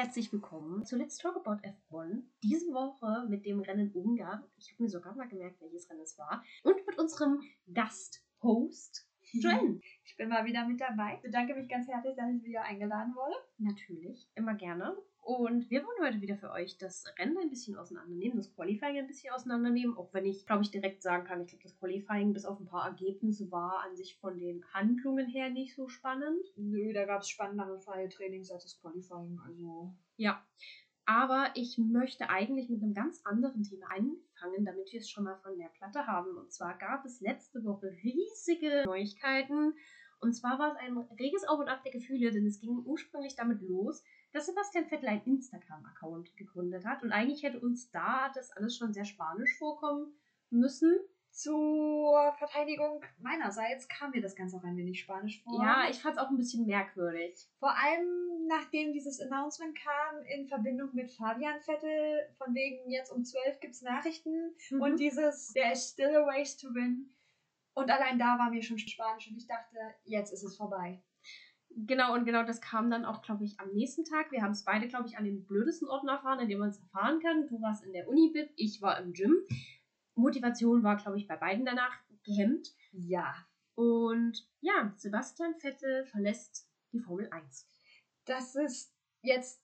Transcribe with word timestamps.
herzlich 0.00 0.32
willkommen 0.32 0.86
zu 0.86 0.96
Let's 0.96 1.18
Talk 1.18 1.36
About 1.36 1.60
F1. 1.60 2.22
Diese 2.42 2.72
Woche 2.72 3.28
mit 3.28 3.44
dem 3.44 3.60
Rennen 3.60 3.92
Ungarn. 3.92 4.42
Ich 4.56 4.72
habe 4.72 4.84
mir 4.84 4.88
sogar 4.88 5.14
mal 5.14 5.28
gemerkt, 5.28 5.60
welches 5.60 5.90
Rennen 5.90 6.00
es 6.00 6.16
war. 6.16 6.42
Und 6.62 6.86
mit 6.86 6.98
unserem 6.98 7.42
Gast-Host 7.74 9.06
Joanne. 9.32 9.78
Ich 10.04 10.16
bin 10.16 10.30
mal 10.30 10.46
wieder 10.46 10.66
mit 10.66 10.80
dabei. 10.80 11.16
Ich 11.16 11.20
bedanke 11.20 11.54
mich 11.54 11.68
ganz 11.68 11.86
herzlich, 11.86 12.16
dass 12.16 12.30
ich 12.34 12.42
wieder 12.42 12.62
eingeladen 12.62 13.14
wurde. 13.14 13.36
Natürlich, 13.58 14.26
immer 14.36 14.54
gerne. 14.54 14.96
Und 15.22 15.70
wir 15.70 15.84
wollen 15.84 16.08
heute 16.08 16.20
wieder 16.22 16.36
für 16.36 16.50
euch 16.50 16.78
das 16.78 17.04
Rennen 17.18 17.36
ein 17.38 17.50
bisschen 17.50 17.76
auseinandernehmen, 17.76 18.38
das 18.38 18.54
Qualifying 18.54 18.98
ein 18.98 19.06
bisschen 19.06 19.32
auseinandernehmen, 19.32 19.96
auch 19.96 20.12
wenn 20.14 20.24
ich, 20.24 20.46
glaube 20.46 20.62
ich, 20.62 20.70
direkt 20.70 21.02
sagen 21.02 21.24
kann, 21.24 21.42
ich 21.42 21.48
glaube, 21.48 21.62
das 21.62 21.78
Qualifying 21.78 22.32
bis 22.32 22.46
auf 22.46 22.58
ein 22.58 22.66
paar 22.66 22.86
Ergebnisse 22.86 23.50
war 23.50 23.84
an 23.84 23.96
sich 23.96 24.18
von 24.18 24.38
den 24.38 24.64
Handlungen 24.72 25.28
her 25.28 25.50
nicht 25.50 25.74
so 25.74 25.88
spannend. 25.88 26.42
Nö, 26.56 26.92
da 26.92 27.04
gab 27.04 27.20
es 27.20 27.28
spannendere 27.28 27.78
freie 27.78 28.08
Trainings 28.08 28.50
als 28.50 28.64
das 28.64 28.80
Qualifying, 28.80 29.38
also. 29.46 29.94
Ja. 30.16 30.42
Aber 31.04 31.50
ich 31.54 31.76
möchte 31.76 32.30
eigentlich 32.30 32.68
mit 32.68 32.82
einem 32.82 32.94
ganz 32.94 33.20
anderen 33.24 33.62
Thema 33.62 33.86
anfangen, 33.90 34.64
damit 34.64 34.92
wir 34.92 35.00
es 35.00 35.10
schon 35.10 35.24
mal 35.24 35.36
von 35.42 35.58
der 35.58 35.68
Platte 35.68 36.06
haben. 36.06 36.36
Und 36.36 36.52
zwar 36.52 36.78
gab 36.78 37.04
es 37.04 37.20
letzte 37.20 37.64
Woche 37.64 37.90
riesige 38.02 38.84
Neuigkeiten. 38.86 39.74
Und 40.20 40.34
zwar 40.34 40.58
war 40.58 40.72
es 40.72 40.78
ein 40.78 40.96
reges 41.18 41.44
Auf 41.48 41.58
und 41.58 41.68
Ab 41.68 41.82
der 41.82 41.92
Gefühle, 41.92 42.30
denn 42.30 42.46
es 42.46 42.60
ging 42.60 42.78
ursprünglich 42.84 43.34
damit 43.36 43.60
los, 43.62 44.04
dass 44.32 44.46
Sebastian 44.46 44.86
Vettel 44.86 45.08
einen 45.08 45.24
Instagram-Account 45.24 46.36
gegründet 46.36 46.84
hat. 46.84 47.02
Und 47.02 47.12
eigentlich 47.12 47.42
hätte 47.42 47.60
uns 47.60 47.90
da 47.90 48.30
das 48.34 48.50
alles 48.52 48.76
schon 48.76 48.92
sehr 48.92 49.04
spanisch 49.04 49.56
vorkommen 49.58 50.12
müssen. 50.50 50.98
Zur 51.32 52.34
Verteidigung 52.38 53.02
meinerseits 53.18 53.86
kam 53.88 54.10
mir 54.10 54.20
das 54.20 54.34
Ganze 54.34 54.56
auch 54.56 54.64
ein 54.64 54.76
wenig 54.76 54.98
spanisch 55.00 55.42
vor. 55.44 55.62
Ja, 55.62 55.88
ich 55.88 56.02
fand 56.02 56.16
es 56.16 56.20
auch 56.22 56.28
ein 56.28 56.36
bisschen 56.36 56.66
merkwürdig. 56.66 57.48
Vor 57.60 57.70
allem, 57.70 58.46
nachdem 58.48 58.92
dieses 58.92 59.20
Announcement 59.20 59.78
kam 59.78 60.22
in 60.24 60.46
Verbindung 60.48 60.90
mit 60.92 61.10
Fabian 61.12 61.60
Vettel, 61.60 62.28
von 62.36 62.52
wegen 62.52 62.90
jetzt 62.90 63.12
um 63.12 63.24
12 63.24 63.60
gibt's 63.60 63.80
Nachrichten 63.82 64.54
Mhm. 64.70 64.80
und 64.82 64.98
dieses 65.00 65.52
There 65.52 65.72
is 65.72 65.88
still 65.88 66.16
a 66.16 66.26
ways 66.26 66.56
to 66.56 66.68
win. 66.74 67.14
Und 67.74 67.88
allein 67.90 68.18
da 68.18 68.36
war 68.36 68.50
mir 68.50 68.62
schon 68.62 68.78
spanisch 68.78 69.28
und 69.30 69.36
ich 69.36 69.46
dachte, 69.46 69.78
jetzt 70.04 70.32
ist 70.32 70.42
es 70.42 70.56
vorbei. 70.56 71.00
Genau, 71.76 72.14
und 72.14 72.24
genau 72.24 72.42
das 72.44 72.60
kam 72.60 72.90
dann 72.90 73.04
auch, 73.04 73.22
glaube 73.22 73.44
ich, 73.44 73.58
am 73.60 73.70
nächsten 73.72 74.04
Tag. 74.04 74.32
Wir 74.32 74.42
haben 74.42 74.50
es 74.50 74.64
beide, 74.64 74.88
glaube 74.88 75.06
ich, 75.06 75.16
an 75.16 75.24
den 75.24 75.46
blödesten 75.46 75.88
Orten 75.88 76.08
erfahren, 76.08 76.40
an 76.40 76.48
dem 76.48 76.58
man 76.58 76.70
es 76.70 76.80
erfahren 76.80 77.20
kann. 77.20 77.46
Du 77.46 77.60
warst 77.62 77.84
in 77.84 77.92
der 77.92 78.08
Uni-Bib, 78.08 78.50
ich 78.56 78.82
war 78.82 78.98
im 78.98 79.12
Gym. 79.12 79.34
Motivation 80.14 80.82
war, 80.82 80.96
glaube 80.96 81.18
ich, 81.18 81.28
bei 81.28 81.36
beiden 81.36 81.64
danach 81.64 81.96
gehemmt. 82.24 82.68
Ja. 82.92 83.34
Und 83.74 84.46
ja, 84.60 84.92
Sebastian 84.96 85.54
Vettel 85.58 86.04
verlässt 86.06 86.68
die 86.92 87.00
Formel 87.00 87.28
1. 87.30 87.68
Das 88.26 88.56
ist 88.56 88.92
jetzt, 89.22 89.62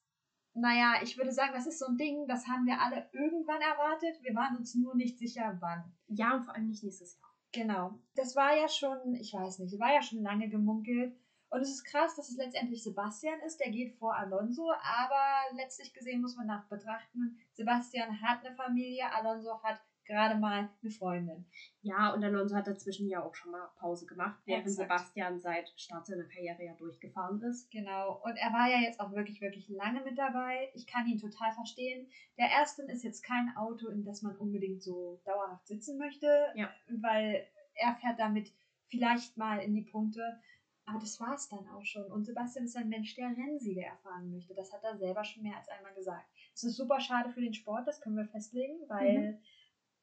naja, 0.54 0.94
ich 1.02 1.18
würde 1.18 1.32
sagen, 1.32 1.52
das 1.54 1.66
ist 1.66 1.78
so 1.78 1.86
ein 1.86 1.96
Ding, 1.96 2.26
das 2.28 2.46
haben 2.46 2.66
wir 2.66 2.80
alle 2.80 3.08
irgendwann 3.12 3.60
erwartet. 3.60 4.22
Wir 4.22 4.34
waren 4.34 4.56
uns 4.56 4.74
nur 4.74 4.94
nicht 4.94 5.18
sicher, 5.18 5.58
wann. 5.60 5.92
Ja, 6.06 6.36
und 6.36 6.44
vor 6.44 6.54
allem 6.54 6.68
nicht 6.68 6.82
nächstes 6.82 7.18
Jahr. 7.18 7.30
Genau. 7.52 7.98
Das 8.14 8.36
war 8.36 8.56
ja 8.56 8.68
schon, 8.68 9.14
ich 9.14 9.32
weiß 9.32 9.58
nicht, 9.58 9.78
war 9.78 9.92
ja 9.92 10.02
schon 10.02 10.22
lange 10.22 10.48
gemunkelt. 10.48 11.16
Und 11.50 11.60
es 11.60 11.70
ist 11.70 11.84
krass, 11.84 12.16
dass 12.16 12.28
es 12.28 12.36
letztendlich 12.36 12.82
Sebastian 12.82 13.40
ist, 13.40 13.58
der 13.60 13.70
geht 13.70 13.94
vor 13.98 14.14
Alonso, 14.16 14.70
aber 14.72 15.56
letztlich 15.56 15.92
gesehen 15.94 16.20
muss 16.20 16.36
man 16.36 16.46
nach 16.46 16.66
betrachten, 16.68 17.38
Sebastian 17.52 18.20
hat 18.20 18.44
eine 18.44 18.54
Familie, 18.54 19.10
Alonso 19.12 19.62
hat 19.62 19.80
gerade 20.04 20.36
mal 20.38 20.68
eine 20.82 20.90
Freundin. 20.90 21.44
Ja, 21.82 22.12
und 22.14 22.22
Alonso 22.22 22.54
hat 22.54 22.66
dazwischen 22.68 23.08
ja 23.08 23.22
auch 23.22 23.34
schon 23.34 23.50
mal 23.50 23.68
Pause 23.78 24.06
gemacht, 24.06 24.40
während 24.44 24.66
Exakt. 24.66 24.88
Sebastian 24.88 25.40
seit 25.40 25.68
Start 25.76 26.06
seiner 26.06 26.24
Karriere 26.24 26.64
ja 26.64 26.74
durchgefahren 26.74 27.40
ist. 27.42 27.70
Genau. 27.70 28.20
Und 28.24 28.36
er 28.36 28.52
war 28.52 28.68
ja 28.70 28.78
jetzt 28.78 29.00
auch 29.00 29.12
wirklich, 29.12 29.40
wirklich 29.40 29.68
lange 29.68 30.02
mit 30.02 30.16
dabei. 30.16 30.70
Ich 30.74 30.86
kann 30.86 31.06
ihn 31.08 31.18
total 31.18 31.52
verstehen. 31.52 32.08
Der 32.38 32.48
Aston 32.60 32.88
ist 32.88 33.02
jetzt 33.02 33.22
kein 33.24 33.52
Auto, 33.56 33.88
in 33.88 34.04
das 34.04 34.22
man 34.22 34.36
unbedingt 34.36 34.82
so 34.82 35.20
dauerhaft 35.24 35.66
sitzen 35.66 35.98
möchte, 35.98 36.52
Ja. 36.54 36.70
weil 36.88 37.44
er 37.74 37.94
fährt 37.96 38.18
damit 38.20 38.52
vielleicht 38.88 39.36
mal 39.36 39.58
in 39.58 39.74
die 39.74 39.82
Punkte. 39.82 40.40
Aber 40.86 41.00
das 41.00 41.20
war's 41.20 41.48
dann 41.48 41.68
auch 41.68 41.84
schon. 41.84 42.10
Und 42.12 42.24
Sebastian 42.24 42.64
ist 42.64 42.76
ein 42.76 42.88
Mensch, 42.88 43.14
der 43.16 43.36
Rennsieger 43.36 43.82
erfahren 43.82 44.30
möchte. 44.30 44.54
Das 44.54 44.72
hat 44.72 44.84
er 44.84 44.96
selber 44.96 45.24
schon 45.24 45.42
mehr 45.42 45.56
als 45.56 45.68
einmal 45.68 45.94
gesagt. 45.94 46.26
Es 46.54 46.62
ist 46.62 46.76
super 46.76 47.00
schade 47.00 47.30
für 47.30 47.40
den 47.40 47.54
Sport, 47.54 47.86
das 47.88 48.00
können 48.00 48.16
wir 48.16 48.26
festlegen, 48.26 48.78
weil 48.88 49.40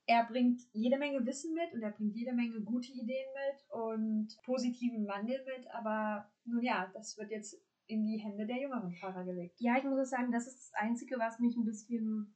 er 0.06 0.26
bringt 0.26 0.62
jede 0.74 0.98
Menge 0.98 1.26
Wissen 1.26 1.54
mit 1.54 1.74
und 1.74 1.82
er 1.82 1.92
bringt 1.92 2.16
jede 2.16 2.34
Menge 2.34 2.62
gute 2.62 2.92
Ideen 2.92 3.28
mit 3.34 3.72
und 3.72 4.38
positiven 4.44 5.08
Wandel 5.08 5.44
mit. 5.46 5.66
Aber 5.72 6.30
nun 6.44 6.62
ja, 6.62 6.92
das 6.94 7.18
wird 7.18 7.32
jetzt 7.32 7.58
in 7.88 8.06
die 8.06 8.18
Hände 8.18 8.46
der 8.46 8.60
jüngeren 8.60 8.94
Fahrer 8.94 9.24
gelegt. 9.24 9.60
Ja, 9.62 9.78
ich 9.78 9.86
muss 9.86 10.00
auch 10.00 10.06
sagen, 10.06 10.32
das 10.32 10.48
ist 10.48 10.58
das 10.58 10.74
Einzige, 10.74 11.18
was 11.18 11.40
mich 11.40 11.56
ein 11.56 11.66
bisschen 11.66 12.36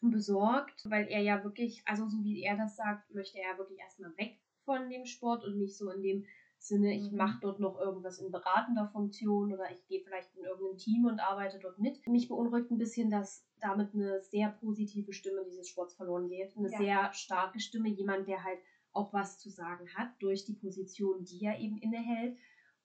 besorgt, 0.00 0.88
weil 0.90 1.06
er 1.08 1.20
ja 1.20 1.42
wirklich, 1.44 1.82
also 1.86 2.08
so 2.08 2.22
wie 2.22 2.42
er 2.42 2.56
das 2.56 2.76
sagt, 2.76 3.14
möchte 3.14 3.38
er 3.38 3.58
wirklich 3.58 3.78
erstmal 3.80 4.16
weg 4.16 4.38
von 4.64 4.88
dem 4.88 5.04
Sport 5.06 5.44
und 5.44 5.58
nicht 5.58 5.76
so 5.76 5.90
in 5.90 6.02
dem 6.02 6.26
Sinne, 6.58 6.94
ich 6.94 7.10
Mhm. 7.12 7.18
mache 7.18 7.38
dort 7.40 7.58
noch 7.60 7.78
irgendwas 7.78 8.18
in 8.18 8.30
beratender 8.30 8.86
Funktion 8.86 9.52
oder 9.52 9.70
ich 9.70 9.86
gehe 9.86 10.00
vielleicht 10.00 10.34
in 10.34 10.44
irgendein 10.44 10.76
Team 10.78 11.04
und 11.04 11.20
arbeite 11.20 11.58
dort 11.58 11.78
mit. 11.78 12.04
Mich 12.06 12.28
beunruhigt 12.28 12.70
ein 12.70 12.78
bisschen, 12.78 13.10
dass 13.10 13.44
damit 13.60 13.94
eine 13.94 14.20
sehr 14.20 14.48
positive 14.48 15.12
Stimme 15.12 15.44
dieses 15.44 15.68
Sports 15.68 15.94
verloren 15.94 16.28
geht. 16.28 16.56
Eine 16.56 16.68
Ja. 16.70 16.78
sehr 16.78 17.12
starke 17.12 17.60
Stimme, 17.60 17.88
jemand, 17.88 18.26
der 18.26 18.42
halt 18.44 18.58
auch 18.92 19.12
was 19.12 19.38
zu 19.38 19.50
sagen 19.50 19.86
hat 19.94 20.08
durch 20.20 20.44
die 20.44 20.54
Position, 20.54 21.24
die 21.24 21.44
er 21.44 21.58
eben 21.58 21.76
innehält. 21.76 22.36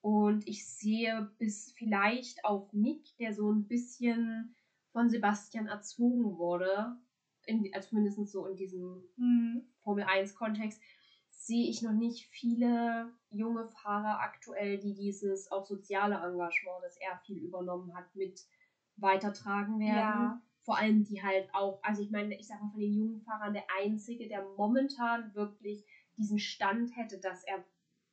Und 0.02 0.48
ich 0.48 0.68
sehe 0.68 1.32
bis 1.38 1.72
vielleicht 1.72 2.44
auf 2.44 2.74
Nick, 2.74 3.16
der 3.18 3.34
so 3.34 3.50
ein 3.52 3.68
bisschen 3.68 4.54
von 4.92 5.10
Sebastian 5.10 5.68
erzogen 5.68 6.38
wurde, 6.38 6.98
in, 7.46 7.70
also 7.74 7.90
zumindest 7.90 8.28
so 8.28 8.46
in 8.46 8.56
diesem 8.56 9.08
Formel 9.84 10.04
1 10.04 10.36
Kontext, 10.36 10.82
sehe 11.30 11.70
ich 11.70 11.82
noch 11.82 11.94
nicht 11.94 12.26
viele 12.28 13.14
junge 13.32 13.68
Fahrer 13.68 14.20
aktuell, 14.20 14.78
die 14.78 14.94
dieses 14.94 15.52
auch 15.52 15.66
soziale 15.66 16.16
Engagement, 16.16 16.84
das 16.84 16.98
er 16.98 17.18
viel 17.26 17.38
übernommen 17.44 17.96
hat, 17.96 18.14
mit 18.16 18.46
weitertragen 18.98 19.80
werden. 19.80 19.90
Ja. 19.96 20.42
Vor 20.64 20.78
allem 20.78 21.04
die 21.04 21.24
halt 21.24 21.50
auch, 21.54 21.82
also 21.84 22.04
ich 22.04 22.12
meine, 22.12 22.36
ich 22.38 22.48
sag 22.48 22.62
mal 22.62 22.70
von 22.70 22.80
den 22.82 22.94
jungen 22.94 23.22
Fahrern, 23.22 23.54
der 23.54 23.64
einzige, 23.82 24.28
der 24.28 24.44
momentan 24.58 25.34
wirklich 25.34 25.84
diesen 26.18 26.38
Stand 26.38 26.96
hätte, 26.96 27.20
dass 27.20 27.44
er 27.46 27.64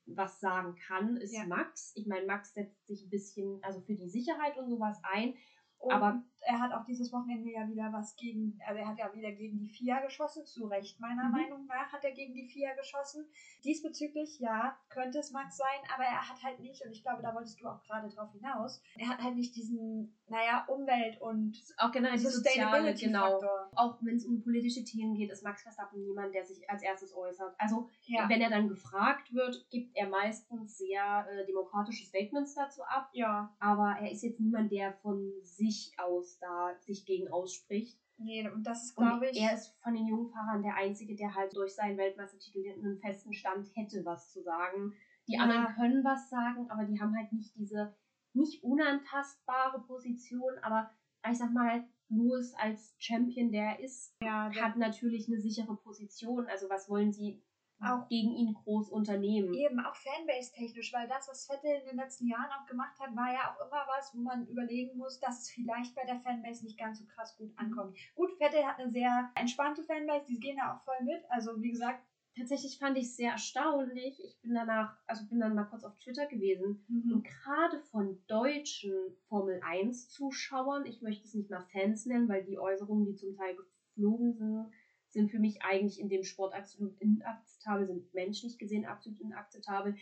was 0.06 0.40
sagen 0.40 0.74
kann, 0.86 1.18
ist 1.18 1.34
Ja. 1.34 1.44
Max. 1.46 1.92
Ich 1.94 2.06
meine, 2.06 2.24
Max 2.24 2.54
setzt 2.54 2.86
sich 2.86 3.04
ein 3.04 3.10
bisschen, 3.10 3.62
also 3.62 3.80
für 3.82 3.94
die 3.94 4.08
Sicherheit 4.08 4.56
und 4.56 4.70
sowas 4.70 4.98
ein. 5.02 5.34
Und 5.78 5.92
Aber- 5.92 6.22
er 6.48 6.60
hat 6.60 6.72
auch 6.72 6.84
dieses 6.86 7.12
Wochenende 7.12 7.50
ja 7.52 7.68
wieder 7.68 7.92
was 7.92 8.16
gegen, 8.16 8.58
also 8.66 8.80
er 8.80 8.88
hat 8.88 8.98
ja 8.98 9.12
wieder 9.14 9.30
gegen 9.32 9.58
die 9.58 9.68
FIA 9.68 10.00
geschossen, 10.00 10.46
zu 10.46 10.66
Recht 10.66 10.98
meiner 10.98 11.24
Mhm. 11.24 11.30
Meinung 11.32 11.66
nach 11.66 11.92
hat 11.92 12.02
er 12.04 12.12
gegen 12.12 12.32
die 12.32 12.46
FIA 12.48 12.74
geschossen. 12.74 13.26
Diesbezüglich, 13.64 14.38
ja, 14.40 14.76
könnte 14.88 15.18
es 15.18 15.30
Max 15.30 15.58
sein, 15.58 15.80
aber 15.94 16.04
er 16.04 16.26
hat 16.28 16.42
halt 16.42 16.60
nicht, 16.60 16.82
und 16.84 16.90
ich 16.92 17.02
glaube, 17.02 17.20
da 17.22 17.34
wolltest 17.34 17.60
du 17.60 17.66
auch 17.68 17.82
gerade 17.82 18.08
drauf 18.08 18.32
hinaus, 18.32 18.82
er 18.96 19.08
hat 19.08 19.22
halt 19.22 19.34
nicht 19.36 19.54
diesen, 19.56 20.16
naja, 20.28 20.64
Umwelt- 20.68 21.20
und 21.20 21.54
Auch 21.76 21.92
generell 21.92 22.16
die 22.18 22.24
soziale, 22.24 22.94
genau. 22.94 23.40
Auch 23.74 23.98
wenn 24.00 24.16
es 24.16 24.24
um 24.24 24.40
politische 24.42 24.84
Themen 24.84 25.14
geht, 25.14 25.30
ist 25.30 25.44
Max 25.44 25.62
Verstappen 25.62 26.02
niemand, 26.02 26.34
der 26.34 26.44
sich 26.46 26.68
als 26.70 26.82
erstes 26.82 27.14
äußert. 27.14 27.54
Also 27.58 27.88
Ja. 28.06 28.26
wenn 28.28 28.40
er 28.40 28.48
dann 28.50 28.68
gefragt 28.68 29.34
wird, 29.34 29.68
gibt 29.70 29.94
er 29.96 30.08
meistens 30.08 30.78
sehr 30.78 31.26
äh, 31.30 31.44
demokratische 31.46 32.06
Statements 32.06 32.54
dazu 32.54 32.82
ab. 32.84 33.10
ja. 33.12 33.54
Aber 33.60 33.96
er 34.00 34.10
ist 34.10 34.22
jetzt 34.22 34.40
niemand, 34.40 34.72
der 34.72 34.94
von 34.94 35.30
sich 35.42 35.92
aus 35.98 36.37
da 36.40 36.74
sich 36.80 37.04
gegen 37.06 37.28
ausspricht. 37.28 38.00
Nee, 38.16 38.48
und 38.48 38.64
das 38.64 38.84
ist, 38.84 38.96
glaube 38.96 39.28
ich, 39.30 39.40
er 39.40 39.54
ist 39.54 39.76
von 39.82 39.94
den 39.94 40.06
jungen 40.06 40.28
Fahrern 40.30 40.62
der 40.62 40.74
Einzige, 40.74 41.14
der 41.14 41.34
halt 41.34 41.54
durch 41.56 41.74
seinen 41.74 41.96
Weltmeistertitel 41.98 42.68
einen 42.72 42.98
festen 42.98 43.32
Stand 43.32 43.68
hätte, 43.76 44.04
was 44.04 44.32
zu 44.32 44.42
sagen. 44.42 44.92
Die 45.28 45.34
Ja. 45.34 45.42
anderen 45.42 45.66
können 45.76 46.02
was 46.04 46.28
sagen, 46.28 46.68
aber 46.70 46.84
die 46.84 47.00
haben 47.00 47.14
halt 47.16 47.32
nicht 47.32 47.54
diese 47.56 47.94
nicht 48.34 48.62
unantastbare 48.64 49.80
Position. 49.82 50.58
Aber 50.62 50.90
ich 51.30 51.38
sag 51.38 51.52
mal, 51.52 51.84
Lewis 52.08 52.54
als 52.54 52.94
Champion, 52.98 53.50
der 53.52 53.64
er 53.64 53.80
ist, 53.80 54.14
ja, 54.22 54.48
der- 54.48 54.64
hat 54.64 54.76
natürlich 54.76 55.28
eine 55.28 55.38
sichere 55.40 55.76
Position. 55.76 56.46
Also 56.46 56.68
was 56.70 56.88
wollen 56.88 57.12
sie 57.12 57.42
Auch- 57.80 58.08
gegen 58.08 58.32
ihn 58.32 58.54
groß 58.54 58.90
unternehmen? 58.90 59.54
Eben, 59.54 59.80
auch 59.80 59.94
Fanbase-technisch, 59.94 60.92
weil 60.92 61.08
das, 61.08 61.28
was 61.28 61.46
Vettel 61.46 61.80
in 61.80 61.86
den 61.86 61.96
letzten 61.96 62.26
Jahren 62.26 62.50
auch 62.52 62.66
gemacht 62.66 62.98
hat, 62.98 63.14
war 63.14 63.32
ja 63.32 63.54
auch 63.54 63.66
immer 63.66 63.84
was, 63.96 64.14
wo 64.14 64.20
man 64.20 64.46
überlegen 64.46 64.96
muss, 64.96 65.20
dass 65.20 65.42
es 65.42 65.50
vielleicht 65.50 65.94
bei 65.94 66.04
der 66.04 66.20
Fanbase 66.20 66.64
nicht 66.64 66.78
ganz 66.78 66.98
so 66.98 67.06
krass 67.06 67.36
gut 67.36 67.52
ankommt. 67.56 67.96
Gut, 68.14 68.30
Vettel 68.38 68.64
hat 68.66 68.78
eine 68.78 68.90
sehr 68.90 69.30
entspannte 69.34 69.82
Fanbase, 69.82 70.26
die 70.26 70.40
gehen 70.40 70.56
da 70.56 70.76
auch 70.76 70.84
voll 70.84 71.04
mit. 71.04 71.22
Also, 71.30 71.60
wie 71.62 71.70
gesagt, 71.70 72.02
Tatsächlich 72.38 72.78
fand 72.78 72.96
ich 72.96 73.04
es 73.04 73.16
sehr 73.16 73.32
erstaunlich. 73.32 74.22
Ich 74.22 74.40
bin 74.40 74.54
danach, 74.54 74.96
also 75.08 75.26
bin 75.26 75.40
dann 75.40 75.56
mal 75.56 75.64
kurz 75.64 75.82
auf 75.82 75.98
Twitter 75.98 76.26
gewesen 76.26 76.84
Mhm. 76.88 77.12
Und 77.12 77.24
gerade 77.24 77.80
von 77.90 78.22
deutschen 78.28 78.94
Formel 79.28 79.60
1 79.64 80.08
Zuschauern, 80.10 80.86
ich 80.86 81.02
möchte 81.02 81.26
es 81.26 81.34
nicht 81.34 81.50
mal 81.50 81.66
Fans 81.72 82.06
nennen, 82.06 82.28
weil 82.28 82.44
die 82.44 82.58
Äußerungen, 82.58 83.06
die 83.06 83.16
zum 83.16 83.34
Teil 83.36 83.56
geflogen 83.56 84.34
sind, 84.34 84.70
sind 85.08 85.30
für 85.30 85.38
mich 85.38 85.62
eigentlich 85.62 85.98
in 86.00 86.08
dem 86.08 86.22
Sport 86.24 86.54
absolut 86.54 86.98
inakzeptabel, 87.00 87.86
sind 87.86 88.12
menschlich 88.14 88.58
gesehen 88.58 88.84
absolut 88.86 89.20
inakzeptabel, 89.20 89.96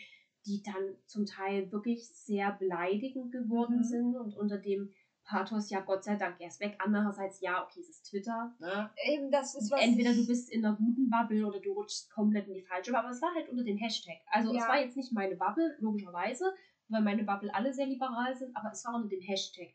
die 0.47 0.63
dann 0.63 0.97
zum 1.07 1.27
Teil 1.27 1.71
wirklich 1.73 2.09
sehr 2.09 2.53
beleidigend 2.53 3.33
geworden 3.33 3.79
Mhm. 3.79 3.85
sind 3.85 4.17
und 4.17 4.35
unter 4.37 4.59
dem 4.59 4.93
Pathos, 5.25 5.71
ja, 5.71 5.81
Gott 5.81 6.05
sei 6.05 6.15
Dank, 6.15 6.37
er 6.39 6.47
ist 6.47 6.61
weg. 6.61 6.77
Andererseits, 6.79 7.41
ja, 7.41 7.65
okay, 7.65 7.81
es 7.81 7.89
ist 7.89 8.09
Twitter. 8.09 8.55
Ne? 8.61 8.91
Eben, 9.09 9.33
das 9.33 9.57
ist 9.57 9.73
was. 9.73 9.81
Entweder 9.81 10.13
du 10.15 10.25
bist 10.25 10.49
in 10.53 10.65
einer 10.65 10.77
guten 10.77 11.11
Bubble 11.11 11.45
oder 11.45 11.59
du 11.59 11.73
rutschst 11.73 12.09
komplett 12.13 12.47
in 12.47 12.55
die 12.55 12.63
falsche. 12.63 12.97
Aber 12.97 13.11
es 13.11 13.21
war 13.21 13.35
halt 13.35 13.49
unter 13.49 13.65
dem 13.65 13.77
Hashtag. 13.77 14.19
Also 14.31 14.55
Ja. 14.55 14.61
es 14.63 14.69
war 14.69 14.81
jetzt 14.81 14.97
nicht 14.97 15.13
meine 15.13 15.35
Bubble, 15.35 15.77
logischerweise, 15.81 16.55
weil 16.89 17.03
meine 17.03 17.25
Bubble 17.25 17.53
alle 17.53 17.75
sehr 17.75 17.87
liberal 17.87 18.37
sind, 18.37 18.57
aber 18.57 18.71
es 18.71 18.85
war 18.85 18.95
unter 18.95 19.09
dem 19.09 19.21
Hashtag. 19.21 19.71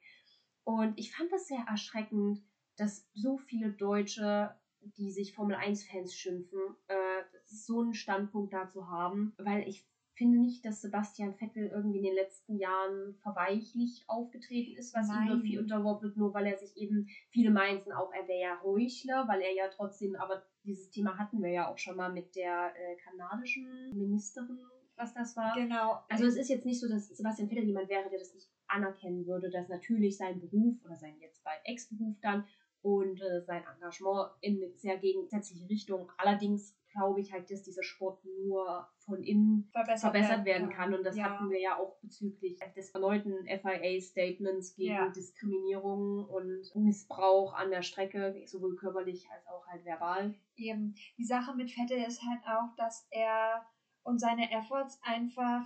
Und 0.63 0.98
ich 0.98 1.13
fand 1.13 1.30
das 1.33 1.48
sehr 1.48 1.66
erschreckend, 1.68 2.42
dass 2.78 3.10
so 3.13 3.36
viele 3.38 3.72
Deutsche, 3.74 4.56
die 4.98 5.12
sich 5.12 5.33
Formel 5.33 5.56
1-Fans 5.56 6.16
schimpfen, 6.16 6.60
äh, 6.88 7.24
so 7.45 7.81
einen 7.81 7.94
Standpunkt 7.94 8.54
dazu 8.54 8.89
haben, 8.89 9.33
weil 9.38 9.68
ich 9.68 9.86
finde 10.22 10.39
nicht, 10.39 10.63
dass 10.66 10.81
Sebastian 10.81 11.33
Vettel 11.33 11.68
irgendwie 11.68 11.98
in 11.98 12.04
den 12.04 12.13
letzten 12.13 12.57
Jahren 12.57 13.16
verweichlicht 13.24 14.04
aufgetreten 14.07 14.78
ist, 14.78 14.94
was 14.94 15.10
ihm 15.10 15.16
Nein. 15.16 15.28
irgendwie 15.30 15.57
unterworfen 15.57 16.13
nur 16.16 16.33
weil 16.33 16.45
er 16.45 16.57
sich 16.57 16.75
eben, 16.78 17.07
viele 17.31 17.50
meinten 17.50 17.92
auch, 17.92 18.12
er 18.13 18.28
wäre 18.28 18.39
ja 18.39 18.62
Heuchler, 18.62 19.28
weil 19.28 19.42
er 19.42 19.54
ja 19.54 19.68
trotzdem, 19.69 20.16
aber 20.16 20.44
dieses 20.63 20.92
Thema 20.92 21.18
hatten 21.18 21.42
wir 21.42 21.50
ja 21.50 21.72
auch 21.72 21.78
schon 21.78 21.98
mal 21.98 22.12
mit 22.12 22.36
der 22.36 22.72
äh, 22.75 22.98
kanadischen 22.98 23.89
Ministerin, 23.95 24.60
was 24.95 25.13
das 25.13 25.36
war. 25.36 25.56
Genau. 25.56 26.00
Also 26.10 26.25
es 26.25 26.36
ist 26.36 26.50
jetzt 26.50 26.66
nicht 26.66 26.80
so, 26.80 26.88
dass 26.88 27.07
Sebastian 27.07 27.50
Vettel 27.50 27.63
jemand 27.63 27.89
wäre, 27.89 28.07
der 28.10 28.19
das 28.19 28.33
nicht 28.36 28.48
anerkennen 28.68 29.25
würde, 29.25 29.50
dass 29.50 29.69
natürlich 29.69 30.18
sein 30.18 30.39
Beruf 30.39 30.75
oder 30.86 30.95
sein 30.95 31.18
jetzt 31.19 31.44
bald 31.44 31.60
Ex-Beruf 31.66 32.16
dann 32.22 32.45
und 32.81 33.22
äh, 33.22 33.42
sein 33.42 33.63
Engagement 33.75 34.31
in 34.42 34.57
eine 34.57 34.72
sehr 34.74 34.98
gegensätzliche 34.98 35.69
Richtung. 35.69 36.12
Allerdings 36.18 36.75
glaube 36.92 37.22
ich 37.22 37.31
halt, 37.31 37.50
dass 37.50 37.63
dieser 37.63 37.83
Sport 37.83 38.24
nur 38.45 38.88
von 39.06 39.24
innen 39.24 39.69
verbessert, 39.72 40.12
verbessert 40.12 40.45
werden 40.45 40.69
kann. 40.69 40.94
Und 40.94 41.04
das 41.06 41.16
ja. 41.16 41.25
hatten 41.25 41.50
wir 41.50 41.60
ja 41.60 41.78
auch 41.78 41.98
bezüglich 42.01 42.60
des 42.75 42.92
erneuten 42.92 43.45
FIA-Statements 43.45 44.75
gegen 44.75 44.95
Ja. 44.95 45.10
Diskriminierung 45.10 46.25
und 46.25 46.75
Missbrauch 46.75 47.54
an 47.54 47.72
der 47.72 47.81
Strecke, 47.81 48.36
sowohl 48.45 48.75
körperlich 48.75 49.28
als 49.31 49.48
auch 49.48 49.66
halt 49.68 49.86
verbal. 49.86 50.36
eben. 50.56 50.95
Die 51.18 51.25
Sache 51.25 51.56
mit 51.56 51.72
Vettel 51.72 51.98
ist 52.04 52.22
halt 52.22 52.42
auch, 52.45 52.75
dass 52.75 53.07
er 53.10 53.66
und 54.04 54.19
seine 54.19 54.51
Efforts 54.51 55.00
einfach 55.04 55.66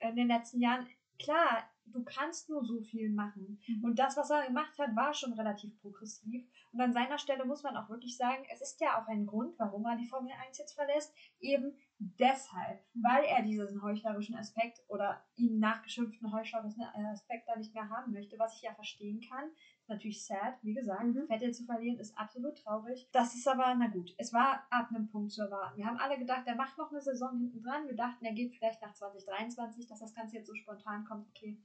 in 0.00 0.16
den 0.16 0.28
letzten 0.28 0.60
Jahren, 0.60 0.86
klar, 1.18 1.64
du 1.92 2.04
kannst 2.04 2.48
nur 2.48 2.64
so 2.64 2.80
viel 2.80 3.10
machen. 3.10 3.60
Und 3.82 3.98
das, 3.98 4.16
was 4.16 4.30
er 4.30 4.46
gemacht 4.46 4.78
hat, 4.78 4.94
war 4.96 5.14
schon 5.14 5.32
relativ 5.32 5.78
progressiv. 5.80 6.46
Und 6.72 6.80
an 6.80 6.92
seiner 6.92 7.18
Stelle 7.18 7.44
muss 7.44 7.62
man 7.62 7.76
auch 7.76 7.88
wirklich 7.88 8.16
sagen, 8.16 8.44
es 8.52 8.60
ist 8.60 8.80
ja 8.80 9.00
auch 9.00 9.08
ein 9.08 9.26
Grund, 9.26 9.58
warum 9.58 9.84
er 9.86 9.96
die 9.96 10.06
Formel 10.06 10.32
1 10.46 10.58
jetzt 10.58 10.74
verlässt. 10.74 11.14
Eben 11.40 11.76
deshalb, 11.98 12.80
weil 12.94 13.24
er 13.24 13.42
diesen 13.42 13.82
heuchlerischen 13.82 14.36
Aspekt 14.36 14.82
oder 14.88 15.24
ihm 15.36 15.58
nachgeschimpften 15.58 16.32
heuchlerischen 16.32 16.82
Aspekt 16.82 17.48
da 17.48 17.56
nicht 17.56 17.74
mehr 17.74 17.88
haben 17.88 18.12
möchte, 18.12 18.38
was 18.38 18.56
ich 18.56 18.62
ja 18.62 18.74
verstehen 18.74 19.20
kann. 19.28 19.50
Natürlich 19.88 20.24
sad, 20.24 20.54
wie 20.62 20.74
gesagt, 20.74 21.04
Mhm. 21.04 21.26
Vettel 21.28 21.52
zu 21.52 21.64
verlieren 21.64 21.98
ist 21.98 22.16
absolut 22.18 22.58
traurig. 22.58 23.08
Das 23.12 23.34
ist 23.34 23.46
aber, 23.46 23.74
na 23.78 23.86
gut, 23.86 24.14
es 24.18 24.32
war 24.32 24.66
ab 24.70 24.88
einem 24.90 25.08
Punkt 25.08 25.30
zu 25.32 25.42
erwarten. 25.42 25.78
Wir 25.78 25.86
haben 25.86 25.98
alle 25.98 26.18
gedacht, 26.18 26.42
er 26.46 26.56
macht 26.56 26.76
noch 26.76 26.90
eine 26.90 27.00
Saison 27.00 27.38
hinten 27.38 27.62
dran. 27.62 27.86
Wir 27.86 27.94
dachten, 27.94 28.24
er 28.24 28.32
geht 28.32 28.54
vielleicht 28.56 28.82
nach 28.82 28.94
2023, 28.94 29.86
dass 29.86 30.00
das 30.00 30.14
Ganze 30.14 30.36
jetzt 30.36 30.48
so 30.48 30.54
spontan 30.54 31.04
kommt. 31.04 31.28
Okay, 31.28 31.58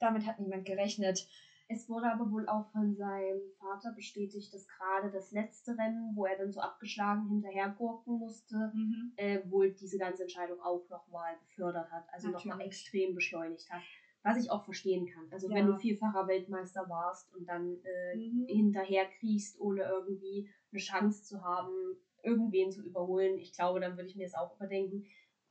damit 0.00 0.26
hat 0.26 0.40
niemand 0.40 0.64
gerechnet. 0.64 1.28
Es 1.68 1.88
wurde 1.88 2.06
aber 2.12 2.30
wohl 2.30 2.48
auch 2.48 2.70
von 2.70 2.94
seinem 2.94 3.40
Vater 3.58 3.92
bestätigt, 3.92 4.54
dass 4.54 4.68
gerade 4.68 5.10
das 5.10 5.32
letzte 5.32 5.76
Rennen, 5.76 6.14
wo 6.14 6.24
er 6.24 6.38
dann 6.38 6.52
so 6.52 6.60
abgeschlagen 6.60 7.28
hinterhergurken 7.28 8.18
musste, 8.18 8.72
äh, 9.16 9.40
wohl 9.50 9.72
diese 9.72 9.98
ganze 9.98 10.22
Entscheidung 10.22 10.60
auch 10.60 10.88
nochmal 10.88 11.36
befördert 11.40 11.90
hat, 11.90 12.04
also 12.12 12.28
nochmal 12.28 12.60
extrem 12.60 13.14
beschleunigt 13.14 13.68
hat. 13.70 13.82
Was 14.26 14.36
ich 14.36 14.50
auch 14.50 14.64
verstehen 14.64 15.06
kann. 15.06 15.26
Also 15.30 15.48
Ja. 15.48 15.54
wenn 15.56 15.66
du 15.66 15.76
vielfacher 15.76 16.26
Weltmeister 16.26 16.88
warst 16.88 17.32
und 17.34 17.46
dann 17.48 17.78
äh, 17.84 18.16
Mhm. 18.16 18.46
hinterher 18.48 19.06
kriegst, 19.18 19.58
ohne 19.60 19.82
irgendwie 19.82 20.48
eine 20.72 20.80
Chance 20.80 21.22
zu 21.22 21.42
haben, 21.42 21.96
irgendwen 22.22 22.70
zu 22.70 22.82
überholen, 22.82 23.38
ich 23.38 23.52
glaube, 23.52 23.78
dann 23.80 23.96
würde 23.96 24.08
ich 24.08 24.16
mir 24.16 24.24
das 24.24 24.34
auch 24.34 24.54
überdenken. 24.56 25.04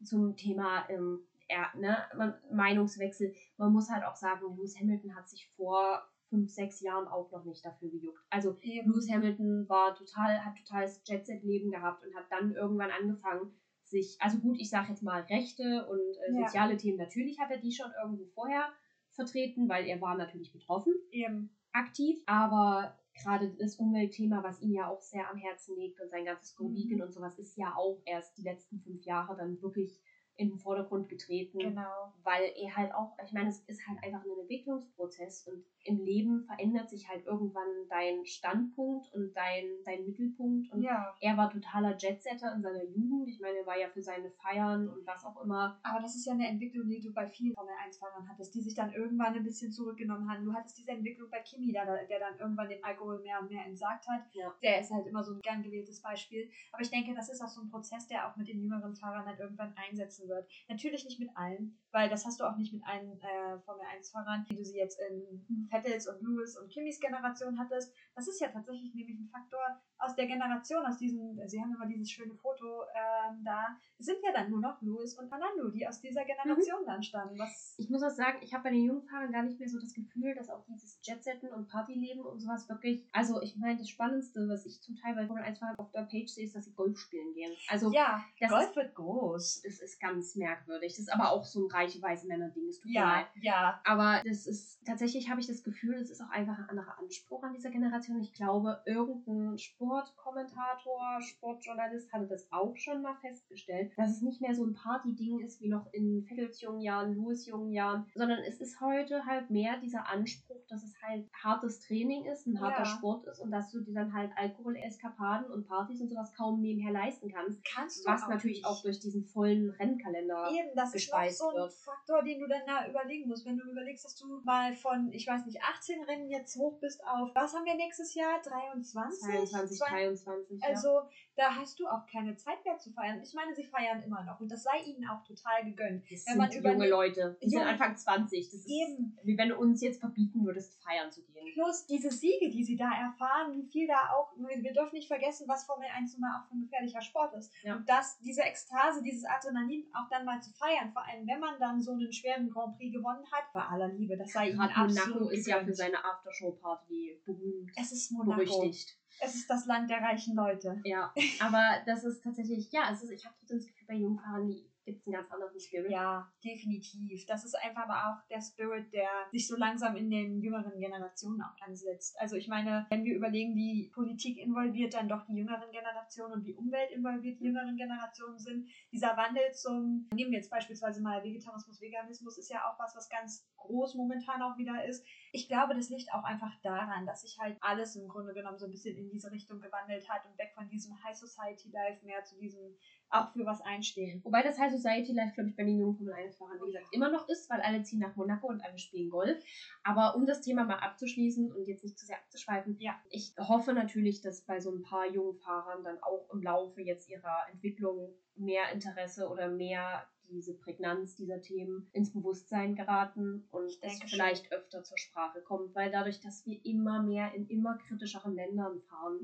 Zum 0.04 0.36
Thema 0.36 0.86
ähm, 0.90 1.26
ja, 1.50 1.70
ne, 1.76 1.98
man, 2.18 2.34
Meinungswechsel. 2.52 3.34
Man 3.58 3.72
muss 3.72 3.90
halt 3.90 4.04
auch 4.04 4.16
sagen, 4.16 4.42
Lewis 4.58 4.78
Hamilton 4.80 5.16
hat 5.16 5.30
sich 5.30 5.48
vor 5.56 6.04
fünf, 6.30 6.50
sechs 6.50 6.82
Jahren 6.82 7.08
auch 7.08 7.32
noch 7.32 7.46
nicht 7.46 7.64
dafür 7.64 7.90
gejuckt. 7.90 8.20
Also. 8.30 8.58
Lewis 8.62 9.10
Hamilton 9.10 9.70
war 9.70 9.96
total, 9.96 10.44
hat 10.44 10.58
totales 10.58 11.02
Jet-Set-Leben 11.06 11.70
gehabt 11.72 12.04
und 12.06 12.16
hat 12.16 12.26
dann 12.30 12.52
irgendwann 12.52 12.90
angefangen, 12.92 13.54
sich, 13.88 14.18
also 14.20 14.38
gut, 14.40 14.58
ich 14.60 14.70
sage 14.70 14.90
jetzt 14.90 15.04
mal 15.04 15.22
Rechte 15.24 15.86
und 15.88 16.18
äh, 16.18 16.32
Ja. 16.34 16.46
soziale 16.46 16.78
Themen, 16.78 16.98
natürlich 16.98 17.40
hat 17.40 17.52
er 17.52 17.58
die 17.58 17.72
schon 17.72 17.92
irgendwo 18.02 18.26
vorher 18.26 18.70
vertreten, 19.12 19.70
weil 19.70 19.86
er 19.86 20.02
war 20.02 20.16
natürlich 20.16 20.52
betroffen, 20.52 20.94
Eben. 21.12 21.50
aktiv, 21.72 22.22
aber 22.26 22.98
gerade 23.14 23.54
das 23.58 23.76
Umweltthema, 23.78 24.44
was 24.44 24.60
ihm 24.62 24.72
ja 24.74 24.88
auch 24.90 25.02
sehr 25.02 25.30
am 25.30 25.38
Herzen 25.38 25.76
liegt 25.78 26.02
und 26.02 26.10
sein 26.10 26.26
ganzes 26.26 26.56
Go 26.56 26.68
Mhm. 26.68 26.74
Vegan 26.74 27.02
und 27.02 27.14
sowas, 27.14 27.40
ist 27.40 27.56
ja 27.58 27.74
auch 27.76 28.02
erst 28.06 28.38
die 28.38 28.44
letzten 28.44 28.80
fünf 28.80 29.04
Jahre 29.06 29.36
dann 29.38 29.62
wirklich 29.62 30.02
in 30.38 30.50
den 30.50 30.58
Vordergrund 30.60 31.08
getreten 31.10 31.60
Genau. 31.60 32.14
weil 32.24 32.52
er 32.58 32.76
halt 32.76 32.94
auch, 32.94 33.18
ich 33.24 33.32
meine, 33.32 33.50
es 33.50 33.60
ist 33.68 33.88
halt 33.88 34.04
einfach 34.04 34.24
ein 34.24 34.40
Entwicklungsprozess 34.42 35.48
und 35.48 35.64
im 35.84 36.04
Leben 36.04 36.44
verändert 36.46 36.90
sich 36.90 37.08
halt 37.08 37.26
irgendwann 37.26 37.68
dein 37.90 38.26
Standpunkt 38.26 39.14
und 39.14 39.34
dein, 39.36 39.66
dein 39.86 40.06
Mittelpunkt 40.06 40.72
und 40.74 40.82
Ja. 40.82 41.16
er 41.22 41.38
war 41.38 41.50
totaler 41.52 41.96
Jetsetter 41.98 42.54
in 42.56 42.62
seiner 42.62 42.84
Jugend. 42.84 43.28
Ich 43.30 43.40
meine, 43.40 43.60
er 43.60 43.66
war 43.66 43.78
ja 43.78 43.88
für 43.90 44.02
seine 44.02 44.30
Feiern 44.32 44.90
und 44.90 45.06
was 45.06 45.24
auch 45.26 45.42
immer. 45.44 45.80
Aber 45.84 46.00
das 46.02 46.16
ist 46.16 46.26
ja 46.26 46.34
eine 46.34 46.48
Entwicklung, 46.48 46.88
die 46.90 47.00
du 47.02 47.14
bei 47.14 47.28
vielen 47.28 47.54
Formel-1-Fahrern 47.54 48.28
hattest, 48.28 48.54
die 48.56 48.62
sich 48.62 48.74
dann 48.74 48.92
irgendwann 48.94 49.36
ein 49.36 49.44
bisschen 49.44 49.72
zurückgenommen 49.72 50.30
haben. 50.30 50.44
Du 50.44 50.54
hattest 50.54 50.78
diese 50.78 50.92
Entwicklung 50.92 51.30
bei 51.30 51.40
Kimi, 51.42 51.72
der, 51.72 51.86
der 52.08 52.20
dann 52.20 52.38
irgendwann 52.40 52.68
den 52.70 52.84
Alkohol 52.84 53.22
mehr 53.22 53.40
und 53.40 53.50
mehr 53.52 53.66
entsagt 53.66 54.08
hat. 54.08 54.22
Ja. 54.34 54.54
Der 54.64 54.82
ist 54.82 54.92
halt 54.92 55.06
immer 55.08 55.24
so 55.24 55.34
ein 55.36 55.42
gern 55.42 55.62
gewähltes 55.64 56.02
Beispiel. 56.02 56.50
Aber 56.72 56.82
ich 56.82 56.90
denke, 56.90 57.14
das 57.14 57.30
ist 57.30 57.42
auch 57.42 57.48
so 57.48 57.62
ein 57.62 57.70
Prozess, 57.70 58.08
der 58.08 58.28
auch 58.28 58.36
mit 58.36 58.48
den 58.48 58.60
jüngeren 58.60 58.96
Fahrern 58.96 59.26
dann 59.26 59.38
irgendwann 59.38 59.74
einsetzen 59.78 60.25
wird. 60.28 60.50
Natürlich 60.68 61.06
nicht 61.06 61.20
mit 61.20 61.30
allen, 61.36 61.78
weil 61.92 62.10
das 62.10 62.26
hast 62.26 62.40
du 62.40 62.46
auch 62.46 62.58
nicht 62.58 62.74
mit 62.74 62.84
allen 62.86 63.20
äh, 63.20 63.60
Formel-1-Fahrern, 63.60 64.46
wie 64.50 64.56
du 64.56 64.64
sie 64.64 64.78
jetzt 64.78 65.00
in 65.00 65.68
Vettels 65.70 66.08
und 66.08 66.22
Lewis 66.22 66.58
und 66.58 66.70
Kimmys 66.72 67.00
Generation 67.00 67.58
hattest. 67.60 67.94
Das 68.16 68.28
ist 68.28 68.40
ja 68.40 68.50
tatsächlich 68.50 68.94
nämlich 68.94 69.18
ein 69.20 69.30
Faktor 69.30 69.82
aus 69.98 70.16
der 70.16 70.28
Generation, 70.28 70.86
aus 70.86 70.98
diesen, 70.98 71.40
sie 71.48 71.62
haben 71.62 71.74
immer 71.74 71.88
dieses 71.88 72.12
schöne 72.12 72.36
Foto 72.36 72.84
ähm, 72.94 73.44
da, 73.44 73.78
es 73.98 74.06
sind 74.06 74.18
ja 74.24 74.32
dann 74.34 74.50
nur 74.50 74.60
noch 74.60 74.82
Lewis 74.82 75.18
und 75.18 75.30
Fernando, 75.30 75.70
die 75.70 75.88
aus 75.88 76.02
dieser 76.02 76.26
Generation 76.26 76.86
dann 76.86 77.02
stammen. 77.04 77.38
Was 77.38 77.76
Ich 77.78 77.90
muss 77.90 78.04
auch 78.04 78.10
sagen, 78.10 78.40
ich 78.42 78.54
habe 78.54 78.66
bei 78.66 78.70
den 78.72 78.86
jungen 78.86 79.04
Fahrern 79.04 79.32
gar 79.32 79.44
nicht 79.44 79.60
mehr 79.60 79.70
so 79.70 79.80
das 79.80 79.94
Gefühl, 79.94 80.36
dass 80.36 80.50
auch 80.50 80.64
dieses 80.66 81.00
Jetsetten 81.04 81.50
und 81.52 81.68
Partyleben 81.68 82.24
und 82.24 82.40
sowas 82.40 82.68
wirklich, 82.70 83.06
also 83.12 83.42
ich 83.42 83.56
meine, 83.58 83.78
das 83.78 83.90
Spannendste, 83.90 84.48
was 84.50 84.66
ich 84.66 84.82
zum 84.82 84.96
Teil 84.96 85.16
bei 85.16 85.28
Formel 85.28 85.44
1 85.44 85.60
Fahrern 85.60 85.76
auf 85.78 85.92
der 85.92 86.04
Page 86.04 86.28
sehe, 86.28 86.46
ist, 86.46 86.56
dass 86.56 86.66
sie 86.66 86.74
Golf 86.74 86.98
spielen 86.98 87.34
gehen. 87.34 87.52
Also 87.70 87.92
ja, 87.92 88.24
das 88.40 88.50
Golf 88.50 88.70
ist, 88.70 88.76
wird 88.76 88.96
groß. 88.96 89.62
das 89.64 89.80
ist 89.80 90.00
ganz 90.00 90.15
merkwürdig. 90.36 90.94
Das 90.94 91.00
ist 91.00 91.14
aber 91.14 91.32
auch 91.32 91.44
so 91.44 91.66
ein 91.66 91.72
reiche, 91.72 92.02
weiße 92.02 92.28
Männer-Ding. 92.28 92.68
Es 92.68 92.80
tut 92.80 92.92
mir 92.92 92.96
Ja, 93.00 93.14
leid. 93.18 93.28
ja. 93.42 93.82
Aber 93.84 94.22
das 94.26 94.48
ist 94.48 94.80
tatsächlich 94.86 95.30
habe 95.30 95.40
ich 95.42 95.48
das 95.48 95.64
Gefühl, 95.64 95.96
es 95.96 96.10
ist 96.10 96.22
auch 96.22 96.30
einfach 96.30 96.58
ein 96.58 96.70
anderer 96.70 96.98
Anspruch 97.00 97.44
an 97.44 97.54
dieser 97.54 97.70
Generation. 97.72 98.20
Ich 98.22 98.34
glaube, 98.34 98.82
irgendein 98.86 99.58
Sportkommentator, 99.58 101.22
Sportjournalist 101.22 102.12
hatte 102.14 102.28
das 102.28 102.48
auch 102.52 102.76
schon 102.78 103.02
mal 103.02 103.16
festgestellt, 103.22 103.92
dass 103.98 104.10
es 104.12 104.22
nicht 104.22 104.42
mehr 104.42 104.54
so 104.56 104.66
ein 104.66 104.74
Party-Ding 104.74 105.40
ist 105.42 105.62
wie 105.62 105.70
noch 105.70 105.92
in 105.94 106.26
Vettels 106.26 106.62
jungen 106.62 106.82
Jahren, 106.82 107.14
Lewis 107.16 107.46
jungen 107.46 107.72
Jahren, 107.72 108.06
sondern 108.16 108.40
es 108.40 108.60
ist 108.62 108.80
heute 108.82 109.26
halt 109.26 109.50
mehr 109.50 109.78
dieser 109.80 110.08
Anspruch, 110.08 110.66
dass 110.70 110.84
es 110.84 110.94
halt 111.02 111.28
hartes 111.34 111.80
Training 111.82 112.26
ist, 112.26 112.46
ein 112.48 112.60
harter 112.62 112.80
Ja. 112.80 112.86
Sport 112.86 113.26
ist 113.28 113.40
und 113.40 113.52
dass 113.52 113.72
du 113.72 113.82
dir 113.82 113.94
dann 113.94 114.14
halt 114.14 114.32
Alkoholeskapaden 114.36 115.50
und 115.52 115.68
Partys 115.68 116.02
und 116.02 116.10
sowas 116.10 116.32
kaum 116.34 116.62
nebenher 116.62 116.92
leisten 116.92 117.30
kannst. 117.32 117.64
Kannst 117.66 118.06
du 118.06 118.10
Was 118.12 118.24
auch 118.24 118.30
natürlich 118.30 118.58
nicht. 118.58 118.66
auch 118.66 118.82
durch 118.82 119.00
diesen 119.00 119.26
vollen 119.26 119.70
Rennkalender 120.06 120.52
Eben, 120.52 120.76
das 120.76 120.90
ist 120.90 120.94
noch 121.10 121.18
gespeist 121.20 121.38
so 121.40 121.50
ein 121.50 121.56
wird. 121.56 121.74
Faktor, 121.74 122.24
den 122.24 122.40
du 122.40 122.48
dann 122.48 122.62
da 122.66 122.88
überlegen 122.88 123.28
musst. 123.28 123.46
Wenn 123.46 123.58
du 123.58 123.64
überlegst, 123.70 124.06
dass 124.06 124.16
du 124.16 124.42
mal 124.44 124.74
von, 124.76 125.12
ich 125.12 125.28
weiß 125.28 125.46
nicht, 125.46 125.62
18 125.64 126.04
Rennen 126.04 126.30
jetzt 126.30 126.56
hoch 126.58 126.80
bist 126.80 127.02
auf, 127.06 127.30
was 127.34 127.54
haben 127.54 127.66
wir 127.66 127.76
nächstes 127.76 128.14
Jahr? 128.14 128.42
23? 128.42 129.20
22, 129.20 129.80
23. 129.80 130.60
ja. 130.62 130.68
Also, 130.70 131.02
da 131.36 131.56
hast 131.56 131.80
du 131.80 131.88
auch 131.88 132.06
keine 132.06 132.36
Zeit 132.38 132.64
mehr 132.66 132.78
zu 132.78 132.92
feiern. 132.92 133.22
Ich 133.22 133.34
meine, 133.34 133.54
sie 133.56 133.64
feiern 133.64 134.02
immer 134.04 134.24
noch 134.24 134.40
und 134.40 134.50
das 134.52 134.64
sei 134.64 134.80
ihnen 134.86 135.08
auch 135.10 135.24
total 135.24 135.64
gegönnt. 135.66 136.04
Das 136.04 136.26
Wenn 136.26 136.34
sind 136.34 136.38
man 136.38 136.52
junge 136.52 136.88
überlegt- 136.88 136.92
Leute. 136.92 137.38
Die 137.42 137.50
sind 137.50 137.60
Junge- 137.60 137.72
Anfang 137.72 137.96
20. 137.98 138.46
Das 138.46 138.54
ist 138.62 138.68
Eben. 138.70 139.18
wie 139.24 139.38
wenn 139.38 139.50
du 139.50 139.58
uns 139.58 139.82
jetzt 139.82 140.00
verbieten 140.00 140.46
würdest, 140.46 140.82
feiern 140.84 141.12
zu 141.12 141.22
gehen. 141.24 141.46
Plus 141.54 141.86
diese 141.88 142.10
Siege, 142.12 142.50
die 142.50 142.64
sie 142.64 142.76
da 142.78 142.90
erfahren, 142.92 143.54
wie 143.54 143.66
viel 143.70 143.88
da 143.88 144.12
auch, 144.16 144.34
wir 144.38 144.74
dürfen 144.74 144.96
nicht 144.96 145.08
vergessen, 145.08 145.48
was 145.48 145.66
Formel 145.66 145.88
1 145.94 146.14
nun 146.14 146.22
mal 146.22 146.40
auch 146.42 146.48
für 146.48 146.56
ein 146.56 146.62
gefährlicher 146.62 147.02
Sport 147.02 147.34
ist. 147.36 147.52
Ja. 147.64 147.76
Und 147.76 147.90
das, 147.90 148.18
diese 148.20 148.42
Ekstase, 148.42 149.02
dieses 149.04 149.26
Adrenalin 149.26 149.86
auch 149.96 150.10
dann 150.10 150.26
mal 150.26 150.42
zu 150.42 150.52
feiern, 150.54 150.92
vor 150.92 151.04
allem 151.06 151.26
wenn 151.28 151.40
man 151.40 151.60
dann 151.60 151.82
so 151.82 151.94
einen 151.94 152.12
schweren 152.12 152.50
Grand 152.50 152.78
Prix 152.78 152.94
gewonnen 152.94 153.26
hat, 153.32 153.52
bei 153.54 153.62
aller 153.62 153.88
Liebe, 153.90 154.18
das 154.18 154.32
sei 154.32 154.52
Gerade 154.52 154.76
absolut 154.76 155.16
Monaco 155.16 155.30
ist 155.30 155.48
ja 155.48 155.64
für 155.64 155.74
seine 155.74 156.04
Aftershow-Party 156.04 157.22
berühmt, 157.26 157.72
Es 157.76 157.92
ist 157.92 158.12
Monaco. 158.12 158.38
berüchtigt. 158.38 158.98
Es 159.22 159.36
ist 159.36 159.50
das 159.50 159.66
Land 159.66 159.90
der 159.90 160.02
reichen 160.02 160.36
Leute. 160.36 160.82
Ja, 160.84 161.14
aber 161.40 161.64
das 161.86 162.04
ist 162.04 162.22
tatsächlich, 162.22 162.72
ja, 162.72 162.90
es 162.92 163.02
ist, 163.02 163.12
ich 163.12 163.26
habe 163.26 163.36
trotzdem 163.40 163.58
das 163.60 163.68
Gefühl, 163.68 163.88
bei 163.88 163.96
Jungfahrern, 163.96 164.48
die 164.48 164.70
gibt 164.86 165.00
es 165.00 165.08
einen 165.08 165.16
ganz 165.16 165.32
anderen 165.32 165.60
Spirit. 165.60 165.92
Ja, 165.92 166.32
definitiv. 166.44 167.26
Das 167.26 167.44
ist 167.44 167.56
einfach 167.56 167.84
aber 167.88 167.98
auch 168.08 168.28
der 168.30 168.40
Spirit, 168.42 168.94
der 168.94 169.10
sich 169.32 169.48
so 169.48 169.58
langsam 169.58 169.96
in 169.96 170.10
den 170.10 170.42
jüngeren 170.42 170.80
Generationen 170.80 171.42
auch 171.42 171.60
ansetzt. 171.66 172.20
Also 172.20 172.36
ich 172.36 172.48
meine, 172.48 172.86
wenn 172.90 173.04
wir 173.04 173.16
überlegen, 173.16 173.56
wie 173.56 173.92
Politik 173.94 174.38
involviert 174.38 174.94
dann 174.94 175.10
doch 175.10 175.26
die 175.26 175.36
jüngeren 175.36 175.72
Generationen 175.72 176.34
und 176.34 176.46
wie 176.46 176.54
Umwelt 176.54 176.92
involviert 176.92 177.40
die 177.40 177.46
jüngeren 177.46 177.76
Generationen 177.76 178.38
sind, 178.38 178.70
dieser 178.92 179.18
Wandel 179.18 179.52
zum, 179.54 180.08
nehmen 180.14 180.32
wir 180.32 180.38
jetzt 180.38 180.52
beispielsweise 180.52 181.02
mal 181.02 181.24
Vegetarismus, 181.24 181.82
Veganismus, 181.82 182.38
ist 182.38 182.52
ja 182.52 182.70
auch 182.70 182.80
was, 182.80 182.96
was 182.96 183.10
ganz 183.10 183.48
groß 183.58 183.96
momentan 183.96 184.42
auch 184.42 184.58
wieder 184.58 184.86
ist. 184.86 185.06
Ich 185.32 185.48
glaube, 185.48 185.76
das 185.76 185.90
liegt 185.90 186.14
auch 186.14 186.24
einfach 186.24 186.54
daran, 186.62 187.06
dass 187.06 187.22
sich 187.22 187.38
halt 187.40 187.58
alles 187.62 187.96
im 187.96 188.08
Grunde 188.08 188.34
genommen 188.34 188.60
so 188.60 188.66
ein 188.66 188.72
bisschen 188.72 188.96
in 188.96 189.10
diese 189.10 189.32
Richtung 189.32 189.60
gewandelt 189.60 190.08
hat 190.08 190.26
und 190.26 190.38
weg 190.38 190.52
von 190.54 190.70
diesem 190.70 191.04
High 191.04 191.18
Society 191.18 191.70
Life 191.72 192.06
mehr 192.06 192.24
zu 192.24 192.38
diesem 192.38 192.78
auch 193.22 193.32
für 193.34 193.46
was 193.46 193.62
einstehen. 193.62 194.22
Wobei 194.24 194.42
das 194.42 194.58
High 194.60 194.72
Society 194.72 195.14
Life, 195.14 195.34
glaube 195.34 195.50
ich, 195.50 195.56
bei 195.56 195.64
den 195.64 195.78
jungen 195.78 195.96
Formel 195.96 196.14
1-Fahrern, 196.14 196.60
wie 196.62 196.72
gesagt, 196.72 196.88
immer 196.92 197.10
noch 197.12 197.28
ist, 197.30 197.50
weil 197.50 197.62
alle 197.62 197.84
ziehen 197.84 198.00
nach 198.00 198.16
Monaco 198.16 198.48
und 198.48 198.62
alle 198.64 198.78
spielen 198.78 199.10
Golf. 199.10 199.44
Aber 199.84 200.16
um 200.16 200.26
das 200.26 200.42
Thema 200.42 200.64
mal 200.66 200.80
abzuschließen 200.80 201.52
und 201.52 201.68
jetzt 201.68 201.84
nicht 201.84 201.98
zu 201.98 202.06
sehr 202.06 202.18
abzuschweifen, 202.18 202.78
Ja. 202.80 202.96
ich 203.10 203.34
hoffe 203.40 203.74
natürlich, 203.74 204.22
dass 204.22 204.42
bei 204.42 204.60
so 204.60 204.72
ein 204.72 204.82
paar 204.82 205.08
jungen 205.08 205.36
Fahrern 205.36 205.84
dann 205.84 205.98
auch 206.02 206.30
im 206.34 206.42
Laufe 206.42 206.82
jetzt 206.82 207.10
ihrer 207.10 207.48
Entwicklung 207.52 208.14
mehr 208.36 208.72
Interesse 208.74 209.30
oder 209.30 209.48
mehr 209.50 210.08
diese 210.30 210.54
Prägnanz 210.54 211.16
dieser 211.16 211.42
Themen 211.42 211.88
ins 211.94 212.12
Bewusstsein 212.12 212.76
geraten 212.76 213.44
und 213.52 213.72
es 213.82 214.00
vielleicht 214.08 214.52
öfter 214.52 214.84
zur 214.84 214.98
Sprache 214.98 215.42
kommt, 215.42 215.74
weil 215.76 215.92
dadurch, 215.92 216.20
dass 216.20 216.46
wir 216.46 216.64
immer 216.66 217.02
mehr 217.02 217.34
in 217.34 217.48
immer 217.48 217.78
kritischeren 217.78 218.36
Ländern 218.36 218.80
fahren, 218.82 219.20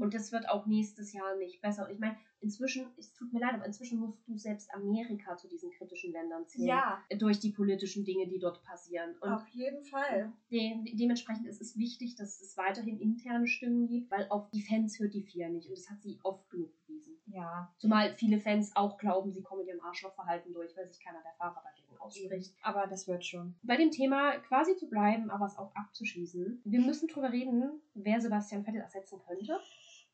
Und 0.00 0.04
und 0.04 0.14
das 0.14 0.32
wird 0.32 0.48
auch 0.48 0.66
nächstes 0.66 1.12
Jahr 1.12 1.36
nicht 1.36 1.60
besser. 1.60 1.86
Und 1.86 1.92
ich 1.92 1.98
meine, 1.98 2.16
inzwischen, 2.40 2.86
es 2.98 3.12
tut 3.14 3.32
mir 3.32 3.40
leid, 3.40 3.54
aber 3.54 3.64
inzwischen 3.66 3.98
musst 3.98 4.18
du 4.28 4.36
selbst 4.36 4.72
Amerika 4.72 5.36
zu 5.36 5.48
diesen 5.48 5.70
kritischen 5.72 6.12
Ländern 6.12 6.46
zählen. 6.46 6.68
ja, 6.68 7.02
Durch 7.18 7.40
die 7.40 7.50
politischen 7.50 8.04
Dinge, 8.04 8.28
die 8.28 8.38
dort 8.38 8.62
passieren. 8.62 9.16
Und 9.20 9.30
auf 9.30 9.48
jeden 9.48 9.82
Fall. 9.82 10.32
de 10.50 10.94
dementsprechend 10.94 11.46
ist 11.46 11.60
es 11.60 11.76
wichtig, 11.76 12.16
dass 12.16 12.40
es 12.40 12.56
weiterhin 12.56 13.00
interne 13.00 13.46
Stimmen 13.46 13.86
gibt, 13.86 14.10
weil 14.10 14.26
auf 14.28 14.50
die 14.50 14.62
Fans 14.62 14.98
hört 15.00 15.14
die 15.14 15.22
FIA 15.22 15.48
nicht. 15.48 15.68
Und 15.68 15.78
das 15.78 15.90
hat 15.90 16.02
sie 16.02 16.20
oft 16.22 16.48
genug 16.50 16.70
bewiesen. 16.94 17.16
Ja, 17.26 17.72
Zumal 17.78 18.14
viele 18.14 18.38
Fans 18.38 18.74
auch 18.76 18.98
glauben, 18.98 19.32
sie 19.32 19.42
kommen 19.42 19.60
mit 19.60 19.68
ihrem 19.68 19.80
Arschlochverhalten 19.80 20.52
durch, 20.52 20.76
weil 20.76 20.86
sich 20.86 21.02
keiner 21.02 21.22
der 21.22 21.32
Fahrer 21.32 21.62
dagegen 21.64 21.98
ausspricht. 21.98 22.54
aber 22.62 22.86
das 22.86 23.08
wird 23.08 23.24
schon. 23.24 23.54
Bei 23.62 23.76
dem 23.76 23.90
Thema 23.90 24.38
quasi 24.38 24.76
zu 24.76 24.88
bleiben, 24.88 25.30
aber 25.30 25.46
es 25.46 25.56
auch 25.56 25.74
abzuschließen. 25.74 26.62
Wir 26.64 26.80
müssen 26.80 27.08
drüber 27.08 27.32
reden, 27.32 27.80
wer 27.94 28.20
Sebastian 28.20 28.64
Vettel 28.64 28.80
ersetzen 28.80 29.20
könnte. 29.26 29.58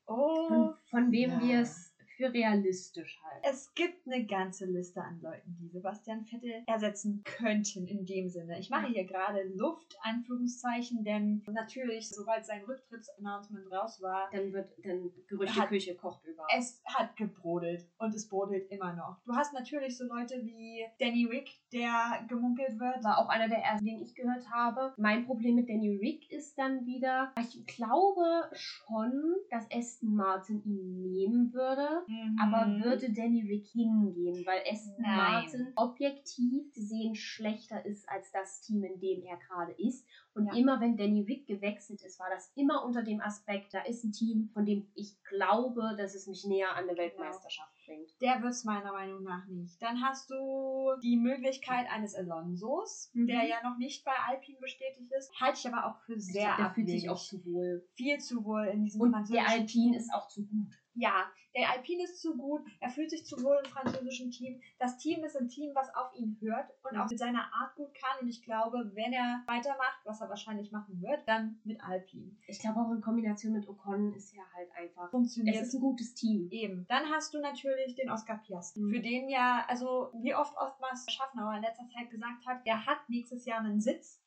Oh, 0.07 0.47
und 0.49 0.75
von 0.91 1.13
wem 1.13 1.31
ja. 1.31 1.41
wir 1.41 1.61
es 1.61 1.90
für 2.21 2.33
realistisch 2.33 3.21
halten. 3.25 3.47
Es 3.49 3.73
gibt 3.75 4.07
eine 4.07 4.27
ganze 4.27 4.67
Liste 4.67 5.03
an 5.03 5.21
Leuten, 5.23 5.57
die 5.59 5.69
Sebastian 5.69 6.25
Vettel 6.27 6.63
ersetzen 6.67 7.23
könnten 7.25 7.87
in 7.87 8.05
dem 8.05 8.29
Sinne. 8.29 8.59
Ich 8.59 8.69
mache 8.69 8.89
hier 8.89 9.05
gerade 9.05 9.43
Luft, 9.55 9.97
Anführungszeichen, 10.03 11.03
denn 11.03 11.43
natürlich, 11.47 12.11
sobald 12.11 12.45
sein 12.45 12.63
Rücktrittsannouncement 12.65 13.73
raus 13.73 14.03
war, 14.03 14.29
Dann 14.33 14.53
wird 14.53 14.71
dann 14.85 15.11
Gerüchteküche 15.29 15.95
kocht 15.95 16.25
über. 16.27 16.47
es 16.55 16.83
hat 16.85 17.17
gebrodelt 17.17 17.87
und 17.99 18.15
es 18.15 18.29
brodelt 18.29 18.71
immer 18.71 18.95
noch. 18.95 19.19
Du 19.25 19.35
hast 19.35 19.55
natürlich 19.55 19.97
so 19.97 20.05
Leute 20.05 20.45
wie 20.45 20.85
Danny 20.99 21.25
Rick, 21.25 21.49
der 21.73 22.25
gemunkelt 22.29 22.79
wird. 22.79 23.03
war 23.03 23.19
auch 23.19 23.29
einer 23.29 23.49
der 23.49 23.59
ersten, 23.59 23.87
den 23.87 24.03
ich 24.03 24.15
gehört 24.15 24.51
habe. 24.51 24.93
Mein 24.99 25.25
Problem 25.25 25.55
mit 25.55 25.71
Danny 25.71 25.97
Rick 25.97 26.31
ist 26.31 26.59
dann 26.59 26.85
wieder, 26.85 27.33
ich 27.39 27.65
glaube 27.67 28.51
schon, 28.53 29.35
dass 29.51 29.67
Aston 29.73 30.15
Martin 30.15 30.63
ihn 30.65 31.11
nehmen 31.11 31.53
würde. 31.55 32.03
Aber 32.41 32.67
würde 32.83 33.13
Danny 33.13 33.43
Rick 33.43 33.67
hingehen, 33.69 34.45
weil 34.47 34.63
Aston 34.71 34.95
Nein. 35.03 35.17
Martin 35.17 35.73
objektiv 35.77 36.73
gesehen 36.73 37.15
schlechter 37.15 37.85
ist 37.85 38.09
als 38.09 38.31
das 38.33 38.61
Team, 38.63 38.85
in 38.85 38.99
dem 39.01 39.23
er 39.23 39.37
gerade 39.39 39.73
ist. 39.73 40.07
Und 40.35 40.47
Ja. 40.47 40.55
immer 40.55 40.81
wenn 40.81 40.97
Danny 40.97 41.23
Rick 41.23 41.47
gewechselt 41.47 42.03
ist, 42.03 42.19
war 42.21 42.29
das 42.31 42.53
immer 42.55 42.85
unter 42.85 43.03
dem 43.03 43.21
Aspekt, 43.21 43.75
da 43.75 43.81
ist 43.83 44.05
ein 44.05 44.13
Team, 44.13 44.49
von 44.55 44.65
dem 44.65 44.87
ich 44.95 45.17
glaube, 45.29 45.95
dass 45.99 46.15
es 46.15 46.27
mich 46.27 46.45
näher 46.47 46.71
an 46.77 46.89
eine 46.89 46.97
Weltmeisterschaft 46.97 47.73
bringt. 47.85 48.11
Der 48.21 48.41
wird 48.43 48.53
es 48.53 48.65
meiner 48.65 48.93
Meinung 48.93 49.23
nach 49.25 49.47
nicht. 49.49 49.81
Dann 49.83 50.01
hast 50.03 50.31
du 50.31 50.91
die 51.03 51.17
Möglichkeit 51.17 51.87
eines 51.91 52.15
Alonsos, 52.15 53.11
Mhm. 53.15 53.27
der 53.27 53.45
ja 53.45 53.57
noch 53.63 53.77
nicht 53.79 54.05
bei 54.05 54.13
Alpine 54.29 54.59
bestätigt 54.61 55.11
ist. 55.13 55.31
Halte 55.41 55.59
ich 55.59 55.73
aber 55.73 55.87
auch 55.87 56.01
für 56.03 56.15
Ich 56.15 56.27
sehr 56.27 56.55
glaub, 56.55 56.57
der 56.59 56.71
fühlt 56.75 56.87
sich 56.89 57.09
abwegig. 57.09 57.11
auch 57.11 57.23
zu 57.23 57.45
wohl. 57.45 57.85
viel 57.95 58.19
zu 58.19 58.45
wohl 58.45 58.65
in 58.67 58.85
diesem 58.85 59.01
Und 59.01 59.31
der 59.31 59.49
Alpine 59.49 59.97
ist 59.97 60.13
auch 60.15 60.29
zu 60.29 60.47
gut. 60.47 60.75
Ja, 60.95 61.31
der 61.55 61.71
Alpine 61.71 62.05
ist 62.05 62.21
zu 62.21 62.37
gut, 62.37 62.63
er 62.81 62.91
fühlt 62.91 63.11
sich 63.11 63.25
zu 63.25 63.43
wohl 63.43 63.59
im 63.65 63.71
französischen 63.71 64.31
Team. 64.31 64.61
Das 64.79 64.97
Team 64.99 65.25
ist 65.25 65.37
ein 65.37 65.49
Team, 65.49 65.71
was 65.75 65.93
auf 65.95 66.15
ihn 66.15 66.37
hört 66.41 66.71
und 66.83 66.97
auch 66.99 67.09
mit 67.09 67.19
seiner 67.19 67.43
Art 67.53 67.75
gut 67.77 67.93
kann. 67.95 68.21
Und 68.23 68.29
ich 68.29 68.43
glaube, 68.43 68.91
wenn 68.95 69.13
er 69.13 69.43
weitermacht, 69.47 70.01
was 70.05 70.21
er 70.21 70.29
wahrscheinlich 70.29 70.71
machen 70.73 71.01
wird, 71.03 71.27
dann 71.27 71.59
mit 71.65 71.83
Alpine. 71.83 72.37
Ich 72.47 72.59
glaube 72.61 72.81
auch 72.81 72.91
in 72.93 73.01
Kombination 73.01 73.53
mit 73.53 73.69
Ocon 73.69 74.15
ist 74.15 74.35
ja 74.35 74.43
halt 74.55 74.69
einfach. 74.77 75.11
Funktioniert 75.11 75.57
Es 75.57 75.69
ist 75.69 75.75
ein 75.75 75.81
gutes 75.81 76.15
Team. 76.15 76.49
Eben. 76.51 76.87
Dann 76.89 77.05
hast 77.11 77.35
du 77.35 77.41
natürlich 77.41 77.95
den 77.97 78.11
Oscar 78.11 78.39
Piastri, 78.39 78.81
Mhm. 78.81 78.91
für 78.95 79.01
den 79.01 79.29
ja, 79.29 79.65
also 79.69 80.11
wie 80.23 80.35
oft 80.35 80.57
oftmals 80.57 81.07
Schaffnauer 81.11 81.55
in 81.57 81.63
letzter 81.63 81.87
Zeit 81.89 82.11
gesagt 82.11 82.47
hat, 82.47 82.65
der 82.67 82.87
hat 82.87 82.99
nächstes 83.09 83.45
Jahr 83.45 83.61
einen 83.61 83.81
Sitz. 83.81 84.23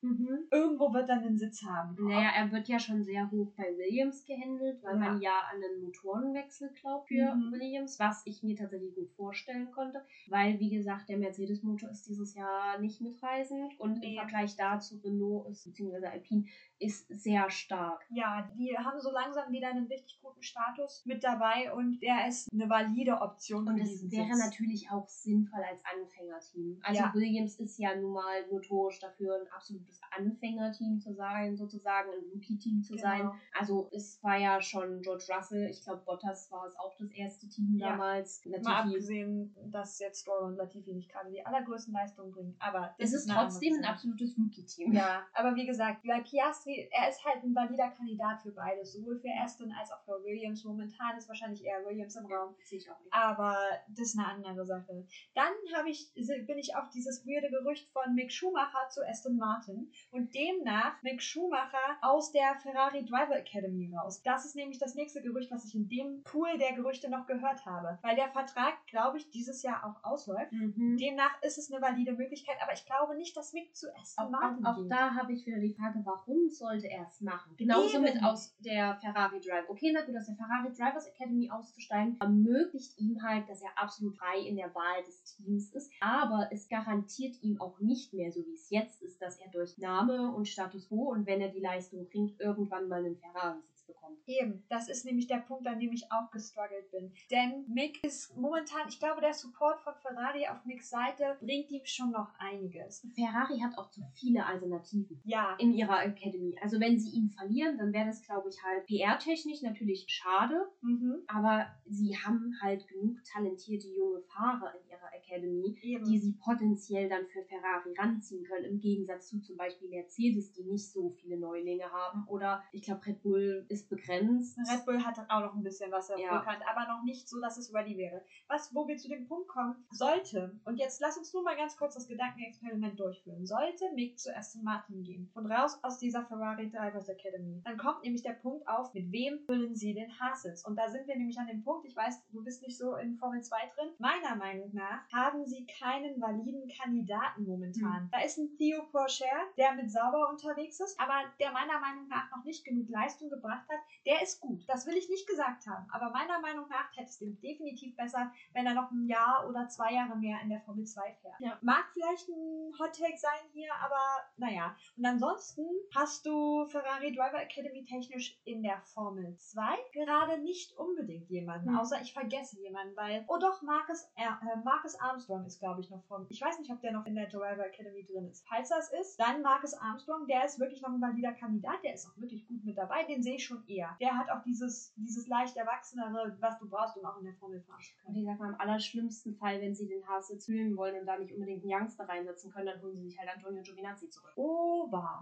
Irgendwo 0.52 0.94
wird 0.94 1.10
er 1.10 1.18
einen 1.18 1.38
Sitz 1.38 1.64
haben. 1.64 1.96
Naja, 2.00 2.30
er 2.36 2.52
wird 2.52 2.68
ja 2.68 2.80
schon 2.80 3.04
sehr 3.04 3.30
hoch 3.32 3.52
bei 3.56 3.76
Williams 3.78 4.26
gehandelt, 4.26 4.84
weil 4.84 4.94
Ja. 4.94 5.00
man 5.00 5.22
ja 5.22 5.40
an 5.52 5.62
einen 5.64 5.84
Motorenwechsel 5.84 6.70
glaubt 6.74 7.10
für 7.14 7.36
Mhm. 7.36 7.52
Williams, 7.52 8.00
was 8.00 8.22
ich 8.26 8.44
mir 8.44 8.56
tatsächlich 8.56 8.96
gut 8.96 9.10
vorstellen 9.12 9.72
konnte, 9.72 10.04
weil, 10.28 10.60
wie 10.60 10.70
gesagt, 10.70 11.10
der 11.10 11.18
Mercedes-Motor 11.18 11.90
ist 11.90 12.08
dieses 12.08 12.34
Jahr 12.34 12.80
nicht 12.80 13.02
mitreisend 13.02 13.80
und 13.80 14.00
Nee. 14.00 14.08
im 14.10 14.14
Vergleich 14.16 14.56
dazu 14.56 14.98
Renault 15.04 15.50
ist, 15.50 15.64
beziehungsweise 15.64 16.10
Alpine 16.10 16.46
ist 16.80 17.08
sehr 17.08 17.50
stark. 17.50 18.06
Ja, 18.10 18.50
die 18.58 18.76
haben 18.78 19.00
so 19.00 19.12
langsam 19.12 19.52
wieder 19.52 19.70
einen 19.70 19.88
richtig 19.88 20.20
guten 20.22 20.42
Status 20.44 21.04
mit 21.06 21.24
dabei 21.24 21.72
und 21.74 22.00
der 22.02 22.28
ist 22.28 22.52
eine 22.52 22.70
valide 22.70 23.22
Option 23.22 23.68
Und 23.68 23.80
es 23.80 24.12
wäre 24.12 24.28
Sitz. 24.34 24.46
natürlich 24.46 24.90
auch 24.92 25.08
sinnvoll 25.08 25.62
als 25.64 25.82
Anfängerteam. 25.86 26.80
Also 26.84 27.00
Ja. 27.02 27.14
Williams 27.14 27.56
ist 27.60 27.78
ja 27.78 27.96
nun 27.96 28.14
mal 28.14 28.46
notorisch 28.52 29.00
dafür, 29.00 29.36
ein 29.40 29.48
absolutes 29.52 30.02
Anfängerteam 30.18 31.00
zu 31.00 31.14
sein, 31.14 31.56
sozusagen 31.56 32.10
ein 32.10 32.24
Rookie-Team 32.34 32.82
zu 32.84 32.98
sein. 32.98 33.20
Genau. 33.22 33.36
Also 33.58 33.90
es 33.94 34.22
war 34.24 34.38
ja 34.38 34.60
schon 34.62 35.02
George 35.02 35.26
Russell, 35.34 35.70
ich 35.70 35.84
glaube 35.84 36.04
Bottas 36.06 36.52
war 36.52 36.66
es 36.66 36.76
auch 36.78 36.96
das 36.98 37.12
erste 37.12 37.48
Team 37.48 37.78
Ja. 37.78 37.90
damals. 37.92 38.42
Mal 38.46 38.52
Latifi. 38.58 38.72
abgesehen, 38.74 39.56
dass 39.72 40.00
jetzt 40.00 40.22
Stroll 40.22 40.44
und 40.52 40.56
Latifi 40.58 40.94
nicht 40.94 41.10
gerade 41.12 41.30
die 41.30 41.46
allergrößten 41.46 41.94
Leistungen 41.94 42.32
bringen. 42.32 42.56
Aber 42.60 42.94
Es 42.98 43.14
ist 43.14 43.30
andere 43.30 43.46
trotzdem 43.48 43.76
ein 43.76 43.86
absolutes 43.86 44.36
Rookie-Team. 44.38 44.92
Ja, 44.94 45.26
aber 45.34 45.56
wie 45.56 45.66
gesagt, 45.66 46.02
bei 46.06 46.20
Piastri, 46.22 46.63
er 46.68 47.10
ist 47.10 47.24
halt 47.26 47.44
ein 47.44 47.56
valider 47.56 47.90
Kandidat 47.90 48.42
für 48.42 48.52
beides, 48.52 48.94
sowohl 48.94 49.20
für 49.20 49.30
Aston 49.42 49.72
als 49.72 49.92
auch 49.92 50.02
für 50.04 50.24
Williams. 50.24 50.64
Momentan 50.64 51.18
ist 51.18 51.28
wahrscheinlich 51.28 51.64
eher 51.64 51.86
Williams 51.86 52.16
im 52.16 52.26
Raum. 52.26 52.56
Sehe 52.64 52.80
ich 52.80 52.90
auch 52.90 53.00
nicht. 53.00 53.14
Aber 53.14 53.58
das 53.90 54.10
ist 54.10 54.18
eine 54.20 54.28
andere 54.28 54.66
Sache. 54.66 55.06
Dann 55.36 55.54
habe 55.76 55.90
ich, 55.90 56.12
bin 56.14 56.58
ich 56.58 56.76
auf 56.76 56.90
dieses 56.90 57.26
weirde 57.26 57.50
Gerücht 57.50 57.90
von 57.92 58.14
Mick 58.16 58.32
Schumacher 58.32 58.90
zu 58.90 59.06
Aston 59.08 59.38
Martin 59.38 59.92
und 60.12 60.34
demnach 60.34 61.02
Mick 61.04 61.22
Schumacher 61.22 61.98
aus 62.02 62.32
der 62.32 62.56
Ferrari 62.62 63.06
Driver 63.06 63.38
Academy 63.38 63.94
raus. 63.96 64.22
Das 64.24 64.46
ist 64.46 64.56
nämlich 64.56 64.80
das 64.80 64.96
nächste 64.96 65.22
Gerücht, 65.22 65.52
was 65.52 65.66
ich 65.66 65.76
in 65.76 65.88
dem 65.90 66.24
Pool 66.24 66.58
der 66.58 66.74
Gerüchte 66.74 67.10
noch 67.10 67.26
gehört 67.28 67.66
habe. 67.66 68.00
Weil 68.02 68.16
der 68.16 68.30
Vertrag, 68.30 68.86
glaube 68.88 69.18
ich, 69.18 69.30
dieses 69.30 69.64
Jahr 69.64 69.84
auch 69.86 70.04
ausläuft. 70.04 70.52
Mhm. 70.52 70.98
Demnach 70.98 71.42
ist 71.42 71.58
es 71.58 71.72
eine 71.72 71.82
valide 71.82 72.14
Möglichkeit, 72.14 72.58
aber 72.62 72.74
ich 72.74 72.86
glaube 72.86 73.16
nicht, 73.16 73.36
dass 73.36 73.54
Mick 73.54 73.76
zu 73.76 73.94
Aston 73.96 74.26
Auch, 74.26 74.30
Martin 74.32 74.66
auch, 74.66 74.74
auch 74.74 74.82
geht. 74.82 74.92
da 74.92 75.16
habe 75.16 75.34
ich 75.34 75.46
wieder 75.46 75.60
die 75.60 75.74
Frage, 75.74 76.00
warum 76.04 76.50
sollte 76.54 76.90
er 76.90 77.06
es 77.08 77.22
machen? 77.22 77.56
Genauso 77.58 77.98
Eben. 77.98 78.04
mit 78.04 78.24
aus 78.24 78.56
der 78.60 78.96
Ferrari 78.96 79.40
Drive. 79.40 79.70
Okay, 79.70 79.92
na 79.94 80.02
gut, 80.02 80.16
aus 80.16 80.26
der 80.26 80.36
Ferrari 80.36 80.72
Drivers 80.72 81.08
Academy 81.08 81.50
auszusteigen, 81.50 82.18
ermöglicht 82.20 82.98
ihm 83.00 83.22
halt, 83.22 83.50
dass 83.50 83.62
er 83.62 83.72
absolut 83.76 84.16
frei 84.18 84.40
in 84.40 84.56
der 84.56 84.74
Wahl 84.74 85.04
des 85.06 85.24
Teams 85.24 85.72
ist. 85.74 85.92
Aber 86.00 86.50
es 86.52 86.70
garantiert 86.70 87.42
ihm 87.42 87.60
auch 87.60 87.80
nicht 87.80 88.14
mehr, 88.14 88.32
so 88.32 88.46
wie 88.46 88.54
es 88.54 88.70
jetzt 88.70 89.02
ist, 89.02 89.22
dass 89.22 89.40
er 89.40 89.50
durch 89.52 89.78
Name 89.78 90.34
und 90.34 90.48
Status 90.48 90.88
quo 90.88 91.12
und 91.12 91.26
wenn 91.26 91.42
er 91.42 91.50
die 91.50 91.60
Leistung 91.60 92.08
bringt, 92.10 92.40
irgendwann 92.40 92.88
mal 92.88 93.04
einen 93.04 93.18
Ferrari-Sitz 93.18 93.73
bekommt. 93.94 94.20
Eben, 94.26 94.64
das 94.70 94.90
ist 94.90 95.06
nämlich 95.06 95.28
der 95.28 95.38
Punkt, 95.38 95.68
an 95.68 95.80
dem 95.80 95.92
ich 95.92 96.12
auch 96.12 96.32
gestruggelt 96.32 96.90
bin. 96.92 97.14
Denn 97.32 97.66
Mick 97.68 98.04
ist 98.04 98.36
momentan, 98.36 98.88
ich 98.88 99.00
glaube, 99.00 99.22
der 99.22 99.34
Support 99.34 99.82
von 99.82 99.94
Ferrari 100.02 100.48
auf 100.48 100.66
Micks 100.66 100.90
Seite 100.90 101.38
bringt 101.40 101.70
ihm 101.72 101.86
schon 101.86 102.12
noch 102.12 102.30
einiges. 102.38 103.08
Ferrari 103.16 103.60
hat 103.60 103.78
auch 103.78 103.90
zu 103.90 104.02
viele 104.14 104.46
Alternativen. 104.46 105.22
Ja, 105.24 105.56
in 105.60 105.74
ihrer 105.74 106.04
Academy. 106.04 106.56
Also 106.62 106.80
wenn 106.80 107.00
sie 107.00 107.12
ihn 107.12 107.30
verlieren, 107.30 107.78
dann 107.78 107.94
wäre 107.94 108.08
das, 108.08 108.22
glaube 108.22 108.50
ich, 108.50 108.62
halt 108.64 108.86
PR-technisch 108.86 109.62
natürlich 109.62 110.06
schade, 110.08 110.68
mhm. 110.82 111.24
aber 111.28 111.68
sie 111.86 112.16
haben 112.18 112.54
halt 112.62 112.88
genug 112.88 113.18
talentierte 113.24 113.88
junge 113.88 114.22
Fahrer 114.22 114.74
in 114.76 114.90
ihrer 114.90 115.14
Academy, 115.14 115.78
eben. 115.82 116.04
die 116.06 116.20
sie 116.20 116.34
potenziell 116.34 117.10
dann 117.10 117.26
für 117.28 117.44
Ferrari 117.44 117.94
ranziehen 117.98 118.44
können, 118.44 118.66
im 118.66 118.80
Gegensatz 118.80 119.28
zu 119.28 119.40
zum 119.42 119.58
Beispiel 119.58 119.90
Mercedes, 119.90 120.54
die 120.54 120.64
nicht 120.64 120.92
so 120.92 121.10
viele 121.22 121.38
Neulinge 121.38 121.92
haben. 121.92 122.26
Oder 122.28 122.64
ich 122.72 122.84
glaube, 122.84 123.06
Red 123.06 123.22
Bull 123.22 123.66
ist 123.70 123.83
begrenzt. 123.90 124.58
Red 124.70 124.86
Bull 124.86 125.04
hat 125.04 125.18
auch 125.30 125.42
noch 125.42 125.54
ein 125.54 125.64
bisschen 125.64 125.92
was 125.92 126.10
Ja. 126.18 126.40
kann, 126.40 126.62
aber 126.64 126.88
noch 126.88 127.04
nicht 127.04 127.28
so, 127.28 127.40
dass 127.40 127.58
es 127.58 127.74
ready 127.74 127.98
wäre. 127.98 128.24
Was, 128.48 128.74
wo 128.74 128.88
wir 128.88 128.98
zu 128.98 129.10
dem 129.10 129.28
Punkt 129.28 129.48
kommen, 129.48 129.76
sollte, 129.92 130.60
und 130.66 130.78
jetzt 130.78 131.02
lass 131.02 131.18
uns 131.18 131.34
nur 131.34 131.44
mal 131.44 131.56
ganz 131.56 131.76
kurz 131.78 131.96
das 131.96 132.08
Gedankenexperiment 132.08 133.00
durchführen, 133.00 133.46
sollte 133.46 133.86
Mick 133.96 134.20
zu 134.20 134.36
Aston 134.36 134.64
Martin 134.64 135.04
gehen 135.04 135.32
und 135.34 135.46
raus 135.48 135.80
aus 135.84 136.00
dieser 136.00 136.26
Ferrari 136.26 136.70
Drivers 136.70 137.10
Academy, 137.10 137.62
dann 137.64 137.78
kommt 137.78 138.04
nämlich 138.04 138.24
der 138.24 138.34
Punkt 138.34 138.68
auf, 138.68 138.94
mit 138.94 139.12
wem 139.12 139.40
füllen 139.46 139.76
sie 139.76 139.94
den 139.94 140.20
Hassels? 140.20 140.66
Und 140.66 140.76
da 140.76 140.90
sind 140.90 141.08
wir 141.08 141.16
nämlich 141.18 141.38
an 141.40 141.48
dem 141.48 141.64
Punkt, 141.64 141.86
ich 141.86 141.96
weiß, 141.96 142.26
du 142.32 142.44
bist 142.44 142.62
nicht 142.62 142.78
so 142.78 142.96
in 142.96 143.18
Formel 143.18 143.42
2 143.42 143.58
drin, 143.76 143.90
meiner 144.00 144.36
Meinung 144.36 144.72
nach 144.74 145.02
haben 145.12 145.46
sie 145.46 145.66
keinen 145.66 146.20
validen 146.22 146.70
Kandidaten 146.70 147.46
momentan. 147.46 148.10
Da 148.12 148.22
ist 148.22 148.38
ein 148.38 148.56
Theo 148.58 148.84
Pourchaire, 148.92 149.48
der 149.58 149.74
mit 149.74 149.92
sauber 149.92 150.30
unterwegs 150.30 150.80
ist, 150.80 151.00
aber 151.00 151.24
der 151.40 151.52
meiner 151.52 151.80
Meinung 151.80 152.08
nach 152.08 152.30
noch 152.36 152.44
nicht 152.44 152.64
genug 152.66 152.90
Leistung 152.90 153.30
gebracht 153.30 153.68
hat. 153.70 153.73
Der 154.06 154.22
ist 154.22 154.40
gut. 154.40 154.64
Das 154.68 154.86
will 154.88 154.96
ich 154.96 155.10
nicht 155.10 155.28
gesagt 155.28 155.66
haben. 155.68 155.88
Aber 155.92 156.10
meiner 156.12 156.40
Meinung 156.40 156.68
nach 156.70 156.90
hätte 156.96 157.10
es 157.10 157.20
dem 157.20 157.40
definitiv 157.42 157.96
besser, 157.96 158.32
wenn 158.54 158.66
er 158.66 158.74
noch 158.74 158.92
ein 158.92 159.08
Jahr 159.08 159.48
oder 159.48 159.68
zwei 159.70 159.94
Jahre 159.94 160.16
mehr 160.18 160.40
in 160.42 160.50
der 160.50 160.62
Formel 160.62 160.86
2 160.86 161.02
fährt. 161.22 161.40
Ja. 161.40 161.58
Mag 161.62 161.86
vielleicht 161.94 162.28
ein 162.30 162.74
Hot 162.80 162.94
Take 162.98 163.18
sein 163.18 163.50
hier, 163.54 163.74
aber 163.76 164.00
naja. 164.38 164.76
Und 164.98 165.06
ansonsten 165.06 165.66
hast 165.96 166.26
du 166.26 166.66
Ferrari 166.68 167.12
Driver 167.16 167.42
Academy 167.42 167.86
technisch 167.86 168.40
in 168.46 168.64
der 168.64 168.82
Formel 168.94 169.36
2 169.38 169.64
gerade 169.94 170.38
nicht 170.40 170.76
unbedingt 170.78 171.30
jemanden, 171.30 171.70
Hm. 171.70 171.78
außer 171.78 172.02
ich 172.02 172.14
vergesse 172.14 172.60
jemanden, 172.62 172.96
weil, 172.96 173.24
oh 173.28 173.38
doch, 173.38 173.62
Marcus, 173.62 174.04
äh, 174.16 174.26
Marcus 174.64 174.96
Armstrong 175.00 175.46
ist, 175.46 175.60
glaube 175.60 175.82
ich, 175.82 175.90
noch 175.90 176.04
vom, 176.06 176.26
ich 176.30 176.42
weiß 176.42 176.60
nicht, 176.60 176.72
ob 176.72 176.82
der 176.82 176.92
noch 176.92 177.06
in 177.06 177.16
der 177.16 177.28
Driver 177.28 177.66
Academy 177.66 178.04
drin 178.06 178.28
ist. 178.30 178.46
Falls 178.48 178.70
das 178.70 178.92
ist, 178.92 179.20
dann 179.20 179.42
Marcus 179.42 179.74
Armstrong, 179.74 180.28
der 180.28 180.46
ist 180.46 180.60
wirklich 180.60 180.82
noch 180.82 180.90
ein 180.90 181.02
valider 181.02 181.34
Kandidat, 181.34 181.84
der 181.84 181.94
ist 181.94 182.08
auch 182.08 182.18
wirklich 182.18 182.48
gut 182.48 182.64
mit 182.66 182.78
dabei, 182.78 183.04
den 183.04 183.22
sehe 183.24 183.36
ich 183.36 183.46
schon 183.46 183.53
eher. 183.68 183.96
Der 184.00 184.18
hat 184.18 184.30
auch 184.30 184.42
dieses, 184.44 184.94
dieses 184.96 185.28
leicht 185.28 185.56
Erwachsenere, 185.58 186.36
was 186.40 186.58
du 186.60 186.68
brauchst, 186.70 186.98
um 186.98 187.06
auch 187.06 187.18
in 187.18 187.26
der 187.26 187.34
Formel 187.36 187.62
fahren 187.62 187.80
zu 187.82 187.94
Und 188.08 188.14
können. 188.14 188.18
ich 188.18 188.26
sag 188.26 188.40
mal, 188.40 188.50
im 188.50 188.60
allerschlimmsten 188.60 189.36
Fall, 189.36 189.62
wenn 189.62 189.76
sie 189.76 189.88
den 189.88 190.08
Haas 190.08 190.30
jetzt 190.30 190.46
fühlen 190.46 190.76
wollen 190.78 191.00
und 191.00 191.06
da 191.06 191.18
nicht 191.18 191.34
unbedingt 191.34 191.64
einen 191.64 191.74
Youngster 191.74 192.08
reinsetzen 192.08 192.52
können, 192.52 192.68
dann 192.68 192.82
holen 192.82 192.96
sie 192.96 193.10
sich 193.10 193.20
halt 193.20 193.30
Antonio 193.36 193.62
Giovinazzi 193.62 194.10
zurück. 194.10 194.34
Oh. 194.36 194.74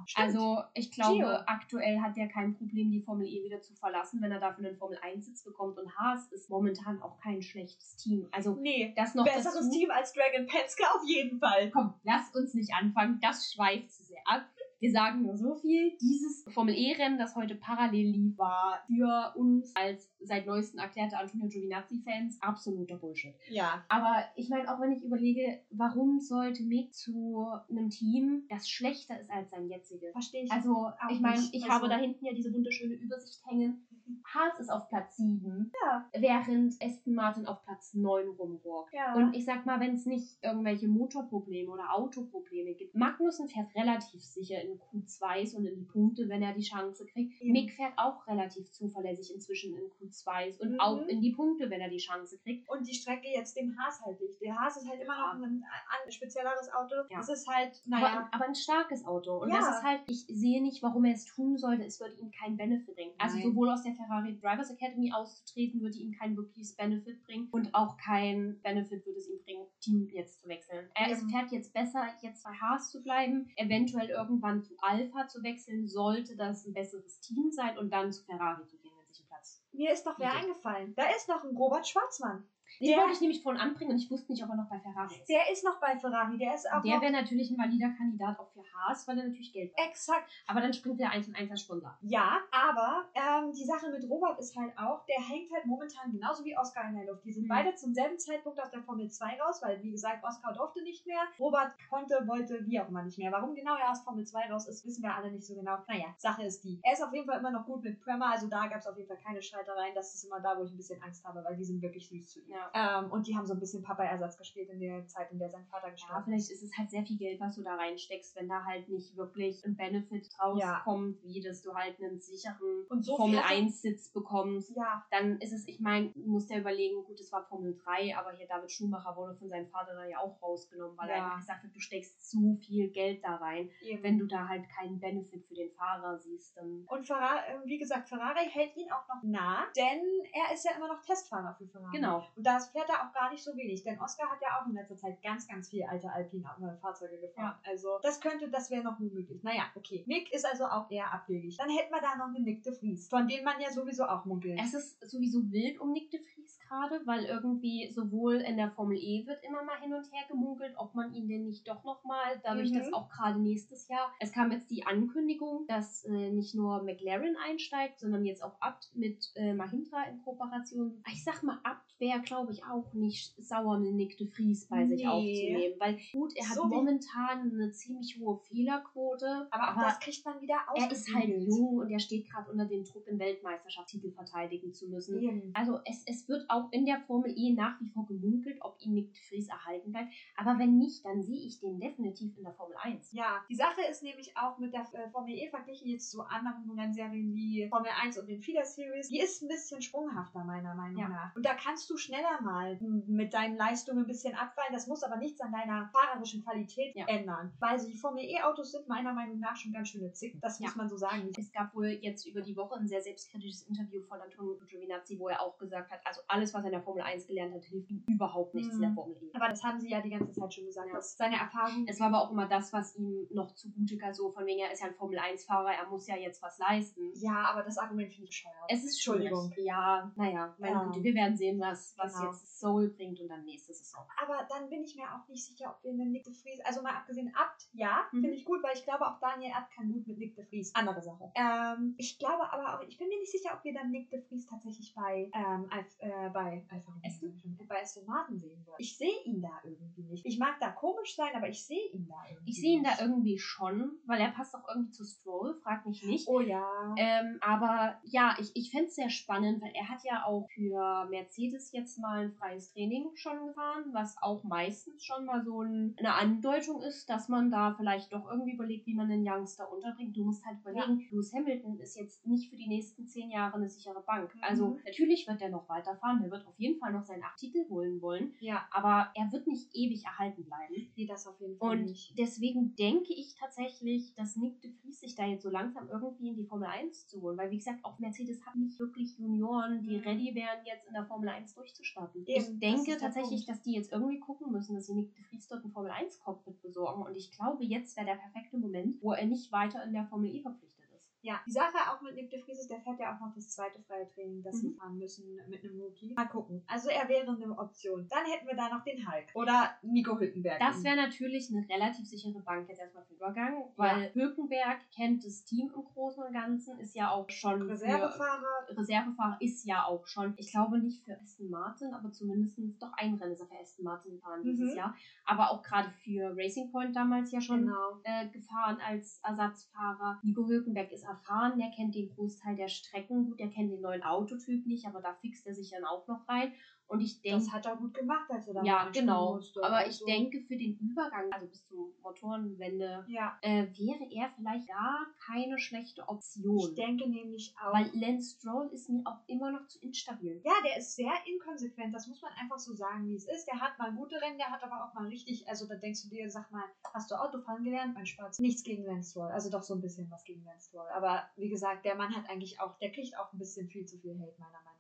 Stimmt. 0.05 0.27
Also 0.27 0.63
ich 0.73 0.91
glaube, 0.91 1.19
Gio. 1.19 1.27
aktuell 1.45 2.01
hat 2.01 2.17
der 2.17 2.27
kein 2.27 2.55
Problem, 2.55 2.91
die 2.91 3.01
Formel 3.01 3.27
E 3.27 3.43
wieder 3.43 3.61
zu 3.61 3.73
verlassen, 3.75 4.21
wenn 4.21 4.31
er 4.31 4.39
dafür 4.39 4.67
einen 4.67 4.77
Formel 4.77 4.97
1 5.01 5.25
Sitz 5.25 5.43
bekommt. 5.43 5.77
Und 5.77 5.95
Haas 5.97 6.31
ist 6.31 6.49
momentan 6.49 7.01
auch 7.01 7.17
kein 7.19 7.41
schlechtes 7.41 7.95
Team. 7.95 8.27
Also 8.31 8.55
nee, 8.55 8.93
das 8.95 9.15
noch 9.15 9.25
besseres 9.25 9.53
dazu. 9.53 9.69
Team 9.71 9.89
als 9.91 10.13
Dragon 10.13 10.45
Penske 10.47 10.83
auf 10.93 11.01
jeden 11.05 11.39
Fall. 11.39 11.71
Komm, 11.71 11.93
lass 12.03 12.33
uns 12.35 12.53
nicht 12.53 12.73
anfangen. 12.73 13.19
Das 13.21 13.51
schweift 13.51 13.91
zu 13.91 14.03
sehr 14.03 14.21
ab. 14.25 14.43
Wir 14.81 14.91
sagen 14.91 15.21
nur 15.21 15.37
so 15.37 15.53
viel. 15.53 15.95
Dieses 16.01 16.43
Formel 16.51 16.73
E-Rennen, 16.75 17.19
das 17.19 17.35
heute 17.35 17.53
parallel 17.53 18.07
lief, 18.07 18.35
war 18.39 18.79
für 18.87 19.31
uns 19.37 19.71
als 19.75 20.11
seit 20.21 20.47
neuestem 20.47 20.79
erklärte 20.79 21.17
Antonio 21.19 21.47
Giovinazzi-Fans 21.47 22.41
absoluter 22.41 22.97
Bullshit. 22.97 23.35
Ja. 23.51 23.85
Aber 23.89 24.23
ich 24.35 24.49
meine, 24.49 24.67
auch 24.73 24.81
wenn 24.81 24.91
ich 24.91 25.03
überlege, 25.03 25.59
warum 25.69 26.19
sollte 26.19 26.63
Mick 26.63 26.95
zu 26.95 27.45
einem 27.69 27.91
Team, 27.91 28.45
das 28.49 28.67
schlechter 28.67 29.21
ist 29.21 29.29
als 29.29 29.51
sein 29.51 29.67
jetziges? 29.69 30.13
Verstehe 30.13 30.45
ich. 30.45 30.51
Also, 30.51 30.89
ich 31.11 31.19
meine, 31.19 31.43
ich 31.51 31.63
Also- 31.63 31.73
habe 31.75 31.87
da 31.87 31.97
hinten 31.99 32.25
ja 32.25 32.33
diese 32.33 32.51
wunderschöne 32.51 32.95
Übersicht 32.95 33.39
hängen. 33.45 33.85
Haas 34.25 34.59
ist 34.59 34.69
auf 34.71 34.87
Platz 34.89 35.17
7, 35.17 35.71
Ja. 35.85 36.09
während 36.17 36.75
Aston 36.81 37.13
Martin 37.13 37.45
auf 37.45 37.63
Platz 37.63 37.93
9 37.93 38.27
rumrockt. 38.29 38.93
Ja. 38.93 39.15
Und 39.15 39.33
ich 39.33 39.45
sag 39.45 39.65
mal, 39.65 39.79
wenn 39.79 39.93
es 39.95 40.05
nicht 40.05 40.37
irgendwelche 40.43 40.87
Motorprobleme 40.87 41.69
oder 41.71 41.93
Autoprobleme 41.95 42.73
gibt, 42.75 42.95
Magnussen 42.95 43.47
fährt 43.47 43.73
relativ 43.75 44.21
sicher 44.23 44.61
in 44.61 44.79
Q2s 44.79 45.55
und 45.55 45.65
in 45.65 45.75
die 45.77 45.85
Punkte, 45.85 46.29
wenn 46.29 46.41
er 46.41 46.53
die 46.53 46.61
Chance 46.61 47.05
kriegt. 47.05 47.41
Eben. 47.41 47.51
Mick 47.51 47.71
fährt 47.71 47.93
auch 47.97 48.25
relativ 48.27 48.71
zuverlässig 48.71 49.33
inzwischen 49.33 49.75
in 49.77 49.89
Q2s 49.91 50.59
und 50.59 50.73
Mhm. 50.73 50.79
auch 50.79 51.01
in 51.07 51.21
die 51.21 51.31
Punkte, 51.31 51.69
wenn 51.69 51.81
er 51.81 51.89
die 51.89 51.97
Chance 51.97 52.37
kriegt. 52.39 52.69
Und 52.69 52.87
die 52.87 52.93
Strecke 52.93 53.27
jetzt 53.27 53.55
dem 53.57 53.77
Haas 53.77 54.01
halt 54.05 54.19
nicht. 54.21 54.41
Der 54.41 54.57
Haas 54.59 54.77
ist 54.77 54.87
halt 54.89 55.01
immer 55.01 55.15
Ja. 55.17 55.33
noch 55.33 55.45
ein, 55.45 55.63
ein 56.05 56.11
spezielleres 56.11 56.71
Auto. 56.73 56.95
Ja. 57.09 57.17
Das 57.17 57.29
ist 57.29 57.47
halt, 57.47 57.81
Aber, 57.91 57.99
naja. 58.01 58.29
aber 58.31 58.45
ein 58.45 58.55
starkes 58.55 59.05
Auto. 59.05 59.37
Und 59.41 59.49
Ja. 59.49 59.57
das 59.57 59.77
ist 59.77 59.83
halt, 59.83 60.01
ich 60.07 60.25
sehe 60.27 60.61
nicht, 60.61 60.81
warum 60.83 61.05
er 61.05 61.13
es 61.13 61.25
tun 61.25 61.57
sollte. 61.57 61.83
Es 61.85 61.99
würde 61.99 62.15
ihm 62.15 62.31
keinen 62.31 62.57
Benefit 62.57 62.95
bringen. 62.95 63.13
Also 63.17 63.37
Nein. 63.37 63.47
sowohl 63.47 63.69
aus 63.69 63.83
der 63.83 63.93
Ferrari 64.01 64.37
Drivers 64.37 64.71
Academy 64.71 65.11
auszutreten, 65.13 65.81
würde 65.81 65.97
ihm 65.97 66.11
kein 66.11 66.35
wirkliches 66.35 66.75
Benefit 66.75 67.23
bringen. 67.23 67.47
Und 67.51 67.73
auch 67.73 67.97
kein 67.97 68.59
Benefit 68.61 69.05
würde 69.05 69.19
es 69.19 69.29
ihm 69.29 69.41
bringen, 69.43 69.67
Team 69.79 70.09
jetzt 70.11 70.41
zu 70.41 70.47
wechseln. 70.47 70.89
Er 70.95 71.11
Eben. 71.11 71.29
fährt 71.29 71.51
jetzt 71.51 71.73
besser, 71.73 72.07
jetzt 72.21 72.43
bei 72.43 72.51
Haas 72.51 72.91
zu 72.91 73.01
bleiben, 73.03 73.49
eventuell 73.55 74.09
irgendwann 74.09 74.63
zu 74.63 74.75
Alpha 74.79 75.27
zu 75.27 75.43
wechseln, 75.43 75.87
sollte 75.87 76.35
das 76.35 76.65
ein 76.65 76.73
besseres 76.73 77.19
Team 77.19 77.51
sein 77.51 77.77
und 77.77 77.91
dann 77.91 78.11
zu 78.11 78.23
Ferrari 78.23 78.65
zu 78.65 78.77
gehen, 78.77 78.91
wenn 78.97 79.07
sich 79.07 79.23
ein 79.23 79.27
Platz. 79.27 79.63
Mir 79.71 79.91
ist 79.91 80.05
doch 80.05 80.17
wer 80.19 80.33
eingefallen. 80.33 80.93
Da 80.95 81.09
ist 81.15 81.27
noch 81.27 81.43
ein 81.43 81.55
Robert 81.55 81.87
Schwarzmann. 81.87 82.43
Den 82.79 82.97
wollte 82.97 83.13
ich 83.13 83.21
nämlich 83.21 83.41
vorhin 83.43 83.61
anbringen 83.61 83.91
und 83.91 83.97
ich 83.97 84.09
wusste 84.09 84.31
nicht, 84.31 84.43
ob 84.43 84.49
er 84.49 84.55
noch 84.55 84.69
bei 84.69 84.79
Ferrari 84.79 85.13
ist. 85.15 85.27
Der 85.29 85.51
ist 85.51 85.63
noch 85.63 85.79
bei 85.79 85.97
Ferrari. 85.97 86.37
Der 86.37 86.53
ist 86.55 86.71
auch 86.71 86.81
Der 86.81 87.01
wäre 87.01 87.11
natürlich 87.11 87.51
ein 87.51 87.57
valider 87.57 87.89
Kandidat 87.97 88.39
auch 88.39 88.49
für 88.51 88.63
Haas, 88.73 89.07
weil 89.07 89.17
er 89.19 89.25
natürlich 89.27 89.51
Geld 89.53 89.71
hat. 89.77 89.87
exakt. 89.87 90.29
Aber 90.47 90.61
dann 90.61 90.73
springt 90.73 90.99
der 90.99 91.11
1 91.11 91.27
und 91.27 91.35
1 91.35 91.51
als 91.51 91.61
Sponsor. 91.61 91.97
Ja, 92.01 92.39
aber 92.51 93.05
ähm, 93.13 93.51
die 93.53 93.65
Sache 93.65 93.89
mit 93.91 94.07
Robert 94.09 94.39
ist 94.39 94.55
halt 94.55 94.77
auch, 94.77 95.05
der 95.05 95.19
hängt 95.27 95.51
halt 95.51 95.65
momentan 95.65 96.11
genauso 96.11 96.43
wie 96.45 96.57
Oscar 96.57 96.87
in 96.89 96.95
der 96.95 97.05
Luft. 97.05 97.23
Die 97.25 97.33
sind 97.33 97.43
Mhm. 97.43 97.47
beide 97.49 97.75
zum 97.75 97.93
selben 97.93 98.17
Zeitpunkt 98.17 98.59
aus 98.59 98.69
der 98.71 98.81
Formel 98.81 99.09
2 99.09 99.39
raus, 99.41 99.61
weil 99.61 99.81
wie 99.83 99.91
gesagt, 99.91 100.23
Oscar 100.23 100.53
durfte 100.53 100.81
nicht 100.83 101.05
mehr. 101.05 101.21
Robert 101.39 101.73
konnte, 101.89 102.23
wollte, 102.27 102.65
wie 102.65 102.79
auch 102.79 102.87
immer 102.87 103.03
nicht 103.03 103.17
mehr. 103.17 103.31
Warum 103.31 103.53
genau 103.55 103.75
er 103.75 103.91
aus 103.91 104.01
Formel 104.01 104.25
2 104.25 104.49
raus 104.51 104.67
ist, 104.67 104.85
wissen 104.85 105.03
wir 105.03 105.13
alle 105.15 105.31
nicht 105.31 105.45
so 105.45 105.55
genau. 105.55 105.77
Naja, 105.87 106.05
Sache 106.17 106.43
ist 106.43 106.63
die. 106.63 106.79
Er 106.83 106.93
ist 106.93 107.03
auf 107.03 107.13
jeden 107.13 107.25
Fall 107.25 107.39
immer 107.39 107.51
noch 107.51 107.65
gut 107.65 107.83
mit 107.83 107.99
Prema, 108.01 108.31
also 108.31 108.47
da 108.47 108.67
gab 108.67 108.79
es 108.79 108.87
auf 108.87 108.95
jeden 108.97 109.07
Fall 109.07 109.17
keine 109.23 109.41
Streitereien. 109.41 109.93
Das 109.95 110.13
ist 110.15 110.23
immer 110.25 110.39
da, 110.39 110.57
wo 110.57 110.63
ich 110.63 110.71
ein 110.71 110.77
bisschen 110.77 111.01
Angst 111.01 111.23
habe, 111.25 111.43
weil 111.43 111.55
die 111.55 111.63
sind 111.65 111.81
wirklich 111.81 112.07
süß 112.09 112.29
zu 112.29 112.39
ihm. 112.41 112.51
Ja. 112.51 112.60
Ähm, 112.73 113.11
und 113.11 113.27
die 113.27 113.35
haben 113.35 113.45
so 113.45 113.53
ein 113.53 113.59
bisschen 113.59 113.83
Papa-Ersatz 113.83 114.37
gespielt 114.37 114.69
in 114.69 114.79
der 114.79 115.05
Zeit, 115.07 115.31
in 115.31 115.39
der 115.39 115.49
sein 115.49 115.65
Vater 115.65 115.87
Ja, 115.87 115.91
gestorben 115.93 116.23
vielleicht 116.25 116.51
ist 116.51 116.63
es 116.63 116.77
halt 116.77 116.89
sehr 116.89 117.03
viel 117.03 117.17
Geld, 117.17 117.39
was 117.39 117.55
du 117.55 117.63
da 117.63 117.75
reinsteckst, 117.75 118.35
wenn 118.35 118.47
da 118.49 118.63
halt 118.63 118.87
nicht 118.89 119.15
wirklich 119.17 119.63
ein 119.65 119.75
Benefit 119.75 120.27
Ja. 120.57 120.77
rauskommt, 120.77 121.21
wie 121.23 121.41
dass 121.41 121.61
du 121.61 121.73
halt 121.73 121.99
einen 122.01 122.19
sicheren 122.19 122.85
so 123.01 123.15
Formel 123.17 123.39
fährt 123.39 123.51
er- 123.51 123.57
1 123.57 123.81
Sitz 123.81 124.09
bekommst. 124.11 124.71
Ja, 124.75 125.05
Dann 125.11 125.37
ist 125.39 125.53
es, 125.53 125.67
ich 125.67 125.79
meine, 125.79 126.09
du 126.11 126.29
musst 126.29 126.49
ja 126.49 126.57
überlegen, 126.59 127.03
gut, 127.03 127.19
es 127.19 127.31
war 127.31 127.43
Formel 127.43 127.75
3, 127.83 128.15
aber 128.17 128.31
hier 128.31 128.47
David 128.47 128.71
Schumacher 128.71 129.15
wurde 129.15 129.35
von 129.35 129.49
seinem 129.49 129.67
Vater 129.67 129.93
da 129.93 130.05
ja 130.05 130.19
auch 130.19 130.41
rausgenommen, 130.41 130.97
weil 130.97 131.09
er 131.09 131.17
Ja. 131.17 131.25
einfach 131.25 131.37
gesagt 131.39 131.63
hat, 131.63 131.75
du 131.75 131.79
steckst 131.79 132.29
so 132.29 132.55
viel 132.55 132.89
Geld 132.89 133.23
da 133.23 133.35
rein. 133.35 133.69
eben. 133.81 134.03
Wenn 134.03 134.17
du 134.19 134.25
da 134.27 134.47
halt 134.47 134.67
keinen 134.69 134.99
Benefit 134.99 135.45
für 135.45 135.55
den 135.55 135.71
Fahrer 135.71 136.17
siehst, 136.19 136.55
dann 136.57 136.85
Und 136.87 137.05
Ferrari, 137.07 137.39
äh, 137.51 137.59
wie 137.65 137.77
gesagt, 137.77 138.09
Ferrari 138.09 138.45
hält 138.49 138.75
ihn 138.77 138.91
auch 138.91 139.07
noch 139.07 139.23
nah, 139.23 139.65
denn 139.75 140.01
er 140.33 140.53
ist 140.53 140.63
ja 140.65 140.71
immer 140.77 140.87
noch 140.87 141.01
Testfahrer 141.01 141.55
für 141.57 141.67
Ferrari. 141.67 141.91
genau. 141.97 142.23
Und 142.35 142.45
da 142.51 142.59
fährt 142.59 142.89
er 142.89 143.07
auch 143.07 143.13
gar 143.13 143.31
nicht 143.31 143.43
so 143.43 143.55
wenig, 143.55 143.83
denn 143.83 143.99
Oscar 143.99 144.29
hat 144.29 144.41
ja 144.41 144.59
auch 144.59 144.67
in 144.67 144.73
letzter 144.73 144.97
Zeit 144.97 145.21
ganz, 145.21 145.47
ganz 145.47 145.69
viel 145.69 145.83
alte 145.83 146.11
Alpine-Fahrzeuge 146.11 147.17
gefahren. 147.19 147.55
Also 147.65 147.99
das 148.01 148.19
könnte, 148.19 148.49
das 148.49 148.69
wäre 148.69 148.83
noch 148.83 148.99
möglich. 148.99 149.41
Naja, 149.43 149.63
okay. 149.75 150.03
Nick 150.07 150.33
ist 150.33 150.45
also 150.45 150.65
auch 150.65 150.89
eher 150.91 151.13
abwegig. 151.13 151.57
Dann 151.57 151.69
hätten 151.69 151.93
wir 151.93 152.01
da 152.01 152.15
noch 152.17 152.33
einen 152.33 152.43
Nick 152.43 152.63
de 152.63 152.73
Vries, 152.73 153.07
von 153.09 153.27
dem 153.27 153.43
man 153.43 153.59
ja 153.61 153.71
sowieso 153.71 154.05
auch 154.05 154.25
munkelt. 154.25 154.59
Es 154.61 154.73
ist 154.73 155.09
sowieso 155.09 155.39
wild 155.51 155.79
um 155.79 155.91
Nick 155.93 156.11
de 156.11 156.19
Vries 156.19 156.59
gerade, 156.67 157.01
weil 157.05 157.25
irgendwie 157.25 157.89
sowohl 157.91 158.35
in 158.41 158.57
der 158.57 158.71
Formel 158.71 158.97
E 158.97 159.25
wird 159.25 159.43
immer 159.43 159.63
mal 159.63 159.79
hin 159.81 159.93
und 159.93 160.11
her 160.11 160.23
gemunkelt, 160.29 160.73
ob 160.77 160.93
man 160.95 161.13
ihn 161.13 161.27
denn 161.27 161.45
nicht 161.45 161.67
doch 161.67 161.83
nochmal, 161.83 162.39
dadurch, 162.43 162.71
Mhm. 162.71 162.77
dass 162.79 162.93
auch 162.93 163.09
gerade 163.09 163.39
nächstes 163.39 163.87
Jahr, 163.87 164.11
es 164.19 164.31
kam 164.31 164.51
jetzt 164.51 164.69
die 164.69 164.85
Ankündigung, 164.85 165.65
dass 165.67 166.05
äh, 166.05 166.31
nicht 166.31 166.55
nur 166.55 166.83
McLaren 166.83 167.35
einsteigt, 167.45 167.99
sondern 167.99 168.25
jetzt 168.25 168.43
auch 168.43 168.59
Abt 168.61 168.91
mit 168.95 169.31
äh, 169.35 169.53
Mahindra 169.53 170.03
in 170.05 170.21
Kooperation. 170.21 171.03
Ich 171.11 171.23
sag 171.23 171.43
mal, 171.43 171.59
Abt 171.63 171.99
wäre, 171.99 172.19
glaube 172.21 172.40
ich, 172.49 172.63
auch 172.63 172.91
nicht 172.93 173.33
sauer, 173.37 173.75
einen 173.75 173.95
Nick 173.95 174.17
de 174.17 174.25
Vries 174.27 174.65
bei 174.67 174.85
sich 174.85 175.01
Nee. 175.01 175.07
aufzunehmen, 175.07 175.75
weil 175.79 175.97
gut, 176.11 176.33
er 176.35 176.47
hat 176.49 176.55
So 176.55 176.65
momentan 176.65 177.51
eine 177.53 177.71
ziemlich 177.71 178.17
hohe 178.17 178.37
Fehlerquote, 178.37 179.47
aber 179.51 179.69
auch 179.71 179.81
das 179.81 179.99
kriegt 179.99 180.25
man 180.25 180.41
wieder 180.41 180.55
aus. 180.67 180.81
er 180.81 180.91
ist 180.91 181.13
halt 181.13 181.29
jung 181.29 181.77
und 181.77 181.89
er 181.91 181.99
steht 181.99 182.29
gerade 182.29 182.49
unter 182.49 182.65
dem 182.65 182.83
Druck, 182.83 183.07
einen 183.07 183.19
Weltmeisterschaftstitel 183.19 184.11
verteidigen 184.11 184.73
zu 184.73 184.87
müssen. 184.87 185.21
Eben. 185.21 185.51
Also 185.53 185.79
es, 185.85 186.03
es 186.05 186.27
wird 186.27 186.45
auch 186.49 186.71
in 186.71 186.85
der 186.85 186.99
Formel 187.01 187.31
E 187.35 187.51
nach 187.53 187.79
wie 187.79 187.87
vor 187.89 188.05
gemunkelt, 188.05 188.57
ob 188.61 188.75
ihn 188.79 188.93
Nick 188.93 189.13
de 189.13 189.21
Vries 189.29 189.47
erhalten 189.49 189.91
bleibt. 189.91 190.09
Aber 190.35 190.57
wenn 190.59 190.77
nicht, 190.77 191.03
dann 191.05 191.21
sehe 191.21 191.45
ich 191.45 191.59
den 191.59 191.79
definitiv 191.79 192.35
in 192.37 192.43
der 192.43 192.53
Formel 192.53 192.75
1. 192.81 193.11
Ja, 193.11 193.43
die 193.49 193.55
Sache 193.55 193.81
ist 193.89 194.03
nämlich 194.03 194.35
auch 194.37 194.57
mit 194.57 194.73
der 194.73 194.81
äh, 194.93 195.09
Formel 195.09 195.33
E 195.33 195.49
verglichen 195.49 195.87
jetzt 195.89 196.09
zu 196.09 196.21
anderen 196.21 196.71
Rennserien 196.77 197.33
wie 197.33 197.67
Formel 197.69 197.91
1 198.01 198.17
und 198.17 198.27
den 198.27 198.41
Feeder 198.41 198.65
Series. 198.65 199.07
Die 199.09 199.19
ist 199.19 199.41
ein 199.41 199.47
bisschen 199.47 199.81
sprunghafter, 199.81 200.43
meiner 200.43 200.73
Meinung 200.75 200.99
Ja. 201.01 201.07
nach. 201.09 201.35
Und 201.35 201.45
da 201.45 201.53
kannst 201.53 201.89
du 201.89 201.97
schneller 201.97 202.30
schneller 202.31 202.41
mal 202.41 202.77
mit 203.07 203.33
deinen 203.33 203.57
Leistungen 203.57 203.99
ein 203.99 204.07
bisschen 204.07 204.35
abfallen. 204.35 204.73
Das 204.73 204.87
muss 204.87 205.03
aber 205.03 205.17
nichts 205.17 205.41
an 205.41 205.51
deiner 205.51 205.89
fahrerischen 205.91 206.43
Qualität 206.43 206.95
Ja. 206.95 207.05
ändern. 207.07 207.51
Weil 207.59 207.79
die 207.85 207.97
Formel 207.97 208.23
E-Autos 208.23 208.71
sind 208.71 208.87
meiner 208.87 209.13
Meinung 209.13 209.39
nach 209.39 209.55
schon 209.55 209.71
ganz 209.73 209.89
schöne 209.89 210.11
Zicken. 210.13 210.39
Das 210.41 210.59
muss 210.59 210.71
Ja. 210.71 210.77
man 210.77 210.89
so 210.89 210.97
sagen. 210.97 211.29
Es 211.37 211.51
gab 211.51 211.73
wohl 211.75 211.87
jetzt 212.01 212.25
über 212.25 212.41
die 212.41 212.55
Woche 212.55 212.75
ein 212.79 212.87
sehr 212.87 213.01
selbstkritisches 213.01 213.63
Interview 213.63 214.01
von 214.03 214.19
Antonio 214.21 214.57
Giovinazzi, 214.67 215.19
wo 215.19 215.27
er 215.29 215.41
auch 215.41 215.57
gesagt 215.57 215.91
hat, 215.91 215.99
also 216.05 216.21
alles, 216.27 216.53
was 216.53 216.61
er 216.63 216.67
in 216.67 216.73
der 216.73 216.81
Formel 216.83 217.03
1 217.03 217.27
gelernt 217.27 217.53
hat, 217.53 217.63
hilft 217.63 217.89
ihm 217.89 218.03
überhaupt 218.07 218.53
nichts 218.55 218.73
in 218.73 218.79
Mhm. 218.79 218.81
der 218.83 218.91
Formel 218.93 219.15
E. 219.21 219.29
Aber 219.33 219.47
das 219.49 219.63
haben 219.63 219.79
sie 219.79 219.89
ja 219.89 220.01
die 220.01 220.09
ganze 220.09 220.31
Zeit 220.31 220.53
schon 220.53 220.65
gesagt, 220.65 220.87
Ja. 220.87 220.95
dass 220.95 221.17
seine 221.17 221.35
Erfahrung 221.37 221.85
Es 221.87 221.99
war 221.99 222.07
aber 222.07 222.21
auch 222.21 222.31
immer 222.31 222.47
das, 222.47 222.71
was 222.73 222.95
ihm 222.97 223.27
noch 223.31 223.53
zugute 223.55 223.97
kam, 223.97 224.13
so 224.13 224.31
von 224.31 224.45
wegen, 224.45 224.59
er 224.59 224.71
ist 224.71 224.81
ja 224.81 224.87
ein 224.87 224.93
Formel 224.95 225.17
1-Fahrer, 225.19 225.71
er 225.73 225.87
muss 225.89 226.07
ja 226.07 226.15
jetzt 226.15 226.41
was 226.41 226.57
leisten. 226.59 227.11
Ja, 227.15 227.45
aber 227.51 227.63
das 227.63 227.77
Argument 227.77 228.09
finde 228.09 228.23
ich 228.25 228.29
bescheuert. 228.29 228.55
Es 228.69 228.83
ist 228.83 229.01
schwierig. 229.01 229.31
Ja, 229.57 230.11
naja, 230.15 230.55
meine 230.59 230.73
Ja. 230.73 230.85
Güte, 230.85 231.03
wir 231.03 231.15
werden 231.15 231.35
sehen, 231.35 231.59
was, 231.59 231.93
was 231.97 232.10
Genau. 232.19 232.31
jetzt 232.31 232.59
Soul 232.59 232.89
bringt 232.89 233.19
und 233.19 233.27
dann 233.27 233.43
nächste 233.45 233.73
Saison. 233.73 234.01
Aber 234.21 234.45
dann 234.49 234.69
bin 234.69 234.83
ich 234.83 234.95
mir 234.95 235.05
auch 235.13 235.27
nicht 235.27 235.45
sicher, 235.45 235.75
ob 235.75 235.83
wir 235.83 235.91
einen 235.91 236.11
Nick 236.11 236.23
de 236.23 236.33
Vries, 236.33 236.59
also 236.63 236.81
mal 236.81 236.93
abgesehen 236.95 237.33
Abt, 237.35 237.69
ja, 237.73 238.05
Mhm. 238.11 238.21
finde 238.21 238.35
ich 238.35 238.45
gut, 238.45 238.61
weil 238.63 238.75
ich 238.75 238.83
glaube 238.83 239.05
auch 239.07 239.19
Daniel 239.19 239.53
Abt 239.53 239.71
kann 239.73 239.91
gut 239.91 240.05
mit 240.07 240.17
Nick 240.17 240.35
de 240.35 240.45
Vries. 240.45 240.73
Andere 240.75 241.01
Sache. 241.01 241.31
Ähm, 241.35 241.95
ich 241.97 242.17
glaube 242.19 242.51
aber 242.51 242.75
auch, 242.79 242.87
ich 242.87 242.97
bin 242.97 243.07
mir 243.07 243.19
nicht 243.19 243.31
sicher, 243.31 243.55
ob 243.55 243.63
wir 243.63 243.73
dann 243.73 243.91
Nick 243.91 244.09
de 244.09 244.21
Vries 244.27 244.45
tatsächlich 244.45 244.93
bei, 244.95 245.29
ähm, 245.33 245.67
Alf, 245.69 245.87
äh, 245.99 246.29
bei 246.29 246.65
Alfa 246.69 246.91
äh, 247.03 247.65
bei 247.67 247.81
Aston 247.81 248.05
Martin 248.05 248.37
sehen 248.37 248.59
würden. 248.65 248.75
Ich 248.79 248.97
sehe 248.97 249.23
ihn 249.25 249.41
da 249.41 249.51
irgendwie 249.63 250.03
nicht. 250.03 250.25
Ich 250.25 250.37
mag 250.39 250.59
da 250.59 250.69
komisch 250.71 251.15
sein, 251.15 251.33
aber 251.35 251.47
ich 251.49 251.65
sehe 251.65 251.89
ihn 251.93 252.07
da 252.07 252.15
irgendwie 252.29 252.49
Ich 252.51 252.61
sehe 252.61 252.77
ihn 252.77 252.83
da 252.83 252.91
irgendwie 252.99 253.37
schon, 253.39 253.99
weil 254.05 254.19
er 254.21 254.31
passt 254.31 254.55
auch 254.55 254.67
irgendwie 254.69 254.91
zu 254.91 255.05
Stroll, 255.05 255.55
frag 255.63 255.85
mich 255.85 256.03
nicht. 256.03 256.27
Oh 256.27 256.39
ja. 256.39 256.95
Ähm, 256.97 257.37
aber 257.41 257.99
ja, 258.03 258.35
ich, 258.39 258.51
ich 258.55 258.71
fände 258.71 258.87
es 258.87 258.95
sehr 258.95 259.09
spannend, 259.09 259.61
weil 259.61 259.71
er 259.73 259.89
hat 259.89 260.03
ja 260.03 260.25
auch 260.25 260.47
für 260.53 261.05
Mercedes 261.09 261.71
jetzt 261.71 261.99
mal 262.01 262.23
ein 262.25 262.31
freies 262.31 262.71
Training 262.71 263.09
schon 263.15 263.45
gefahren, 263.47 263.91
was 263.93 264.15
auch 264.21 264.43
meistens 264.43 265.03
schon 265.05 265.25
mal 265.25 265.41
so 265.43 265.61
ein, 265.61 265.93
eine 265.97 266.13
Andeutung 266.13 266.81
ist, 266.81 267.09
dass 267.09 267.27
man 267.29 267.51
da 267.51 267.71
vielleicht 267.71 268.11
doch 268.13 268.29
irgendwie 268.29 268.53
überlegt, 268.53 268.85
wie 268.87 268.93
man 268.95 269.09
einen 269.11 269.25
Youngster 269.27 269.71
unterbringt. 269.71 270.15
Du 270.17 270.23
musst 270.25 270.45
halt 270.45 270.59
überlegen, 270.59 270.99
Lewis 271.09 271.33
Hamilton 271.33 271.77
ist 271.79 271.95
jetzt 271.95 272.25
nicht 272.25 272.49
für 272.49 272.55
die 272.57 272.67
nächsten 272.67 273.05
zehn 273.07 273.29
Jahre 273.29 273.55
eine 273.55 273.69
sichere 273.69 274.01
Bank. 274.01 274.33
Mhm. 274.35 274.41
Also 274.43 274.79
natürlich 274.85 275.27
wird 275.27 275.41
er 275.41 275.49
noch 275.49 275.69
weiterfahren, 275.69 276.21
der 276.21 276.31
wird 276.31 276.45
auf 276.47 276.57
jeden 276.59 276.77
Fall 276.79 276.91
noch 276.91 277.03
seinen 277.03 277.23
acht 277.23 277.37
Titel 277.37 277.65
holen 277.69 278.01
wollen, 278.01 278.33
ja, 278.39 278.65
aber 278.71 279.09
er 279.15 279.31
wird 279.31 279.47
nicht 279.47 279.69
ewig 279.73 280.03
erhalten 280.05 280.43
bleiben. 280.43 280.73
nee, 280.95 281.05
das 281.05 281.27
auf 281.27 281.39
jeden 281.39 281.57
Fall 281.57 281.77
Und 281.77 281.85
nicht. 281.85 282.17
deswegen 282.17 282.75
denke 282.75 283.13
ich 283.13 283.35
tatsächlich, 283.35 284.13
dass 284.15 284.35
Nick 284.35 284.59
de 284.61 284.71
Vries 284.71 284.99
sich 284.99 285.15
da 285.15 285.25
jetzt 285.25 285.43
so 285.43 285.49
langsam 285.49 285.87
irgendwie 285.89 286.29
in 286.29 286.35
die 286.35 286.45
Formel 286.45 286.67
1 286.67 287.07
zu 287.07 287.21
holen. 287.21 287.37
Weil, 287.37 287.51
wie 287.51 287.57
gesagt, 287.57 287.83
auch 287.85 287.99
Mercedes 287.99 288.45
hat 288.45 288.55
nicht 288.55 288.79
wirklich 288.79 289.17
Junioren, 289.17 289.81
die 289.81 289.97
Mhm. 289.97 290.03
ready 290.03 290.35
wären, 290.35 290.65
jetzt 290.65 290.87
in 290.87 290.93
der 290.93 291.05
Formel 291.05 291.29
1 291.29 291.55
durchzustarten. 291.93 292.25
Eben, 292.25 292.29
ich 292.29 292.45
das 292.45 292.59
denke 292.59 292.85
der 292.85 292.97
tatsächlich, 292.97 293.45
dass 293.45 293.61
die 293.61 293.73
jetzt 293.73 293.91
irgendwie 293.91 294.19
gucken 294.19 294.51
müssen, 294.51 294.75
dass 294.75 294.87
sie 294.87 294.93
Nick 294.93 295.13
de 295.15 295.23
Vries 295.25 295.47
dort 295.47 295.63
ein 295.63 295.71
Formel 295.71 295.91
1 295.91 296.19
Cockpit 296.19 296.61
besorgen. 296.61 297.03
Und 297.03 297.15
ich 297.15 297.31
glaube, 297.31 297.63
jetzt 297.63 297.95
wäre 297.95 298.07
der 298.07 298.15
perfekte 298.15 298.57
Moment, 298.57 299.01
wo 299.01 299.13
er 299.13 299.25
nicht 299.25 299.51
weiter 299.51 299.83
in 299.83 299.93
der 299.93 300.05
Formel 300.05 300.33
E 300.33 300.41
verpflichtet. 300.41 300.80
Ja, 301.23 301.39
die 301.45 301.51
Sache 301.51 301.77
auch 301.91 302.01
mit 302.01 302.15
Nick 302.15 302.29
de 302.31 302.41
Vries 302.41 302.59
ist, 302.59 302.69
der 302.69 302.79
fährt 302.81 302.99
ja 302.99 303.15
auch 303.15 303.19
noch 303.19 303.33
das 303.35 303.49
zweite 303.49 303.79
freie 303.83 304.07
Training, 304.09 304.41
das 304.43 304.59
sie 304.59 304.69
Mhm. 304.69 304.75
fahren 304.77 304.97
müssen 304.97 305.39
mit 305.47 305.63
einem 305.63 305.79
Rookie. 305.79 306.13
Mal 306.15 306.25
gucken. 306.25 306.63
Also 306.67 306.89
er 306.89 307.07
wäre 307.09 307.29
eine 307.31 307.57
Option. 307.57 308.07
Dann 308.09 308.25
hätten 308.25 308.47
wir 308.47 308.55
da 308.55 308.69
noch 308.69 308.83
den 308.83 309.05
Hulk. 309.09 309.27
Oder 309.35 309.69
Nico 309.83 310.17
Hülkenberg. 310.19 310.59
Das 310.59 310.83
wäre 310.83 310.95
natürlich 310.95 311.51
eine 311.53 311.67
relativ 311.69 312.07
sichere 312.07 312.39
Bank 312.41 312.67
jetzt 312.69 312.79
erstmal 312.79 313.03
für 313.03 313.13
den 313.13 313.17
Übergang, 313.17 313.71
weil 313.75 314.11
Hülkenberg 314.13 314.79
kennt 314.95 315.23
das 315.23 315.43
Team 315.43 315.71
im 315.75 315.83
Großen 315.83 316.23
und 316.23 316.33
Ganzen, 316.33 316.79
ist 316.79 316.95
ja 316.95 317.11
auch 317.11 317.29
schon 317.29 317.61
Reservefahrer. 317.61 318.67
Reservefahrer 318.69 319.37
ist 319.41 319.63
ja 319.65 319.85
auch 319.85 320.05
schon, 320.07 320.33
ich 320.37 320.51
glaube 320.51 320.79
nicht 320.79 321.03
für 321.05 321.19
Aston 321.19 321.49
Martin, 321.49 321.93
aber 321.93 322.11
zumindest 322.11 322.57
doch 322.81 322.93
ein 322.93 323.13
Rennen 323.15 323.33
ist 323.33 323.41
er 323.41 323.47
für 323.47 323.59
Aston 323.59 323.85
Martin 323.85 324.11
gefahren 324.13 324.41
dieses 324.43 324.71
Mhm. 324.71 324.77
Jahr. 324.77 324.95
Aber 325.25 325.51
auch 325.51 325.61
gerade 325.61 325.91
für 326.03 326.35
Racing 326.35 326.71
Point 326.71 326.95
damals 326.95 327.31
ja 327.31 327.41
schon 327.41 327.61
Genau. 327.61 327.99
äh, 328.03 328.27
gefahren 328.29 328.79
als 328.83 329.19
Ersatzfahrer. 329.23 330.19
Nico 330.23 330.47
Hülkenberg 330.47 330.91
ist 330.91 331.05
erfahren, 331.11 331.59
der 331.59 331.69
kennt 331.69 331.95
den 331.95 332.09
Großteil 332.09 332.55
der 332.55 332.69
Strecken 332.69 333.25
gut, 333.25 333.39
der 333.39 333.49
kennt 333.49 333.71
den 333.71 333.81
neuen 333.81 334.03
Autotyp 334.03 334.65
nicht, 334.65 334.87
aber 334.87 335.01
da 335.01 335.13
fixt 335.13 335.45
er 335.45 335.53
sich 335.53 335.69
dann 335.69 335.83
auch 335.83 336.07
noch 336.07 336.27
rein. 336.27 336.53
Und 336.91 337.01
ich 337.01 337.21
denke, 337.21 337.39
Das 337.39 337.51
hat 337.53 337.65
er 337.65 337.75
gut 337.77 337.93
gemacht, 337.93 338.29
als 338.29 338.47
er 338.47 338.53
da 338.55 338.63
ja, 338.63 338.89
genau. 338.89 339.35
musste. 339.35 339.63
Aber 339.63 339.81
ich 339.81 339.87
Also, 340.01 340.05
denke, 340.05 340.41
für 340.41 340.57
den 340.57 340.77
Übergang, 340.79 341.31
also 341.31 341.47
bis 341.47 341.65
zur 341.67 341.89
Motorenwende, 342.03 343.05
Ja, 343.07 343.37
äh, 343.41 343.67
wäre 343.77 344.11
er 344.11 344.29
vielleicht 344.35 344.67
gar 344.67 345.07
keine 345.25 345.57
schlechte 345.57 346.07
Option. 346.07 346.57
ich 346.59 346.75
denke 346.75 347.09
nämlich 347.09 347.55
auch. 347.61 347.73
Weil 347.73 347.89
Lance 347.93 348.35
Stroll 348.37 348.69
ist 348.73 348.89
mir 348.89 349.01
auch 349.05 349.19
immer 349.27 349.51
noch 349.51 349.67
zu 349.67 349.79
instabil. 349.79 350.41
ja, 350.43 350.51
der 350.65 350.77
ist 350.77 350.95
sehr 350.95 351.13
inkonsequent, 351.25 351.93
das 351.93 352.07
muss 352.07 352.21
man 352.21 352.31
einfach 352.33 352.59
so 352.59 352.73
sagen, 352.73 353.07
wie 353.07 353.15
es 353.15 353.25
ist. 353.27 353.45
Der 353.47 353.59
hat 353.59 353.77
mal 353.79 353.93
gute 353.93 354.19
Rennen, 354.21 354.37
der 354.37 354.49
hat 354.49 354.63
aber 354.63 354.85
auch 354.85 354.93
mal 354.93 355.07
richtig, 355.07 355.47
also 355.47 355.67
da 355.67 355.75
denkst 355.75 356.03
du 356.03 356.09
dir, 356.09 356.29
sag 356.29 356.51
mal, 356.51 356.63
hast 356.93 357.09
du 357.11 357.15
Autofahren 357.15 357.63
gelernt? 357.63 357.93
Mein 357.93 358.05
Spaß. 358.05 358.39
Nichts 358.39 358.63
gegen 358.63 358.83
Lance 358.85 359.11
Stroll, 359.11 359.31
also 359.31 359.49
doch 359.49 359.63
so 359.63 359.73
ein 359.75 359.81
bisschen 359.81 360.09
was 360.11 360.23
gegen 360.23 360.43
Lance 360.43 360.69
Stroll. 360.69 360.87
Aber 360.93 361.23
wie 361.35 361.49
gesagt, 361.49 361.85
der 361.85 361.95
Mann 361.95 362.15
hat 362.15 362.29
eigentlich 362.29 362.59
auch, 362.59 362.77
der 362.79 362.91
kriegt 362.91 363.17
auch 363.17 363.31
ein 363.33 363.39
bisschen 363.39 363.67
viel 363.67 363.85
zu 363.85 363.97
viel 363.97 364.13
Hate, 364.19 364.35
meiner 364.39 364.51
Meinung 364.51 364.65
nach. 364.65 364.70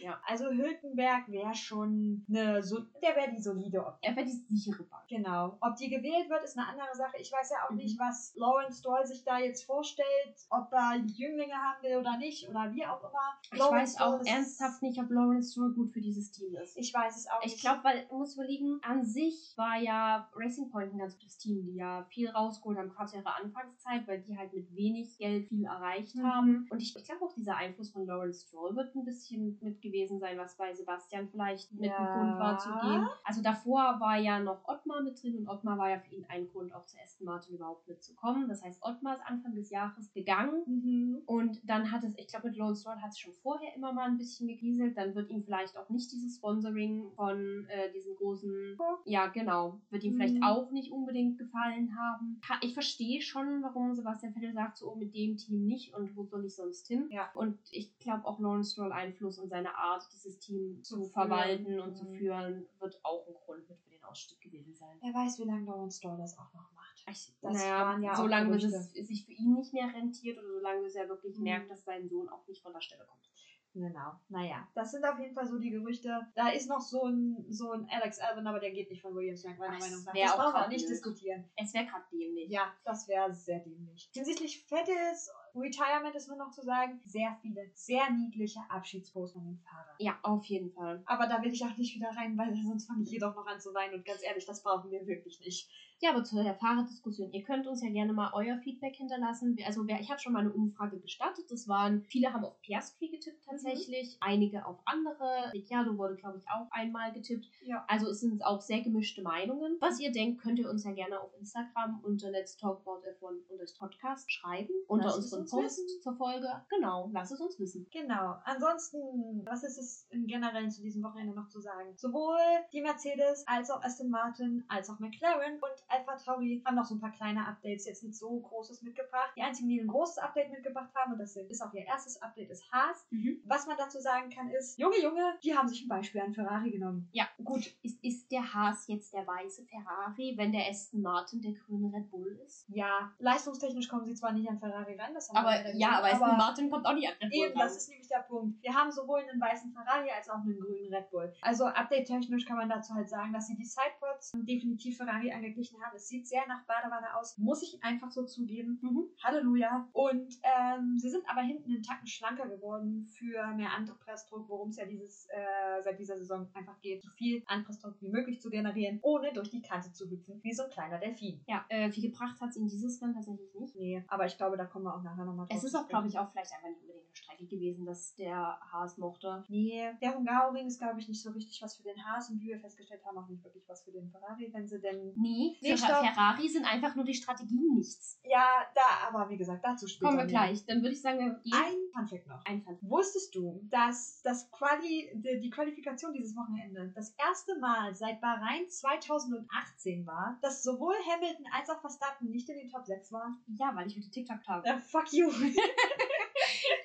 Ja. 0.00 0.20
Also 0.26 0.46
Hülkenberg 0.50 1.28
wäre 1.28 1.54
schon 1.54 2.24
eine, 2.28 2.62
so, 2.62 2.80
der 3.02 3.16
wäre 3.16 3.30
die 3.30 3.40
solide 3.40 3.80
Option. 3.80 3.98
Er 4.02 4.16
wäre 4.16 4.26
die 4.26 4.32
sichere 4.56 4.82
Bank. 4.84 5.02
Genau. 5.08 5.56
Ob 5.60 5.76
die 5.76 5.88
gewählt 5.90 6.28
wird, 6.28 6.44
ist 6.44 6.56
eine 6.58 6.66
andere 6.68 6.94
Sache. 6.94 7.16
Ich 7.18 7.32
weiß 7.32 7.50
ja 7.50 7.56
auch 7.66 7.70
Mhm. 7.70 7.76
nicht, 7.78 7.98
was 7.98 8.34
Lawrence 8.36 8.78
Stroll 8.80 9.06
sich 9.06 9.24
da 9.24 9.38
jetzt 9.38 9.64
vorstellt, 9.64 10.06
ob 10.50 10.72
er 10.72 10.98
die 11.00 11.14
Jünglinge 11.22 11.54
haben 11.54 11.82
will 11.82 11.96
oder 11.96 12.16
nicht 12.18 12.48
oder 12.48 12.72
wie 12.72 12.84
auch 12.86 13.00
immer. 13.00 13.38
Ich 13.52 13.58
Lawrence 13.58 13.94
weiß 13.98 14.00
auch 14.00 14.24
ernsthaft 14.24 14.82
nicht, 14.82 15.00
ob 15.00 15.10
Lawrence 15.10 15.52
Stroll 15.52 15.72
gut 15.74 15.90
für 15.92 16.00
dieses 16.00 16.30
Team 16.30 16.54
ist. 16.56 16.76
Ich 16.76 16.92
weiß 16.92 17.16
es 17.16 17.28
auch 17.28 17.42
nicht. 17.42 17.54
Ich 17.56 17.60
glaube, 17.60 17.84
weil, 17.84 18.06
du 18.08 18.16
musst 18.18 18.34
überlegen, 18.36 18.78
an 18.82 19.04
sich 19.04 19.54
war 19.56 19.78
ja 19.78 20.28
Racing 20.34 20.70
Point 20.70 20.92
ein 20.94 20.98
ganz 20.98 21.14
gutes 21.18 21.38
Team, 21.38 21.62
die 21.64 21.74
ja 21.76 22.04
viel 22.10 22.28
rausgeholt 22.30 22.78
haben, 22.78 22.90
gerade 22.90 23.10
zu 23.10 23.16
ihrer 23.16 23.36
Anfangszeit, 23.36 24.06
weil 24.06 24.20
die 24.22 24.36
halt 24.36 24.52
mit 24.52 24.74
wenig 24.74 25.16
Geld 25.18 25.48
viel 25.48 25.64
erreicht 25.64 26.14
Mhm. 26.16 26.22
haben. 26.26 26.66
Und 26.70 26.80
ich, 26.82 26.94
ich 26.96 27.04
glaube 27.04 27.24
auch, 27.24 27.34
dieser 27.34 27.56
Einfluss 27.56 27.90
von 27.90 28.06
Lawrence 28.06 28.46
Stroll 28.46 28.76
wird 28.76 28.94
ein 28.94 29.04
bisschen 29.04 29.58
mit 29.60 29.80
gewesen 29.88 30.18
sein, 30.18 30.38
was 30.38 30.56
bei 30.56 30.72
Sebastian 30.74 31.28
vielleicht 31.28 31.72
mit 31.72 31.84
Ja. 31.90 31.96
dem 31.96 32.06
Grund 32.06 32.38
war 32.38 32.58
zu 32.58 32.68
gehen. 32.82 33.08
Also 33.24 33.42
davor 33.42 33.98
war 34.00 34.16
ja 34.18 34.38
noch 34.40 34.66
Ottmar 34.68 35.02
mit 35.02 35.22
drin 35.22 35.36
und 35.38 35.48
Ottmar 35.48 35.78
war 35.78 35.90
ja 35.90 35.98
für 35.98 36.14
ihn 36.14 36.24
ein 36.28 36.46
Grund, 36.48 36.74
auch 36.74 36.86
zu 36.86 36.96
Aston 37.02 37.26
Martin 37.26 37.56
überhaupt 37.56 37.86
mitzukommen. 37.88 38.48
Das 38.48 38.62
heißt, 38.62 38.82
Ottmar 38.82 39.16
ist 39.16 39.22
Anfang 39.26 39.54
des 39.54 39.70
Jahres 39.70 40.12
gegangen 40.12 40.62
Mhm. 40.66 41.22
und 41.26 41.60
dann 41.68 41.90
hat 41.90 42.04
es, 42.04 42.12
ich 42.16 42.28
glaube, 42.28 42.48
mit 42.48 42.56
Lone 42.56 42.76
Stroll 42.76 42.96
hat 43.00 43.10
es 43.10 43.18
schon 43.18 43.32
vorher 43.32 43.74
immer 43.74 43.92
mal 43.92 44.06
ein 44.06 44.18
bisschen 44.18 44.46
gegieselt. 44.48 44.96
Dann 44.96 45.14
wird 45.14 45.30
ihm 45.30 45.42
vielleicht 45.42 45.76
auch 45.76 45.88
nicht 45.88 46.10
dieses 46.12 46.36
Sponsoring 46.36 47.10
von 47.16 47.66
äh, 47.68 47.90
diesen 47.92 48.14
großen, 48.16 48.78
ja 49.04 49.26
genau, 49.28 49.80
wird 49.90 50.04
ihm 50.04 50.14
vielleicht 50.14 50.36
Mhm. 50.36 50.42
auch 50.42 50.70
nicht 50.70 50.92
unbedingt 50.92 51.38
gefallen 51.38 51.96
haben. 51.98 52.40
Ha- 52.48 52.58
Ich 52.62 52.74
verstehe 52.74 53.20
schon, 53.22 53.62
warum 53.62 53.94
Sebastian 53.94 54.32
Vettel 54.34 54.52
sagt, 54.52 54.76
so 54.78 54.92
oh, 54.92 54.94
mit 54.96 55.14
dem 55.14 55.36
Team 55.36 55.66
nicht 55.66 55.94
und 55.94 56.16
wo 56.16 56.24
soll 56.24 56.44
ich 56.44 56.54
sonst 56.54 56.86
hin. 56.88 57.06
Ja. 57.10 57.30
Und 57.34 57.58
ich 57.70 57.96
glaube 57.98 58.24
auch 58.26 58.38
Lawrence 58.40 58.72
Stroll 58.72 58.92
Einfluss 58.92 59.38
und 59.38 59.48
seine 59.48 59.77
Art, 59.78 60.04
dieses 60.12 60.38
Team 60.38 60.82
zu, 60.82 61.06
verwalten 61.06 61.80
und 61.80 61.96
zu 61.96 62.04
Mhm. 62.04 62.14
führen, 62.16 62.68
wird 62.78 62.98
auch 63.02 63.26
ein 63.26 63.34
Grund 63.34 63.68
mit 63.68 63.78
für 63.80 63.90
den 63.90 64.02
Ausstieg 64.04 64.40
gewesen 64.40 64.74
sein. 64.74 64.98
Wer 65.00 65.14
weiß, 65.14 65.38
wie 65.38 65.44
lange 65.44 65.64
Lawrence 65.64 65.98
Stroll 65.98 66.18
das 66.18 66.36
auch 66.38 66.52
noch 66.52 66.70
macht. 66.72 67.04
Ich, 67.08 67.32
Das 67.40 67.54
naja, 67.54 67.84
waren 67.84 68.02
ja 68.02 68.14
solange 68.16 68.50
bis 68.50 68.64
es 68.64 68.90
sich 68.90 69.24
für 69.24 69.32
ihn 69.32 69.54
nicht 69.54 69.72
mehr 69.72 69.92
rentiert 69.92 70.38
oder 70.38 70.50
solange 70.52 70.82
bis 70.82 70.94
er 70.94 71.08
wirklich 71.08 71.36
Mhm. 71.36 71.44
merkt, 71.44 71.70
dass 71.70 71.84
sein 71.84 72.08
Sohn 72.08 72.28
auch 72.28 72.46
nicht 72.46 72.62
von 72.62 72.72
der 72.72 72.80
Stelle 72.80 73.04
kommt. 73.04 73.28
Genau. 73.74 74.18
Naja, 74.28 74.66
das 74.74 74.90
sind 74.90 75.04
auf 75.04 75.18
jeden 75.18 75.34
Fall 75.34 75.46
so 75.46 75.58
die 75.58 75.70
Gerüchte. 75.70 76.26
Da 76.34 76.48
ist 76.48 76.68
noch 76.68 76.80
so 76.80 77.06
ein, 77.06 77.44
so 77.48 77.70
ein 77.70 77.86
Alex 77.90 78.18
Alvin, 78.18 78.46
aber 78.46 78.58
der 78.58 78.70
geht 78.70 78.90
nicht 78.90 79.02
von 79.02 79.14
Williams 79.14 79.44
weg, 79.44 79.58
meiner 79.58 79.78
Meinung 79.78 80.02
nach. 80.04 80.14
Das 80.14 80.32
auch 80.32 80.36
brauchen 80.36 80.60
wir 80.62 80.68
nicht 80.68 80.88
diskutieren. 80.88 81.44
Es 81.54 81.72
wäre 81.74 81.84
gerade 81.84 82.04
dämlich. 82.10 82.50
Ja, 82.50 82.72
das 82.84 83.06
wäre 83.08 83.32
sehr 83.32 83.60
dämlich. 83.60 84.08
Hinsichtlich 84.12 84.64
Vettels 84.66 85.30
Retirement 85.60 86.14
ist 86.14 86.28
nur 86.28 86.36
noch 86.36 86.50
zu 86.50 86.62
sagen, 86.62 87.00
sehr 87.04 87.36
viele, 87.42 87.70
sehr 87.74 88.10
niedliche 88.10 88.60
Abschiedsposts 88.68 89.34
von 89.34 89.44
den 89.44 89.58
Fahrern. 89.58 89.96
Ja, 89.98 90.18
auf 90.22 90.44
jeden 90.44 90.70
Fall. 90.70 91.02
Aber 91.06 91.26
da 91.26 91.42
will 91.42 91.52
ich 91.52 91.64
auch 91.64 91.76
nicht 91.76 91.94
wieder 91.94 92.10
rein, 92.16 92.36
weil 92.36 92.54
sonst 92.54 92.86
fange 92.86 93.02
ich 93.02 93.10
jedoch 93.10 93.34
noch 93.34 93.46
an 93.46 93.60
zu 93.60 93.74
weinen 93.74 93.94
und 93.94 94.04
ganz 94.04 94.22
ehrlich, 94.22 94.46
das 94.46 94.62
brauchen 94.62 94.90
wir 94.90 95.06
wirklich 95.06 95.40
nicht. 95.40 95.68
Ja, 96.00 96.10
aber 96.10 96.22
zu 96.22 96.42
der 96.42 96.54
Fahrerdiskussion. 96.54 97.32
Ihr 97.32 97.42
könnt 97.42 97.66
uns 97.66 97.82
ja 97.82 97.90
gerne 97.90 98.12
mal 98.12 98.30
euer 98.32 98.56
Feedback 98.58 98.94
hinterlassen. 98.94 99.56
Also 99.66 99.86
wer, 99.86 100.00
ich 100.00 100.10
habe 100.10 100.20
schon 100.20 100.32
mal 100.32 100.40
eine 100.40 100.52
Umfrage 100.52 100.98
gestartet. 101.00 101.50
Das 101.50 101.66
waren, 101.66 102.04
viele 102.08 102.32
haben 102.32 102.44
auf 102.44 102.60
Piastri 102.60 103.08
getippt 103.08 103.44
tatsächlich, 103.44 104.16
einige 104.20 104.64
auf 104.64 104.78
andere. 104.84 105.52
Ricciardo 105.52 105.98
wurde, 105.98 106.16
glaube 106.16 106.38
ich, 106.38 106.44
auch 106.48 106.70
einmal 106.70 107.12
getippt. 107.12 107.46
Ja. 107.62 107.84
Also 107.88 108.08
es 108.08 108.20
sind 108.20 108.44
auch 108.44 108.60
sehr 108.60 108.80
gemischte 108.82 109.22
Meinungen. 109.22 109.76
Was 109.80 109.98
ihr 109.98 110.12
denkt, 110.12 110.40
könnt 110.40 110.58
ihr 110.58 110.70
uns 110.70 110.84
ja 110.84 110.92
gerne 110.92 111.20
auf 111.20 111.30
Instagram 111.38 112.00
unter 112.04 112.30
Let's 112.30 112.56
Talk 112.56 112.80
About 112.86 113.02
F1 113.04 113.50
und 113.50 113.58
das 113.60 113.74
Podcast 113.74 114.30
schreiben. 114.30 114.72
Unter 114.86 115.16
unseren 115.16 115.40
uns 115.40 115.50
Post 115.50 115.78
wissen. 115.78 116.02
zur 116.02 116.16
Folge. 116.16 116.48
Genau, 116.68 117.10
lasst 117.12 117.32
es 117.32 117.40
uns 117.40 117.58
wissen. 117.58 117.86
Genau. 117.90 118.36
Ansonsten, 118.44 119.44
was 119.44 119.64
ist 119.64 119.78
es 119.78 120.06
im 120.10 120.26
Generellen 120.26 120.70
zu 120.70 120.82
diesem 120.82 121.02
Wochenende 121.02 121.34
noch 121.34 121.48
zu 121.48 121.60
sagen? 121.60 121.94
Sowohl 121.96 122.38
die 122.72 122.82
Mercedes 122.82 123.44
als 123.48 123.70
auch 123.70 123.82
Aston 123.82 124.10
Martin 124.10 124.64
als 124.68 124.88
auch 124.90 124.98
McLaren 125.00 125.54
und 125.54 125.87
Alpha 125.88 126.16
Tauri 126.16 126.62
haben 126.64 126.74
noch 126.74 126.84
so 126.84 126.94
ein 126.94 127.00
paar 127.00 127.12
kleine 127.12 127.46
Updates, 127.46 127.86
jetzt 127.86 128.02
nicht 128.02 128.16
so 128.16 128.40
großes 128.40 128.82
mitgebracht. 128.82 129.32
Die 129.36 129.42
einzigen, 129.42 129.68
die 129.68 129.80
ein 129.80 129.86
großes 129.86 130.18
Update 130.18 130.50
mitgebracht 130.50 130.90
haben, 130.94 131.12
und 131.12 131.18
das 131.18 131.36
ist 131.36 131.62
auch 131.62 131.72
ihr 131.72 131.86
erstes 131.86 132.20
Update, 132.22 132.50
ist 132.50 132.70
Haas. 132.72 133.06
Mhm. 133.10 133.40
Was 133.44 133.66
man 133.66 133.76
dazu 133.76 133.98
sagen 133.98 134.30
kann, 134.30 134.50
ist, 134.50 134.78
Junge, 134.78 135.00
Junge, 135.02 135.38
die 135.42 135.56
haben 135.56 135.68
sich 135.68 135.84
ein 135.84 135.88
Beispiel 135.88 136.20
an 136.20 136.34
Ferrari 136.34 136.70
genommen. 136.70 137.08
Ja. 137.12 137.26
Gut. 137.42 137.74
Ist, 137.82 138.02
ist 138.02 138.30
der 138.30 138.54
Haas 138.54 138.86
jetzt 138.88 139.14
der 139.14 139.26
weiße 139.26 139.64
Ferrari, 139.64 140.34
wenn 140.36 140.52
der 140.52 140.68
Aston 140.68 141.02
Martin 141.02 141.40
der 141.40 141.52
grüne 141.52 141.92
Red 141.92 142.10
Bull 142.10 142.38
ist? 142.44 142.66
Ja, 142.68 143.12
leistungstechnisch 143.18 143.88
kommen 143.88 144.04
sie 144.04 144.14
zwar 144.14 144.32
nicht 144.32 144.48
an 144.48 144.58
Ferrari 144.58 144.96
ran, 144.96 145.14
das 145.14 145.28
haben 145.28 145.36
wir 145.36 145.40
Aber 145.40 145.50
leider 145.50 145.74
ja, 145.74 145.98
aber 145.98 146.12
Aston 146.12 146.36
Martin 146.36 146.70
kommt 146.70 146.86
auch 146.86 146.94
nicht 146.94 147.08
an 147.08 147.14
Red 147.22 147.30
Bull 147.30 147.46
Eben, 147.46 147.58
ran. 147.58 147.66
das 147.66 147.76
ist 147.76 147.88
nämlich 147.88 148.08
der 148.08 148.20
Punkt. 148.28 148.62
Wir 148.62 148.74
haben 148.74 148.90
sowohl 148.92 149.20
einen 149.20 149.40
weißen 149.40 149.72
Ferrari 149.72 150.10
als 150.10 150.28
auch 150.28 150.40
einen 150.42 150.58
grünen 150.58 150.92
Red 150.92 151.10
Bull. 151.10 151.32
Also 151.40 151.64
update-technisch 151.66 152.44
kann 152.44 152.56
man 152.56 152.68
dazu 152.68 152.94
halt 152.94 153.08
sagen, 153.08 153.32
dass 153.32 153.46
sie 153.46 153.56
die 153.56 153.64
Sidepods 153.64 154.32
definitiv 154.34 154.96
Ferrari 154.96 155.32
angeglichen 155.32 155.77
haben. 155.82 155.96
Es 155.96 156.08
sieht 156.08 156.26
sehr 156.26 156.46
nach 156.46 156.64
Badewanne 156.64 157.16
aus, 157.16 157.38
muss 157.38 157.62
ich 157.62 157.82
einfach 157.82 158.10
so 158.10 158.24
zugeben. 158.24 158.78
Mhm. 158.82 159.08
Halleluja. 159.22 159.88
Und 159.92 160.34
ähm, 160.42 160.98
sie 160.98 161.10
sind 161.10 161.24
aber 161.28 161.42
hinten 161.42 161.72
einen 161.72 161.82
Tacken 161.82 162.06
schlanker 162.06 162.48
geworden 162.48 163.06
für 163.06 163.46
mehr 163.54 163.72
Anpressdruck, 163.72 164.48
worum 164.48 164.70
es 164.70 164.76
ja 164.76 164.86
dieses 164.86 165.26
äh, 165.30 165.82
seit 165.82 165.98
dieser 165.98 166.16
Saison 166.18 166.48
einfach 166.54 166.80
geht, 166.80 167.02
so 167.02 167.10
viel 167.10 167.42
Anpressdruck 167.46 167.96
wie 168.00 168.08
möglich 168.08 168.40
zu 168.40 168.50
generieren, 168.50 168.98
ohne 169.02 169.32
durch 169.32 169.50
die 169.50 169.62
Kante 169.62 169.92
zu 169.92 170.08
hüpfen, 170.10 170.40
wie 170.42 170.52
so 170.52 170.64
ein 170.64 170.70
kleiner 170.70 170.98
Delfin. 170.98 171.40
Ja, 171.46 171.64
äh, 171.68 171.90
viel 171.90 172.10
gebracht 172.10 172.40
hat 172.40 172.50
es 172.50 172.56
in 172.56 172.68
dieses 172.68 173.00
Rennen 173.00 173.14
tatsächlich 173.14 173.54
nicht. 173.54 173.76
Nee, 173.76 174.04
aber 174.08 174.26
ich 174.26 174.36
glaube, 174.36 174.56
da 174.56 174.64
kommen 174.64 174.84
wir 174.84 174.94
auch 174.94 175.02
nachher 175.02 175.24
nochmal 175.24 175.46
drauf. 175.46 175.56
Es 175.56 175.64
ist 175.64 175.74
auch, 175.74 175.88
glaube 175.88 176.08
ich, 176.08 176.18
auch 176.18 176.30
vielleicht 176.30 176.52
einfach 176.52 176.68
nicht 176.68 176.80
unbedingt 176.80 177.06
eine 177.06 177.16
Strecke 177.16 177.46
gewesen, 177.46 177.84
dass 177.84 178.14
der 178.14 178.58
Haas 178.72 178.98
mochte. 178.98 179.44
Nee, 179.48 179.90
der 180.00 180.14
Hungaroring 180.14 180.66
ist, 180.66 180.78
glaube 180.78 181.00
ich, 181.00 181.08
nicht 181.08 181.22
so 181.22 181.30
richtig 181.30 181.60
was 181.62 181.76
für 181.76 181.82
den 181.82 182.04
Haas 182.04 182.30
und 182.30 182.40
wie 182.40 182.48
wir 182.48 182.58
festgestellt 182.58 183.04
haben, 183.04 183.18
auch 183.18 183.28
nicht 183.28 183.44
wirklich 183.44 183.64
was 183.68 183.82
für 183.82 183.92
den 183.92 184.10
Ferrari, 184.10 184.50
wenn 184.52 184.66
sie 184.66 184.80
denn. 184.80 185.12
Nee, 185.16 185.56
Stopp. 185.76 186.04
Ferrari 186.06 186.48
sind 186.48 186.64
einfach 186.64 186.94
nur 186.94 187.04
die 187.04 187.14
Strategien 187.14 187.74
nichts. 187.74 188.18
Ja, 188.24 188.66
da, 188.74 189.08
aber 189.08 189.28
wie 189.30 189.36
gesagt, 189.36 189.64
dazu 189.64 189.86
später. 189.86 190.06
Kommen 190.06 190.18
wir 190.18 190.26
gleich. 190.26 190.64
Dann 190.66 190.82
würde 190.82 190.92
ich 190.92 191.00
sagen, 191.00 191.18
wir 191.18 191.40
gehen 191.42 191.52
Ein 191.52 191.74
Funfact 191.92 192.26
noch. 192.26 192.44
einfach. 192.44 192.72
Wusstest 192.80 193.34
du, 193.34 193.60
dass 193.70 194.20
das 194.22 194.50
Quali, 194.50 195.10
die, 195.14 195.40
die 195.40 195.50
Qualifikation 195.50 196.12
dieses 196.12 196.36
Wochenende 196.36 196.92
das 196.94 197.14
erste 197.18 197.58
Mal 197.58 197.94
seit 197.94 198.20
Bahrain 198.20 198.68
2018 198.68 200.06
war, 200.06 200.38
dass 200.42 200.62
sowohl 200.62 200.94
Hamilton 201.10 201.46
als 201.52 201.68
auch 201.70 201.80
Verstappen 201.80 202.30
nicht 202.30 202.48
in 202.48 202.56
den 202.58 202.70
Top 202.70 202.86
6 202.86 203.12
waren? 203.12 203.42
Ja, 203.56 203.72
weil 203.74 203.86
ich 203.86 203.96
heute 203.96 204.10
TikTok 204.10 204.46
habe. 204.46 204.66
Ja, 204.66 204.78
fuck 204.78 205.12
you. 205.12 205.30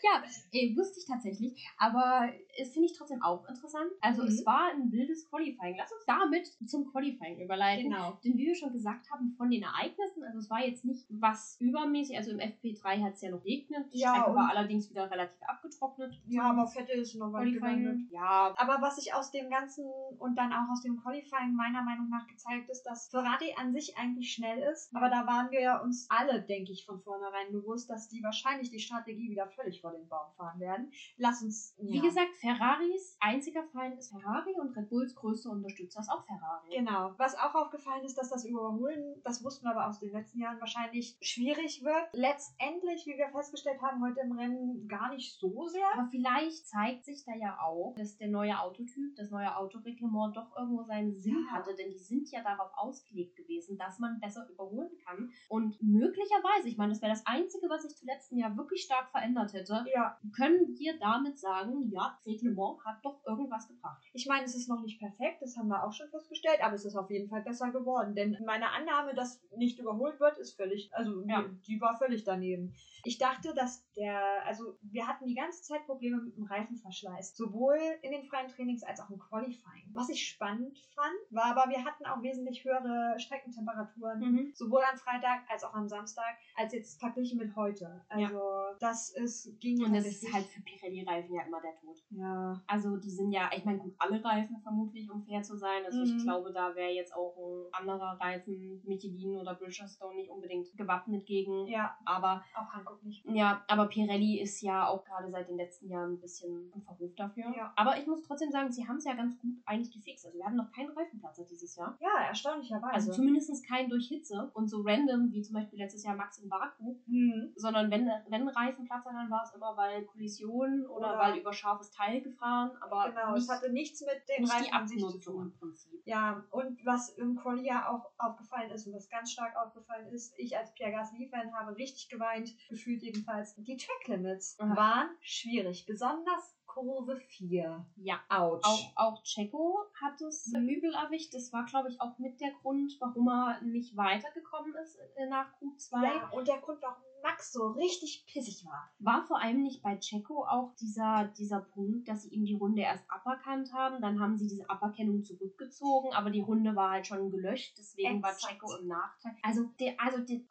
Ja, 0.04 0.24
äh, 0.52 0.76
wusste 0.76 1.00
ich 1.00 1.06
tatsächlich. 1.06 1.70
Aber 1.78 2.30
es 2.58 2.72
finde 2.74 2.88
ich 2.88 2.98
trotzdem 2.98 3.22
auch 3.22 3.48
interessant. 3.48 3.92
Also 4.02 4.22
Mhm. 4.24 4.28
es 4.28 4.46
war 4.46 4.70
ein 4.72 4.92
wildes 4.92 5.28
Qualifying. 5.30 5.76
Lass 5.78 5.92
uns 5.92 6.04
damit 6.06 6.48
zum 6.70 6.86
Qualifying 6.92 7.40
überleiten. 7.40 7.90
genau. 7.90 8.20
Denn 8.24 8.38
wie 8.38 8.46
wir 8.48 8.56
schon 8.56 8.72
gesagt 8.72 9.10
haben, 9.12 9.34
von 9.38 9.50
den 9.50 9.64
Ereignissen, 9.64 10.24
also 10.24 10.40
es 10.40 10.50
war 10.50 10.66
jetzt 10.66 10.86
nicht 10.86 11.06
was 11.10 11.58
übermäßig, 11.60 12.18
also 12.18 12.32
im 12.32 12.40
FP3 12.40 13.02
hat 13.04 13.14
es 13.14 13.22
ja 13.22 13.32
noch 13.32 13.44
regnet, 13.44 13.92
die 13.94 14.00
Ja, 14.00 14.16
Strecke 14.16 14.36
war 14.36 14.50
allerdings 14.50 14.90
wieder 14.90 15.10
relativ 15.10 15.42
abgetrocknet. 15.48 16.20
Ja, 16.28 16.44
aber 16.52 16.68
Vettel 16.68 17.00
ist 17.00 17.16
noch 17.16 17.32
weit 17.34 17.54
gelandet. 17.54 18.00
Ja, 18.12 18.54
Aber 18.58 18.82
was 18.82 18.98
sich 18.98 19.14
aus 19.14 19.32
dem 19.32 19.50
Ganzen 19.50 19.86
und 20.20 20.36
dann 20.36 20.52
auch 20.54 20.70
aus 20.72 20.82
dem 20.82 20.98
Qualifying 21.02 21.54
meiner 21.56 21.82
Meinung 21.84 22.10
nach 22.10 22.28
gezeigt 22.28 22.70
ist, 22.70 22.84
dass 22.84 23.08
Ferrari 23.10 23.54
an 23.58 23.74
sich 23.74 23.98
eigentlich 23.98 24.32
schnell 24.34 24.60
ist. 24.72 24.96
Aber 24.96 25.10
da 25.10 25.26
waren 25.26 25.50
wir 25.52 25.62
ja 25.62 25.82
uns 25.82 26.08
alle, 26.10 26.42
denke 26.42 26.72
ich, 26.72 26.86
von 26.86 27.02
vornherein 27.02 27.52
bewusst, 27.52 27.90
dass 27.90 28.10
die 28.10 28.22
wahrscheinlich 28.24 28.70
die 28.70 28.80
Strategie 28.80 29.30
wieder 29.30 29.48
völlig 29.48 29.82
vor 29.82 29.92
den 29.92 30.08
Baum 30.08 30.32
fahren 30.36 30.60
werden. 30.60 30.92
Lass 31.18 31.42
uns. 31.42 31.76
Wie 31.80 32.00
gesagt, 32.00 32.30
Ferraris 32.44 33.16
einziger 33.22 33.64
Feind 33.72 33.98
ist 33.98 34.12
Ferrari 34.12 34.54
und 34.60 34.76
Red 34.76 34.90
Bulls 34.90 35.16
größter 35.16 35.50
Unterstützer 35.50 36.02
ist 36.02 36.10
auch 36.10 36.26
Ferrari. 36.26 36.76
Genau. 36.76 37.14
Was 37.18 37.38
auch 37.38 37.56
aufgefallen 37.56 38.04
ist, 38.04 38.18
dass 38.18 38.30
das 38.30 38.44
Überholen, 38.44 39.16
das 39.24 39.46
wussten 39.46 39.66
wir 39.66 39.72
aber 39.72 39.88
aus 39.88 40.00
den 40.00 40.12
letzten 40.12 40.40
Jahren 40.42 40.60
wahrscheinlich 40.60 41.18
schwierig 41.22 41.86
wird. 41.86 42.10
Letztendlich, 42.12 43.06
wie 43.06 43.18
wir 43.18 43.30
festgestellt 43.30 43.82
haben, 43.82 44.04
heute 44.04 44.20
im 44.20 44.34
Rennen 44.34 44.90
gar 44.90 45.14
nicht 45.14 45.40
so 45.40 45.68
sehr. 45.68 45.86
Aber 45.94 46.10
vielleicht 46.12 46.68
zeigt 46.68 47.06
sich 47.06 47.24
da 47.24 47.34
ja 47.34 47.58
auch, 47.62 47.96
dass 47.96 48.18
der 48.18 48.28
neue 48.28 48.60
Autotyp, 48.60 49.16
das 49.16 49.32
neue 49.32 49.56
Autoreglement 49.56 50.36
doch 50.36 50.54
irgendwo 50.58 50.84
seinen 50.84 51.16
Sinn 51.16 51.46
Ja. 51.48 51.54
hatte, 51.60 51.74
denn 51.76 51.92
die 51.92 52.00
sind 52.00 52.30
ja 52.30 52.44
darauf 52.44 52.72
ausgelegt 52.76 53.38
gewesen, 53.38 53.78
dass 53.78 54.00
man 54.00 54.20
besser 54.20 54.50
überholen 54.50 54.92
kann. 55.06 55.32
Und 55.48 55.82
möglicherweise, 55.82 56.68
ich 56.68 56.78
meine, 56.78 56.92
das 56.92 57.02
wäre 57.02 57.14
das 57.14 57.26
Einzige, 57.26 57.70
was 57.70 57.84
sich 57.84 57.96
zum 57.96 58.08
letzten 58.10 58.36
Jahr 58.38 58.58
wirklich 58.58 58.84
stark 58.84 59.12
verändert 59.12 59.54
hätte, 59.54 59.86
Ja, 59.94 60.20
können 60.36 60.76
wir 60.78 61.00
damit 61.00 61.40
sagen, 61.40 61.90
ja, 61.90 62.20
Reglement 62.34 62.84
hat 62.86 62.98
doch 63.04 63.24
irgendwas 63.26 63.68
gebracht. 63.68 64.02
ich 64.14 64.26
meine, 64.28 64.46
es 64.46 64.56
ist 64.56 64.70
noch 64.70 64.82
nicht 64.82 65.00
perfekt, 65.00 65.42
das 65.42 65.58
haben 65.58 65.68
wir 65.68 65.84
auch 65.84 65.94
schon 65.94 66.10
festgestellt, 66.10 66.64
aber 66.64 66.76
es 66.76 66.86
ist 66.86 66.96
auf 66.96 67.10
jeden 67.10 67.30
Fall 67.30 67.42
besser 67.42 67.72
geworden. 67.72 68.16
Denn 68.16 68.38
meine 68.46 68.70
Annahme, 68.72 69.14
dass 69.14 69.42
nicht 69.56 69.80
überholt 69.80 70.20
wird, 70.20 70.38
ist 70.38 70.56
völlig, 70.56 70.90
also 70.94 71.24
Ja. 71.26 71.42
die, 71.44 71.76
die 71.76 71.82
war 71.82 71.98
völlig 71.98 72.24
daneben. 72.24 72.74
Ich 73.06 73.18
dachte, 73.18 73.54
dass 73.54 73.86
der, 73.96 74.46
also 74.46 74.78
wir 74.82 75.08
hatten 75.08 75.26
die 75.28 75.36
ganze 75.36 75.62
Zeit 75.64 75.86
Probleme 75.86 76.22
mit 76.22 76.36
dem 76.38 76.46
Reifenverschleiß, 76.46 77.36
sowohl 77.36 77.78
in 78.02 78.12
den 78.12 78.24
freien 78.24 78.48
Trainings 78.50 78.84
als 78.84 79.00
auch 79.02 79.10
im 79.10 79.20
Qualifying. 79.20 79.90
Was 79.94 80.10
ich 80.10 80.26
spannend 80.28 80.78
fand, 80.96 81.14
war 81.32 81.46
aber, 81.56 81.70
wir 81.70 81.84
hatten 81.84 82.06
auch 82.06 82.22
wesentlich 82.24 82.64
höhere 82.64 83.20
Streckentemperaturen 83.20 84.52
sowohl 84.56 84.82
am 84.90 84.98
Freitag 84.98 85.42
als 85.50 85.64
auch 85.64 85.74
am 85.74 85.88
Samstag, 85.88 86.38
als 86.56 86.74
jetzt 86.74 87.00
verglichen 87.00 87.38
mit 87.38 87.56
heute. 87.56 88.04
Also 88.10 88.40
das 88.80 89.10
ist 89.12 89.60
ging 89.60 89.84
Und 89.84 89.94
das 89.94 90.06
ist 90.06 90.34
halt 90.34 90.46
für 90.46 90.62
Pirelli-Reifen 90.62 91.34
ja 91.36 91.44
immer 91.44 91.62
der 91.62 91.76
Tod. 91.76 91.98
ja 92.12 92.23
Also 92.68 92.98
die 92.98 93.10
sind 93.10 93.32
ja, 93.32 93.50
ich 93.56 93.66
meine, 93.66 93.80
gut, 93.80 93.94
alle 94.00 94.24
Reifen 94.24 94.58
vermutlich, 94.62 95.10
um 95.10 95.22
fair 95.24 95.42
zu 95.44 95.56
sein. 95.58 95.84
Also 95.86 96.00
Mhm. 96.00 96.06
ich 96.18 96.24
glaube, 96.24 96.52
da 96.54 96.76
wäre 96.76 96.92
jetzt 96.92 97.14
auch 97.16 97.36
ein 97.38 97.74
anderer 97.88 98.18
Reifen, 98.20 98.82
Michelin 98.86 99.38
oder 99.38 99.56
Bridgestone, 99.56 100.16
nicht 100.16 100.30
unbedingt 100.30 100.76
gewappnet 100.78 101.26
gegen. 101.26 101.68
ja 101.68 101.96
Aber 102.06 102.44
auch 102.56 102.74
Hankook 102.74 103.04
nicht. 103.04 103.26
ja, 103.26 103.64
aber 103.68 103.88
Pirelli 103.88 104.40
ist 104.42 104.62
ja 104.62 104.88
auch 104.88 105.04
gerade 105.06 105.30
seit 105.30 105.48
den 105.50 105.58
letzten 105.58 105.88
Jahren 105.90 106.14
ein 106.14 106.20
bisschen 106.20 106.72
im 106.74 106.82
Verruf 106.82 107.14
dafür. 107.16 107.54
Ja. 107.56 107.74
Aber 107.76 107.98
ich 107.98 108.08
muss 108.08 108.22
trotzdem 108.24 108.52
sagen, 108.52 108.72
sie 108.72 108.88
haben 108.88 108.98
es 108.98 109.06
ja 109.06 109.14
ganz 109.14 109.38
gut 109.40 109.54
eigentlich 109.66 109.92
gefixt. 109.94 110.26
Also 110.26 110.38
wir 110.38 110.46
hatten 110.46 110.56
noch 110.58 110.72
keinen 110.72 110.90
Reifenplatzer 110.92 111.46
dieses 111.46 111.76
Jahr. 111.76 111.98
Ja, 112.00 112.24
erstaunlicherweise. 112.28 112.94
Also 112.94 113.12
zumindest 113.12 113.44
keinen 113.68 113.90
durch 113.90 114.08
Hitze 114.08 114.50
und 114.54 114.68
so 114.70 114.82
random, 114.82 115.32
wie 115.32 115.42
zum 115.42 115.54
Beispiel 115.56 115.80
letztes 115.80 116.04
Jahr 116.04 116.16
Max 116.16 116.38
in 116.40 116.50
Baku. 116.50 116.96
hm. 117.06 117.52
Sondern 117.56 117.92
wenn, 117.92 118.10
wenn 118.30 118.48
Reifenplatzer, 118.48 119.12
dann 119.12 119.30
war 119.30 119.44
es 119.44 119.54
immer, 119.56 119.76
weil 119.78 120.04
Kollision 120.06 120.86
oder, 120.88 121.10
Oder- 121.10 121.20
weil 121.20 121.38
über 121.40 121.54
scharfes 121.54 121.92
Teil 121.92 122.13
gefahren. 122.22 122.72
Aber 122.82 123.10
Genau, 123.10 123.34
nicht, 123.34 123.44
es 123.44 123.50
hatte 123.50 123.72
nichts 123.72 124.02
mit 124.02 124.22
den 124.30 124.42
nicht 124.44 124.54
die 124.54 124.64
Reifen 124.66 124.74
an 124.74 124.88
sich 124.88 125.02
zu 125.02 125.20
tun. 125.20 125.42
im 125.44 125.58
Prinzip. 125.60 126.02
Ja, 126.06 126.44
und 126.52 126.86
was 126.86 127.10
im 127.10 127.36
Quali 127.36 127.66
ja 127.66 127.90
auch 127.90 128.12
aufgefallen 128.18 128.70
ist 128.72 128.88
und 128.88 128.94
was 128.94 129.10
ganz 129.10 129.32
stark 129.32 129.56
aufgefallen 129.56 130.08
ist, 130.08 130.34
ich 130.38 130.58
als 130.58 130.74
Pierre 130.74 130.92
Gasly-Fan 130.92 131.54
habe 131.54 131.76
richtig 131.76 132.10
geweint, 132.10 132.52
gefühlt 132.70 133.02
jedenfalls. 133.04 133.56
Die 133.56 133.78
Track 133.78 134.08
Limits 134.08 134.60
Aha. 134.60 134.76
waren 134.76 135.10
schwierig, 135.22 135.86
besonders 135.86 136.56
Kurve 136.66 137.18
4. 137.18 137.86
Ja. 137.98 138.20
Autsch. 138.30 138.66
Auch, 138.66 138.92
auch 138.96 139.24
Checo 139.24 139.80
hat 140.02 140.20
es 140.22 140.48
Mhm. 140.48 140.68
übel 140.68 140.94
erwischt. 140.96 141.34
Das 141.36 141.54
war, 141.54 141.66
glaube 141.66 141.90
ich, 141.90 142.02
auch 142.02 142.18
mit 142.18 142.42
der 142.42 142.52
Grund, 142.62 142.98
warum 143.00 143.28
er 143.28 143.62
nicht 143.62 143.96
weitergekommen 143.96 144.74
ist 144.76 144.98
äh, 145.16 145.28
nach 145.28 145.54
Q2. 145.62 146.04
Ja, 146.04 146.30
und 146.30 146.48
der 146.48 146.58
Grund, 146.58 146.82
warum 146.82 147.04
Max 147.24 147.54
so 147.54 147.68
richtig 147.72 148.26
pissig 148.28 148.66
war. 148.66 148.92
War 149.00 149.26
vor 149.26 149.42
allem 149.42 149.64
nicht 149.64 149.82
bei 149.82 149.98
Checo 149.98 150.46
auch 150.46 150.74
dieser, 150.76 151.32
dieser 151.38 151.62
Punkt, 151.62 152.08
dass 152.08 152.24
sie 152.24 152.30
ihm 152.30 152.46
die 152.46 152.54
Runde 152.54 152.82
erst 152.82 153.10
aberkannt 153.10 153.74
haben. 153.74 154.02
Dann 154.02 154.20
haben 154.20 154.38
sie 154.38 154.48
diese 154.48 154.70
Aberkennung 154.70 155.24
zurückgezogen, 155.24 156.14
aber 156.14 156.30
die 156.30 156.42
Runde 156.42 156.76
war 156.76 156.92
halt 156.92 157.08
schon 157.08 157.32
gelöscht. 157.32 157.76
Deswegen 157.78 158.22
war 158.22 158.32
Exakt. 158.32 158.54
Checo 158.54 158.76
im 158.76 158.88
Nachteil. 158.88 159.36
Also, 159.42 159.64
der, 159.80 159.96
also 159.98 160.20
der, 160.20 160.42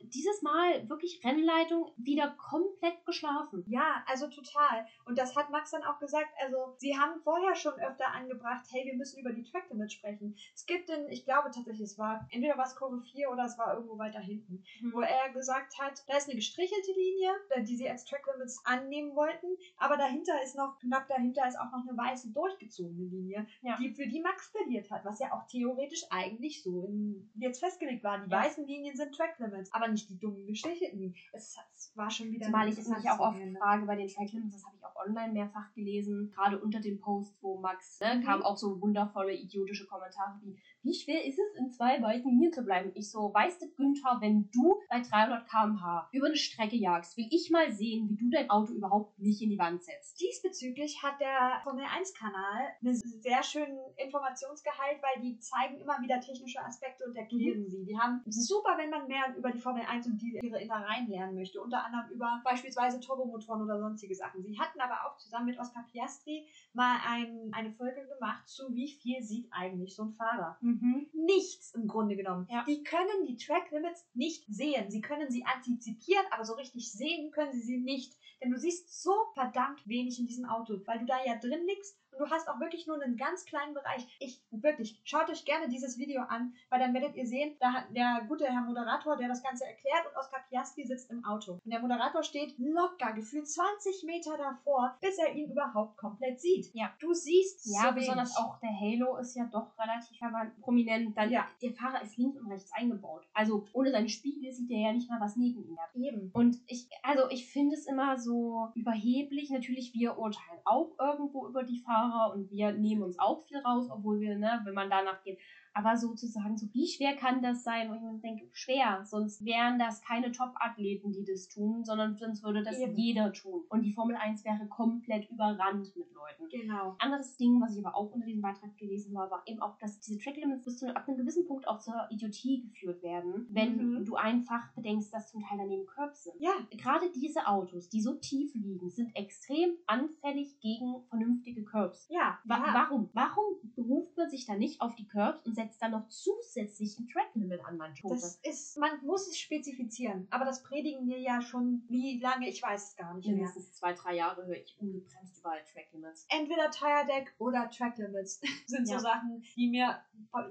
dieses 0.00 0.42
Mal 0.42 0.88
wirklich 0.88 1.20
Rennleitung 1.22 1.92
wieder 1.96 2.30
komplett 2.30 3.04
geschlafen. 3.04 3.64
Ja, 3.66 4.02
also 4.06 4.28
total. 4.28 4.86
Und 5.04 5.18
das 5.18 5.36
hat 5.36 5.50
Max 5.50 5.70
dann 5.70 5.84
auch 5.84 5.98
gesagt. 5.98 6.30
Also, 6.42 6.74
sie 6.78 6.96
haben 6.96 7.20
vorher 7.22 7.54
schon 7.54 7.74
öfter 7.74 8.10
angebracht, 8.12 8.64
hey, 8.70 8.86
wir 8.86 8.96
müssen 8.96 9.20
über 9.20 9.32
die 9.32 9.44
Track 9.44 9.68
Limits 9.70 9.92
sprechen. 9.92 10.36
Es 10.54 10.64
gibt 10.64 10.88
den, 10.88 11.08
ich 11.10 11.24
glaube 11.24 11.50
tatsächlich, 11.50 11.82
es 11.82 11.98
war 11.98 12.26
entweder 12.30 12.56
war 12.56 12.66
es 12.66 12.74
Kurve 12.74 13.02
4 13.02 13.30
oder 13.30 13.44
es 13.44 13.58
war 13.58 13.74
irgendwo 13.74 13.98
weiter 13.98 14.20
hinten, 14.20 14.64
wo 14.92 15.00
er 15.00 15.30
gesagt 15.32 15.78
hat, 15.78 16.05
da 16.06 16.16
ist 16.16 16.26
eine 16.28 16.36
gestrichelte 16.36 16.92
Linie, 16.92 17.30
äh, 17.50 17.62
die 17.62 17.76
sie 17.76 17.88
als 17.88 18.04
Track 18.04 18.24
Limits 18.32 18.60
annehmen 18.64 19.14
wollten, 19.16 19.46
aber 19.76 19.96
dahinter 19.96 20.32
ist 20.42 20.56
noch, 20.56 20.78
knapp 20.78 21.08
dahinter 21.08 21.46
ist 21.48 21.58
auch 21.58 21.70
noch 21.72 21.86
eine 21.86 21.96
weiße 21.96 22.30
durchgezogene 22.32 23.04
Linie, 23.04 23.46
Ja. 23.62 23.76
die 23.76 23.90
für 23.90 24.06
die 24.06 24.20
Max 24.20 24.50
plädiert 24.52 24.90
hat, 24.90 25.04
was 25.04 25.18
ja 25.18 25.32
auch 25.32 25.46
theoretisch 25.46 26.04
eigentlich 26.10 26.62
so 26.62 26.82
in, 26.84 27.28
jetzt 27.34 27.58
festgelegt 27.60 28.04
war. 28.04 28.18
Die 28.24 28.30
Ja. 28.30 28.38
weißen 28.42 28.66
Linien 28.66 28.96
sind 28.96 29.14
Track 29.14 29.38
Limits, 29.38 29.72
aber 29.72 29.88
nicht 29.88 30.08
die 30.08 30.18
dummen 30.18 30.46
gestrichelten 30.46 30.98
Linien. 30.98 31.14
Es, 31.32 31.56
es 31.74 31.92
war 31.96 32.10
schon 32.10 32.30
wieder 32.30 32.46
Zumal 32.46 32.68
ich 32.68 32.76
mich 32.76 32.86
auch 32.86 32.88
interessantes 32.88 33.20
oft 33.20 33.34
Wochenende. 33.34 33.58
frage 33.58 33.86
bei 33.86 33.96
den 33.96 34.08
Track 34.08 34.32
Limits, 34.32 34.54
das 34.54 34.64
habe 34.66 34.76
ich 34.76 34.84
auch 34.84 34.96
online 34.96 35.32
mehrfach 35.32 35.72
gelesen, 35.74 36.30
gerade 36.34 36.58
unter 36.60 36.80
den 36.80 36.98
Posts, 37.00 37.36
wo 37.42 37.58
Max, 37.58 38.00
ne, 38.00 38.16
Mhm. 38.16 38.22
kamen 38.24 38.42
auch 38.42 38.56
so 38.56 38.80
wundervolle, 38.80 39.32
idiotische 39.32 39.86
Kommentare 39.86 40.38
wie, 40.42 40.56
wie 40.86 40.94
schwer 40.94 41.24
ist 41.24 41.38
es, 41.38 41.58
in 41.58 41.70
zwei 41.70 42.00
weichen 42.00 42.30
Linien 42.30 42.52
zu 42.52 42.62
bleiben? 42.62 42.92
Ich 42.94 43.10
so, 43.10 43.32
weißt 43.34 43.60
du, 43.60 43.66
Günther, 43.74 44.18
wenn 44.20 44.48
du 44.52 44.80
bei 44.88 45.00
300 45.00 45.48
km/h 45.48 46.08
über 46.12 46.26
eine 46.26 46.36
Strecke 46.36 46.76
jagst, 46.76 47.16
will 47.16 47.26
ich 47.30 47.50
mal 47.50 47.70
sehen, 47.72 48.08
wie 48.08 48.16
du 48.16 48.30
dein 48.30 48.48
Auto 48.50 48.72
überhaupt 48.72 49.18
nicht 49.18 49.42
in 49.42 49.50
die 49.50 49.58
Wand 49.58 49.82
setzt. 49.82 50.20
Diesbezüglich 50.20 51.02
hat 51.02 51.20
der 51.20 51.60
Formel 51.64 51.84
1-Kanal 51.84 52.68
einen 52.80 52.94
sehr 52.94 53.42
schönen 53.42 53.78
Informationsgehalt, 53.96 55.02
weil 55.02 55.22
die 55.22 55.38
zeigen 55.40 55.78
immer 55.80 56.00
wieder 56.00 56.20
technische 56.20 56.60
Aspekte 56.64 57.04
und 57.04 57.16
erklären 57.16 57.62
Mhm. 57.62 57.68
sie. 57.68 57.84
Die 57.84 57.98
haben 57.98 58.22
super, 58.26 58.76
wenn 58.78 58.90
man 58.90 59.08
mehr 59.08 59.34
über 59.36 59.50
die 59.50 59.58
Formel 59.60 59.82
1 59.88 60.06
und 60.06 60.18
die, 60.22 60.38
ihre 60.42 60.60
Innereien 60.62 61.08
lernen 61.08 61.34
möchte, 61.34 61.60
unter 61.60 61.84
anderem 61.84 62.10
über 62.10 62.40
beispielsweise 62.44 63.00
Turbomotoren 63.00 63.62
oder 63.62 63.78
sonstige 63.80 64.14
Sachen. 64.14 64.42
Sie 64.42 64.58
hatten 64.58 64.80
aber 64.80 65.06
auch 65.06 65.16
zusammen 65.16 65.46
mit 65.46 65.58
Oscar 65.58 65.84
Piastri 65.90 66.46
mal 66.72 66.98
ein, 67.06 67.50
eine 67.52 67.72
Folge 67.72 68.06
gemacht 68.06 68.46
zu 68.48 68.72
wie 68.74 68.88
viel 68.88 69.22
sieht 69.22 69.48
eigentlich 69.50 69.94
so 69.94 70.04
ein 70.04 70.12
Fahrer. 70.12 70.56
Mhm. 70.60 70.75
Nichts 71.12 71.74
im 71.74 71.86
Grunde 71.86 72.16
genommen. 72.16 72.46
Ja. 72.50 72.64
Die 72.64 72.82
können 72.82 73.26
die 73.26 73.36
Track 73.36 73.70
Limits 73.70 74.06
nicht 74.14 74.44
sehen. 74.48 74.90
Sie 74.90 75.00
können 75.00 75.30
sie 75.30 75.44
antizipieren, 75.44 76.24
aber 76.30 76.44
so 76.44 76.54
richtig 76.54 76.92
sehen 76.92 77.30
können 77.30 77.52
sie 77.52 77.62
sie 77.62 77.78
nicht. 77.78 78.14
Denn 78.42 78.50
du 78.50 78.58
siehst 78.58 79.02
so 79.02 79.14
verdammt 79.34 79.86
wenig 79.86 80.18
in 80.18 80.26
diesem 80.26 80.44
Auto, 80.44 80.78
weil 80.84 80.98
du 80.98 81.06
da 81.06 81.24
ja 81.24 81.36
drin 81.36 81.66
liegst 81.66 81.98
und 82.18 82.26
du 82.26 82.30
hast 82.34 82.48
auch 82.48 82.60
wirklich 82.60 82.86
nur 82.86 83.00
einen 83.02 83.16
ganz 83.16 83.44
kleinen 83.44 83.74
Bereich. 83.74 84.06
Ich, 84.20 84.40
wirklich, 84.50 85.00
schaut 85.04 85.28
euch 85.30 85.44
gerne 85.44 85.68
dieses 85.68 85.98
Video 85.98 86.22
an, 86.22 86.54
weil 86.70 86.80
dann 86.80 86.94
werdet 86.94 87.14
ihr 87.16 87.26
sehen, 87.26 87.56
da 87.60 87.72
hat 87.72 87.84
der 87.94 88.24
gute 88.28 88.46
Herr 88.46 88.62
Moderator, 88.62 89.16
der 89.16 89.28
das 89.28 89.42
Ganze 89.42 89.64
erklärt 89.66 90.06
und 90.10 90.16
Oskar 90.16 90.40
Piastri 90.48 90.86
sitzt 90.86 91.10
im 91.10 91.24
Auto. 91.24 91.52
Und 91.64 91.70
der 91.70 91.80
Moderator 91.80 92.22
steht 92.22 92.54
locker, 92.58 93.12
gefühlt 93.12 93.48
20 93.48 94.04
Meter 94.04 94.36
davor, 94.36 94.96
bis 95.00 95.18
er 95.18 95.34
ihn 95.34 95.50
überhaupt 95.50 95.96
komplett 95.96 96.40
sieht. 96.40 96.70
Ja. 96.74 96.92
Du 97.00 97.12
siehst 97.12 97.66
Ja, 97.66 97.88
so 97.88 97.94
besonders 97.94 98.36
wenig. 98.36 98.38
auch 98.48 98.58
der 98.60 98.80
Halo 98.80 99.16
ist 99.18 99.34
ja 99.36 99.44
doch 99.46 99.76
relativ 99.78 100.18
prominent. 100.60 101.16
Dann, 101.16 101.30
Ja. 101.30 101.46
Der 101.62 101.72
Fahrer 101.72 102.02
ist 102.02 102.16
links 102.16 102.38
und 102.38 102.50
rechts 102.50 102.72
eingebaut. 102.72 103.26
Also 103.34 103.66
ohne 103.72 103.90
seinen 103.90 104.08
Spiegel 104.08 104.52
sieht 104.52 104.70
er 104.70 104.78
ja 104.78 104.92
nicht 104.92 105.08
mal, 105.10 105.20
was 105.20 105.36
neben 105.36 105.64
ihm 105.64 105.78
hat. 105.78 105.94
Eben. 105.94 106.30
Und 106.32 106.58
ich, 106.66 106.88
also 107.02 107.28
ich 107.30 107.50
finde 107.50 107.74
es 107.74 107.86
immer 107.86 108.18
so 108.18 108.70
überheblich. 108.74 109.50
Natürlich, 109.50 109.92
wir 109.94 110.18
urteilen 110.18 110.60
auch 110.64 110.92
irgendwo 110.98 111.46
über 111.48 111.62
die 111.62 111.78
Fahrer 111.80 112.05
und 112.34 112.50
wir 112.50 112.72
nehmen 112.72 113.02
uns 113.02 113.18
auch 113.18 113.42
viel 113.42 113.58
raus, 113.58 113.88
obwohl 113.90 114.20
wir, 114.20 114.36
ne, 114.38 114.60
wenn 114.64 114.74
man 114.74 114.90
danach 114.90 115.22
geht. 115.22 115.38
Aber 115.74 115.94
sozusagen, 115.94 116.56
so 116.56 116.66
wie 116.72 116.86
schwer 116.86 117.14
kann 117.16 117.42
das 117.42 117.62
sein? 117.62 117.90
Und 117.90 118.16
ich 118.16 118.22
denke, 118.22 118.48
schwer. 118.54 119.02
Sonst 119.04 119.44
wären 119.44 119.78
das 119.78 120.00
keine 120.00 120.32
Top-Athleten, 120.32 121.12
die 121.12 121.22
das 121.22 121.48
tun, 121.48 121.84
sondern 121.84 122.16
sonst 122.16 122.42
würde 122.42 122.62
das 122.62 122.78
Eben. 122.78 122.94
jeder 122.96 123.30
tun. 123.34 123.62
Und 123.68 123.82
die 123.82 123.92
Formel 123.92 124.16
1 124.16 124.42
wäre 124.46 124.66
komplett 124.68 125.28
überrannt 125.30 125.94
mit 125.94 126.06
Leuten. 126.14 126.48
Genau. 126.50 126.96
Anderes 126.98 127.36
Ding, 127.36 127.60
was 127.60 127.76
ich 127.76 127.84
aber 127.84 127.94
auch 127.94 128.10
unter 128.10 128.24
diesem 128.24 128.40
Beitrag 128.40 128.74
gelesen 128.78 129.18
habe, 129.18 129.30
war 129.32 129.42
eben 129.44 129.60
auch, 129.60 129.76
dass 129.78 130.00
diese 130.00 130.16
Tracklimits 130.18 130.64
bis 130.64 130.78
zu 130.78 130.86
einem, 130.86 130.96
ab 130.96 131.06
einem 131.08 131.18
gewissen 131.18 131.46
Punkt 131.46 131.68
auch 131.68 131.78
zur 131.80 132.06
Idiotie 132.10 132.62
geführt 132.62 133.02
werden, 133.02 133.46
wenn 133.50 133.76
Mhm. 133.76 134.04
du 134.06 134.14
einfach 134.16 134.72
bedenkst, 134.74 135.12
dass 135.12 135.30
zum 135.30 135.42
Teil 135.42 135.58
daneben 135.58 135.84
Curbs 135.84 136.24
sind. 136.24 136.36
Ja, 136.40 136.52
Gerade 136.70 137.10
diese 137.14 137.46
Autos, 137.46 137.90
die 137.90 138.00
so 138.00 138.14
tief 138.14 138.54
liegen, 138.54 138.88
sind 138.88 139.14
extrem 139.14 139.74
anfällig 139.86 140.58
gegen 140.60 141.02
vernünftige 141.10 141.35
Curbs. 141.76 142.06
ja, 142.08 142.38
Wa 142.44 142.56
ja. 142.58 142.74
Warum? 142.74 143.10
Warum 143.12 143.44
beruft 143.74 144.16
man 144.16 144.30
sich 144.30 144.46
da 144.46 144.54
nicht 144.56 144.80
auf 144.80 144.94
die 144.94 145.06
Curbs 145.06 145.44
und 145.46 145.54
setzt 145.54 145.80
dann 145.82 145.90
noch 145.92 146.08
zusätzlich 146.08 146.98
ein 146.98 147.08
Tracklimit 147.08 147.64
an 147.64 147.76
manche 147.76 148.06
Das 148.08 148.36
ist, 148.42 148.78
man 148.78 148.90
muss 149.04 149.28
es 149.28 149.38
spezifizieren, 149.38 150.26
aber 150.30 150.44
das 150.44 150.62
predigen 150.62 151.06
wir 151.06 151.18
ja 151.20 151.40
schon 151.42 151.84
wie 151.88 152.20
lange, 152.20 152.48
ich 152.48 152.62
weiß 152.62 152.90
es 152.90 152.96
gar 152.96 153.14
nicht 153.14 153.26
mehr. 153.26 153.36
Mindestens 153.36 153.74
zwei, 153.74 153.92
drei 153.92 154.16
Jahre 154.16 154.46
höre 154.46 154.56
ich 154.56 154.76
ungebremst 154.80 155.38
überall 155.38 155.62
Tracklimits. 155.72 156.26
Entweder 156.28 156.70
Tire 156.70 157.06
Deck 157.06 157.34
oder 157.38 157.68
Track 157.70 157.98
Limits 157.98 158.40
sind 158.66 158.88
Ja. 158.88 158.98
so 158.98 159.02
Sachen, 159.02 159.42
die 159.56 159.68
mir 159.68 160.00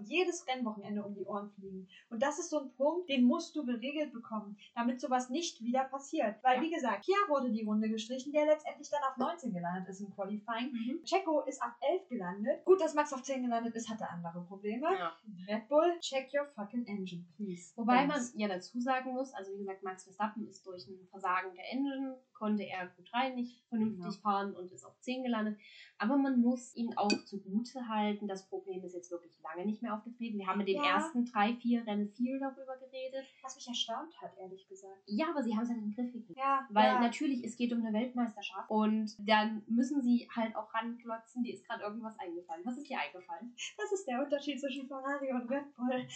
jedes 0.03 0.47
Rennwochenende 0.47 1.03
um 1.03 1.13
die 1.15 1.25
Ohren 1.25 1.49
fliegen. 1.51 1.87
Und 2.09 2.21
das 2.21 2.39
ist 2.39 2.49
so 2.49 2.59
ein 2.59 2.71
Punkt, 2.73 3.09
den 3.09 3.23
musst 3.23 3.55
du 3.55 3.65
geregelt 3.65 4.13
bekommen, 4.13 4.57
damit 4.75 5.01
sowas 5.01 5.29
nicht 5.29 5.61
wieder 5.63 5.83
passiert. 5.85 6.37
Weil, 6.43 6.61
wie 6.61 6.71
gesagt, 6.71 7.05
Kia 7.05 7.15
wurde 7.27 7.51
die 7.51 7.63
Runde 7.63 7.89
gestrichen, 7.89 8.31
der 8.31 8.45
letztendlich 8.45 8.89
dann 8.89 9.03
auf 9.09 9.17
19 9.17 9.53
gelandet 9.53 9.87
ist 9.89 10.01
im 10.01 10.13
Qualifying. 10.13 10.71
Mhm. 10.71 11.03
Checo 11.03 11.41
ist 11.41 11.61
auf 11.61 11.73
11 11.81 12.09
gelandet. 12.09 12.65
Gut, 12.65 12.81
dass 12.81 12.93
Max 12.93 13.13
auf 13.13 13.23
10 13.23 13.43
gelandet 13.43 13.75
ist, 13.75 13.89
hatte 13.89 14.09
andere 14.09 14.41
Probleme. 14.43 14.87
Ja. 14.93 15.15
Red 15.47 15.67
Bull, 15.67 15.99
check 15.99 16.29
your 16.33 16.45
fucking 16.55 16.85
engine, 16.85 17.25
please. 17.35 17.73
Wobei 17.75 18.05
man 18.05 18.17
Thanks. 18.17 18.33
ja 18.35 18.47
dazu 18.47 18.79
sagen 18.79 19.13
muss, 19.13 19.33
also 19.33 19.53
wie 19.53 19.59
gesagt, 19.59 19.83
Max 19.83 20.03
Verstappen 20.03 20.47
ist 20.47 20.65
durch 20.65 20.87
ein 20.87 21.07
Versagen 21.09 21.53
der 21.55 21.71
Engine, 21.71 22.17
konnte 22.33 22.63
er 22.63 22.91
Q3 22.91 23.33
nicht 23.33 23.63
vernünftig 23.69 23.95
Genau. 24.05 24.11
fahren 24.21 24.53
und 24.55 24.71
ist 24.71 24.85
auf 24.85 24.99
10 24.99 25.23
gelandet. 25.23 25.57
Aber 26.05 26.17
man 26.17 26.39
muss 26.39 26.75
ihn 26.75 26.95
auch 26.97 27.11
zugute 27.25 27.87
halten, 27.87 28.27
das 28.27 28.47
Problem 28.47 28.83
ist 28.83 28.93
jetzt 28.93 29.09
wirklich 29.11 29.33
lange 29.41 29.65
nicht 29.65 29.81
mehr 29.81 29.93
aufgetreten. 29.95 30.37
Wir 30.37 30.47
haben 30.47 30.59
mit 30.59 30.67
den 30.67 30.77
Ja. 30.77 30.95
ersten 30.97 31.25
drei, 31.25 31.55
vier 31.55 31.85
Rennen 31.87 32.09
viel 32.09 32.39
darüber 32.39 32.77
geredet. 32.77 33.25
Was 33.41 33.55
mich 33.55 33.67
erstaunt 33.67 34.13
hat, 34.21 34.37
ehrlich 34.37 34.67
gesagt. 34.67 35.01
Ja, 35.07 35.29
aber 35.31 35.41
sie 35.43 35.55
haben 35.55 35.63
es 35.63 35.69
halt 35.69 35.79
in 35.79 35.85
den 35.85 35.95
Griff 35.95 36.13
gekriegt. 36.13 36.37
Ja, 36.37 36.67
Weil 36.69 36.85
ja. 36.93 36.99
natürlich, 37.01 37.43
es 37.43 37.57
geht 37.57 37.73
um 37.73 37.83
eine 37.83 37.93
Weltmeisterschaft 37.97 38.69
und 38.69 39.15
dann 39.27 39.63
müssen 39.67 40.01
sie 40.01 40.27
halt 40.35 40.55
auch 40.55 40.73
ranklotzen, 40.73 41.43
dir 41.43 41.53
ist 41.53 41.65
gerade 41.65 41.83
irgendwas 41.83 42.17
eingefallen. 42.19 42.61
Was 42.65 42.77
ist 42.77 42.89
dir 42.89 42.99
eingefallen? 42.99 43.53
Das 43.77 43.91
ist 43.91 44.05
der 44.07 44.21
Unterschied 44.23 44.59
zwischen 44.59 44.87
Ferrari 44.87 45.31
und 45.31 45.49
Red 45.49 45.73
Bull. 45.75 46.07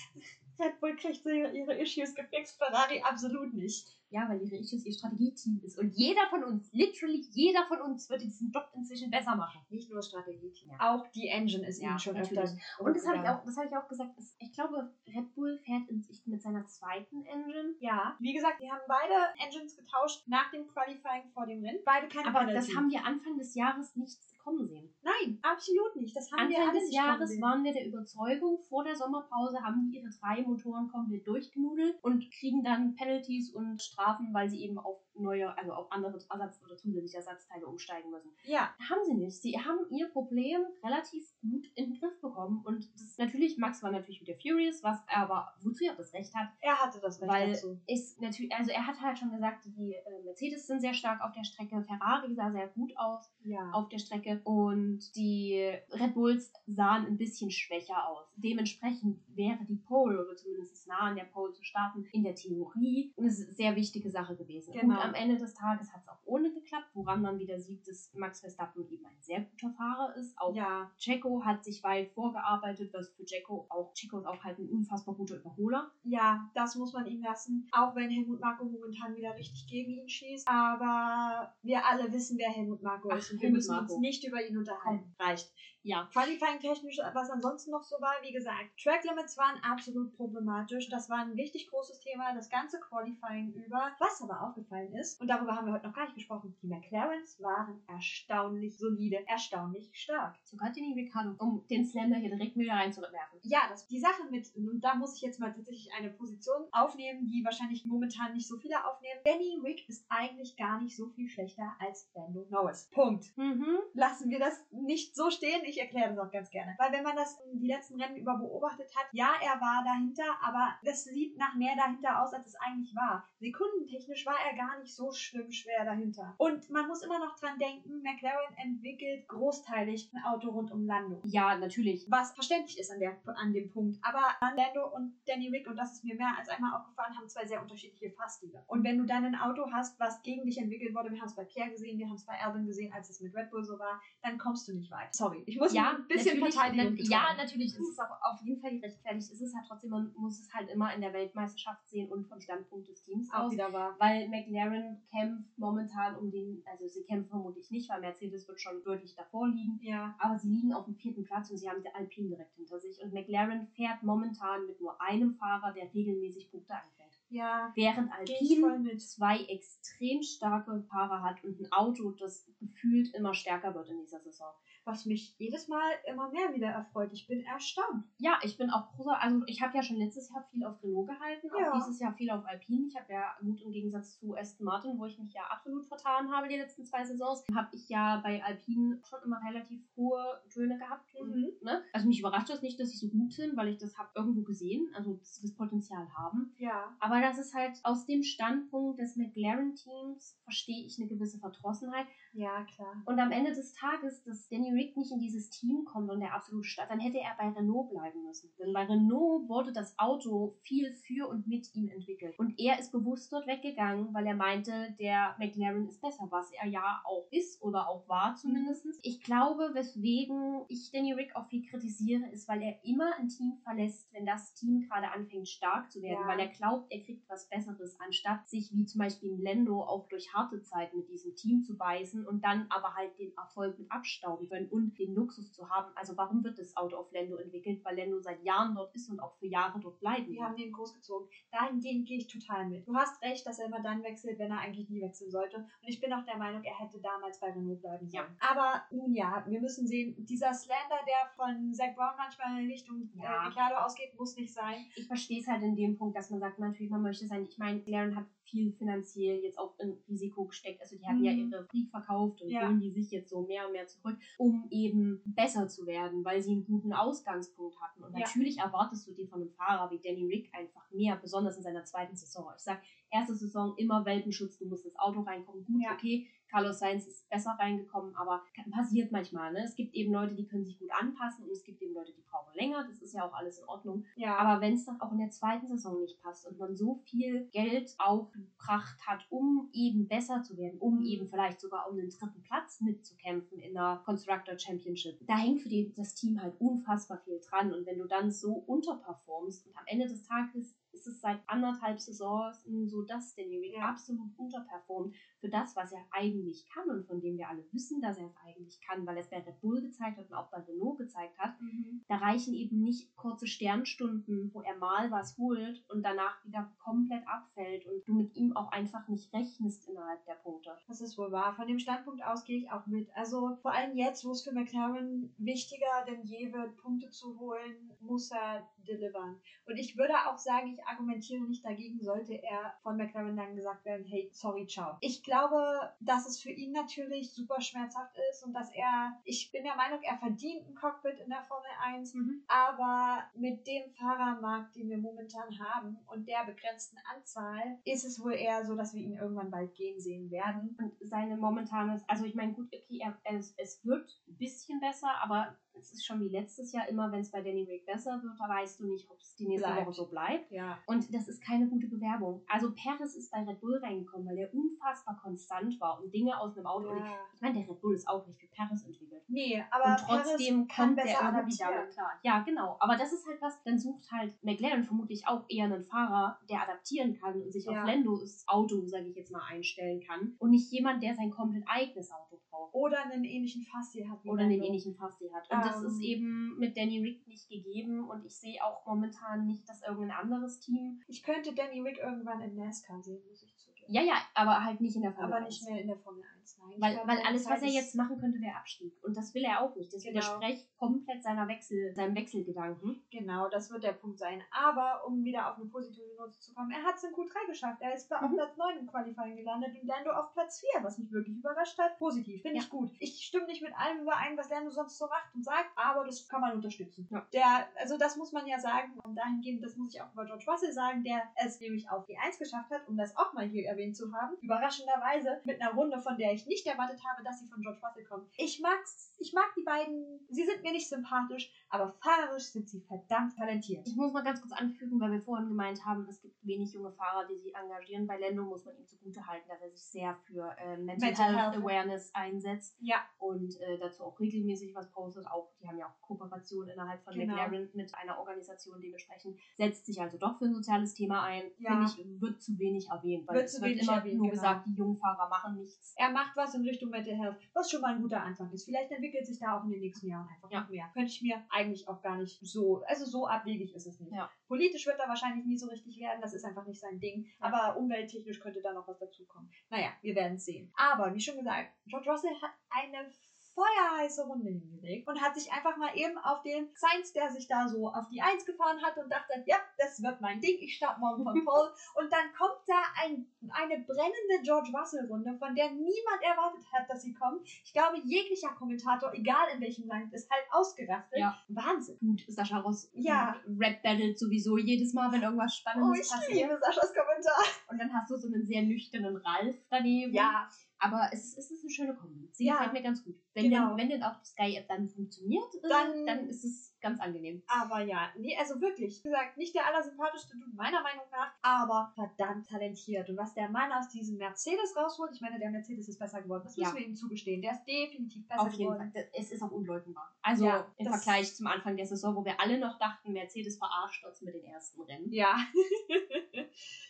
Red 0.59 0.79
Bull 0.79 0.95
kriegt 0.95 1.25
ihre, 1.25 1.51
ihre 1.51 1.75
Issues 1.81 2.13
gefixt, 2.15 2.57
Ferrari 2.57 3.01
absolut 3.01 3.53
nicht. 3.53 3.87
Ja, 4.11 4.27
weil 4.27 4.41
ihre 4.41 4.55
Issues 4.57 4.83
ihr 4.87 4.93
Strategieteam 4.93 5.61
ist. 5.63 5.77
Und 5.77 5.95
jeder 5.95 6.21
von 6.31 6.43
uns, 6.43 6.67
literally 6.73 7.27
jeder 7.31 7.63
von 7.67 7.79
uns 7.79 8.09
wird 8.09 8.23
diesen 8.23 8.51
Job 8.51 8.67
inzwischen 8.73 9.11
besser 9.11 9.35
machen. 9.35 9.61
Nicht 9.69 9.91
nur 9.91 10.01
Strategieteam. 10.01 10.71
Ja. 10.71 10.77
Auch 10.95 11.07
die 11.11 11.27
Engine 11.27 11.67
ist 11.67 11.79
Ja, 11.79 11.89
ihnen 11.91 11.99
schon 11.99 12.15
natürlich. 12.15 12.43
öfter. 12.43 12.57
Und 12.79 12.95
das 12.97 13.05
habe 13.05 13.17
ich 13.17 13.29
auch, 13.29 13.45
das 13.45 13.55
habe 13.55 13.67
ich 13.67 13.77
auch 13.77 13.87
gesagt. 13.87 14.11
Ich 14.39 14.51
glaube, 14.53 14.91
Red 15.07 15.35
Bull 15.35 15.59
fährt 15.63 15.87
in 15.89 16.01
sich 16.01 16.25
mit 16.25 16.41
seiner 16.41 16.65
zweiten 16.65 17.23
Engine. 17.23 17.75
Ja, 17.79 18.17
wie 18.19 18.33
gesagt, 18.33 18.59
die 18.63 18.71
haben 18.71 18.81
beide 18.87 19.13
Engines 19.45 19.75
getauscht 19.77 20.23
nach 20.27 20.49
dem 20.49 20.67
Qualifying 20.67 21.29
vor 21.31 21.45
dem 21.45 21.63
Rennen. 21.63 21.79
Beide 21.85 22.07
keine 22.07 22.29
Aber 22.29 22.39
Penalty. 22.39 22.67
das 22.67 22.75
haben 22.75 22.89
wir 22.89 23.05
Anfang 23.05 23.37
des 23.37 23.53
Jahres 23.53 23.95
nicht 23.95 24.17
kommen 24.49 24.67
sehen. 24.67 24.89
Nein, 25.01 25.39
absolut 25.41 25.95
nicht. 25.95 26.15
Das 26.15 26.31
haben 26.31 26.49
wir 26.49 26.57
Anfang 26.57 26.69
alle 26.69 26.79
des 26.79 26.89
nicht 26.89 26.97
kommen 26.97 27.07
Jahres 27.07 27.41
waren 27.41 27.63
wir 27.63 27.73
der 27.73 27.87
Überzeugung, 27.87 28.59
vor 28.63 28.83
der 28.83 28.95
Sommerpause 28.95 29.61
haben 29.61 29.89
die 29.89 29.97
ihre 29.97 30.09
drei 30.19 30.41
Motoren 30.41 30.89
komplett 30.89 31.27
durchgenudelt 31.27 31.97
und 32.01 32.29
kriegen 32.31 32.63
dann 32.63 32.95
Penalties 32.95 33.53
und 33.53 33.81
Strafen, 33.81 34.33
weil 34.33 34.49
sie 34.49 34.63
eben 34.63 34.77
auf 34.77 34.99
neue, 35.19 35.55
also 35.57 35.73
auf 35.73 35.91
andere 35.91 36.13
Ersatz- 36.13 36.61
oder 36.65 36.75
zusätzliche 36.77 37.17
Ersatzteile 37.17 37.67
umsteigen 37.67 38.09
müssen. 38.11 38.31
Ja, 38.45 38.73
Haben 38.89 39.03
sie 39.05 39.13
nicht. 39.13 39.41
Sie 39.41 39.57
haben 39.59 39.79
ihr 39.91 40.07
Problem 40.09 40.61
relativ 40.83 41.23
gut 41.41 41.65
in 41.75 41.91
den 41.91 41.99
Griff 41.99 42.19
bekommen. 42.21 42.61
Und 42.65 42.89
das 42.93 43.17
natürlich, 43.17 43.57
Max 43.57 43.83
war 43.83 43.91
natürlich 43.91 44.21
wieder 44.21 44.35
furious, 44.41 44.83
was 44.83 44.99
er 45.07 45.17
aber, 45.23 45.53
wozu 45.61 45.83
er 45.85 45.95
das 45.95 46.13
Recht 46.13 46.33
hat, 46.35 46.49
er 46.61 46.77
hatte 46.83 46.99
das 47.01 47.21
Recht 47.21 47.31
weil 47.31 47.51
dazu. 47.51 47.79
ist 47.87 48.21
natürlich, 48.21 48.53
also 48.53 48.71
er 48.71 48.85
hat 48.87 48.99
halt 49.01 49.17
schon 49.19 49.31
gesagt, 49.31 49.65
die 49.65 49.93
äh, 49.93 50.23
Mercedes 50.23 50.67
sind 50.67 50.79
sehr 50.81 50.93
stark 50.93 51.21
auf 51.21 51.31
der 51.33 51.43
Strecke, 51.43 51.83
Ferrari 51.83 52.33
sah 52.35 52.51
sehr 52.51 52.67
gut 52.69 52.91
aus 52.97 53.31
Ja. 53.43 53.71
auf 53.71 53.89
der 53.89 53.99
Strecke 53.99 54.41
und 54.43 55.15
die 55.15 55.71
Red 55.91 56.13
Bulls 56.13 56.51
sahen 56.67 57.05
ein 57.05 57.17
bisschen 57.17 57.51
schwächer 57.51 58.07
aus. 58.07 58.25
Dementsprechend 58.35 59.19
wäre 59.35 59.59
die 59.67 59.75
Pole 59.75 60.23
oder 60.25 60.35
zumindest 60.35 60.87
nah 60.87 60.99
an 60.99 61.15
der 61.15 61.25
Pole 61.25 61.53
zu 61.53 61.63
starten 61.63 62.05
in 62.11 62.23
der 62.23 62.35
Theorie 62.35 63.13
eine 63.17 63.31
sehr 63.31 63.75
wichtige 63.75 64.09
Sache 64.09 64.35
gewesen. 64.35 64.73
Genau. 64.73 64.95
Und 64.95 65.08
am 65.09 65.15
Ende 65.15 65.37
des 65.37 65.53
Tages 65.53 65.91
hat 65.93 66.01
es 66.01 66.07
auch 66.07 66.19
ohne 66.25 66.51
geklappt, 66.53 66.89
woran 66.93 67.21
man 67.21 67.39
wieder 67.39 67.59
sieht, 67.59 67.87
dass 67.87 68.11
Max 68.13 68.41
Verstappen 68.41 68.87
eben 68.89 69.05
ein 69.05 69.17
sehr 69.19 69.41
guter 69.41 69.71
Fahrer 69.75 70.15
ist. 70.15 70.37
Auch 70.37 70.55
ja, 70.55 70.91
Checo 70.97 71.43
hat 71.43 71.63
sich 71.63 71.83
weit 71.83 72.11
vorgearbeitet, 72.11 72.93
was 72.93 73.09
für 73.15 73.25
Checo 73.25 73.65
auch, 73.69 73.93
Checo 73.93 74.19
ist 74.19 74.25
auch 74.25 74.43
halt 74.43 74.59
ein 74.59 74.69
unfassbar 74.69 75.15
guter 75.15 75.37
Überholer. 75.37 75.91
ja, 76.03 76.49
das 76.53 76.75
muss 76.75 76.93
man 76.93 77.05
ihm 77.07 77.21
lassen. 77.21 77.67
Auch 77.71 77.95
wenn 77.95 78.09
Helmut 78.09 78.39
Marko 78.39 78.65
momentan 78.65 79.15
wieder 79.15 79.35
richtig 79.35 79.67
gegen 79.67 79.91
ihn 79.91 80.09
schießt. 80.09 80.47
Aber 80.47 81.53
wir 81.61 81.85
alle 81.85 82.11
wissen, 82.13 82.37
wer 82.37 82.49
Helmut 82.49 82.81
Marko 82.83 83.09
Ach, 83.11 83.17
ist. 83.17 83.31
Und 83.31 83.37
wir 83.41 83.47
Helmut 83.47 83.57
müssen 83.57 83.75
Marko. 83.75 83.93
uns 83.93 84.01
nicht 84.01 84.27
über 84.27 84.45
ihn 84.45 84.57
unterhalten. 84.57 85.15
Reicht. 85.19 85.51
Ja. 85.83 86.09
Qualifying 86.11 86.59
technisch, 86.59 86.97
was 87.13 87.29
ansonsten 87.29 87.71
noch 87.71 87.83
so 87.83 87.95
war, 88.01 88.13
wie 88.21 88.31
gesagt, 88.31 88.77
Track 88.81 89.03
Limits 89.05 89.37
waren 89.37 89.61
absolut 89.63 90.15
problematisch. 90.15 90.89
Das 90.89 91.09
war 91.09 91.19
ein 91.19 91.31
richtig 91.31 91.69
großes 91.69 91.99
Thema, 91.99 92.33
das 92.33 92.49
ganze 92.49 92.79
Qualifying 92.79 93.53
über. 93.53 93.91
Was 93.99 94.21
aber 94.21 94.41
aufgefallen 94.41 94.93
ist, 94.93 95.19
und 95.21 95.27
darüber 95.27 95.55
haben 95.55 95.67
wir 95.67 95.73
heute 95.73 95.87
noch 95.87 95.95
gar 95.95 96.05
nicht 96.05 96.15
gesprochen, 96.15 96.55
die 96.61 96.67
McLarens 96.67 97.39
waren 97.41 97.81
erstaunlich 97.87 98.77
solide, 98.77 99.25
erstaunlich 99.27 99.89
stark. 99.93 100.37
Sogar 100.43 100.69
Danny 100.69 100.93
Ricciardo, 100.93 101.35
um 101.39 101.65
den 101.69 101.85
Slender 101.85 102.17
hier 102.17 102.29
direkt 102.29 102.57
wieder 102.57 102.73
reinzuwerfen. 102.73 103.39
Ja, 103.43 103.61
das, 103.69 103.87
die 103.87 103.99
Sache 103.99 104.23
mit, 104.29 104.53
und 104.55 104.81
da 104.81 104.95
muss 104.95 105.15
ich 105.15 105.21
jetzt 105.21 105.39
mal 105.39 105.53
tatsächlich 105.53 105.91
eine 105.97 106.09
Position 106.09 106.67
aufnehmen, 106.71 107.25
die 107.25 107.43
wahrscheinlich 107.45 107.85
momentan 107.85 108.33
nicht 108.33 108.47
so 108.47 108.57
viele 108.57 108.85
aufnehmen. 108.85 109.19
Danny 109.23 109.59
Rick 109.63 109.87
ist 109.87 110.05
eigentlich 110.09 110.57
gar 110.57 110.81
nicht 110.81 110.95
so 110.95 111.07
viel 111.09 111.29
schlechter 111.29 111.75
als 111.79 112.09
Lando 112.13 112.45
Norris. 112.49 112.89
Punkt. 112.91 113.25
Mhm. 113.37 113.79
lassen 113.93 114.29
wir 114.29 114.39
das 114.39 114.65
nicht 114.71 115.15
so 115.15 115.29
stehen. 115.29 115.63
Ich 115.69 115.79
erkläre 115.79 116.09
das 116.09 116.17
auch 116.17 116.31
ganz 116.31 116.49
gerne. 116.49 116.73
Weil 116.79 116.91
wenn 116.91 117.03
man 117.03 117.15
das 117.15 117.37
die 117.53 117.67
letzten 117.67 118.01
Rennen 118.01 118.17
über 118.17 118.37
beobachtet 118.37 118.89
hat, 118.95 119.05
ja, 119.11 119.33
er 119.41 119.61
war 119.61 119.83
dahinter, 119.83 120.25
aber 120.41 120.75
das 120.83 121.03
sieht 121.03 121.37
nach 121.37 121.53
mehr 121.55 121.75
dahinter 121.75 122.23
aus, 122.23 122.33
als 122.33 122.47
es 122.47 122.55
eigentlich 122.55 122.95
war. 122.95 123.29
Sekundentechnisch 123.39 124.25
war 124.25 124.37
er 124.49 124.57
gar 124.57 124.79
nicht 124.79 124.95
so 124.95 125.11
schlimm 125.11 125.51
schwer 125.51 125.85
dahinter. 125.85 126.33
Und 126.37 126.69
man 126.71 126.87
muss 126.87 127.03
immer 127.03 127.19
noch 127.19 127.35
dran 127.39 127.59
denken, 127.59 128.01
McLaren 128.01 128.55
entwickelt 128.57 129.27
großteilig 129.27 130.11
ein 130.13 130.23
Auto 130.23 130.49
rund 130.49 130.71
um 130.71 130.85
Lando. 130.85 131.21
Ja, 131.23 131.55
natürlich. 131.55 132.07
Was 132.09 132.33
verständlich 132.33 132.79
ist 132.79 132.91
an, 132.91 132.99
der, 132.99 133.17
an 133.25 133.53
dem 133.53 133.69
Punkt. 133.69 133.99
Aber 134.01 134.23
Lando 134.55 134.87
und 134.87 135.13
Danny 135.27 135.49
Rick, 135.49 135.67
und 135.67 135.77
das 135.77 135.93
ist 135.93 136.03
mir 136.03 136.15
mehr 136.15 136.33
als 136.37 136.49
einmal 136.49 136.79
aufgefallen, 136.79 137.15
haben 137.15 137.29
zwei 137.29 137.45
sehr 137.45 137.61
unterschiedliche 137.61 138.11
Fahrstile. 138.11 138.63
Und 138.67 138.83
wenn 138.83 138.97
du 138.97 139.05
dann 139.05 139.25
ein 139.25 139.35
Auto 139.35 139.71
hast, 139.71 139.99
was 139.99 140.21
gegen 140.23 140.45
dich 140.45 140.57
entwickelt 140.57 140.95
wurde, 140.95 141.11
wir 141.11 141.19
haben 141.19 141.27
es 141.27 141.35
bei 141.35 141.45
Pierre 141.45 141.69
gesehen, 141.69 141.99
wir 141.99 142.07
haben 142.07 142.15
es 142.15 142.25
bei 142.25 142.39
Albin 142.39 142.65
gesehen, 142.65 142.91
als 142.91 143.09
es 143.09 143.21
mit 143.21 143.35
Red 143.35 143.51
Bull 143.51 143.63
so 143.63 143.77
war, 143.77 144.01
dann 144.21 144.37
kommst 144.37 144.67
du 144.67 144.73
nicht 144.73 144.91
weit. 144.91 145.13
Sorry, 145.13 145.43
ich 145.45 145.58
muss 145.59 145.73
Ja, 145.73 145.95
ein 145.97 146.07
bisschen 146.07 146.39
natürlich, 146.39 146.55
Verteidigung 146.55 146.95
na- 146.97 147.09
Ja, 147.09 147.35
natürlich. 147.37 147.71
Es 147.73 147.79
ist 147.79 147.99
auch 147.99 148.21
auf 148.33 148.41
jeden 148.41 148.61
Fall 148.61 148.71
gerechtfertigt. 148.79 149.31
Es 149.31 149.41
ist 149.41 149.55
halt 149.55 149.65
trotzdem, 149.67 149.91
man 149.91 150.13
muss 150.15 150.39
es 150.39 150.53
halt 150.53 150.69
immer 150.69 150.93
in 150.93 151.01
der 151.01 151.13
Weltmeisterschaft 151.13 151.87
sehen 151.87 152.09
und 152.11 152.27
vom 152.27 152.39
Standpunkt 152.39 152.87
des 152.87 153.03
Teams 153.03 153.29
auch 153.31 153.45
aus. 153.45 153.57
Weil 153.99 154.27
McLaren 154.29 155.01
kämpft 155.11 155.57
momentan 155.57 156.15
um 156.15 156.31
den, 156.31 156.63
also 156.65 156.87
sie 156.87 157.03
kämpfen 157.03 157.29
vermutlich 157.29 157.69
nicht, 157.71 157.89
weil 157.89 158.01
Mercedes 158.01 158.47
wird 158.47 158.59
schon 158.59 158.83
deutlich 158.83 159.15
davor 159.15 159.47
liegen. 159.47 159.79
Ja. 159.81 160.15
Aber 160.19 160.37
sie 160.37 160.49
liegen 160.49 160.73
auf 160.73 160.85
dem 160.85 160.95
vierten 160.95 161.23
Platz 161.23 161.49
und 161.51 161.57
sie 161.57 161.69
haben 161.69 161.83
die 161.83 161.93
Alpine 161.93 162.29
direkt 162.29 162.55
hinter 162.55 162.79
sich. 162.79 163.01
Und 163.03 163.13
McLaren 163.13 163.67
fährt 163.75 164.03
momentan 164.03 164.65
mit 164.67 164.79
nur 164.81 164.99
einem 165.01 165.35
Fahrer, 165.35 165.73
der 165.73 165.93
regelmäßig 165.93 166.49
Punkte 166.51 166.73
einfährt. 166.73 167.09
Ja, 167.31 167.71
Während 167.75 168.11
Alpine 168.11 168.97
zwei 168.97 169.43
extrem 169.43 170.23
starke 170.23 170.81
Fahrer 170.89 171.21
hat 171.21 171.43
und 171.43 171.59
ein 171.59 171.71
Auto, 171.71 172.09
das 172.11 172.47
gefühlt 172.59 173.13
immer 173.13 173.35
stärker 173.35 173.75
wird 173.75 173.87
in 173.89 173.99
dieser 173.99 174.19
Saison. 174.19 174.47
Was 174.89 175.05
mich 175.05 175.35
jedes 175.37 175.67
Mal 175.67 175.91
immer 176.07 176.31
mehr 176.31 176.51
wieder 176.55 176.67
erfreut. 176.67 177.11
Ich 177.13 177.27
bin 177.27 177.43
erstaunt. 177.43 178.05
Ja, 178.17 178.39
ich 178.41 178.57
bin 178.57 178.71
auch 178.71 178.91
großer, 178.95 179.21
also 179.21 179.43
ich 179.45 179.61
habe 179.61 179.77
ja 179.77 179.83
schon 179.83 179.97
letztes 179.97 180.31
Jahr 180.31 180.43
viel 180.49 180.65
auf 180.65 180.81
Renault 180.83 181.07
gehalten, 181.07 181.47
Ja. 181.59 181.69
auch 181.69 181.75
dieses 181.75 181.99
Jahr 181.99 182.13
viel 182.13 182.31
auf 182.31 182.43
Alpine. 182.43 182.87
Ich 182.87 182.95
habe 182.95 183.13
ja 183.13 183.35
gut 183.39 183.61
im 183.61 183.71
Gegensatz 183.71 184.17
zu 184.19 184.35
Aston 184.35 184.65
Martin, 184.65 184.97
wo 184.97 185.05
ich 185.05 185.19
mich 185.19 185.31
ja 185.33 185.43
absolut 185.43 185.85
vertan 185.85 186.31
habe 186.31 186.47
die 186.47 186.55
letzten 186.55 186.85
zwei 186.85 187.05
Saisons, 187.05 187.43
habe 187.53 187.69
ich 187.73 187.87
ja 187.87 188.19
bei 188.23 188.43
Alpine 188.43 188.99
schon 189.03 189.19
immer 189.23 189.39
relativ 189.47 189.83
hohe 189.95 190.41
Töne 190.51 190.79
gehabt. 190.79 191.07
Mhm. 191.23 191.51
ne? 191.61 191.83
Also 191.93 192.07
mich 192.07 192.19
überrascht 192.19 192.49
das 192.49 192.63
nicht, 192.63 192.79
dass 192.79 192.89
sie 192.89 192.97
so 192.97 193.09
gut 193.09 193.33
sind, 193.33 193.55
weil 193.55 193.67
ich 193.67 193.77
das 193.77 193.95
habe 193.97 194.09
irgendwo 194.15 194.41
gesehen, 194.41 194.89
also 194.95 195.13
dass 195.13 195.35
sie 195.35 195.43
das 195.43 195.55
Potenzial 195.55 196.07
haben. 196.17 196.51
Ja. 196.57 196.95
Aber 196.99 197.21
das 197.21 197.37
ist 197.37 197.53
halt 197.53 197.79
aus 197.83 198.07
dem 198.07 198.23
Standpunkt 198.23 198.99
des 198.99 199.15
McLaren-Teams 199.17 200.39
verstehe 200.43 200.85
ich 200.85 200.99
eine 200.99 201.07
gewisse 201.07 201.37
Verdrossenheit. 201.39 202.07
Ja, 202.33 202.63
klar. 202.75 203.01
Und 203.05 203.19
am 203.19 203.31
Ende 203.31 203.51
des 203.51 203.73
Tages, 203.73 204.23
dass 204.23 204.47
Danny 204.49 204.71
Rick 204.71 204.95
nicht 204.95 205.11
in 205.11 205.19
dieses 205.19 205.49
Team 205.49 205.83
kommt 205.85 206.11
und 206.11 206.19
der 206.19 206.33
absolut 206.35 206.65
statt, 206.65 206.87
dann 206.89 206.99
hätte 206.99 207.17
er 207.19 207.35
bei 207.37 207.49
Renault 207.49 207.89
bleiben 207.89 208.23
müssen. 208.23 208.51
Denn 208.59 208.71
bei 208.71 208.83
Renault 208.85 209.49
wurde 209.49 209.73
das 209.73 209.97
Auto 209.97 210.55
viel 210.61 210.93
für 210.93 211.27
und 211.27 211.47
mit 211.47 211.73
ihm 211.73 211.89
entwickelt. 211.89 212.37
Und 212.37 212.59
er 212.59 212.79
ist 212.79 212.91
bewusst 212.91 213.33
dort 213.33 213.47
weggegangen, 213.47 214.13
weil 214.13 214.27
er 214.27 214.35
meinte, 214.35 214.95
der 214.99 215.35
McLaren 215.39 215.87
ist 215.87 216.01
besser, 216.01 216.27
was 216.29 216.51
er 216.51 216.67
ja 216.67 217.01
auch 217.05 217.27
ist 217.31 217.61
oder 217.63 217.89
auch 217.89 218.07
war 218.07 218.35
zumindest. 218.35 218.85
Ich 219.01 219.21
glaube, 219.23 219.71
weswegen 219.73 220.65
ich 220.67 220.91
Danny 220.91 221.13
Rick 221.13 221.35
auch 221.35 221.47
viel 221.47 221.65
kritisiere, 221.67 222.29
ist, 222.29 222.47
weil 222.47 222.61
er 222.61 222.83
immer 222.83 223.11
ein 223.17 223.27
Team 223.27 223.57
verlässt, 223.63 224.13
wenn 224.13 224.25
das 224.25 224.53
Team 224.53 224.81
gerade 224.81 225.11
anfängt 225.11 225.47
stark 225.49 225.91
zu 225.91 226.01
werden, 226.01 226.21
Ja. 226.21 226.27
weil 226.27 226.39
er 226.39 226.47
glaubt, 226.47 226.91
er 226.91 227.01
kriegt 227.03 227.27
was 227.29 227.49
Besseres, 227.49 227.99
anstatt 227.99 228.47
sich 228.47 228.71
wie 228.73 228.85
zum 228.85 228.99
Beispiel 228.99 229.31
in 229.31 229.41
Lando 229.41 229.81
auch 229.83 230.07
durch 230.09 230.33
harte 230.33 230.61
Zeiten 230.61 230.97
mit 230.97 231.09
diesem 231.09 231.35
Team 231.35 231.63
zu 231.63 231.75
beißen 231.77 232.18
und 232.25 232.43
dann 232.43 232.65
aber 232.69 232.95
halt 232.95 233.17
den 233.19 233.35
Erfolg 233.37 233.77
mit 233.79 233.91
abstauben 233.91 234.47
können 234.47 234.67
und 234.69 234.97
den 234.99 235.13
Luxus 235.13 235.51
zu 235.51 235.69
haben. 235.69 235.91
Also 235.95 236.15
warum 236.17 236.43
wird 236.43 236.57
das 236.59 236.75
Auto 236.77 236.97
auf 236.97 237.11
Lando 237.11 237.37
entwickelt? 237.37 237.83
Weil 237.83 237.97
Lando 237.97 238.19
seit 238.19 238.43
Jahren 238.43 238.75
dort 238.75 238.93
ist 238.95 239.09
und 239.09 239.19
auch 239.19 239.35
für 239.37 239.47
Jahre 239.47 239.79
dort 239.79 239.99
bleiben 239.99 240.31
Wir 240.31 240.43
haben 240.43 240.55
den 240.55 240.71
großgezogen. 240.71 241.27
Dahingehend 241.51 242.07
gehe 242.07 242.17
ich 242.17 242.27
total 242.27 242.67
mit. 242.67 242.87
Du 242.87 242.95
hast 242.95 243.21
recht, 243.21 243.45
dass 243.45 243.59
er 243.59 243.67
immer 243.67 243.81
dann 243.81 244.03
wechselt, 244.03 244.39
wenn 244.39 244.51
er 244.51 244.59
eigentlich 244.59 244.89
nie 244.89 245.01
wechseln 245.01 245.31
sollte. 245.31 245.57
Und 245.57 245.87
ich 245.87 245.99
bin 245.99 246.11
auch 246.13 246.23
der 246.25 246.37
Meinung, 246.37 246.63
er 246.63 246.77
hätte 246.79 246.99
damals 246.99 247.39
bei 247.39 247.51
Renault 247.51 247.81
bleiben 247.81 248.07
sollen. 248.07 248.37
Aber 248.39 248.83
nun 248.91 249.13
ja, 249.13 249.43
wir 249.47 249.59
müssen 249.61 249.87
sehen, 249.87 250.15
dieser 250.25 250.53
Slander, 250.53 250.99
der 251.07 251.29
von 251.35 251.73
Zach 251.73 251.95
Brown 251.95 252.13
manchmal 252.17 252.61
in 252.63 252.69
Richtung 252.69 253.09
Ja. 253.15 253.43
äh, 253.43 253.47
Ricciardo 253.47 253.75
ausgeht, 253.77 254.13
muss 254.17 254.35
nicht 254.35 254.53
sein. 254.53 254.85
ich 254.95 255.07
verstehe 255.07 255.39
es 255.39 255.47
halt 255.47 255.63
in 255.63 255.75
dem 255.75 255.97
Punkt, 255.97 256.15
dass 256.17 256.29
man 256.29 256.39
sagt, 256.39 256.59
natürlich, 256.59 256.89
man 256.91 257.01
möchte 257.01 257.25
sein. 257.27 257.43
Ich 257.43 257.57
meine, 257.57 257.81
Laren 257.85 258.15
hat 258.15 258.25
viel 258.49 258.71
finanziell 258.73 259.39
jetzt 259.43 259.57
auch 259.59 259.77
in 259.79 259.97
Risiko 260.07 260.45
gesteckt. 260.45 260.81
Also 260.81 260.95
die 260.97 261.05
hatten 261.05 261.23
ja 261.23 261.31
Mhm. 261.33 261.51
ihre 261.51 261.63
Fleet 261.65 261.89
verkauft 261.89 262.41
und 262.41 262.49
Ja. 262.49 262.67
holen 262.67 262.79
die 262.81 262.91
sich 262.91 263.11
jetzt 263.11 263.29
so 263.29 263.41
mehr 263.43 263.65
und 263.67 263.73
mehr 263.73 263.87
zurück, 263.87 264.17
um 264.37 264.67
eben 264.71 265.21
besser 265.25 265.67
zu 265.67 265.85
werden, 265.85 266.25
weil 266.25 266.41
sie 266.41 266.51
einen 266.51 266.65
guten 266.65 266.93
Ausgangspunkt 266.93 267.79
hatten. 267.79 268.03
Und 268.03 268.13
Ja. 268.13 268.19
natürlich 268.19 268.57
erwartest 268.57 269.07
du 269.07 269.11
dir 269.13 269.27
von 269.27 269.41
einem 269.41 269.51
Fahrer 269.51 269.89
wie 269.91 269.99
Danny 269.99 270.25
Rick 270.25 270.49
einfach 270.53 270.89
mehr, 270.91 271.15
besonders 271.15 271.57
in 271.57 271.63
seiner 271.63 271.83
zweiten 271.85 272.15
Saison. 272.15 272.51
Ich 272.55 272.63
sag, 272.63 272.81
erste 273.11 273.35
Saison 273.35 273.75
immer 273.77 274.05
Welpenschutz, 274.05 274.57
du 274.57 274.65
musst 274.65 274.85
ins 274.85 274.97
Auto 274.97 275.21
reinkommen. 275.21 275.63
Gut, 275.65 275.81
Ja. 275.81 275.93
okay, 275.93 276.27
Carlos 276.49 276.79
Sainz 276.79 277.05
ist 277.05 277.29
besser 277.29 277.55
reingekommen, 277.59 278.15
aber 278.15 278.43
passiert 278.71 279.11
manchmal. 279.11 279.53
Ne? 279.53 279.63
Es 279.63 279.75
gibt 279.75 279.93
eben 279.93 280.11
Leute, 280.11 280.35
die 280.35 280.47
können 280.47 280.65
sich 280.65 280.79
gut 280.79 280.89
anpassen 280.91 281.45
und 281.45 281.51
es 281.51 281.63
gibt 281.63 281.81
eben 281.81 281.93
Leute, 281.93 282.13
die 282.13 282.21
brauchen 282.21 282.53
länger. 282.55 282.85
Das 282.87 283.01
ist 283.01 283.13
ja 283.13 283.27
auch 283.27 283.33
alles 283.33 283.59
in 283.59 283.67
Ordnung. 283.67 284.05
Ja, 284.15 284.37
Aber 284.37 284.61
wenn 284.61 284.73
es 284.73 284.85
dann 284.85 284.99
auch 285.01 285.11
in 285.11 285.19
der 285.19 285.29
zweiten 285.29 285.67
Saison 285.67 285.99
nicht 286.01 286.21
passt 286.21 286.47
und 286.47 286.57
man 286.57 286.75
so 286.75 286.95
viel 287.05 287.47
Geld 287.51 287.93
aufgebracht 287.97 288.99
hat, 289.05 289.25
um 289.29 289.69
eben 289.73 290.07
besser 290.07 290.41
zu 290.43 290.57
werden, 290.57 290.79
um 290.79 291.01
eben 291.03 291.27
vielleicht 291.27 291.59
sogar 291.61 291.89
um 291.89 291.97
den 291.97 292.09
dritten 292.09 292.41
Platz 292.41 292.81
mitzukämpfen 292.81 293.59
in 293.59 293.73
der 293.73 294.01
Constructor 294.05 294.57
Championship, 294.57 295.19
da 295.27 295.37
hängt 295.37 295.61
für 295.61 295.69
die, 295.69 295.93
das 295.95 296.15
Team 296.15 296.41
halt 296.41 296.59
unfassbar 296.59 297.19
viel 297.19 297.39
dran. 297.39 297.73
Und 297.73 297.85
wenn 297.85 297.99
du 297.99 298.07
dann 298.07 298.31
so 298.31 298.53
unterperformst 298.53 299.67
und 299.67 299.77
am 299.77 299.83
Ende 299.87 300.07
des 300.07 300.23
Tages 300.23 300.75
ist 300.91 301.07
es 301.07 301.21
seit 301.21 301.39
anderthalb 301.47 301.99
Saisons 301.99 302.65
nun 302.65 302.87
so, 302.87 303.03
dass 303.03 303.35
Rick 303.37 303.75
Ja. 303.75 303.89
absolut 303.89 304.37
unterperformt 304.37 305.15
für 305.39 305.49
das, 305.49 305.75
was 305.75 305.91
er 305.91 306.05
eigentlich 306.11 306.65
kann 306.73 306.89
und 306.89 307.05
von 307.05 307.21
dem 307.21 307.37
wir 307.37 307.47
alle 307.47 307.63
wissen, 307.71 308.01
dass 308.01 308.17
er 308.17 308.27
es 308.27 308.37
eigentlich 308.37 308.79
kann, 308.81 309.05
weil 309.05 309.15
er 309.15 309.21
es 309.21 309.29
bei 309.29 309.39
Red 309.39 309.61
Bull 309.61 309.81
gezeigt 309.81 310.17
hat 310.17 310.29
und 310.29 310.35
auch 310.35 310.49
bei 310.49 310.59
Renault 310.59 310.97
gezeigt 310.97 311.37
hat 311.37 311.59
mhm. 311.61 312.03
da 312.07 312.17
reichen 312.17 312.53
eben 312.53 312.81
nicht 312.81 313.15
kurze 313.15 313.47
Sternstunden, 313.47 314.51
wo 314.53 314.61
er 314.61 314.77
mal 314.77 315.11
was 315.11 315.37
holt 315.37 315.83
und 315.89 316.03
danach 316.03 316.43
wieder 316.45 316.71
komplett 316.83 317.27
abfällt 317.27 317.85
und 317.85 318.07
du 318.07 318.13
mit 318.13 318.35
ihm 318.35 318.55
auch 318.55 318.71
einfach 318.71 319.07
nicht 319.07 319.33
rechnest 319.33 319.87
innerhalb 319.87 320.23
der 320.25 320.35
Punkte. 320.35 320.77
das 320.87 321.01
ist 321.01 321.17
wohl 321.17 321.31
wahr. 321.31 321.53
Von 321.55 321.67
dem 321.67 321.79
Standpunkt 321.79 322.23
aus 322.23 322.43
gehe 322.43 322.57
ich 322.57 322.71
auch 322.71 322.85
mit. 322.87 323.09
Also 323.15 323.57
vor 323.61 323.73
allem 323.73 323.95
jetzt, 323.95 324.25
wo 324.25 324.31
es 324.31 324.43
für 324.43 324.53
McLaren 324.53 325.33
wichtiger 325.37 326.05
denn 326.07 326.23
je 326.23 326.51
wird, 326.53 326.77
Punkte 326.77 327.09
zu 327.09 327.39
holen, 327.39 327.91
muss 327.99 328.31
er 328.31 328.67
delivern. 328.87 329.39
Und 329.65 329.77
ich 329.77 329.97
würde 329.97 330.13
auch 330.27 330.37
sagen, 330.37 330.73
ich 330.73 330.78
argumentiere 330.87 331.43
nicht 331.43 331.65
dagegen, 331.65 332.01
sollte 332.01 332.41
er 332.43 332.73
von 332.81 332.97
McLaren 332.97 333.35
dann 333.35 333.55
gesagt 333.55 333.85
werden, 333.85 334.05
hey, 334.05 334.29
sorry, 334.31 334.67
ciao. 334.67 334.97
Ich 335.01 335.23
glaube, 335.23 335.93
dass 335.99 336.27
es 336.27 336.41
für 336.41 336.51
ihn 336.51 336.71
natürlich 336.71 337.33
super 337.33 337.61
schmerzhaft 337.61 338.15
ist 338.31 338.45
und 338.45 338.53
dass 338.53 338.71
er, 338.73 339.19
ich 339.23 339.51
bin 339.51 339.63
der 339.63 339.75
Meinung, 339.75 340.01
er 340.01 340.17
verdient 340.17 340.67
ein 340.67 340.75
Cockpit 340.75 341.19
in 341.19 341.29
der 341.29 341.43
Formel 341.43 341.69
1, 341.83 342.15
aber 342.47 343.23
mit 343.35 343.65
dem 343.67 343.89
Fahrermarkt, 343.91 344.75
den 344.75 344.89
wir 344.89 344.97
momentan 344.97 345.59
haben 345.59 345.97
und 346.07 346.27
der 346.27 346.45
begrenzten 346.45 346.97
Anzahl, 347.15 347.79
ist 347.85 348.05
es 348.05 348.21
wohl 348.21 348.33
eher 348.33 348.65
so, 348.65 348.75
dass 348.75 348.93
wir 348.93 349.01
ihn 349.01 349.15
irgendwann 349.15 349.51
bald 349.51 349.73
gehen 349.75 349.99
sehen 349.99 350.29
werden. 350.31 350.75
Und 350.79 350.93
seine 351.01 351.37
momentane, 351.37 352.01
also 352.07 352.25
ich 352.25 352.35
meine, 352.35 352.53
gut, 352.53 352.67
okay, 352.73 352.99
er, 353.01 353.17
es, 353.23 353.53
es 353.57 353.83
wird 353.85 354.21
ein 354.27 354.37
bisschen 354.37 354.79
besser, 354.79 355.09
aber 355.21 355.55
es 355.79 355.93
ist 355.93 356.05
schon 356.05 356.19
wie 356.21 356.29
letztes 356.29 356.71
Jahr 356.73 356.87
immer, 356.87 357.11
wenn 357.11 357.21
es 357.21 357.31
bei 357.31 357.41
Danny 357.41 357.63
Rick 357.63 357.85
besser 357.85 358.21
wird, 358.21 358.33
da 358.39 358.47
weißt 358.49 358.79
du 358.79 358.87
nicht, 358.87 359.09
ob 359.09 359.17
es 359.19 359.35
die 359.35 359.47
nächste 359.47 359.67
Bleibt. 359.67 359.85
Woche 359.87 359.93
so 359.93 360.05
bleibt. 360.07 360.51
Ja. 360.51 360.77
Und 360.87 361.13
das 361.13 361.27
ist 361.27 361.41
keine 361.43 361.67
gute 361.67 361.87
Bewerbung. 361.87 362.43
Also 362.47 362.71
Perez 362.73 363.15
ist 363.15 363.31
bei 363.31 363.39
Red 363.43 363.59
Bull 363.61 363.77
reingekommen, 363.77 364.27
weil 364.27 364.37
er 364.37 364.53
unfassbar 364.53 365.19
konstant 365.21 365.79
war 365.79 366.01
und 366.01 366.13
Dinge 366.13 366.39
aus 366.39 366.55
einem 366.57 366.67
Auto. 366.67 366.95
Ja. 366.95 367.17
ich 367.33 367.41
meine, 367.41 367.59
der 367.59 367.69
Red 367.69 367.81
Bull 367.81 367.95
ist 367.95 368.07
auch 368.07 368.25
nicht 368.27 368.39
für 368.39 368.47
Perez 368.47 368.83
entwickelt. 368.83 369.23
Nee, 369.27 369.63
aber 369.71 369.91
und 369.91 369.99
trotzdem 369.99 370.67
Perez 370.67 370.75
kann 370.75 370.95
besser 370.95 371.07
der 371.21 371.31
irgendwie 371.39 371.57
damit 371.57 371.91
klar. 371.93 372.11
Ja, 372.23 372.39
genau. 372.43 372.77
Aber 372.79 372.95
das 372.97 373.13
ist 373.13 373.25
halt 373.27 373.41
was, 373.41 373.61
dann 373.63 373.77
sucht 373.79 374.11
halt 374.11 374.33
McLaren 374.43 374.83
vermutlich 374.83 375.27
auch 375.27 375.45
eher 375.49 375.65
einen 375.65 375.83
Fahrer, 375.85 376.39
der 376.49 376.63
adaptieren 376.63 377.13
kann 377.19 377.41
und 377.41 377.51
sich 377.51 377.65
Ja. 377.65 377.81
auf 377.81 377.87
Landos 377.87 378.43
Auto, 378.47 378.85
sage 378.85 379.07
ich 379.07 379.15
jetzt 379.15 379.31
mal, 379.31 379.43
einstellen 379.49 380.01
kann. 380.05 380.35
Und 380.39 380.51
nicht 380.51 380.71
jemand, 380.71 381.01
der 381.03 381.15
sein 381.15 381.29
komplett 381.31 381.63
eigenes 381.67 382.11
Auto 382.11 382.39
braucht. 382.49 382.73
Oder 382.73 383.03
einen 383.03 383.23
ähnlichen 383.23 383.63
Fassi 383.63 384.03
hat. 384.09 384.19
Oder 384.25 384.41
einen 384.43 384.51
Lando. 384.51 384.65
ähnlichen 384.65 384.95
Fasti 384.95 385.29
hat. 385.33 385.49
Und 385.49 385.65
das 385.71 385.83
ist 385.83 386.01
eben 386.01 386.57
mit 386.57 386.77
Danny 386.77 386.99
Rick 386.99 387.27
nicht 387.27 387.49
gegeben. 387.49 388.09
Und 388.09 388.25
ich 388.25 388.35
sehe 388.35 388.63
auch 388.63 388.85
momentan 388.85 389.45
nicht, 389.45 389.67
dass 389.67 389.81
irgendein 389.81 390.17
anderes 390.17 390.59
Team. 390.59 391.01
Ich 391.07 391.23
könnte 391.23 391.53
Danny 391.53 391.81
Rick 391.81 391.97
irgendwann 391.97 392.41
in 392.41 392.55
NASCAR 392.55 393.01
sehen, 393.01 393.21
muss 393.29 393.43
ich. 393.43 393.58
Ja, 393.91 394.01
ja, 394.03 394.13
aber 394.35 394.63
halt 394.63 394.79
nicht 394.81 394.95
in 394.95 395.01
der 395.01 395.11
Formel 395.13 395.33
aber 395.33 395.45
1. 395.45 395.49
nicht 395.49 395.69
mehr 395.69 395.81
in 395.81 395.87
der 395.87 395.97
Formel 395.97 396.23
1, 396.39 396.57
nein. 396.59 396.75
Weil, 396.77 396.93
glaub, 396.93 397.07
weil 397.07 397.17
alles, 397.25 397.49
was 397.49 397.61
er 397.63 397.69
jetzt 397.69 397.95
machen 397.95 398.19
könnte, 398.19 398.39
wäre 398.39 398.55
Abstieg. 398.55 398.93
Und 399.03 399.17
das 399.17 399.33
will 399.33 399.43
er 399.43 399.61
auch 399.61 399.75
nicht. 399.75 399.91
Das 399.93 400.03
Genau. 400.03 400.13
widerspricht 400.15 400.77
komplett 400.77 401.23
seiner 401.23 401.47
Wechsel, 401.47 401.93
seinem 401.95 402.15
Wechselgedanken. 402.15 403.01
Genau, 403.11 403.49
das 403.49 403.71
wird 403.71 403.83
der 403.83 403.93
Punkt 403.93 404.19
sein. 404.19 404.41
Aber 404.51 405.05
um 405.07 405.23
wieder 405.23 405.49
auf 405.51 405.57
eine 405.57 405.65
positive 405.65 406.05
Note 406.17 406.37
zu 406.39 406.53
kommen, 406.53 406.69
er 406.71 406.83
hat 406.83 406.95
es 406.97 407.03
in 407.03 407.11
Q3 407.11 407.47
geschafft. 407.47 407.81
Er 407.81 407.93
ist 407.95 408.11
auf 408.13 408.29
Mhm. 408.29 408.35
Platz 408.35 408.55
9 408.57 408.77
im 408.77 408.87
Qualifying 408.87 409.35
gelandet 409.35 409.73
und 409.81 409.87
Lando 409.87 410.11
auf 410.11 410.31
Platz 410.33 410.59
4, 410.59 410.83
was 410.83 410.99
mich 410.99 411.11
wirklich 411.11 411.37
überrascht 411.37 411.77
hat. 411.79 411.97
Positiv, 411.97 412.43
finde 412.43 412.57
Ja. 412.57 412.63
ich 412.63 412.69
gut. 412.69 412.91
Ich 412.99 413.25
stimme 413.25 413.47
nicht 413.47 413.63
mit 413.63 413.73
allem 413.75 414.01
überein, 414.03 414.37
was 414.37 414.49
Lando 414.49 414.69
sonst 414.69 414.97
so 414.99 415.07
macht 415.07 415.33
und 415.33 415.43
sagt, 415.43 415.69
aber 415.75 416.05
das 416.05 416.27
kann 416.27 416.41
man 416.41 416.53
unterstützen. 416.53 417.07
Ja. 417.11 417.25
Der, 417.33 417.67
also 417.79 417.97
das 417.97 418.17
muss 418.17 418.31
man 418.31 418.45
ja 418.45 418.59
sagen, 418.59 418.93
und 419.03 419.15
dahingehend, 419.15 419.63
das 419.63 419.75
muss 419.77 419.95
ich 419.95 420.01
auch 420.01 420.13
über 420.13 420.25
George 420.25 420.45
Russell 420.47 420.71
sagen, 420.71 421.03
der 421.03 421.23
es 421.43 421.59
nämlich 421.59 421.89
auf 421.89 422.05
die 422.05 422.17
Eins 422.17 422.37
geschafft 422.37 422.69
hat, 422.69 422.87
um 422.87 422.95
das 422.95 423.17
auch 423.17 423.33
mal 423.33 423.45
hier 423.47 423.67
erwähnt 423.67 423.78
zu 423.93 424.11
haben. 424.13 424.35
Überraschenderweise 424.41 425.41
mit 425.45 425.61
einer 425.61 425.73
Runde, 425.73 425.99
von 426.01 426.17
der 426.17 426.33
ich 426.33 426.45
nicht 426.45 426.65
erwartet 426.67 426.99
habe, 427.09 427.23
dass 427.23 427.39
sie 427.39 427.47
von 427.47 427.61
George 427.61 427.79
Russell 427.81 428.05
kommt. 428.05 428.29
Ich 428.37 428.59
mag's, 428.59 429.13
ich 429.19 429.33
mag 429.33 429.53
die 429.57 429.63
beiden, 429.63 430.19
sie 430.29 430.43
sind 430.43 430.61
mir 430.61 430.71
nicht 430.71 430.89
sympathisch, 430.89 431.51
aber 431.69 431.93
fahrerisch 432.01 432.45
sind 432.51 432.67
sie 432.69 432.81
verdammt 432.81 433.35
talentiert. 433.35 433.87
Ich 433.87 433.95
muss 433.95 434.11
mal 434.13 434.23
ganz 434.23 434.41
kurz 434.41 434.53
anfügen, 434.53 434.99
weil 434.99 435.11
wir 435.11 435.21
vorhin 435.21 435.47
gemeint 435.47 435.85
haben, 435.85 436.05
es 436.09 436.21
gibt 436.21 436.35
wenig 436.45 436.73
junge 436.73 436.91
Fahrer, 436.91 437.27
die 437.27 437.35
sich 437.37 437.55
engagieren. 437.55 438.07
Bei 438.07 438.17
Lando 438.19 438.43
muss 438.43 438.65
man 438.65 438.75
ihm 438.77 438.85
zugute 438.87 439.25
halten, 439.25 439.47
dass 439.47 439.61
er 439.61 439.69
sich 439.69 439.83
sehr 439.85 440.15
für 440.25 440.49
äh, 440.57 440.77
Mental, 440.77 441.09
Mental 441.09 441.25
Health, 441.35 441.53
Health. 441.55 441.63
Awareness 441.63 442.11
einsetzt 442.15 442.77
Ja, 442.79 442.97
und 443.19 443.59
äh, 443.61 443.77
dazu 443.79 444.03
auch 444.03 444.19
regelmäßig 444.19 444.73
was 444.75 444.89
postet. 444.91 445.27
Auch 445.27 445.51
die 445.61 445.67
haben 445.67 445.77
ja 445.77 445.85
auch 445.87 446.01
Kooperation 446.01 446.67
innerhalb 446.69 447.03
von 447.03 447.13
Genau. 447.13 447.35
McLaren 447.35 447.69
mit 447.73 447.93
einer 447.95 448.17
Organisation 448.19 448.79
dementsprechend. 448.81 449.37
Setzt 449.55 449.85
sich 449.85 450.01
also 450.01 450.17
doch 450.17 450.37
für 450.37 450.45
ein 450.45 450.53
soziales 450.53 450.93
Thema 450.93 451.23
ein. 451.23 451.43
Ja. 451.59 451.71
Finde 451.71 451.85
ich, 452.15 452.21
wird 452.21 452.41
zu 452.41 452.57
wenig 452.57 452.87
erwähnt, 452.89 453.27
weil 453.27 453.35
Wird 453.35 453.45
es 453.45 453.53
zu 453.55 453.61
wird 453.61 453.71
wenig 453.71 453.83
immer 453.83 453.97
erwähnt, 453.97 454.17
nur 454.17 454.27
genau. 454.27 454.33
gesagt, 454.41 454.67
die 454.67 454.73
jungen 454.73 454.97
Fahrer 454.97 455.29
machen 455.29 455.55
nichts. 455.57 455.93
er 455.97 456.11
macht 456.11 456.35
was 456.35 456.53
in 456.55 456.61
Richtung 456.61 456.89
Mental 456.89 457.15
Health, 457.15 457.37
was 457.53 457.69
schon 457.69 457.81
mal 457.81 457.93
ein 457.95 458.01
guter 458.01 458.23
Anfang 458.23 458.51
ist. 458.51 458.65
Vielleicht 458.65 458.91
entwickelt 458.91 459.25
sich 459.27 459.39
da 459.39 459.59
auch 459.59 459.63
in 459.65 459.71
den 459.71 459.81
nächsten 459.81 460.07
Jahren 460.07 460.27
einfach 460.27 460.49
Ja. 460.51 460.61
noch 460.61 460.69
mehr. 460.69 460.89
Könnte 460.93 461.11
ich 461.11 461.21
mir 461.21 461.41
eigentlich 461.59 461.87
auch 461.87 462.01
gar 462.01 462.17
nicht 462.17 462.39
so, 462.41 462.81
also 462.87 463.05
so 463.05 463.27
abwegig 463.27 463.75
ist 463.75 463.85
es 463.85 463.99
nicht. 463.99 464.13
Ja. 464.13 464.31
Politisch 464.47 464.85
wird 464.85 464.99
er 464.99 465.09
wahrscheinlich 465.09 465.45
nie 465.45 465.57
so 465.57 465.67
richtig 465.67 465.99
werden, 465.99 466.21
das 466.21 466.33
ist 466.33 466.45
einfach 466.45 466.65
nicht 466.65 466.79
sein 466.79 466.99
Ding. 466.99 467.27
Aber 467.39 467.77
umwelttechnisch 467.77 468.39
könnte 468.39 468.61
da 468.61 468.73
noch 468.73 468.87
was 468.87 468.99
dazukommen. 468.99 469.51
Naja, 469.69 469.91
wir 470.01 470.15
werden 470.15 470.35
es 470.35 470.45
sehen. 470.45 470.71
Aber 470.75 471.13
wie 471.13 471.19
schon 471.19 471.37
gesagt, 471.37 471.73
George 471.85 472.09
Russell 472.09 472.35
hat 472.41 472.51
eine 472.69 473.09
feuerheiße 473.55 474.23
Runde 474.25 474.49
hingelegt 474.49 475.07
und 475.07 475.21
hat 475.21 475.35
sich 475.35 475.51
einfach 475.51 475.75
mal 475.77 475.91
eben 475.95 476.17
auf 476.17 476.41
den 476.43 476.69
Sainz, 476.75 477.11
der 477.13 477.29
sich 477.29 477.47
da 477.47 477.67
so 477.67 477.87
auf 477.89 478.07
die 478.09 478.21
Eins 478.21 478.45
gefahren 478.45 478.81
hat 478.81 478.97
und 478.97 479.11
dachte, 479.11 479.43
ja, 479.45 479.57
das 479.77 480.01
wird 480.01 480.21
mein 480.21 480.39
Ding, 480.41 480.57
ich 480.59 480.75
starte 480.77 480.99
morgen 480.99 481.23
von 481.23 481.33
Pole. 481.45 481.71
und 481.95 482.11
dann 482.11 482.31
kommt 482.37 482.59
da 482.67 482.81
ein, 483.03 483.25
eine 483.51 483.83
brennende 483.83 484.41
George 484.43 484.71
Russell 484.73 485.05
Runde, 485.07 485.35
von 485.37 485.55
der 485.55 485.71
niemand 485.71 486.21
erwartet 486.21 486.65
hat, 486.71 486.89
dass 486.89 487.01
sie 487.01 487.13
kommt. 487.13 487.45
Ich 487.63 487.73
glaube, 487.73 487.97
jeglicher 488.05 488.49
Kommentator, 488.49 489.13
egal 489.13 489.47
in 489.53 489.61
welchem 489.61 489.87
Land, 489.87 490.13
ist 490.13 490.29
halt 490.29 490.43
ausgerastet. 490.51 491.19
Ja. 491.19 491.37
Wahnsinn. 491.49 491.97
Gut, 491.99 492.23
Sascha 492.27 492.59
Ross 492.59 492.89
Ja. 492.93 493.35
Rap 493.59 493.81
battlet 493.83 494.17
sowieso 494.19 494.57
jedes 494.57 494.93
Mal, 494.93 495.11
wenn 495.11 495.21
irgendwas 495.23 495.51
Oh, 495.51 495.59
Spannendes 495.59 496.05
ich 496.07 496.11
passiert. 496.11 496.49
liebe 496.49 496.59
Saschas 496.61 496.93
Kommentar. 496.93 497.43
Und 497.69 497.77
dann 497.79 497.93
hast 497.93 498.09
du 498.11 498.17
so 498.17 498.27
einen 498.27 498.45
sehr 498.45 498.61
nüchternen 498.61 499.17
Ralf 499.17 499.55
daneben. 499.69 500.13
Ja, 500.13 500.47
Aber 500.79 501.09
es, 501.11 501.37
es 501.37 501.51
ist 501.51 501.61
eine 501.63 501.71
schöne 501.71 501.93
Kombi. 501.95 502.29
Sie 502.31 502.45
Ja. 502.45 502.55
gefällt 502.57 502.73
mir 502.73 502.81
ganz 502.83 503.03
gut. 503.03 503.15
Wenn, 503.33 503.49
Genau. 503.49 503.69
denn, 503.69 503.77
wenn 503.77 503.89
denn 503.89 504.03
auch 504.03 504.15
die 504.21 504.27
Sky-App 504.27 504.67
dann 504.69 504.87
funktioniert, 504.89 505.53
äh, 505.55 505.67
Dann- 505.69 506.05
dann, 506.05 506.29
ist 506.29 506.43
es 506.45 506.78
ganz 506.81 506.99
angenehm. 506.99 507.41
aber 507.47 507.81
ja, 507.81 508.09
nee, 508.17 508.35
also 508.37 508.59
wirklich, 508.61 508.99
wie 509.03 509.09
gesagt, 509.09 509.37
nicht 509.37 509.53
der 509.55 509.65
allersympathischste 509.67 510.37
Dude 510.37 510.55
meiner 510.55 510.81
Meinung 510.81 511.03
nach, 511.11 511.31
aber 511.41 511.91
verdammt 511.95 512.47
talentiert. 512.47 513.09
Und 513.09 513.17
was 513.17 513.33
der 513.33 513.49
Mann 513.49 513.71
aus 513.71 513.89
diesem 513.89 514.17
Mercedes 514.17 514.75
rausholt, 514.75 515.11
ich 515.13 515.21
meine, 515.21 515.39
der 515.39 515.49
Mercedes 515.51 515.87
ist 515.89 515.99
besser 515.99 516.21
geworden, 516.21 516.43
das 516.45 516.55
müssen 516.57 516.75
Ja. 516.75 516.79
wir 516.79 516.87
ihm 516.87 516.95
zugestehen. 516.95 517.41
Der 517.41 517.51
ist 517.53 517.65
definitiv 517.65 518.27
besser 518.27 518.41
Auf 518.43 518.53
jeden 518.53 518.71
geworden. 518.71 518.91
Fall. 518.91 519.09
Das- 519.13 519.25
Es 519.25 519.31
ist 519.31 519.41
auch 519.43 519.51
unleugnbar. 519.51 520.11
Also 520.21 520.45
Ja, 520.45 520.67
im 520.77 520.87
Vergleich 520.87 521.35
zum 521.35 521.47
Anfang 521.47 521.75
der 521.77 521.85
Saison, 521.85 522.15
wo 522.15 522.23
wir 522.25 522.39
alle 522.39 522.57
noch 522.59 522.77
dachten, 522.79 523.11
Mercedes 523.13 523.57
verarscht 523.57 524.05
uns 524.05 524.21
mit 524.21 524.33
den 524.33 524.45
ersten 524.45 524.81
Rennen. 524.81 525.11
Ja. 525.11 525.35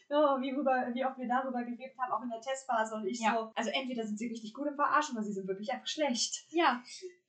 oh, 0.10 0.40
wie, 0.42 0.52
rüber, 0.52 0.90
wie 0.94 1.06
oft 1.06 1.18
wir 1.18 1.28
darüber 1.28 1.64
geredet 1.64 1.98
haben, 1.98 2.12
auch 2.12 2.22
in 2.24 2.30
der 2.30 2.42
Testphase 2.42 2.96
und 2.96 3.06
ich 3.08 3.20
Ja. 3.20 3.36
so. 3.36 3.52
Also 3.56 3.70
entweder 3.72 4.06
sind 4.06 4.18
sie 4.18 4.28
richtig 4.28 4.54
gut 4.54 4.68
im 4.68 4.76
Verarschen 4.76 5.16
oder 5.16 5.24
sie 5.26 5.34
sind 5.34 5.48
wirklich 5.48 5.72
einfach 5.72 5.88
schlecht. 5.88 6.46
Ja. 6.52 6.82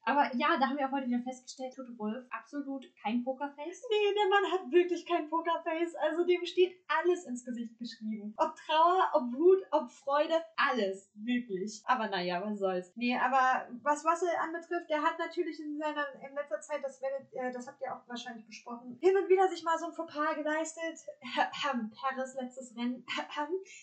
Aber 0.05 0.31
ja, 0.35 0.57
da 0.59 0.69
haben 0.69 0.79
wir 0.79 0.89
auch 0.89 0.93
heute 0.93 1.07
wieder 1.07 1.23
festgestellt, 1.23 1.75
Toto 1.75 1.97
Wolf, 1.99 2.25
absolut 2.31 2.87
kein 3.03 3.23
Pokerface. 3.23 3.83
Nee, 3.91 4.15
der 4.15 4.29
Mann 4.29 4.53
hat 4.53 4.73
wirklich 4.73 5.07
kein 5.07 5.29
Pokerface. 5.29 5.95
Also 5.97 6.25
dem 6.25 6.45
steht 6.45 6.75
alles 6.89 7.27
ins 7.27 7.45
Gesicht 7.45 7.79
geschrieben. 7.79 8.35
Ob 8.37 8.55
Trauer, 8.57 9.11
ob 9.15 9.33
Wut, 9.33 9.63
ob 9.71 9.91
Freude, 9.91 10.35
alles. 10.57 11.11
Wirklich. 11.15 11.83
Aber 11.85 12.09
naja, 12.09 12.43
was 12.45 12.59
soll's. 12.59 12.93
Nee, 12.97 13.17
aber 13.17 13.69
was 13.83 14.05
Russell 14.05 14.35
anbetrifft, 14.41 14.89
der 14.89 15.03
hat 15.03 15.19
natürlich 15.19 15.61
in 15.61 15.79
seiner, 15.79 16.07
in 16.27 16.35
letzter 16.35 16.61
Zeit, 16.61 16.83
das 16.83 17.01
werdet, 17.03 17.33
äh, 17.33 17.53
das 17.53 17.67
habt 17.67 17.81
ihr 17.83 17.95
auch 17.95 18.07
wahrscheinlich 18.09 18.47
besprochen, 18.47 18.99
hin 19.01 19.17
und 19.17 19.29
wieder 19.29 19.49
sich 19.49 19.63
mal 19.63 19.79
so 19.79 19.87
ein 19.87 19.93
Fauxpas 19.93 20.35
geleistet. 20.35 20.99
Paris 21.93 22.35
letztes 22.35 22.77
Rennen, 22.77 23.05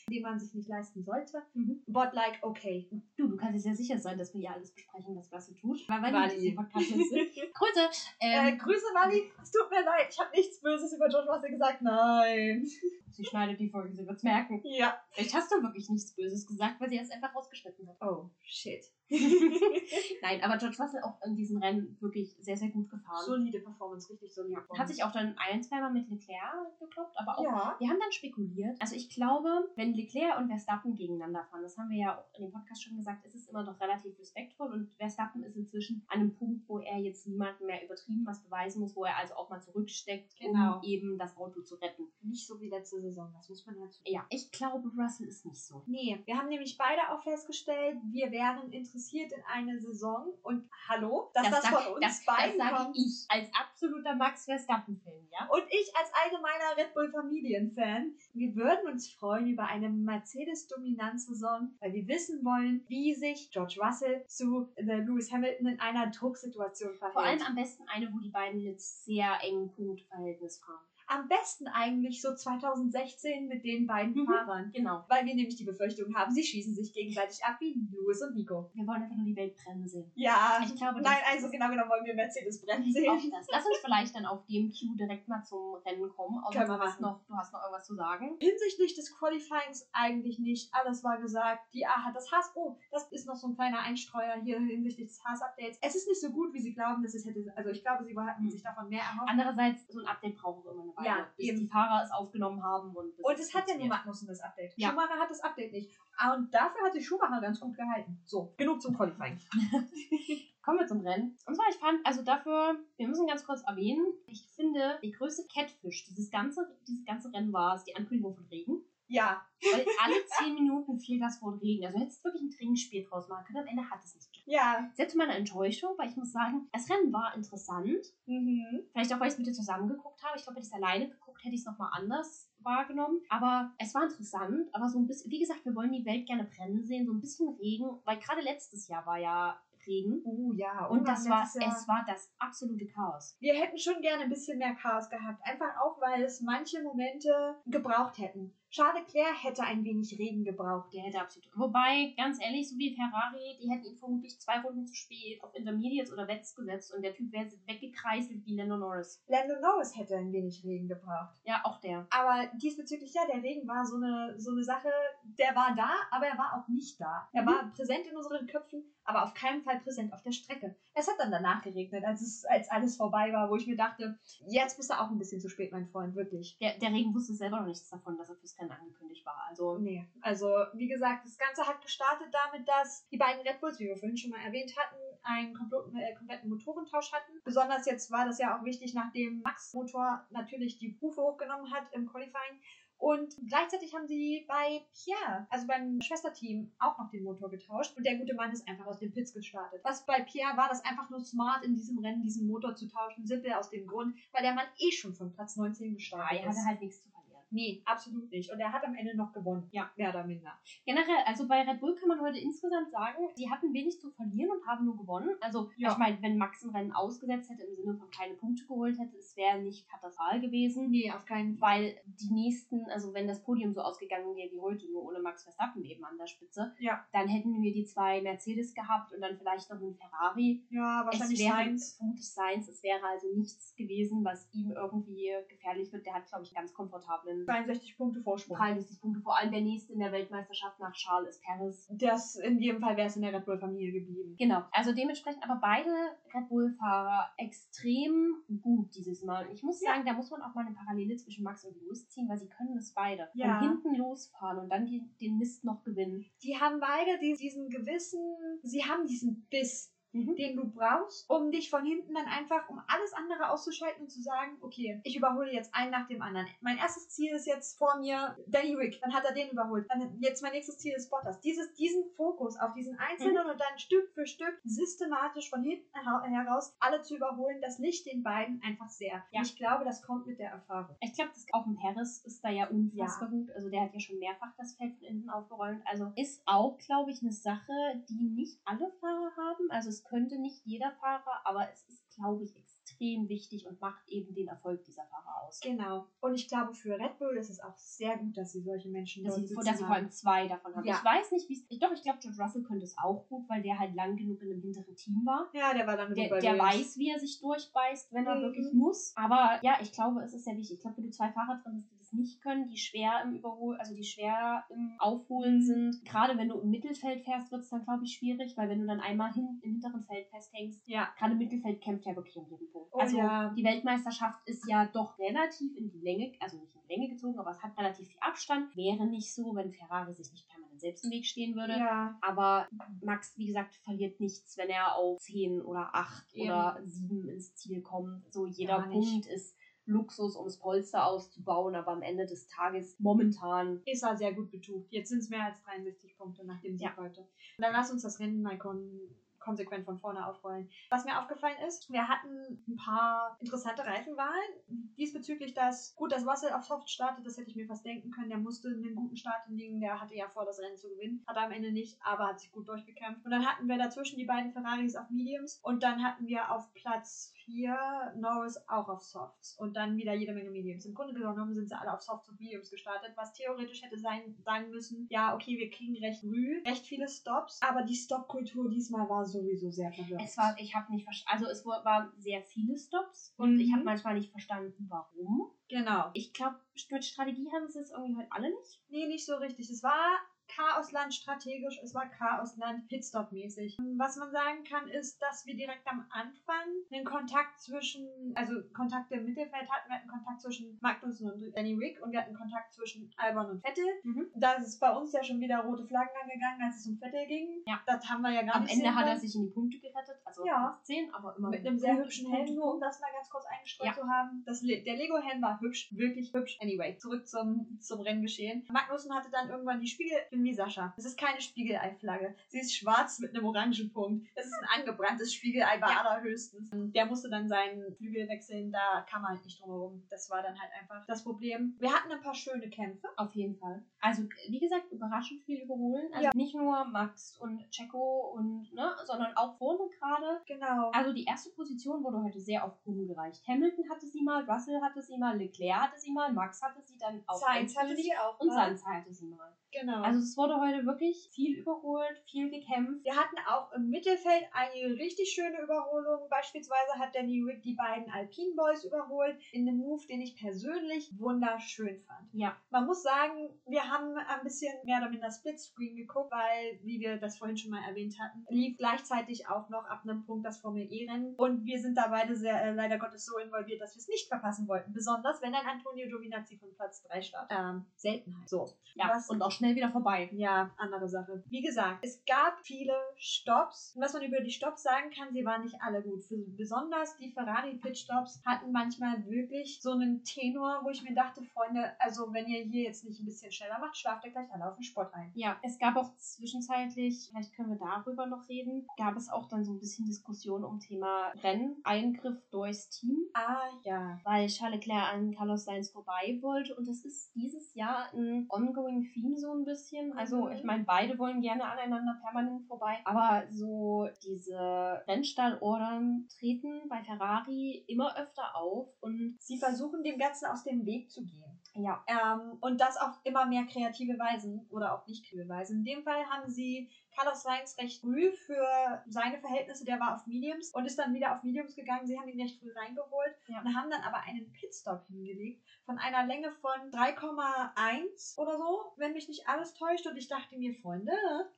den 0.10 0.22
man 0.22 0.40
sich 0.40 0.54
nicht 0.54 0.70
leisten 0.70 1.04
sollte. 1.04 1.44
Mhm. 1.54 1.82
But 1.88 2.14
like, 2.14 2.40
okay. 2.42 2.90
Du, 3.16 3.28
du 3.28 3.38
kannst 3.38 3.56
dir 3.56 3.60
sehr 3.60 3.76
sicher 3.76 4.00
sein, 4.00 4.18
dass 4.18 4.34
wir 4.34 4.42
ja 4.42 4.52
alles 4.52 4.72
besprechen, 4.72 5.16
was 5.16 5.32
Russell 5.32 5.56
tut. 5.56 5.88
Weil 5.88 6.02
wenn 6.02 6.14
Wally. 6.22 6.40
diesen 6.40 6.56
Podcast. 6.56 6.90
Grüße! 7.54 7.90
Äh, 8.20 8.50
Ähm, 8.50 8.58
Grüße, 8.58 8.86
Wally. 8.94 9.32
Es 9.42 9.52
tut 9.52 9.70
mir 9.70 9.84
leid. 9.84 10.08
Ich 10.12 10.20
habe 10.20 10.30
nichts 10.36 10.60
Böses 10.62 10.94
über 10.94 11.08
George 11.08 11.30
Russell 11.32 11.52
gesagt. 11.52 11.82
Nein. 11.82 12.68
sie 13.12 13.26
schneidet 13.26 13.60
die 13.60 13.70
Folge, 13.70 13.94
sie 13.94 14.06
wird's 14.08 14.24
merken. 14.24 14.62
Ja. 14.64 15.00
Vielleicht 15.12 15.34
hast 15.34 15.52
du 15.52 15.62
wirklich 15.62 15.90
nichts 15.90 16.14
Böses 16.16 16.46
gesagt, 16.46 16.80
weil 16.80 16.90
sie 16.90 16.98
es 17.00 17.12
einfach 17.12 17.34
rausgeschnitten 17.36 17.88
hat. 17.88 18.02
Oh, 18.02 18.30
shit. 18.44 18.86
Nein, 20.22 20.42
aber 20.44 20.58
George 20.58 20.78
Russell 20.80 21.02
auch 21.04 21.22
in 21.26 21.36
diesen 21.36 21.58
Rennen 21.58 21.98
wirklich 22.00 22.36
sehr, 22.40 22.58
sehr 22.58 22.70
gut 22.70 22.90
gefahren. 22.90 23.26
Solide 23.26 23.60
Performance, 23.60 24.10
richtig 24.12 24.34
solide 24.34 24.56
Performance. 24.56 24.82
Hat 24.82 24.88
sich 24.90 25.04
auch 25.04 25.12
dann 25.12 25.36
ein, 25.38 25.64
zweimal 25.64 25.92
mit 25.92 26.10
Leclerc 26.10 26.78
gekloppt, 26.80 27.16
aber 27.18 27.38
auch. 27.40 27.44
Ja. 27.44 27.76
Wir 27.80 27.90
haben 27.90 28.00
dann 28.00 28.12
spekuliert. 28.12 28.76
Also 28.82 28.96
ich 28.96 29.10
glaube, 29.10 29.50
wenn 29.76 29.94
Leclerc 29.94 30.38
und 30.40 30.48
Verstappen 30.50 30.96
gegeneinander 30.96 31.46
fahren, 31.50 31.62
das 31.64 31.78
haben 31.78 31.90
wir 31.90 31.98
ja 31.98 32.18
auch 32.20 32.26
in 32.38 32.46
dem 32.46 32.52
Podcast 32.52 32.84
schon 32.84 32.98
gesagt, 32.98 33.26
ist 33.26 33.36
es 33.36 33.48
immer 33.48 33.64
noch 33.64 33.80
relativ 33.80 34.18
respektvoll 34.20 34.72
und 34.74 34.92
Verstappen 34.98 35.44
ist 35.44 35.56
inzwischen 35.56 36.04
an 36.08 36.20
einem 36.20 36.34
Punkt, 36.36 36.68
wo 36.68 36.80
er 36.80 36.98
jetzt 37.00 37.28
niemandem 37.28 37.68
mehr 37.68 37.84
übertrieben 37.84 38.26
was 38.26 38.44
beweisen 38.44 38.82
muss, 38.82 38.96
wo 38.96 39.06
er 39.06 39.18
also 39.18 39.36
auch 39.36 39.50
mal 39.50 39.62
zurücksteckt, 39.62 40.36
Genau. 40.40 40.78
um 40.78 40.84
eben 40.84 41.18
das 41.18 41.36
Auto 41.38 41.62
zu 41.62 41.76
retten. 41.76 42.04
Nicht 42.22 42.46
so 42.46 42.60
wie 42.60 42.70
letzte 42.70 43.02
Saison, 43.02 43.32
das 43.36 43.50
muss 43.50 43.66
man 43.66 43.78
ja 43.80 43.90
zu. 43.90 44.02
Ja, 44.06 44.26
ich 44.30 44.52
glaube, 44.52 44.90
Russell 44.98 45.28
ist 45.28 45.46
nicht 45.46 45.64
so. 45.64 45.84
Nee, 45.88 46.22
wir 46.26 46.38
haben 46.38 46.50
nämlich 46.50 46.78
beide 46.78 47.02
auch 47.12 47.24
festgestellt, 47.24 47.98
wir 48.12 48.32
wären 48.32 48.72
interessiert 48.72 48.97
in 49.32 49.44
eine 49.54 49.80
Saison 49.80 50.34
und 50.44 50.68
hallo, 50.88 51.30
dass 51.34 51.50
das, 51.50 51.62
sag- 51.64 51.82
von 51.84 51.94
uns 51.94 52.02
das, 52.06 52.26
das 52.26 52.26
beiden 52.26 52.58
sage 52.58 52.76
kommt. 52.76 52.98
ich 52.98 53.26
als 53.30 53.48
absoluter 53.54 54.16
Max 54.16 54.46
Verstappen-Fan, 54.46 55.28
ja? 55.32 55.48
Und 55.50 55.64
ich 55.70 55.96
als 55.96 56.10
allgemeiner 56.24 56.78
Red 56.78 56.94
Bull 56.94 57.12
Familienfan, 57.12 58.14
wir 58.34 58.56
würden 58.56 58.88
uns 58.92 59.10
freuen 59.12 59.48
über 59.48 59.66
eine 59.66 59.90
Mercedes-Dominanz-Saison, 59.90 61.72
weil 61.80 61.94
wir 61.94 62.08
wissen 62.08 62.44
wollen, 62.44 62.84
wie 62.88 63.14
sich 63.14 63.52
George 63.52 63.80
Russell 63.82 64.26
zu 64.28 64.70
äh, 64.76 64.84
Lewis 64.84 65.32
Hamilton 65.32 65.68
in 65.68 65.80
einer 65.80 66.08
Drucksituation 66.08 66.96
verhält. 66.96 67.14
Vor 67.14 67.24
allem 67.24 67.42
am 67.42 67.56
besten 67.56 67.84
eine, 67.88 68.12
wo 68.14 68.20
die 68.20 68.30
beiden 68.30 68.64
mit 68.64 68.82
sehr 68.82 69.38
engem 69.44 69.70
Punktverhältnis 69.72 70.58
fahren. 70.60 70.80
Am 71.08 71.28
besten 71.28 71.68
eigentlich 71.68 72.22
so 72.22 72.36
2016 72.36 73.48
mit 73.48 73.64
den 73.64 73.88
beiden 73.88 74.14
Mhm. 74.14 74.26
Fahrern. 74.26 74.72
Genau. 74.74 75.06
Weil 75.08 75.26
wir 75.26 75.36
nämlich 75.36 75.56
die 75.56 75.64
Befürchtung 75.64 76.14
haben, 76.16 76.32
sie 76.34 76.44
schießen 76.44 76.76
sich 76.76 76.94
gegenseitig 76.94 77.44
ab 77.44 77.56
wie 77.60 77.74
Lewis 77.92 78.22
und 78.22 78.36
Nico. 78.36 78.70
Wir 78.74 78.86
wollen 78.86 79.04
einfach 79.04 79.16
nur 79.16 79.26
die 79.26 79.36
Welt 79.36 79.56
brennen 79.56 79.88
sehen. 79.88 80.12
Ja, 80.16 80.60
Ich 80.64 80.76
glaube, 80.76 81.02
nein, 81.02 81.18
also 81.32 81.50
genau 81.50 81.70
genommen 81.70 81.90
wollen 81.90 82.06
wir 82.06 82.14
Mercedes 82.14 82.62
brennen 82.62 82.92
sehen. 82.92 83.10
Auch 83.10 83.16
das. 83.40 83.48
Lass 83.52 83.66
uns 83.66 83.78
vielleicht 83.84 84.16
dann 84.16 84.26
auf 84.26 84.46
dem 84.48 84.70
Cue 84.70 84.96
direkt 84.98 85.28
mal 85.28 85.44
zum 85.44 85.76
Rennen 85.86 86.10
kommen. 86.10 86.44
Außer 86.44 86.60
Können 86.60 86.70
wir 86.72 86.78
du 86.78 86.84
hast, 86.84 87.00
noch, 87.02 87.26
du 87.26 87.34
hast 87.36 87.54
noch 87.54 87.62
irgendwas 87.62 87.86
zu 87.86 87.96
sagen. 87.96 88.36
Hinsichtlich 88.40 88.96
des 88.96 89.16
Qualifyings 89.18 89.90
eigentlich 89.94 90.40
nicht. 90.40 90.74
Alles 90.74 91.04
war 91.04 91.18
gesagt. 91.20 91.74
Die 91.74 91.86
A 91.86 92.04
hat 92.04 92.16
das 92.16 92.32
Haas. 92.32 92.52
Oh, 92.56 92.76
das 92.92 93.10
ist 93.12 93.28
noch 93.28 93.36
so 93.36 93.48
ein 93.48 93.56
kleiner 93.56 93.80
Einstreuer 93.80 94.36
hier 94.44 94.60
hinsichtlich 94.60 95.08
des 95.08 95.24
Haas-Updates. 95.24 95.78
Es 95.82 95.96
ist 95.96 96.08
nicht 96.08 96.22
so 96.22 96.30
gut, 96.32 96.54
wie 96.54 96.60
sie 96.60 96.74
glauben, 96.74 97.02
dass 97.04 97.14
es 97.16 97.26
hätte. 97.26 97.52
Also 97.56 97.70
ich 97.70 97.82
glaube, 97.82 98.04
sie 98.04 98.18
hatten 98.18 98.50
sich 98.50 98.62
davon 98.64 98.90
mehr 98.90 99.02
erhofft. 99.04 99.30
Andererseits, 99.30 99.88
so 99.88 100.00
ein 100.00 100.08
Update 100.08 100.36
braucht 100.38 100.66
auch 100.68 100.72
immer 100.74 100.84
eine 100.84 100.94
Ja, 101.04 101.28
bis 101.38 101.48
eben. 101.48 101.60
die 101.60 101.68
Fahrer 101.68 102.04
es 102.04 102.12
aufgenommen 102.12 102.64
haben. 102.64 102.96
Und, 102.96 103.20
Und 103.20 103.40
es 103.40 103.54
hat 103.54 103.70
ja 103.70 103.78
nur. 103.78 103.88
Magnussen 103.88 104.28
das 104.28 104.42
Update. 104.42 104.74
Ja. 104.78 104.90
Schumacher 104.90 105.20
hat 105.20 105.30
das 105.30 105.42
Update 105.42 105.72
nicht. 105.72 105.92
Ah, 106.18 106.34
Und 106.34 106.54
dafür 106.54 106.82
hat 106.86 106.94
sich 106.94 107.06
Schumacher 107.06 107.40
ganz 107.40 107.60
gut 107.60 107.76
gehalten. 107.76 108.20
So, 108.26 108.54
genug 108.58 108.82
zum 108.82 108.96
Qualifying. 108.96 109.40
Kommen 110.64 110.80
wir 110.80 110.88
zum 110.88 111.02
Rennen. 111.02 111.38
Und 111.46 111.56
zwar, 111.56 111.66
ich 111.70 111.78
fand, 111.78 112.06
also 112.06 112.24
dafür, 112.24 112.78
wir 112.98 113.08
müssen 113.08 113.28
ganz 113.28 113.46
kurz 113.46 113.62
erwähnen, 113.64 114.06
ich 114.26 114.46
finde, 114.56 115.00
die 115.02 115.12
größte 115.12 115.44
Catfish 115.54 116.06
dieses 116.06 116.30
ganze, 116.30 116.68
dieses 116.88 117.06
ganze 117.06 117.32
Rennen 117.32 117.54
war 117.54 117.76
es 117.76 117.84
die 117.84 117.96
Ankündigung 117.96 118.36
von 118.36 118.46
Regen. 118.48 118.82
Ja, 119.08 119.42
Weil 119.74 119.86
alle 120.04 120.16
zehn 120.26 120.54
Minuten 120.54 121.00
fiel 121.00 121.20
das 121.20 121.42
Wort 121.42 121.62
Regen. 121.62 121.86
Also 121.86 121.98
hättest 122.00 122.20
du 122.20 122.26
wirklich 122.26 122.44
ein 122.44 122.52
Trinkspiel 122.52 123.06
draus 123.06 123.28
machen 123.28 123.46
können. 123.46 123.60
Am 123.60 123.68
Ende 123.68 123.90
hat 123.90 124.04
es 124.04 124.14
nicht. 124.16 124.28
geklappt. 124.32 124.48
ja. 124.48 124.90
Sehr 124.94 125.08
zu 125.08 125.18
meiner 125.18 125.36
Enttäuschung, 125.36 125.92
weil 125.98 126.10
ich 126.10 126.16
muss 126.18 126.32
sagen, 126.32 126.68
das 126.74 126.90
Rennen 126.90 127.12
war 127.14 127.34
interessant. 127.36 128.06
Mhm. 128.26 128.84
Vielleicht 128.92 129.14
auch, 129.14 129.20
weil 129.20 129.28
ich 129.28 129.34
es 129.34 129.38
mit 129.40 129.48
dir 129.48 129.54
zusammen 129.54 129.88
geguckt 129.88 130.22
habe. 130.24 130.38
Ich 130.38 130.44
glaube, 130.44 130.58
hätte 130.60 130.68
ich 130.68 130.74
es 130.74 130.84
alleine 130.84 131.10
geguckt, 131.10 131.44
hätte 131.44 131.56
ich 131.56 131.62
es 131.62 131.66
nochmal 131.66 131.90
anders 131.94 132.52
wahrgenommen. 132.60 133.22
Aber 133.30 133.72
es 133.78 133.94
war 133.96 134.04
interessant. 134.04 134.68
Aber 134.74 134.90
so 134.90 135.00
ein 135.00 135.08
bisschen, 135.08 135.32
wie 135.32 135.40
gesagt, 135.40 135.66
wir 135.66 135.74
wollen 135.76 135.92
die 135.92 136.06
Welt 136.06 136.28
gerne 136.28 136.44
brennen 136.44 136.84
sehen. 136.84 137.06
So 137.06 137.14
ein 137.14 137.22
bisschen 137.22 137.50
Regen, 137.56 137.90
weil 138.06 138.20
gerade 138.20 138.42
letztes 138.42 138.88
Jahr 138.88 139.06
war 139.06 139.18
ja 139.18 139.60
Regen. 139.86 140.22
Oh 140.26 140.52
ja. 140.54 140.86
Und 140.88 141.08
das 141.08 141.30
war, 141.30 141.48
Jahr- 141.62 141.74
es 141.78 141.88
war 141.88 142.04
das 142.06 142.30
absolute 142.40 142.88
Chaos. 142.88 143.38
Wir 143.40 143.54
hätten 143.54 143.78
schon 143.78 144.02
gerne 144.02 144.24
ein 144.24 144.30
bisschen 144.30 144.58
mehr 144.58 144.76
Chaos 144.76 145.10
gehabt. 145.10 145.42
Einfach 145.46 145.78
auch, 145.82 146.02
weil 146.02 146.24
es 146.24 146.42
manche 146.42 146.84
Momente 146.84 147.56
gebraucht 147.66 148.18
hätten. 148.18 148.54
Charles 148.70 149.02
Leclerc 149.06 149.44
hätte 149.44 149.64
ein 149.64 149.84
wenig 149.84 150.18
Regen 150.20 150.44
gebraucht. 150.44 150.94
Der 150.94 151.04
hätte 151.04 151.20
absolut. 151.22 151.48
Wobei, 151.56 152.14
ganz 152.18 152.42
ehrlich, 152.44 152.70
so 152.70 152.78
wie 152.78 152.96
Ferrari, 152.96 153.58
die 153.62 153.70
hätten 153.70 153.86
ihn 153.86 153.98
vermutlich 153.98 154.40
zwei 154.40 154.60
Runden 154.60 154.86
zu 154.86 154.94
spät 154.94 155.42
auf 155.44 155.54
Intermediates 155.56 156.12
oder 156.12 156.28
Wets 156.28 156.56
gesetzt 156.56 156.94
und 156.94 157.02
der 157.02 157.14
Typ 157.14 157.32
wäre 157.32 157.50
weggekreiselt 157.66 158.46
wie 158.46 158.56
Lando 158.56 158.78
Norris. 158.78 159.24
Lando 159.28 159.56
Norris 159.62 159.96
hätte 159.98 160.16
ein 160.18 160.32
wenig 160.32 160.64
Regen 160.66 160.88
gebraucht. 160.88 161.36
Ja, 161.44 161.62
auch 161.64 161.80
der. 161.80 162.08
Aber 162.10 162.48
diesbezüglich, 162.58 163.14
ja, 163.14 163.22
der 163.26 163.42
Regen 163.42 163.68
war 163.68 163.86
so 163.86 163.96
eine, 163.96 164.36
so 164.40 164.52
eine 164.52 164.64
Sache, 164.64 164.90
der 165.24 165.56
war 165.56 165.74
da, 165.76 165.90
aber 166.12 166.28
er 166.28 166.38
war 166.38 166.54
auch 166.62 166.68
nicht 166.68 167.00
da. 167.00 167.28
Er 167.34 167.44
Mhm. 167.44 167.48
war 167.48 167.72
präsent 167.76 168.08
in 168.08 168.18
unseren 168.18 168.48
Köpfen, 168.48 168.84
aber 169.04 169.24
auf 169.24 169.34
keinen 169.34 169.62
Fall 169.64 169.80
präsent 169.80 170.14
auf 170.14 170.22
der 170.24 170.32
Strecke. 170.32 170.76
Es 170.94 171.08
hat 171.08 171.16
dann 171.20 171.32
danach 171.32 171.62
geregnet, 171.64 172.04
als, 172.04 172.22
es, 172.22 172.46
als 172.46 172.70
alles 172.70 172.98
vorbei 172.98 173.32
war, 173.32 173.50
wo 173.50 173.56
ich 173.56 173.68
mir 173.68 173.78
dachte, 173.78 174.18
jetzt 174.48 174.78
bist 174.78 174.90
du 174.90 175.00
auch 175.00 175.10
ein 175.10 175.18
bisschen 175.18 175.40
zu 175.40 175.50
spät, 175.50 175.72
mein 175.72 175.88
Freund, 175.88 176.16
wirklich. 176.16 176.58
Der, 176.60 176.78
der 176.78 176.90
Regen 176.92 177.14
wusste 177.14 177.34
selber 177.34 177.60
noch 177.60 177.68
nichts 177.68 177.90
davon, 177.90 178.18
dass 178.18 178.30
er 178.30 178.36
fürs 178.36 178.57
Rennen 178.60 178.72
angekündigt 178.72 179.26
war. 179.26 179.46
Also, 179.50 179.78
Nee, 179.78 180.06
also 180.22 180.48
wie 180.74 180.88
gesagt, 180.88 181.26
das 181.26 181.38
Ganze 181.38 181.68
hat 181.68 181.82
gestartet 181.82 182.28
damit, 182.32 182.68
dass 182.68 183.08
die 183.10 183.18
beiden 183.18 183.42
Red 183.42 183.60
Bulls, 183.60 183.80
wie 183.80 183.86
wir 183.86 183.98
vorhin 183.98 184.18
schon 184.18 184.32
mal 184.32 184.42
erwähnt 184.42 184.76
hatten, 184.78 184.98
einen 185.24 185.54
kompletten, 185.54 185.96
äh, 185.98 186.16
kompletten 186.16 186.50
Motorentausch 186.50 187.12
hatten. 187.12 187.42
Besonders 187.44 187.86
jetzt 187.86 188.12
war 188.12 188.26
das 188.26 188.40
ja 188.40 188.58
auch 188.58 188.64
wichtig, 188.64 188.94
nachdem 188.94 189.42
Max 189.42 189.74
Motor 189.74 190.26
natürlich 190.30 190.80
die 190.80 190.98
Hufe 191.02 191.22
hochgenommen 191.22 191.72
hat 191.72 191.92
im 191.94 192.08
Qualifying. 192.08 192.62
Und 193.00 193.36
gleichzeitig 193.48 193.94
haben 193.94 194.08
sie 194.08 194.46
bei 194.48 194.84
Pierre, 194.94 195.46
also 195.52 195.68
beim 195.68 196.02
Schwesterteam, 196.02 196.72
auch 196.80 196.98
noch 196.98 197.12
den 197.12 197.24
Motor 197.24 197.50
getauscht. 197.52 197.96
Und 197.96 198.04
der 198.06 198.18
gute 198.18 198.34
Mann 198.34 198.52
ist 198.52 198.68
einfach 198.68 198.88
aus 198.88 198.98
den 198.98 199.12
Pits 199.12 199.34
gestartet. 199.34 199.82
Was 199.84 200.06
bei 200.06 200.22
Pierre 200.22 200.58
war, 200.58 200.68
das 200.68 200.84
einfach 200.84 201.10
nur 201.12 201.24
smart 201.24 201.64
in 201.64 201.76
diesem 201.76 202.00
Rennen, 202.00 202.24
diesen 202.24 202.48
Motor 202.48 202.76
zu 202.76 202.88
tauschen. 202.88 203.28
Simpel 203.28 203.54
aus 203.54 203.70
dem 203.70 203.86
Grund, 203.86 204.16
weil 204.32 204.42
der 204.42 204.56
Mann 204.56 204.66
eh 204.80 204.92
schon 204.92 205.14
von 205.14 205.32
Platz 205.32 205.56
19 205.58 205.90
ja, 205.90 205.94
gestartet 205.94 206.40
er 206.40 206.50
ist. 206.50 206.58
hatte 206.58 206.68
halt 206.68 206.82
nichts 206.82 207.04
zu. 207.04 207.17
Nee, 207.50 207.82
absolut 207.86 208.30
nicht. 208.32 208.52
Und 208.52 208.60
er 208.60 208.72
hat 208.74 208.84
am 208.84 208.96
Ende 208.96 209.16
noch 209.16 209.32
gewonnen. 209.32 209.68
Ja. 209.72 209.90
Mehr 209.96 210.10
oder 210.10 210.26
minder. 210.26 210.52
Generell, 210.86 211.24
also 211.26 211.48
bei 211.48 211.62
Red 211.62 211.80
Bull 211.80 211.96
kann 211.96 212.10
man 212.10 212.20
heute 212.22 212.38
insgesamt 212.40 212.92
sagen, 212.92 213.30
sie 213.36 213.50
hatten 213.50 213.74
wenig 213.74 214.00
zu 214.02 214.10
verlieren 214.12 214.52
und 214.52 214.66
haben 214.68 214.86
nur 214.86 214.98
gewonnen. 214.98 215.36
Also, 215.42 215.70
Ja. 215.78 215.92
ich 215.92 215.98
meine, 215.98 216.22
wenn 216.22 216.38
Max 216.38 216.64
ein 216.64 216.72
Rennen 216.76 216.92
ausgesetzt 216.92 217.50
hätte, 217.50 217.64
im 217.64 217.76
Sinne 217.76 217.96
von 217.98 218.10
keine 218.10 218.34
Punkte 218.36 218.66
geholt 218.66 218.98
hätte, 219.00 219.18
es 219.18 219.36
wäre 219.38 219.60
nicht 219.62 219.88
katastrophal 219.90 220.42
gewesen. 220.42 220.90
Nee, 220.90 221.12
auf 221.12 221.26
keinen 221.26 221.58
Fall. 221.58 221.68
Weil 221.68 221.96
die 222.06 222.34
nächsten, 222.34 222.86
also 222.90 223.14
wenn 223.14 223.28
das 223.28 223.44
Podium 223.44 223.74
so 223.74 223.82
ausgegangen 223.82 224.36
wäre 224.36 224.50
wie 224.52 224.60
heute, 224.62 224.90
nur 224.92 225.04
ohne 225.04 225.20
Max 225.20 225.44
Verstappen 225.44 225.84
eben 225.84 226.04
an 226.06 226.18
der 226.18 226.28
Spitze, 226.28 226.74
Ja. 226.80 227.06
dann 227.12 227.28
hätten 227.28 227.62
wir 227.62 227.74
die 227.74 227.86
zwei 227.86 228.22
Mercedes 228.22 228.74
gehabt 228.74 229.14
und 229.14 229.22
dann 229.22 229.38
vielleicht 229.38 229.70
noch 229.70 229.78
einen 229.82 229.96
Ferrari. 229.96 230.64
Ja, 230.70 231.04
wahrscheinlich 231.06 231.40
es 231.40 231.46
wäre 231.46 231.56
Sainz. 231.56 231.96
vermutlich 231.98 232.30
Sainz. 232.34 232.68
Es 232.70 232.84
wäre 232.84 233.06
also 233.06 233.28
nichts 233.36 233.76
gewesen, 233.76 234.24
was 234.26 234.48
ihm 234.54 234.72
irgendwie 234.72 235.32
gefährlich 235.50 235.92
wird. 235.92 236.06
Der 236.06 236.14
hat, 236.14 236.26
glaube 236.28 236.44
ich, 236.46 236.54
ganz 236.54 236.74
komfortablen 236.74 237.37
62 237.46 237.98
Punkte 237.98 238.22
Vorsprung. 238.22 238.58
33 238.58 239.02
Punkte. 239.02 239.22
Vor 239.22 239.38
allem 239.38 239.52
der 239.52 239.62
nächste 239.62 239.94
in 239.94 240.00
der 240.00 240.12
Weltmeisterschaft 240.12 240.80
nach 240.80 240.94
Charles 240.94 241.30
ist 241.36 241.44
Perez. 241.44 241.88
Das, 241.92 242.36
in 242.38 242.60
jedem 242.60 242.82
Fall 242.82 242.98
wäre 242.98 243.08
es 243.08 243.16
in 243.16 243.22
der 243.22 243.34
Red 243.34 243.46
Bull-Familie 243.46 243.92
geblieben. 244.00 244.36
Genau. 244.38 244.64
Also 244.72 244.94
dementsprechend 244.94 245.44
aber 245.44 245.60
beide 245.62 245.90
Red 246.34 246.50
Bull-Fahrer 246.50 247.30
extrem 247.38 248.36
gut 248.62 248.94
dieses 248.96 249.24
Mal. 249.24 249.48
Und 249.48 249.54
ich 249.54 249.64
muss 249.64 249.82
Ja. 249.82 249.92
sagen, 249.94 250.06
da 250.06 250.14
muss 250.14 250.30
man 250.32 250.42
auch 250.42 250.54
mal 250.56 250.66
eine 250.66 250.76
Parallele 250.76 251.16
zwischen 251.18 251.44
Max 251.44 251.66
und 251.66 251.76
Lewis 251.82 252.08
ziehen, 252.10 252.28
weil 252.30 252.38
sie 252.38 252.48
können 252.50 252.78
es 252.78 252.94
beide. 252.94 253.28
Ja. 253.34 253.60
Von 253.60 253.70
hinten 253.70 253.96
losfahren 253.96 254.60
und 254.60 254.70
dann 254.70 254.86
die, 254.86 255.04
den 255.22 255.38
Mist 255.38 255.64
noch 255.64 255.84
gewinnen. 255.84 256.26
Die 256.44 256.58
haben 256.60 256.80
beide 256.80 257.20
die- 257.20 257.36
diesen 257.38 257.70
gewissen, 257.70 258.20
sie 258.64 258.84
haben 258.84 259.06
diesen 259.08 259.46
Biss, 259.50 259.94
Mhm. 260.26 260.36
den 260.36 260.56
du 260.56 260.70
brauchst, 260.70 261.30
um 261.30 261.52
dich 261.52 261.70
von 261.70 261.86
hinten 261.86 262.14
dann 262.14 262.26
einfach, 262.26 262.70
um 262.70 262.82
alles 262.88 263.14
andere 263.14 263.50
auszuschalten 263.50 264.04
und 264.04 264.10
zu 264.10 264.22
sagen, 264.22 264.58
okay, 264.62 265.00
ich 265.04 265.16
überhole 265.16 265.52
jetzt 265.52 265.74
einen 265.74 265.92
nach 265.92 266.08
dem 266.08 266.22
anderen. 266.22 266.48
Mein 266.62 266.78
erstes 266.78 267.10
Ziel 267.10 267.36
ist 267.36 267.46
jetzt 267.48 267.78
vor 267.78 267.98
mir 268.00 268.36
Danny 268.48 268.76
Rick, 268.76 269.00
dann 269.02 269.14
hat 269.14 269.26
er 269.26 269.34
den 269.34 269.50
überholt. 269.50 269.86
Dann 269.90 270.18
jetzt 270.20 270.42
mein 270.42 270.52
nächstes 270.54 270.78
Ziel 270.78 270.94
ist 270.94 271.10
Bottas. 271.10 271.40
Dieses, 271.42 271.74
diesen 271.76 272.04
Fokus 272.16 272.58
auf 272.60 272.74
diesen 272.74 272.98
Einzelnen 273.00 273.46
und 273.46 273.60
dann 273.60 273.78
Stück 273.78 274.10
für 274.14 274.26
Stück 274.26 274.60
systematisch 274.64 275.50
von 275.50 275.64
hinten 275.64 275.88
hera- 275.94 276.24
heraus 276.24 276.76
alle 276.80 277.02
zu 277.02 277.16
überholen, 277.16 277.60
das 277.62 277.78
liegt 277.80 278.06
den 278.06 278.24
beiden 278.24 278.62
einfach 278.64 278.90
sehr. 278.90 279.24
Ja. 279.32 279.42
Ich 279.42 279.56
glaube, 279.56 279.84
das 279.86 280.02
kommt 280.02 280.26
mit 280.28 280.40
der 280.40 280.52
Erfahrung. 280.52 280.96
Ich 281.02 281.14
glaube, 281.14 281.32
das 281.34 281.46
auch 281.54 281.66
ein 281.66 281.76
Perez 281.76 282.24
ist 282.26 282.44
da 282.44 282.50
ja 282.50 282.68
unfassbar 282.68 283.30
gut. 283.30 283.50
Also 283.52 283.70
der 283.70 283.82
hat 283.82 283.94
ja 283.94 284.00
schon 284.00 284.18
mehrfach 284.20 284.54
das 284.58 284.76
Feld 284.76 284.96
von 284.98 285.08
hinten 285.08 285.30
aufgeräumt. 285.30 285.82
Also 285.86 286.12
ist 286.16 286.42
auch, 286.46 286.78
glaube 286.78 287.12
ich, 287.12 287.22
eine 287.22 287.32
Sache, 287.32 287.72
die 288.10 288.30
nicht 288.30 288.60
alle 288.66 288.92
Fahrer 289.00 289.32
haben. 289.38 289.70
Also 289.70 289.90
es 289.90 290.04
könnte 290.10 290.38
nicht 290.40 290.62
jeder 290.66 290.92
Fahrer, 290.92 291.42
aber 291.46 291.70
es 291.72 291.84
ist, 291.88 292.04
glaube 292.16 292.44
ich, 292.44 292.56
extrem 292.56 293.28
wichtig 293.30 293.68
und 293.68 293.80
macht 293.82 294.08
eben 294.08 294.34
den 294.34 294.48
Erfolg 294.48 294.84
dieser 294.86 295.06
Fahrer 295.06 295.44
aus. 295.46 295.60
Genau. 295.60 296.08
Und 296.22 296.34
ich 296.36 296.48
glaube, 296.48 296.74
für 296.74 296.98
Red 296.98 297.18
Bull 297.20 297.36
ist 297.38 297.50
es 297.50 297.60
auch 297.60 297.78
sehr 297.78 298.18
gut, 298.18 298.36
dass 298.38 298.52
sie 298.52 298.62
solche 298.62 298.90
Menschen 298.90 299.24
Dass 299.24 299.36
dort 299.36 299.48
sie, 299.48 299.56
dass 299.56 299.78
sie 299.78 299.84
vor 299.86 299.96
allem 299.96 300.10
zwei 300.10 300.48
davon 300.48 300.76
haben. 300.76 300.86
Ja. 300.86 300.96
Ich 300.98 301.04
weiß 301.04 301.32
nicht, 301.32 301.48
wie 301.50 301.54
es. 301.54 301.80
Doch, 301.80 301.92
ich 301.92 302.02
glaube, 302.02 302.20
George 302.22 302.42
Russell 302.42 302.64
könnte 302.64 302.84
es 302.86 302.98
auch 302.98 303.28
gut, 303.28 303.48
weil 303.50 303.62
der 303.62 303.78
halt 303.78 303.94
lang 303.94 304.16
genug 304.16 304.42
in 304.42 304.52
einem 304.52 304.62
hinteren 304.62 304.96
Team 304.96 305.22
war. 305.26 305.48
Ja, 305.54 305.74
der 305.74 305.86
war 305.86 305.98
dann 305.98 306.14
Der, 306.14 306.30
bei 306.30 306.40
der 306.40 306.54
Williams. 306.54 306.76
weiß, 306.78 306.98
wie 306.98 307.10
er 307.10 307.20
sich 307.20 307.40
durchbeißt, 307.40 308.12
wenn 308.14 308.26
er 308.26 308.36
Mhm. 308.36 308.42
wirklich 308.42 308.74
muss. 308.74 309.14
Aber 309.16 309.60
ja, 309.62 309.78
ich 309.82 309.92
glaube, 309.92 310.22
es 310.24 310.34
ist 310.34 310.46
sehr 310.46 310.56
wichtig. 310.56 310.78
Ich 310.78 310.82
glaube, 310.82 310.98
wenn 310.98 311.06
du 311.06 311.12
zwei 311.12 311.30
Fahrer 311.32 311.60
drin 311.64 311.76
hast, 311.78 311.97
nicht 312.18 312.42
können, 312.42 312.68
die 312.68 312.78
schwer 312.78 313.22
im 313.24 313.34
Überhol, 313.36 313.78
also 313.78 313.94
die 313.96 314.04
schwer 314.04 314.66
im 314.70 314.96
Aufholen 315.00 315.58
Mhm. 315.60 315.62
sind. 315.62 316.06
Gerade 316.06 316.38
wenn 316.38 316.50
du 316.50 316.60
im 316.60 316.70
Mittelfeld 316.70 317.24
fährst, 317.24 317.52
wird 317.52 317.62
es 317.62 317.70
dann, 317.70 317.84
glaube 317.86 318.04
ich, 318.04 318.16
schwierig, 318.18 318.58
weil 318.58 318.68
wenn 318.70 318.82
du 318.82 318.88
dann 318.88 319.00
einmal 319.00 319.32
hin, 319.34 319.60
im 319.64 319.72
hinteren 319.74 320.04
Feld 320.04 320.28
festhängst, 320.30 320.88
Ja. 320.88 321.08
gerade 321.18 321.34
im 321.34 321.38
Mittelfeld 321.38 321.82
kämpft 321.82 322.06
ja 322.06 322.16
wirklich 322.16 322.36
um 322.36 322.48
jeden 322.50 322.70
Punkt. 322.72 322.90
Oh 322.92 323.00
also 323.00 323.18
ja. 323.18 323.54
die 323.56 323.64
Weltmeisterschaft 323.64 324.40
ist 324.48 324.68
ja 324.68 324.86
doch 324.88 325.18
relativ 325.20 325.76
in 325.78 325.90
die 325.90 326.00
Länge, 326.00 326.34
also 326.40 326.58
nicht 326.58 326.76
in 326.76 326.82
die 326.88 326.94
Länge 326.94 327.10
gezogen, 327.10 327.40
aber 327.40 327.52
es 327.52 327.62
hat 327.64 327.78
relativ 327.78 328.08
viel 328.08 328.20
Abstand. 328.20 328.76
Wäre 328.76 329.06
nicht 329.08 329.34
so, 329.34 329.56
wenn 329.56 329.72
Ferrari 329.72 330.14
sich 330.14 330.32
nicht 330.32 330.48
permanent 330.48 330.80
selbst 330.80 331.04
im 331.06 331.12
Weg 331.12 331.26
stehen 331.26 331.56
würde. 331.56 331.74
Ja. 331.74 332.18
Aber 332.22 332.68
Max, 333.02 333.34
wie 333.38 333.48
gesagt, 333.48 333.76
verliert 333.84 334.20
nichts, 334.20 334.58
wenn 334.58 334.70
er 334.70 334.96
auf 334.96 335.20
10 335.22 335.62
oder 335.62 335.90
8 335.96 336.34
Eben. 336.34 336.46
oder 336.50 336.78
7 336.86 337.28
ins 337.30 337.56
Ziel 337.56 337.82
kommt. 337.82 338.24
So 338.32 338.46
jeder. 338.46 338.82
Punkt 338.82 339.26
ist 339.26 339.57
Luxus, 339.88 340.36
ums 340.36 340.58
Polster 340.60 341.06
auszubauen, 341.06 341.76
aber 341.76 341.92
am 341.92 342.02
Ende 342.02 342.26
des 342.26 342.48
Tages 342.48 342.96
momentan 343.00 343.82
Ist 343.86 344.04
er 344.04 344.16
sehr 344.18 344.34
gut 344.34 344.52
betucht. 344.52 344.88
Jetzt 344.92 345.10
sind 345.10 345.20
es 345.20 345.30
mehr 345.30 345.46
als 345.46 345.62
63 345.64 346.18
Punkte 346.18 346.46
nach 346.46 346.60
dem 346.62 346.78
Sieg 346.78 346.88
Ja. 346.88 346.98
heute. 346.98 347.22
Und 347.22 347.30
dann 347.64 347.74
lass 347.74 347.92
uns 347.92 348.04
das 348.04 348.20
Rennen 348.20 348.42
mal 348.42 348.58
kon 348.58 349.00
konsequent 349.40 349.86
von 349.86 349.98
vorne 349.98 350.28
aufrollen. 350.28 350.70
Was 350.90 351.06
mir 351.06 351.18
aufgefallen 351.18 351.56
ist, 351.66 351.90
wir 351.90 352.10
hatten 352.10 352.62
ein 352.68 352.76
paar 352.76 353.38
interessante 353.40 353.86
Reifenwahlen. 353.86 354.52
Diesbezüglich 354.98 355.54
das, 355.54 355.96
gut, 355.96 356.12
dass 356.12 356.28
Russell 356.28 356.52
auf 356.52 356.66
Soft 356.66 356.90
startet, 356.90 357.26
das 357.26 357.38
hätte 357.38 357.50
ich 357.50 357.56
mir 357.56 357.66
fast 357.66 357.86
denken 357.86 358.12
können. 358.12 358.28
Der 358.28 358.40
musste 358.40 358.68
einen 358.68 358.96
guten 358.96 359.16
Start 359.16 359.46
hinlegen. 359.46 359.80
Der 359.80 360.02
hatte 360.02 360.16
ja 360.16 360.28
vor, 360.28 360.44
das 360.44 360.60
Rennen 360.60 360.76
zu 360.76 360.90
gewinnen. 360.90 361.24
Hat 361.28 361.38
er 361.38 361.44
am 361.46 361.52
Ende 361.54 361.72
nicht, 361.72 361.98
aber 362.04 362.28
hat 362.28 362.42
sich 362.42 362.52
gut 362.52 362.68
durchgekämpft. 362.68 363.24
Und 363.24 363.32
dann 363.32 363.46
hatten 363.46 363.68
wir 363.70 363.78
dazwischen 363.78 364.18
die 364.18 364.26
beiden 364.26 364.52
Ferraris 364.52 364.98
auf 364.98 365.10
Mediums. 365.10 365.62
Und 365.64 365.82
dann 365.82 366.04
hatten 366.04 366.28
wir 366.28 366.52
auf 366.52 366.74
Platz 366.74 367.32
4 367.48 368.14
Norris 368.18 368.58
auch 368.68 368.90
auf 368.90 369.02
Softs. 369.02 369.56
Und 369.58 369.76
dann 369.78 369.96
wieder 369.96 370.14
jede 370.14 370.34
Menge 370.34 370.52
Mediums. 370.52 370.86
Im 370.86 370.94
Grunde 370.94 371.14
genommen 371.14 371.54
sind 371.54 371.70
sie 371.70 371.80
alle 371.80 371.94
auf 371.94 372.02
Softs 372.02 372.28
und 372.30 372.40
Mediums 372.40 372.70
gestartet, 372.70 373.14
was 373.16 373.32
theoretisch 373.34 373.82
hätte 373.82 373.98
sein, 373.98 374.36
sagen 374.44 374.70
müssen, 374.70 375.08
ja, 375.10 375.34
okay, 375.34 375.58
wir 375.58 375.70
kriegen 375.72 375.96
recht 376.04 376.20
früh, 376.20 376.62
recht 376.66 376.86
viele 376.86 377.08
Stops. 377.08 377.62
Aber 377.62 377.84
die 377.84 377.96
Stopkultur 377.96 378.70
diesmal 378.70 379.08
war 379.08 379.26
sowieso 379.26 379.72
sehr 379.72 379.92
verwirrend. 379.94 380.24
Es 380.28 380.38
war, 380.38 380.56
ich 380.60 380.76
habe 380.76 380.92
nicht 380.92 381.06
verstanden, 381.06 381.40
also 381.44 381.52
es 381.52 381.66
war- 381.66 381.86
waren 381.86 382.12
sehr 382.18 382.44
viele 382.44 382.78
Stops 382.78 383.34
und 383.38 383.54
Mhm. 383.56 383.60
ich 383.62 383.72
habe 383.74 383.84
manchmal 383.84 384.16
nicht 384.16 384.32
verstanden, 384.32 384.86
warum. 384.90 385.52
Genau. 385.70 386.10
Ich 386.14 386.34
glaube, 386.34 386.58
mit 386.92 387.04
Strategie 387.06 387.50
haben 387.54 387.68
sie 387.70 387.80
es 387.80 387.92
irgendwie 387.92 388.18
heute 388.18 388.32
alle 388.32 388.50
nicht. 388.50 388.82
Nee, 388.90 389.08
nicht 389.08 389.26
so 389.26 389.36
richtig. 389.36 389.70
Es 389.70 389.84
war 389.84 390.18
Chaosland 390.58 391.14
strategisch, 391.14 391.80
es 391.84 391.94
war 391.94 392.08
Chaosland 392.10 392.88
Pitstop-mäßig. 392.90 393.78
Was 393.98 394.18
man 394.18 394.32
sagen 394.32 394.64
kann, 394.64 394.88
ist, 394.88 395.22
dass 395.22 395.46
wir 395.46 395.56
direkt 395.56 395.88
am 395.88 396.06
Anfang 396.10 396.66
einen 396.92 397.06
Kontakt 397.06 397.62
zwischen, 397.62 398.08
also 398.34 398.56
Kontakte 398.74 399.16
im 399.16 399.26
Mittelfeld 399.26 399.70
hatten. 399.70 399.90
Wir 399.90 399.98
hatten 399.98 400.08
Kontakt 400.10 400.42
zwischen 400.42 400.80
Magnussen 400.82 401.32
und 401.32 401.56
Danny 401.56 401.76
Rick 401.76 402.02
und 402.02 402.12
wir 402.12 402.22
hatten 402.22 402.34
Kontakt 402.34 402.74
zwischen 402.74 403.12
Albon 403.18 403.52
und 403.52 403.62
Vettel. 403.62 403.86
Mhm. 404.04 404.32
Da 404.36 404.54
ist 404.54 404.80
bei 404.80 404.92
uns 404.92 405.14
ja 405.14 405.24
schon 405.24 405.40
wieder 405.40 405.60
rote 405.60 405.86
Flaggen 405.86 406.16
angegangen, 406.24 406.62
als 406.64 406.78
es 406.78 406.88
um 406.88 406.98
Vettel 406.98 407.28
ging. 407.28 407.62
Ja. 407.68 407.80
Das 407.86 408.10
haben 408.10 408.22
wir 408.24 408.32
ja 408.32 408.42
gar 408.42 408.56
Am 408.56 408.64
nicht 408.64 408.74
Ende 408.74 408.86
sehen 408.86 408.96
hat 408.96 409.08
er 409.08 409.18
sich 409.20 409.36
in 409.36 409.44
die 409.44 409.52
Punkte 409.52 409.80
gerettet, 409.80 410.18
also 410.26 410.46
Ja. 410.46 410.70
Platz 410.74 410.86
10, 410.88 411.14
aber 411.14 411.36
immer 411.38 411.50
Mit 411.50 411.68
einem 411.68 411.78
sehr 411.78 411.90
Punkte, 411.92 412.06
hübschen 412.06 412.32
Helm, 412.32 412.56
nur 412.56 412.74
um 412.74 412.82
das 412.82 413.00
mal 413.00 413.12
ganz 413.14 413.30
kurz 413.30 413.46
eingestreut 413.46 413.88
Ja. 413.88 413.94
zu 413.94 414.08
haben. 414.08 414.44
Das, 414.46 414.62
der 414.62 414.96
Lego-Helm 414.96 415.42
war 415.42 415.60
hübsch, 415.62 415.94
wirklich 415.96 416.34
hübsch. 416.34 416.58
Anyway, 416.62 416.98
zurück 416.98 417.28
zum, 417.28 417.78
zum 417.80 418.02
Renngeschehen. 418.02 418.66
Magnussen 418.72 419.14
hatte 419.14 419.30
dann 419.30 419.50
irgendwann 419.50 419.80
die 419.80 419.88
Spiegel, 419.88 420.18
die 420.48 420.54
Sascha. 420.54 420.94
Es 420.98 421.06
ist 421.06 421.20
keine 421.20 421.42
Spiegelei-Flagge. 421.42 422.36
Sie 422.48 422.60
ist 422.60 422.76
schwarz 422.76 423.20
mit 423.20 423.36
einem 423.36 423.46
orangen 423.46 423.92
Punkt. 423.94 424.28
Es 424.36 424.46
ist 424.46 424.54
ein 424.60 424.80
angebranntes 424.80 425.34
Spiegelei 425.34 425.78
bei 425.78 425.88
Ja. 425.92 426.02
allerhöchstens. 426.02 426.70
Der 426.74 427.06
musste 427.06 427.30
dann 427.30 427.48
seinen 427.48 427.94
Flügel 427.96 428.28
wechseln, 428.30 428.72
da 428.72 429.06
kam 429.10 429.24
er 429.24 429.30
halt 429.30 429.44
nicht 429.44 429.60
drum 429.62 429.70
herum. 429.72 430.04
Das 430.10 430.30
war 430.30 430.42
dann 430.42 430.60
halt 430.60 430.72
einfach 430.80 431.06
das 431.06 431.24
Problem. 431.24 431.76
Wir 431.80 431.92
hatten 431.94 432.12
ein 432.12 432.22
paar 432.22 432.34
schöne 432.36 432.70
Kämpfe. 432.70 433.08
Auf 433.18 433.34
jeden 433.36 433.58
Fall. 433.58 433.84
Also, 434.00 434.24
wie 434.50 434.60
gesagt, 434.60 434.92
überraschend 434.92 435.42
viel 435.44 435.62
überholen. 435.64 436.08
Also 436.14 436.24
Ja. 436.26 436.32
nicht 436.36 436.56
nur 436.56 436.86
Max 436.86 437.38
und 437.40 437.70
Checo 437.72 438.32
und, 438.36 438.72
ne, 438.74 438.96
sondern 439.06 439.36
auch 439.36 439.58
vorne 439.58 439.90
gerade. 440.00 440.42
Genau. 440.48 440.92
Also 440.92 441.12
die 441.14 441.26
erste 441.26 441.50
Position 441.52 442.04
wurde 442.04 442.24
heute 442.24 442.40
sehr 442.40 442.66
oft 442.66 442.86
rumgereicht. 442.86 443.46
Hamilton 443.48 443.90
hatte 443.90 444.08
sie 444.08 444.22
mal, 444.24 444.44
Russell 444.50 444.80
hatte 444.82 445.02
sie 445.02 445.18
mal, 445.18 445.38
Leclerc 445.38 445.82
hatte 445.82 446.00
sie 446.00 446.12
mal, 446.12 446.32
Max 446.32 446.62
hatte 446.62 446.82
sie 446.84 446.98
dann 446.98 447.22
auch. 447.28 447.38
Sainz 447.38 447.76
hatte 447.76 447.96
sie 447.96 448.14
auch 448.16 448.40
Und. 448.40 448.52
Sainz 448.52 448.86
hatte 448.86 449.14
sie 449.14 449.28
mal. 449.28 449.52
Genau. 449.80 450.02
Also 450.02 450.20
es 450.20 450.38
wurde 450.38 450.60
heute 450.60 450.86
wirklich 450.86 451.30
viel 451.32 451.60
überholt, 451.60 452.22
viel 452.30 452.50
gekämpft. 452.50 453.04
Wir 453.04 453.16
hatten 453.16 453.38
auch 453.48 453.72
im 453.74 453.90
Mittelfeld 453.90 454.46
einige 454.54 454.98
richtig 454.98 455.32
schöne 455.32 455.62
Überholungen. 455.62 456.30
Beispielsweise 456.30 456.98
hat 456.98 457.16
Danny 457.16 457.44
Rick 457.44 457.62
die 457.62 457.76
beiden 457.76 458.12
Alpine 458.12 458.56
Boys 458.56 458.84
überholt 458.84 459.38
in 459.52 459.68
einem 459.68 459.78
Move, 459.78 460.06
den 460.08 460.22
ich 460.22 460.36
persönlich 460.36 461.12
wunderschön 461.20 462.02
fand. 462.02 462.28
Ja, 462.34 462.58
Man 462.70 462.86
muss 462.86 463.04
sagen, 463.04 463.50
wir 463.66 463.84
haben 463.84 464.16
ein 464.18 464.44
bisschen 464.44 464.74
mehr 464.84 464.98
oder 465.00 465.10
minder 465.10 465.32
Splitscreen 465.32 465.96
geguckt, 465.96 466.32
weil, 466.32 466.80
wie 466.84 467.00
wir 467.00 467.18
das 467.18 467.38
vorhin 467.38 467.58
schon 467.58 467.72
mal 467.72 467.84
erwähnt 467.88 468.16
hatten, 468.20 468.46
lief 468.50 468.78
gleichzeitig 468.78 469.48
auch 469.48 469.70
noch 469.70 469.86
ab 469.86 470.02
einem 470.04 470.26
Punkt 470.26 470.46
das 470.46 470.60
Formel 470.60 470.88
E-Rennen. 470.90 471.36
Und 471.36 471.66
wir 471.66 471.80
sind 471.80 471.96
da 471.98 472.08
beide 472.08 472.36
sehr, 472.36 472.62
äh, 472.64 472.72
leider 472.72 472.98
Gottes 472.98 473.26
so 473.26 473.38
involviert, 473.38 473.82
dass 473.82 473.96
wir 473.96 474.00
es 474.00 474.08
nicht 474.08 474.28
verpassen 474.28 474.68
wollten. 474.68 474.94
Besonders, 474.94 475.42
wenn 475.42 475.52
dann 475.52 475.66
Antonio 475.66 476.08
Giovinazzi 476.08 476.58
von 476.58 476.74
Platz 476.76 477.04
3 477.04 477.22
startet. 477.22 477.58
Ähm, 477.58 477.86
Seltenheit. 477.96 478.50
So. 478.50 478.68
ja. 478.96 479.10
Was- 479.10 479.30
und 479.30 479.42
auch 479.42 479.52
schnell 479.52 479.67
wieder 479.76 479.92
vorbei. 479.92 480.30
Ja, 480.34 480.72
andere 480.78 481.08
Sache. 481.08 481.44
Wie 481.50 481.62
gesagt, 481.62 482.00
es 482.04 482.24
gab 482.26 482.60
viele 482.64 482.94
Stops. 483.16 483.94
Und 483.96 484.02
was 484.02 484.14
man 484.14 484.24
über 484.24 484.42
die 484.42 484.52
Stops 484.52 484.84
sagen 484.84 485.12
kann, 485.12 485.34
sie 485.34 485.46
waren 485.46 485.64
nicht 485.64 485.82
alle 485.82 486.02
gut. 486.02 486.24
Besonders 486.58 487.18
die 487.18 487.32
Ferrari-Pitstops 487.32 488.42
hatten 488.46 488.72
manchmal 488.72 489.26
wirklich 489.30 489.82
so 489.82 489.92
einen 489.92 490.24
Tenor, 490.24 490.82
wo 490.84 490.90
ich 490.90 491.04
mir 491.04 491.14
dachte, 491.14 491.44
Freunde, 491.44 491.92
also 492.00 492.34
wenn 492.34 492.48
ihr 492.48 492.64
hier 492.64 492.84
jetzt 492.84 493.06
nicht 493.06 493.20
ein 493.20 493.26
bisschen 493.26 493.52
schneller 493.52 493.80
macht, 493.80 493.98
schlaft 493.98 494.26
ihr 494.26 494.32
gleich 494.32 494.52
alle 494.52 494.68
auf 494.68 494.76
den 494.76 494.84
Sport 494.84 495.14
ein. 495.14 495.32
Ja, 495.36 495.58
es 495.64 495.78
gab 495.80 495.96
auch 495.96 496.16
zwischenzeitlich, 496.18 497.30
vielleicht 497.30 497.56
können 497.56 497.70
wir 497.70 497.78
darüber 497.78 498.26
noch 498.26 498.48
reden, 498.50 498.88
gab 498.98 499.16
es 499.16 499.30
auch 499.30 499.48
dann 499.48 499.64
so 499.64 499.74
ein 499.74 499.80
bisschen 499.80 500.06
Diskussion 500.06 500.64
um 500.64 500.80
Thema 500.80 501.32
Rennen, 501.44 501.78
Eingriff 501.84 502.38
durchs 502.50 502.90
Team. 502.90 503.18
Ah, 503.34 503.70
ja. 503.84 504.20
weil 504.24 504.48
Charles 504.48 504.78
Leclerc 504.78 505.14
an 505.14 505.34
Carlos 505.36 505.66
Sainz 505.66 505.90
vorbei 505.90 506.38
wollte. 506.42 506.76
Und 506.76 506.88
das 506.88 507.06
ist 507.06 507.34
dieses 507.36 507.74
Jahr 507.74 508.14
ein 508.14 508.46
ongoing 508.50 509.10
Theme 509.14 509.38
so 509.38 509.47
ein 509.54 509.66
bisschen. 509.66 510.18
Also 510.18 510.46
Mhm. 510.46 510.52
ich 510.52 510.64
meine, 510.64 510.84
beide 510.84 511.18
wollen 511.18 511.42
gerne 511.42 511.66
aneinander 511.66 512.16
permanent 512.22 512.66
vorbei. 512.68 512.98
Aber 513.06 513.44
so 513.52 514.08
diese 514.24 515.02
Rennstallordern 515.08 516.28
treten 516.40 516.88
bei 516.90 517.04
Ferrari 517.04 517.84
immer 517.88 518.18
öfter 518.18 518.56
auf. 518.56 518.88
Und 519.02 519.36
Sie 519.40 519.58
versuchen 519.58 520.04
dem 520.04 520.18
Ganzen 520.18 520.46
aus 520.48 520.64
dem 520.64 520.86
Weg 520.86 521.10
zu 521.12 521.26
gehen. 521.26 521.62
ja, 521.76 522.04
Ähm, 522.08 522.58
und 522.62 522.82
das 522.82 522.98
auf 522.98 523.20
immer 523.24 523.46
mehr 523.46 523.66
kreative 523.66 524.18
Weisen 524.18 524.68
oder 524.72 524.94
auch 524.94 525.06
nicht 525.08 525.26
kreative 525.30 525.48
Weisen. 525.50 525.80
In 525.80 525.84
dem 525.86 526.04
Fall 526.04 526.26
haben 526.26 526.50
sie 526.50 526.90
Carlos 527.18 527.42
Sainz 527.44 527.78
recht 527.80 528.02
früh 528.02 528.32
für 528.32 529.04
seine 529.08 529.40
Verhältnisse, 529.40 529.86
der 529.86 530.00
war 530.00 530.16
auf 530.16 530.28
Mediums 530.28 530.70
und 530.72 530.86
ist 530.86 531.00
dann 531.00 531.14
wieder 531.16 531.36
auf 531.36 531.44
Mediums 531.44 531.76
gegangen. 531.76 532.06
Sie 532.06 532.18
haben 532.18 532.28
ihn 532.28 532.40
recht 532.40 532.60
früh 532.60 532.72
reingeholt 532.72 533.36
Ja. 533.48 533.62
und 533.62 533.76
haben 533.76 533.90
dann 533.90 534.02
aber 534.04 534.18
einen 534.28 534.52
Pitstop 534.54 535.06
hingelegt 535.08 535.64
von 535.86 535.98
einer 535.98 536.26
Länge 536.28 536.52
von 536.52 536.92
3,1 536.92 538.38
oder 538.38 538.58
so, 538.58 538.94
wenn 538.98 539.14
mich 539.14 539.28
nicht 539.28 539.48
alles 539.48 539.74
täuscht. 539.74 540.06
Und 540.06 540.18
ich 540.18 540.28
dachte 540.28 540.58
mir, 540.58 540.74
Freunde, 540.76 541.12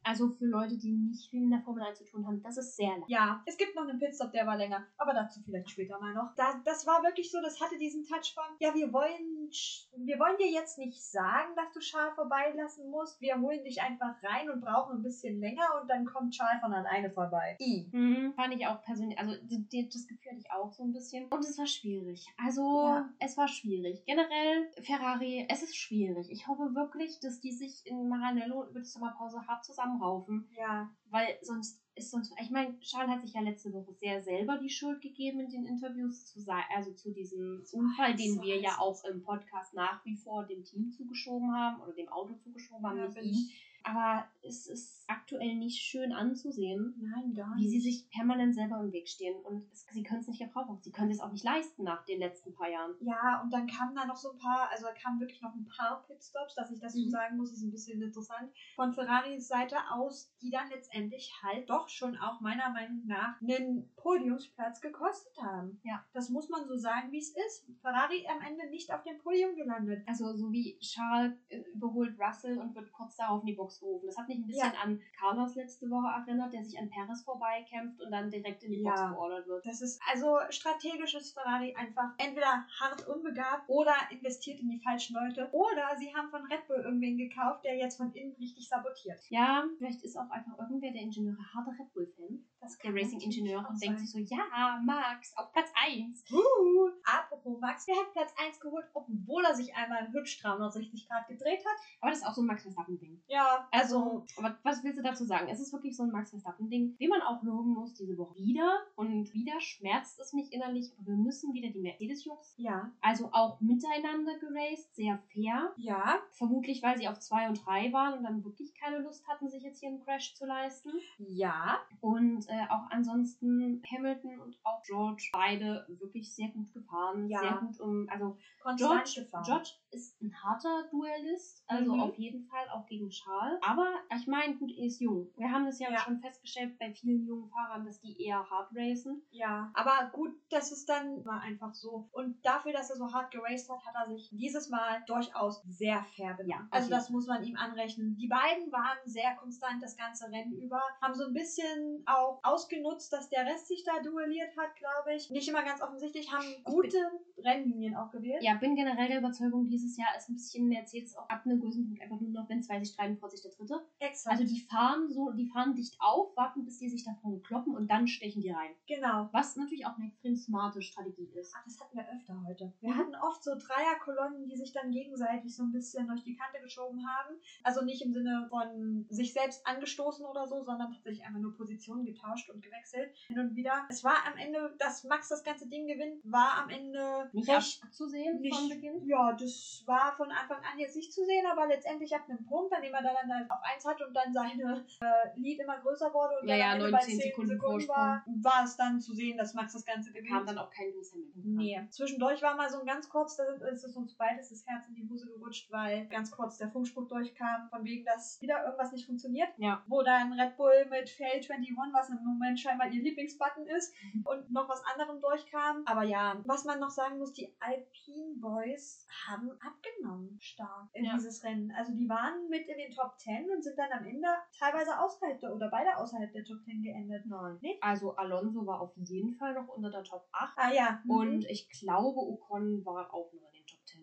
also 0.03 0.29
für 0.29 0.45
Leute, 0.45 0.77
die 0.77 0.91
nicht 0.91 1.29
viel 1.29 1.43
in 1.43 1.49
der 1.51 1.61
Formel 1.61 1.83
1 1.83 1.97
zu 1.97 2.05
tun 2.05 2.25
haben, 2.25 2.41
das 2.41 2.57
ist 2.57 2.75
sehr 2.75 2.89
lang. 2.89 3.03
ja, 3.07 3.41
es 3.45 3.57
gibt 3.57 3.75
noch 3.75 3.83
einen 3.87 3.99
Pitstop, 3.99 4.31
der 4.31 4.47
war 4.47 4.55
länger, 4.57 4.85
aber 4.97 5.13
dazu 5.13 5.41
vielleicht 5.43 5.69
später 5.69 5.99
mal 5.99 6.13
noch. 6.13 6.33
Da, 6.35 6.61
das 6.63 6.85
war 6.87 7.03
wirklich 7.03 7.31
so, 7.31 7.41
das 7.41 7.59
hatte 7.59 7.77
diesen 7.77 8.03
Touch 8.05 8.33
von, 8.33 8.43
ja, 8.59 8.73
wir 8.73 8.93
wollen, 8.93 9.49
wir 9.97 10.19
wollen 10.19 10.37
dir 10.37 10.49
jetzt 10.51 10.77
nicht 10.77 11.01
sagen, 11.03 11.55
dass 11.55 11.71
du 11.73 11.81
Schal 11.81 12.11
vorbeilassen 12.13 12.89
musst. 12.89 13.19
Wir 13.21 13.39
holen 13.39 13.63
dich 13.63 13.81
einfach 13.81 14.15
rein 14.23 14.49
und 14.49 14.61
brauchen 14.61 14.97
ein 14.97 15.03
bisschen 15.03 15.39
länger 15.39 15.48
und 15.81 15.87
dann 15.89 16.05
kommt 16.05 16.35
Schal 16.35 16.59
von 16.59 16.73
alleine 16.73 17.09
vorbei. 17.09 17.57
I. 17.59 17.89
Mhm, 17.91 18.33
fand 18.35 18.53
ich 18.55 18.65
auch 18.67 18.81
persönlich, 18.83 19.17
also 19.19 19.33
das 19.35 20.07
Gefühl 20.07 20.31
hatte 20.31 20.39
ich 20.39 20.51
auch 20.51 20.71
so 20.71 20.83
ein 20.83 20.91
bisschen. 20.93 21.27
Und 21.29 21.39
es 21.39 21.57
war 21.57 21.67
schwierig. 21.67 22.25
Also, 22.37 22.61
Ja. 22.83 23.09
es 23.19 23.37
war 23.37 23.47
schwierig. 23.47 24.03
Generell, 24.05 24.69
Ferrari, 24.83 25.45
es 25.49 25.63
ist 25.63 25.75
schwierig. 25.75 26.29
Ich 26.31 26.47
hoffe 26.47 26.73
wirklich, 26.75 27.19
dass 27.19 27.39
die 27.39 27.51
sich 27.51 27.81
in 27.85 28.07
Maranello 28.09 28.67
über 28.69 28.79
die 28.79 28.85
Sommerpause 28.85 29.45
hart 29.47 29.63
zusammenraufen. 29.65 30.47
Ja. 30.57 30.89
Weil 31.09 31.27
sonst 31.41 31.81
ist 31.95 32.11
sonst, 32.11 32.33
ich 32.41 32.49
meine, 32.49 32.79
Charles 32.79 33.09
hat 33.11 33.21
sich 33.21 33.33
ja 33.33 33.41
letzte 33.41 33.73
Woche 33.73 33.93
sehr 33.93 34.21
selber 34.21 34.57
die 34.57 34.69
Schuld 34.69 35.01
gegeben 35.01 35.39
in 35.41 35.49
den 35.49 35.65
Interviews 35.65 36.27
zu 36.27 36.39
also 36.73 36.93
zu 36.93 37.11
diesem 37.11 37.63
Unfall, 37.73 38.15
den 38.15 38.35
so 38.35 38.41
wir 38.41 38.59
ja 38.59 38.77
auch 38.79 39.03
im 39.03 39.21
Podcast 39.21 39.73
nach 39.73 40.03
wie 40.05 40.15
vor 40.15 40.45
dem 40.45 40.63
Team 40.63 40.91
zugeschoben 40.91 41.53
haben 41.53 41.81
oder 41.81 41.91
dem 41.93 42.07
Auto 42.09 42.35
zugeschoben 42.35 42.85
haben, 42.85 42.97
Ja, 42.99 43.07
nicht 43.21 43.51
ich- 43.51 43.65
Aber 43.83 44.25
es 44.41 44.67
ist 44.67 44.98
aktuell 45.09 45.55
nicht 45.55 45.81
schön 45.81 46.11
anzusehen, 46.11 46.93
Nein, 46.99 47.33
gar 47.33 47.55
wie 47.57 47.67
sie 47.67 47.79
sich 47.79 48.09
permanent 48.11 48.53
selber 48.53 48.79
im 48.79 48.91
Weg 48.91 49.07
stehen. 49.07 49.35
Und 49.43 49.65
es, 49.71 49.85
sie 49.91 50.03
können 50.03 50.21
es 50.21 50.27
nicht 50.27 50.39
gebrauchen. 50.39 50.77
Sie 50.81 50.91
können 50.91 51.11
es 51.11 51.19
auch 51.19 51.31
nicht 51.31 51.43
leisten 51.43 51.83
nach 51.83 52.05
den 52.05 52.19
letzten 52.19 52.53
paar 52.53 52.69
Jahren. 52.69 52.95
Ja, 53.01 53.41
und 53.41 53.51
dann 53.51 53.67
kamen 53.67 53.95
da 53.95 54.05
noch 54.05 54.15
so 54.15 54.31
ein 54.31 54.37
paar, 54.37 54.69
also 54.69 54.85
da 54.85 54.93
kamen 54.93 55.19
wirklich 55.19 55.41
noch 55.41 55.53
ein 55.55 55.67
paar 55.75 56.03
Pitstops, 56.07 56.55
dass 56.55 56.71
ich 56.71 56.79
das 56.79 56.93
so 56.93 56.99
Mhm. 57.05 57.09
sagen 57.09 57.37
muss, 57.37 57.51
ist 57.51 57.63
ein 57.63 57.71
bisschen 57.71 58.01
interessant. 58.01 58.51
Von 58.75 58.93
Ferraris 58.93 59.47
Seite 59.47 59.75
aus, 59.91 60.31
die 60.41 60.49
dann 60.51 60.69
letztendlich 60.69 61.31
halt 61.41 61.69
doch 61.69 61.89
schon 61.89 62.15
auch 62.17 62.39
meiner 62.41 62.69
Meinung 62.69 63.01
nach 63.05 63.41
einen 63.41 63.89
Podiumsplatz 63.95 64.81
gekostet 64.81 65.35
haben. 65.41 65.79
Ja. 65.83 66.03
Das 66.13 66.29
muss 66.29 66.49
man 66.49 66.67
so 66.67 66.77
sagen, 66.77 67.11
wie 67.11 67.19
es 67.19 67.29
ist. 67.35 67.65
Ferrari 67.81 68.27
am 68.27 68.41
Ende 68.41 68.69
nicht 68.69 68.93
auf 68.93 69.03
dem 69.03 69.17
Podium 69.17 69.55
gelandet. 69.55 70.03
Also 70.07 70.35
so 70.35 70.51
wie 70.51 70.77
Charles 70.79 71.33
äh, 71.49 71.59
überholt 71.73 72.19
Russell 72.19 72.57
und 72.59 72.75
wird 72.75 72.91
kurz 72.91 73.15
darauf 73.15 73.41
in 73.41 73.47
die 73.47 73.53
Box 73.53 73.79
gerufen. 73.79 74.05
Das 74.05 74.17
hat 74.17 74.27
mich 74.27 74.37
ein 74.37 74.45
bisschen 74.47 74.71
an 74.81 74.98
Carlos 75.17 75.55
letzte 75.55 75.89
Woche 75.89 76.07
erinnert, 76.07 76.53
der 76.53 76.63
sich 76.63 76.77
an 76.79 76.89
Perez 76.89 77.21
vorbeikämpft 77.23 78.01
und 78.01 78.11
dann 78.11 78.29
direkt 78.29 78.63
in 78.63 78.71
die 78.71 78.83
Box 78.83 78.99
Ja. 78.99 79.09
beordert 79.11 79.47
wird. 79.47 79.65
Das 79.65 79.81
ist 79.81 80.01
also 80.11 80.37
strategisch 80.49 81.15
ist 81.15 81.33
Ferrari 81.33 81.75
einfach 81.75 82.13
entweder 82.17 82.65
hart 82.79 83.07
unbegabt 83.07 83.67
oder 83.67 83.93
investiert 84.11 84.59
in 84.59 84.69
die 84.69 84.79
falschen 84.79 85.15
Leute 85.15 85.49
oder 85.51 85.95
sie 85.97 86.13
haben 86.15 86.29
von 86.29 86.43
Red 86.45 86.67
Bull 86.67 86.77
irgendwen 86.77 87.17
gekauft, 87.17 87.65
der 87.65 87.77
jetzt 87.77 87.97
von 87.97 88.11
innen 88.13 88.33
richtig 88.39 88.67
sabotiert. 88.67 89.19
Ja, 89.29 89.65
vielleicht 89.77 90.03
ist 90.03 90.17
auch 90.17 90.29
einfach 90.29 90.57
irgendwer 90.59 90.91
der 90.91 91.01
Ingenieure 91.01 91.37
harter 91.53 91.71
Red 91.79 91.93
Bull-Fan, 91.93 92.43
der 92.83 92.93
Racing-Ingenieur 92.93 93.65
und 93.69 93.81
denkt 93.81 93.99
sich 93.99 94.11
so, 94.11 94.19
ja, 94.19 94.81
Max, 94.85 95.35
auf 95.37 95.51
Platz 95.51 95.71
1. 95.75 96.23
Uh, 96.31 96.89
apropos 97.03 97.59
Max, 97.59 97.85
der 97.85 97.95
hat 97.95 98.11
Platz 98.13 98.33
1 98.45 98.59
geholt, 98.59 98.85
obwohl 98.93 99.43
er 99.45 99.55
sich 99.55 99.75
einmal 99.75 100.11
hübsch 100.11 100.41
360 100.41 101.07
Grad 101.07 101.27
gedreht 101.27 101.59
hat. 101.65 101.77
Aber 102.01 102.11
das 102.11 102.19
ist 102.19 102.25
auch 102.25 102.33
so 102.33 102.41
ein 102.41 102.47
Max 102.47 102.63
Verstappen-Ding. 102.63 103.21
Ja, 103.27 103.67
Also, 103.71 104.25
aber 104.37 104.57
was 104.63 104.83
willst 104.83 104.97
du 104.99 105.03
dazu 105.03 105.25
sagen? 105.25 105.47
Es 105.49 105.59
ist 105.59 105.73
wirklich 105.73 105.95
so 105.95 106.03
ein 106.03 106.11
Max 106.11 106.29
Verstappen-Ding, 106.31 106.95
wie 106.97 107.07
man 107.07 107.21
auch 107.21 107.41
loben 107.43 107.71
muss 107.71 107.93
diese 107.93 108.17
Woche 108.17 108.35
wieder. 108.35 108.79
Und 108.95 109.33
wieder 109.33 109.59
schmerzt 109.61 110.19
es 110.19 110.33
mich 110.33 110.51
innerlich, 110.51 110.91
aber 110.97 111.07
wir 111.07 111.17
müssen 111.17 111.53
wieder 111.53 111.69
die 111.69 111.79
Mercedes-Jungs, 111.79 112.53
ja, 112.57 112.91
also 113.01 113.29
auch 113.31 113.59
miteinander 113.61 114.37
geraced, 114.39 114.95
sehr 114.95 115.19
fair. 115.33 115.73
ja, 115.77 116.19
Vermutlich, 116.31 116.83
weil 116.83 116.97
sie 116.97 117.07
auf 117.07 117.19
2 117.19 117.49
und 117.49 117.65
3 117.65 117.91
waren 117.93 118.17
und 118.17 118.23
dann 118.23 118.43
wirklich 118.43 118.73
keine 118.73 118.99
Lust 118.99 119.27
hatten, 119.27 119.49
sich 119.49 119.63
jetzt 119.63 119.79
hier 119.79 119.89
einen 119.89 120.03
Crash 120.03 120.35
zu 120.35 120.45
leisten. 120.45 120.91
ja. 121.17 121.79
Und 122.01 122.48
äh, 122.49 122.65
auch 122.69 122.89
ansonsten 122.89 123.81
Hamilton 123.89 124.39
und 124.39 124.57
auch 124.63 124.81
George 124.83 125.29
beide 125.31 125.85
wirklich 125.87 126.33
sehr 126.33 126.49
gut 126.49 126.71
gefahren. 126.73 127.27
Ja. 127.29 127.39
Sehr 127.39 127.53
gut 127.57 127.79
um, 127.79 128.05
also 128.09 128.35
Konstant 128.61 129.05
George, 129.05 129.21
gefahren. 129.25 129.43
George 129.45 129.69
ist 129.91 130.21
ein 130.21 130.33
harter 130.43 130.87
Duellist, 130.91 131.63
also 131.67 131.93
Mhm. 131.93 131.99
auf 132.01 132.15
jeden 132.17 132.43
Fall 132.45 132.67
auch 132.73 132.85
gegen 132.85 133.09
Charles. 133.09 133.59
Aber 133.61 133.87
ich 134.15 134.27
meine, 134.27 134.55
gut, 134.57 134.71
er 134.77 134.85
ist 134.85 134.99
jung. 134.99 135.31
Wir 135.37 135.51
haben 135.51 135.65
das 135.65 135.79
ja, 135.79 135.89
Ja. 135.91 135.99
schon 135.99 136.19
festgestellt 136.19 136.77
bei 136.79 136.91
vielen 136.91 137.25
jungen 137.25 137.49
Fahrern, 137.49 137.85
dass 137.85 137.99
die 138.01 138.21
eher 138.23 138.47
hard 138.49 138.69
racen. 138.75 139.21
Ja, 139.29 139.71
aber 139.73 140.09
gut, 140.11 140.31
das 140.49 140.71
ist 140.71 140.89
dann 140.89 141.23
war 141.25 141.41
einfach 141.41 141.73
so. 141.73 142.09
Und 142.11 142.43
dafür, 142.43 142.73
dass 142.73 142.89
er 142.89 142.95
so 142.97 143.11
hart 143.13 143.31
geraced 143.31 143.69
hat, 143.69 143.85
hat 143.85 143.95
er 143.95 144.07
sich 144.13 144.29
dieses 144.31 144.69
Mal 144.69 145.03
durchaus 145.07 145.61
sehr 145.67 146.03
fair 146.15 146.33
benommen. 146.35 146.49
Ja, 146.49 146.67
also 146.71 146.85
auf 146.85 146.89
jeden 146.89 146.91
das 146.99 147.09
muss 147.09 147.27
man 147.27 147.43
ihm 147.43 147.55
anrechnen. 147.55 148.15
Die 148.17 148.27
beiden 148.27 148.71
waren 148.71 148.97
sehr 149.05 149.35
konstant 149.35 149.81
das 149.81 149.95
ganze 149.95 150.25
Rennen 150.31 150.53
über, 150.53 150.81
haben 151.01 151.13
so 151.13 151.25
ein 151.25 151.33
bisschen 151.33 152.03
auch 152.05 152.38
ausgenutzt, 152.43 153.11
dass 153.13 153.29
der 153.29 153.45
Rest 153.45 153.67
sich 153.67 153.83
da 153.83 154.01
duelliert 154.01 154.55
hat, 154.57 154.75
glaube 154.75 155.15
ich. 155.15 155.29
Nicht 155.29 155.47
immer 155.47 155.63
ganz 155.63 155.81
offensichtlich, 155.81 156.31
haben 156.31 156.45
gute 156.63 156.97
Rennlinien 157.37 157.95
auch 157.95 158.11
gewählt. 158.11 158.43
Ja, 158.43 158.55
bin 158.55 158.75
generell 158.75 159.07
der 159.07 159.19
Überzeugung, 159.19 159.67
dieses 159.67 159.97
Jahr 159.97 160.09
ist 160.17 160.29
ein 160.29 160.35
bisschen 160.35 160.67
Mercedes 160.67 161.15
auch 161.15 161.29
ab 161.29 161.41
einem 161.45 161.59
gewissen 161.61 161.87
Punkt 161.87 162.01
einfach 162.01 162.19
nur 162.19 162.31
noch, 162.31 162.49
wenn 162.49 162.61
zwei 162.63 162.79
sich 162.79 162.93
streiten, 162.93 163.17
vor 163.17 163.29
sich 163.29 163.41
der 163.41 163.51
dritte. 163.51 163.81
Exakt. 163.99 164.39
Also 164.39 164.45
die 164.45 164.61
fahren 164.61 165.09
so, 165.09 165.31
die 165.31 165.47
fahren 165.47 165.75
dicht 165.75 165.95
auf, 165.99 166.35
warten, 166.35 166.65
bis 166.65 166.77
die 166.79 166.89
sich 166.89 167.03
davon 167.03 167.41
kloppen 167.43 167.75
und 167.75 167.89
dann 167.89 168.07
stechen 168.07 168.41
die 168.41 168.51
rein. 168.51 168.71
genau. 168.87 169.29
Was 169.31 169.55
natürlich 169.55 169.85
auch 169.85 169.95
eine 169.97 170.07
extrem 170.07 170.35
smarte 170.35 170.81
Strategie 170.81 171.29
ist. 171.35 171.53
Ach, 171.57 171.63
das 171.65 171.79
hatten 171.79 171.97
wir 171.97 172.05
öfter 172.13 172.43
heute. 172.47 172.73
Wir 172.81 172.95
hatten 172.95 173.15
oft 173.15 173.43
so 173.43 173.51
Dreierkolonnen, 173.55 174.47
die 174.47 174.55
sich 174.55 174.71
dann 174.73 174.91
gegenseitig 174.91 175.55
so 175.55 175.63
ein 175.63 175.71
bisschen 175.71 176.07
durch 176.07 176.23
die 176.23 176.35
Kante 176.35 176.59
geschoben 176.61 177.05
haben. 177.07 177.35
Also 177.63 177.83
nicht 177.83 178.01
im 178.01 178.13
Sinne 178.13 178.47
von 178.49 179.05
sich 179.09 179.33
selbst 179.33 179.65
angestoßen 179.65 180.25
oder 180.25 180.47
so, 180.47 180.61
sondern 180.63 180.91
tatsächlich 180.91 181.25
einfach 181.25 181.39
nur 181.39 181.55
Positionen 181.55 182.05
getauscht 182.05 182.28
und 182.49 182.61
gewechselt. 182.61 183.15
Hin 183.27 183.39
und 183.39 183.55
wieder. 183.55 183.85
Es 183.89 184.03
war 184.03 184.17
am 184.27 184.37
Ende, 184.37 184.75
dass 184.77 185.03
Max 185.03 185.29
das 185.29 185.43
ganze 185.43 185.67
Ding 185.67 185.87
gewinnt, 185.87 186.21
war 186.23 186.63
am 186.63 186.69
Ende 186.69 187.29
Nicht 187.33 187.49
recht 187.49 187.83
abzusehen 187.83 188.39
nicht, 188.41 188.55
von 188.55 188.69
Beginn. 188.69 189.07
ja, 189.07 189.33
das 189.33 189.83
war 189.85 190.13
von 190.15 190.31
Anfang 190.31 190.57
an 190.57 190.77
jetzt 190.79 190.95
nicht 190.95 191.13
zu 191.13 191.25
sehen, 191.25 191.45
aber 191.51 191.67
letztendlich 191.67 192.13
ab 192.15 192.23
einem 192.27 192.45
Punkt, 192.45 192.73
an 192.73 192.81
dem 192.81 192.93
er 192.93 193.01
dann, 193.01 193.15
dann 193.27 193.49
auf 193.49 193.59
eins 193.63 193.85
hat 193.85 194.01
und 194.01 194.13
dann 194.13 194.31
seine 194.33 194.85
äh, 195.01 195.39
Lead 195.39 195.59
immer 195.59 195.79
größer 195.79 196.13
wurde 196.13 196.39
und 196.41 196.47
Ja, 196.47 196.57
dann 196.57 196.81
ja, 196.81 196.89
19 196.89 196.91
bei 196.91 196.99
10 196.99 197.19
Sekunden 197.19 197.49
Sekunden, 197.51 197.87
war, 197.87 198.23
war 198.27 198.63
es 198.63 198.77
dann 198.77 198.99
zu 198.99 199.13
sehen, 199.13 199.37
dass 199.37 199.53
Max 199.53 199.73
das 199.73 199.85
Ganze 199.85 200.11
gewinnt. 200.11 200.29
Kam 200.29 200.45
dann 200.45 200.57
auch 200.57 200.69
kein 200.71 200.87
Lewis 200.91 201.11
Hamilton. 201.13 201.55
Nee. 201.55 201.81
Zwischendurch 201.89 202.41
war 202.41 202.55
mal 202.55 202.69
so 202.69 202.79
ein 202.79 202.85
ganz 202.85 203.09
kurz, 203.09 203.35
da 203.37 203.43
ist 203.71 203.83
es 203.83 203.95
uns 203.95 204.13
beides 204.15 204.49
das 204.49 204.65
Herz 204.67 204.87
in 204.87 204.95
die 204.95 205.09
Hose 205.09 205.27
gerutscht, 205.27 205.71
weil 205.71 206.07
ganz 206.07 206.31
kurz 206.31 206.57
der 206.57 206.69
Funkspruch 206.69 207.07
durchkam, 207.07 207.69
von 207.69 207.83
wegen, 207.83 208.05
dass 208.05 208.41
wieder 208.41 208.63
irgendwas 208.63 208.91
nicht 208.91 209.05
funktioniert. 209.05 209.49
Ja. 209.57 209.83
Wo 209.87 210.01
dann 210.03 210.33
Red 210.33 210.57
Bull 210.57 210.85
mit 210.89 211.09
Fail 211.09 211.39
21, 211.39 211.75
was 211.93 212.09
im 212.19 212.25
Moment 212.25 212.59
scheinbar 212.59 212.87
ihr 212.91 213.01
Lieblingsbutton 213.01 213.65
ist, 213.67 213.93
und 214.23 214.51
noch 214.51 214.67
was 214.69 214.83
anderem 214.85 215.19
durchkam. 215.21 215.83
Aber 215.85 216.03
ja, 216.03 216.41
was 216.45 216.65
man 216.65 216.79
noch 216.79 216.89
sagen 216.89 217.17
muss, 217.17 217.33
die 217.33 217.53
Alpine 217.59 218.35
Boys 218.39 219.07
haben 219.27 219.51
abgenommen 219.61 220.37
stark 220.39 220.89
in 220.93 221.05
Ja. 221.05 221.13
dieses 221.13 221.43
Rennen. 221.43 221.71
Also 221.71 221.93
die 221.93 222.07
waren 222.09 222.47
mit 222.49 222.67
in 222.67 222.77
den 222.77 222.91
Top 222.91 223.17
10 223.17 223.49
und 223.49 223.63
sind 223.63 223.77
dann 223.77 223.91
am 223.91 224.05
Ende 224.05 224.27
teilweise 224.57 224.99
außerhalb 224.99 225.39
der, 225.39 225.53
oder 225.55 225.69
beide 225.69 225.95
außerhalb 225.97 226.31
der 226.31 226.43
Top 226.43 226.61
10 226.63 226.81
geendet. 226.83 227.25
Nein. 227.25 227.57
Nee? 227.61 227.77
Also 227.81 228.15
Alonso 228.15 228.65
war 228.65 228.81
auf 228.81 228.91
jeden 228.97 229.33
Fall 229.35 229.53
noch 229.53 229.67
unter 229.69 229.89
der 229.89 230.03
Top 230.03 230.27
8 230.31 230.57
Ah 230.57 230.71
ja. 230.73 231.01
mhm. 231.05 231.11
und 231.11 231.45
ich 231.45 231.69
glaube 231.69 232.19
Ocon 232.19 232.83
war 232.85 233.13
auch 233.13 233.31
noch 233.33 233.33
in 233.33 233.39
den 233.39 233.51
Top 233.51 233.57
10. 233.57 233.58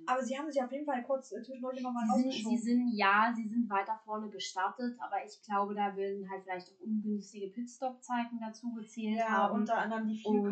aber 0.06 0.22
sie 0.22 0.38
haben 0.38 0.50
sich 0.50 0.62
auf 0.62 0.70
jeden 0.72 0.84
Fall 0.86 1.02
kurz 1.04 1.32
äh, 1.32 1.42
zwischendurch 1.42 1.78
immer 1.78 1.92
mal 1.92 2.04
Sie 2.16 2.22
sind, 2.30 2.32
sie 2.50 2.58
sind, 2.58 2.88
ja, 2.94 3.32
sie 3.34 3.46
sind 3.48 3.68
weiter 3.68 3.98
vorne 4.04 4.28
gestartet, 4.30 4.96
aber 5.00 5.16
ich 5.24 5.40
glaube, 5.42 5.74
da 5.74 5.94
werden 5.96 6.28
halt 6.30 6.42
vielleicht 6.44 6.68
auch 6.68 6.80
ungünstige 6.84 7.48
Pitstop-Zeiten 7.48 8.38
dazu 8.40 8.72
gezählt 8.74 9.18
Ja, 9.18 9.28
haben. 9.28 9.60
unter 9.60 9.78
anderem 9.78 10.06
die 10.08 10.22
Und- 10.24 10.48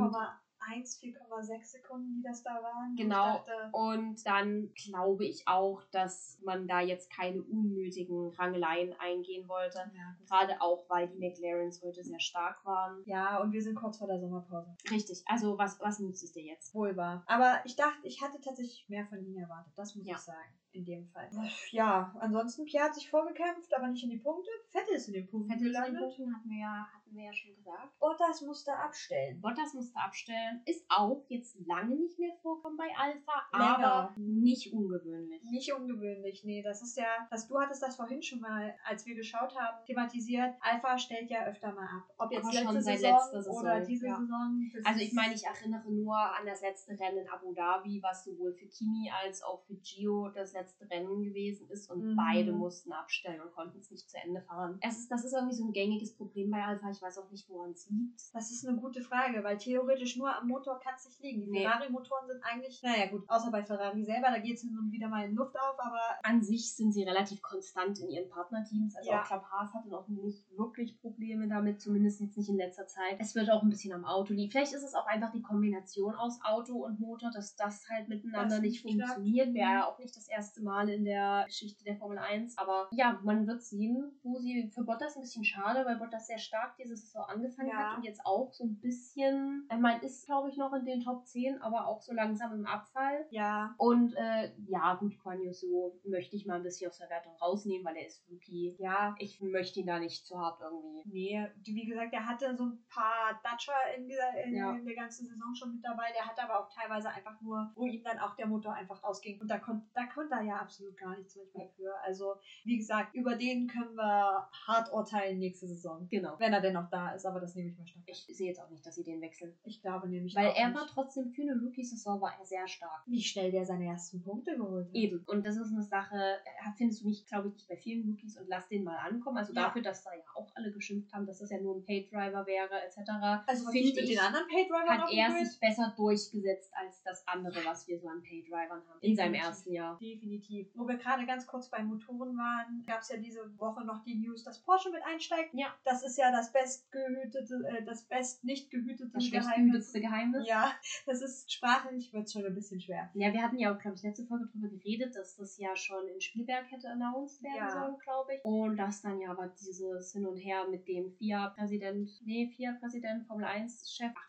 4,1, 0.72 1.00
4,6 1.00 1.64
Sekunden, 1.64 2.14
die 2.16 2.22
das 2.22 2.42
da 2.42 2.54
waren. 2.62 2.94
Genau. 2.96 3.38
Dachte, 3.38 3.52
Und 3.72 4.26
dann 4.26 4.70
glaube 4.74 5.24
ich 5.24 5.46
auch, 5.46 5.82
dass 5.90 6.38
man 6.44 6.66
da 6.66 6.80
jetzt 6.80 7.10
keine 7.10 7.42
unnötigen 7.42 8.30
Rangeleien 8.30 8.94
eingehen 8.98 9.48
wollte. 9.48 9.78
ja. 9.94 10.16
Gerade 10.28 10.60
auch, 10.60 10.84
weil 10.88 11.08
die 11.08 11.18
McLarens 11.18 11.82
heute 11.82 12.02
sehr 12.02 12.20
stark 12.20 12.64
waren. 12.64 13.02
ja, 13.06 13.38
und 13.40 13.52
wir 13.52 13.62
sind 13.62 13.74
kurz 13.74 13.98
vor 13.98 14.06
der 14.06 14.18
Sommerpause. 14.20 14.74
Richtig, 14.90 15.22
also 15.26 15.58
was, 15.58 15.78
was 15.80 15.98
nutzt 16.00 16.22
es 16.24 16.32
dir 16.32 16.44
jetzt? 16.44 16.74
Wohl 16.74 16.96
wahr. 16.96 17.22
Aber 17.26 17.60
ich 17.64 17.76
dachte, 17.76 18.06
ich 18.06 18.22
hatte 18.22 18.40
tatsächlich 18.40 18.84
mehr 18.88 19.06
von 19.06 19.18
ihnen 19.24 19.36
erwartet. 19.36 19.72
Das 19.76 19.94
muss 19.94 20.06
Ja. 20.06 20.14
ich 20.16 20.20
sagen. 20.20 20.48
In 20.72 20.84
dem 20.84 21.06
Fall. 21.06 21.30
Ja, 21.70 22.12
ansonsten, 22.18 22.64
Pierre 22.64 22.86
hat 22.86 22.96
sich 22.96 23.08
vorgekämpft, 23.08 23.72
aber 23.76 23.86
nicht 23.86 24.02
in 24.02 24.10
die 24.10 24.16
Punkte. 24.18 24.50
Vettel 24.70 24.96
ist 24.96 25.06
in 25.06 25.14
den 25.14 25.28
Punkten 25.28 25.48
Vettel 25.52 25.66
gelandet. 25.68 26.00
Punkten 26.02 26.34
hatten 26.34 26.48
wir, 26.50 26.60
ja, 26.60 26.88
hatten 27.14 27.18
wir 27.18 27.24
ja 27.26 27.32
schon 27.32 27.54
gesagt. 27.54 27.98
Bottas 28.00 28.42
musste 28.42 28.72
abstellen. 28.76 29.40
Bottas 29.40 29.74
musste 29.74 29.98
abstellen, 29.98 30.62
ist 30.66 30.84
auch 30.88 31.24
jetzt 31.28 31.56
lange 31.66 31.94
nicht 31.96 32.18
mehr 32.18 32.34
vorkommen 32.42 32.76
bei 32.76 32.88
Alpha, 32.96 33.32
Länger. 33.52 33.84
aber 33.86 34.14
nicht 34.16 34.72
ungewöhnlich. 34.72 35.42
Nicht 35.50 35.72
ungewöhnlich, 35.72 36.44
nee. 36.44 36.62
Das 36.62 36.82
ist 36.82 36.96
ja, 36.96 37.26
das, 37.30 37.46
du 37.48 37.58
hattest 37.58 37.82
das 37.82 37.96
vorhin 37.96 38.22
schon 38.22 38.40
mal, 38.40 38.74
als 38.84 39.06
wir 39.06 39.14
geschaut 39.14 39.54
haben, 39.58 39.84
thematisiert. 39.86 40.54
Alpha 40.60 40.98
stellt 40.98 41.30
ja 41.30 41.46
öfter 41.46 41.72
mal 41.72 41.84
ab. 41.86 42.02
Ob 42.18 42.32
jetzt 42.32 42.44
Aber 42.44 42.52
letzte 42.52 42.66
schon 42.72 42.82
seit 42.82 42.98
Saison, 42.98 43.12
letzter 43.18 43.42
Saison, 43.42 43.60
oder 43.62 43.80
diese 43.80 44.06
ja. 44.06 44.16
Saison. 44.16 44.70
Also 44.84 45.00
ich 45.00 45.12
meine, 45.12 45.34
ich 45.34 45.44
erinnere 45.44 45.90
nur 45.92 46.16
an 46.16 46.46
das 46.46 46.60
letzte 46.62 46.98
Rennen 46.98 47.18
in 47.18 47.28
Abu 47.28 47.52
Dhabi, 47.52 48.00
was 48.02 48.24
sowohl 48.24 48.52
für 48.52 48.66
Kimi 48.66 49.10
als 49.22 49.42
auch 49.42 49.62
für 49.62 49.74
Gio 49.76 50.28
das 50.30 50.52
letzte 50.52 50.88
Rennen 50.90 51.22
gewesen 51.22 51.68
ist 51.70 51.90
und 51.90 52.04
Mhm. 52.04 52.16
beide 52.16 52.52
mussten 52.52 52.92
abstellen 52.92 53.40
und 53.40 53.52
konnten 53.52 53.78
es 53.78 53.90
nicht 53.90 54.08
zu 54.10 54.16
Ende 54.18 54.42
fahren. 54.42 54.78
Es 54.82 54.98
ist, 54.98 55.10
das 55.10 55.24
ist 55.24 55.32
irgendwie 55.32 55.54
so 55.54 55.64
ein 55.66 55.72
gängiges 55.72 56.14
Problem 56.16 56.50
bei 56.50 56.62
Alpha. 56.62 56.90
Ich 56.90 57.00
weiß 57.04 57.18
auch 57.18 57.30
nicht, 57.30 57.48
woran 57.50 57.70
es 57.70 57.88
liegt. 57.90 58.20
Das 58.34 58.50
ist 58.50 58.66
eine 58.66 58.76
gute 58.78 59.02
Frage, 59.02 59.44
weil 59.44 59.58
theoretisch 59.58 60.16
nur 60.16 60.34
am 60.34 60.48
Motor 60.48 60.80
kann 60.80 60.94
es 60.96 61.04
nicht 61.06 61.20
liegen. 61.22 61.44
Die 61.44 61.50
Nee. 61.50 61.62
Ferrari-Motoren 61.62 62.26
sind 62.26 62.42
eigentlich, 62.42 62.82
naja 62.82 63.06
gut, 63.06 63.22
außer 63.28 63.50
bei 63.50 63.62
Ferrari 63.62 64.02
selber, 64.04 64.28
da 64.30 64.38
geht 64.38 64.56
es 64.56 64.62
hin 64.62 64.76
und 64.78 64.90
wieder 64.90 65.08
mal 65.08 65.24
in 65.28 65.34
Luft 65.34 65.54
auf, 65.56 65.78
aber 65.78 66.00
An 66.22 66.42
sich 66.42 66.74
sind 66.74 66.92
sie 66.92 67.04
relativ 67.04 67.42
konstant 67.42 67.98
in 68.00 68.08
ihren 68.10 68.28
Partnerteams. 68.30 68.96
Also 68.96 69.10
Ja. 69.10 69.20
auch 69.22 69.26
Club 69.26 69.44
Haas 69.50 69.72
hatte 69.74 69.88
noch 69.88 70.08
nicht 70.08 70.44
wirklich 70.56 70.98
Probleme 71.00 71.46
damit, 71.48 71.80
zumindest 71.80 72.20
jetzt 72.20 72.36
nicht 72.36 72.48
in 72.48 72.56
letzter 72.56 72.86
Zeit. 72.86 73.16
Es 73.18 73.34
wird 73.34 73.50
auch 73.50 73.62
ein 73.62 73.68
bisschen 73.68 73.92
am 73.92 74.04
Auto 74.04 74.32
liegen. 74.32 74.50
Vielleicht 74.50 74.72
ist 74.72 74.82
es 74.82 74.94
auch 74.94 75.06
einfach 75.06 75.30
die 75.32 75.42
Kombination 75.42 76.14
aus 76.14 76.40
Auto 76.42 76.84
und 76.84 76.98
Motor, 77.00 77.30
dass 77.30 77.54
das 77.56 77.86
halt 77.90 78.08
miteinander 78.08 78.54
Das 78.56 78.60
nicht 78.60 78.80
funktioniert. 78.82 79.52
Wäre 79.54 79.66
Mhm. 79.68 79.72
ja 79.74 79.86
auch 79.86 79.98
nicht 79.98 80.16
das 80.16 80.28
erste 80.28 80.62
Mal 80.62 80.88
in 80.88 81.04
der 81.04 81.44
Geschichte 81.46 81.84
der 81.84 81.96
Formel 81.96 82.18
1. 82.18 82.56
Aber 82.56 82.88
ja, 82.92 83.20
man 83.22 83.46
wird 83.46 83.62
sehen, 83.62 84.18
wo 84.22 84.38
sie 84.38 84.70
für 84.74 84.84
Bottas 84.84 85.16
ein 85.16 85.22
bisschen 85.22 85.44
schade, 85.44 85.84
weil 85.84 85.96
Bottas 85.96 86.26
sehr 86.26 86.38
stark 86.38 86.76
diese 86.76 86.93
Saison 86.96 87.24
angefangen 87.24 87.68
Ja. 87.68 87.90
hat 87.90 87.96
und 87.98 88.04
jetzt 88.04 88.24
auch 88.24 88.52
so 88.52 88.64
ein 88.64 88.78
bisschen, 88.80 89.68
ich 89.72 89.78
meine, 89.78 90.02
ist 90.02 90.26
glaube 90.26 90.48
ich 90.50 90.56
noch 90.56 90.72
in 90.72 90.84
den 90.84 91.00
Top 91.00 91.26
10, 91.26 91.60
aber 91.62 91.86
auch 91.86 92.00
so 92.00 92.12
langsam 92.12 92.52
im 92.52 92.66
Abfall. 92.66 93.26
ja, 93.30 93.74
Und 93.78 94.14
äh, 94.16 94.52
ja, 94.66 94.94
gut, 94.94 95.18
Quan 95.18 95.40
Yusu 95.42 95.92
möchte 96.04 96.36
ich 96.36 96.46
mal 96.46 96.56
ein 96.56 96.62
bisschen 96.62 96.90
aus 96.90 96.98
der 96.98 97.10
Wertung 97.10 97.34
rausnehmen, 97.36 97.84
weil 97.84 97.96
er 97.96 98.06
ist 98.06 98.24
Rookie. 98.30 98.76
ja. 98.78 99.14
Ich 99.18 99.40
möchte 99.40 99.80
ihn 99.80 99.86
da 99.86 99.98
nicht 99.98 100.26
zu 100.26 100.38
hart 100.38 100.60
irgendwie. 100.60 101.02
Nee, 101.06 101.46
wie 101.64 101.86
gesagt, 101.86 102.12
er 102.12 102.26
hatte 102.26 102.54
so 102.56 102.64
ein 102.66 102.84
paar 102.88 103.40
Datscher 103.42 103.72
in, 103.96 104.06
dieser, 104.06 104.44
in, 104.44 104.54
Ja. 104.56 104.74
in 104.74 104.84
der 104.84 104.94
ganzen 104.94 105.26
Saison 105.26 105.54
schon 105.54 105.74
mit 105.74 105.84
dabei. 105.84 106.04
Der 106.16 106.26
hatte 106.26 106.42
aber 106.42 106.60
auch 106.60 106.68
teilweise 106.72 107.08
einfach 107.10 107.40
nur, 107.40 107.70
wo 107.74 107.86
ihm 107.86 108.02
dann 108.02 108.18
auch 108.18 108.34
der 108.36 108.46
Motor 108.46 108.74
einfach 108.74 109.02
ausging. 109.02 109.40
Und 109.40 109.48
da, 109.48 109.58
konnt, 109.58 109.84
da 109.94 110.06
konnte 110.06 110.34
er 110.34 110.42
ja 110.42 110.56
absolut 110.56 110.96
gar 110.96 111.16
nichts 111.16 111.36
manchmal 111.36 111.68
für. 111.76 111.94
Also, 112.02 112.34
wie 112.64 112.76
gesagt, 112.76 113.14
über 113.14 113.36
den 113.36 113.66
können 113.66 113.94
wir 113.96 114.48
hart 114.66 114.92
urteilen 114.92 115.38
nächste 115.38 115.66
Saison. 115.66 116.06
Genau. 116.10 116.34
Wenn 116.38 116.52
er 116.52 116.60
denn 116.60 116.74
noch 116.74 116.83
da 116.90 117.12
ist, 117.12 117.24
aber 117.26 117.40
das 117.40 117.54
nehme 117.54 117.70
ich 117.70 117.76
mal 117.78 117.86
stark. 117.86 118.04
Ich 118.06 118.26
sehe 118.36 118.48
jetzt 118.48 118.60
auch 118.60 118.70
nicht, 118.70 118.84
dass 118.86 118.94
sie 118.94 119.04
den 119.04 119.20
wechseln. 119.20 119.54
Ich 119.64 119.80
glaube 119.80 120.08
nämlich 120.08 120.34
Weil 120.34 120.52
er 120.56 120.68
nicht. 120.68 120.78
war 120.78 120.86
trotzdem 120.86 121.30
für 121.30 121.42
eine 121.42 121.60
Rookie-Saison 121.60 122.20
war 122.20 122.32
er 122.38 122.44
sehr 122.44 122.66
stark. 122.68 123.02
wie 123.06 123.22
schnell 123.22 123.50
der 123.50 123.64
seine 123.64 123.86
ersten 123.86 124.22
Punkte 124.22 124.56
geholt 124.56 124.86
hat. 124.88 124.94
Eben. 124.94 125.22
Und 125.26 125.44
das 125.46 125.56
ist 125.56 125.72
eine 125.72 125.82
Sache, 125.82 126.16
äh, 126.16 126.70
findest 126.76 127.02
du 127.02 127.08
nicht, 127.08 127.26
glaube 127.26 127.48
ich, 127.48 127.54
nicht 127.54 127.68
bei 127.68 127.76
vielen 127.76 128.08
Rookies 128.08 128.38
und 128.38 128.48
lass 128.48 128.68
den 128.68 128.84
mal 128.84 128.96
ankommen. 128.96 129.38
Also 129.38 129.52
Ja. 129.52 129.64
dafür, 129.64 129.82
dass 129.82 130.02
da 130.04 130.12
ja 130.14 130.22
auch 130.34 130.50
alle 130.54 130.72
geschimpft 130.72 131.12
haben, 131.12 131.26
dass 131.26 131.38
das 131.38 131.50
ja 131.50 131.60
nur 131.60 131.76
ein 131.76 131.84
Paid-Driver 131.84 132.46
wäre, 132.46 132.82
etc. 132.84 133.44
Also, 133.46 133.70
Finde 133.70 133.88
ich 133.88 133.94
mit 133.94 134.08
den 134.08 134.18
anderen 134.18 134.46
Paydriver 134.48 134.88
hat 134.88 135.00
noch 135.00 135.10
er 135.12 135.44
sich 135.44 135.58
besser 135.60 135.92
durchgesetzt 135.96 136.72
als 136.74 137.02
das 137.02 137.26
andere, 137.26 137.64
was 137.64 137.86
wir 137.88 137.98
so 137.98 138.08
an 138.08 138.22
Pay-Drivern 138.22 138.82
haben. 138.88 138.98
In 139.00 139.16
seinem 139.16 139.34
ersten 139.34 139.72
Jahr. 139.72 139.98
Definitiv. 140.00 140.68
Wo 140.74 140.86
wir 140.86 140.96
gerade 140.96 141.26
ganz 141.26 141.46
kurz 141.46 141.68
bei 141.68 141.82
Motoren 141.82 142.36
waren, 142.36 142.82
gab 142.86 143.00
es 143.00 143.08
ja 143.08 143.16
diese 143.16 143.40
Woche 143.58 143.84
noch 143.84 144.02
die 144.04 144.14
News, 144.16 144.44
dass 144.44 144.60
Porsche 144.62 144.90
mit 144.90 145.02
einsteigt. 145.02 145.50
Ja. 145.54 145.74
Das 145.84 146.02
ist 146.04 146.16
ja 146.18 146.30
das 146.30 146.52
bestgehütete, 146.64 147.62
äh, 147.68 147.84
das 147.84 148.04
best 148.06 148.44
nicht 148.44 148.70
gehütete 148.70 149.10
Das 149.12 149.30
Geheimnis. 149.30 149.92
Geheimnis. 149.92 150.46
Ja, 150.48 150.72
das 151.06 151.20
ist 151.22 151.52
sprachlich 151.52 152.12
wird 152.12 152.30
schon 152.30 152.44
ein 152.44 152.54
bisschen 152.54 152.80
schwer. 152.80 153.10
Ja, 153.14 153.32
wir 153.32 153.42
hatten 153.42 153.58
ja 153.58 153.74
auch, 153.74 153.78
glaube 153.78 153.96
ich, 153.96 154.02
letzte 154.02 154.24
Folge 154.24 154.46
drüber 154.52 154.68
geredet, 154.68 155.14
dass 155.14 155.36
das 155.36 155.56
ja 155.58 155.74
schon 155.76 156.06
in 156.08 156.20
Spielberg 156.20 156.70
hätte 156.70 156.88
announced 156.90 157.42
werden 157.42 157.56
Ja. 157.56 157.70
sollen, 157.70 157.98
glaube 157.98 158.34
ich. 158.34 158.44
Und 158.44 158.76
dass 158.76 159.00
dann 159.02 159.20
ja 159.20 159.30
aber 159.30 159.48
dieses 159.60 160.12
Hin 160.12 160.26
und 160.26 160.36
Her 160.36 160.66
mit 160.68 160.86
dem 160.88 161.10
FIA-Präsident, 161.18 162.10
nee, 162.24 162.50
FIA-Präsident, 162.56 163.26
Formel 163.26 163.44
1-Chef, 163.44 164.12
ach. 164.14 164.20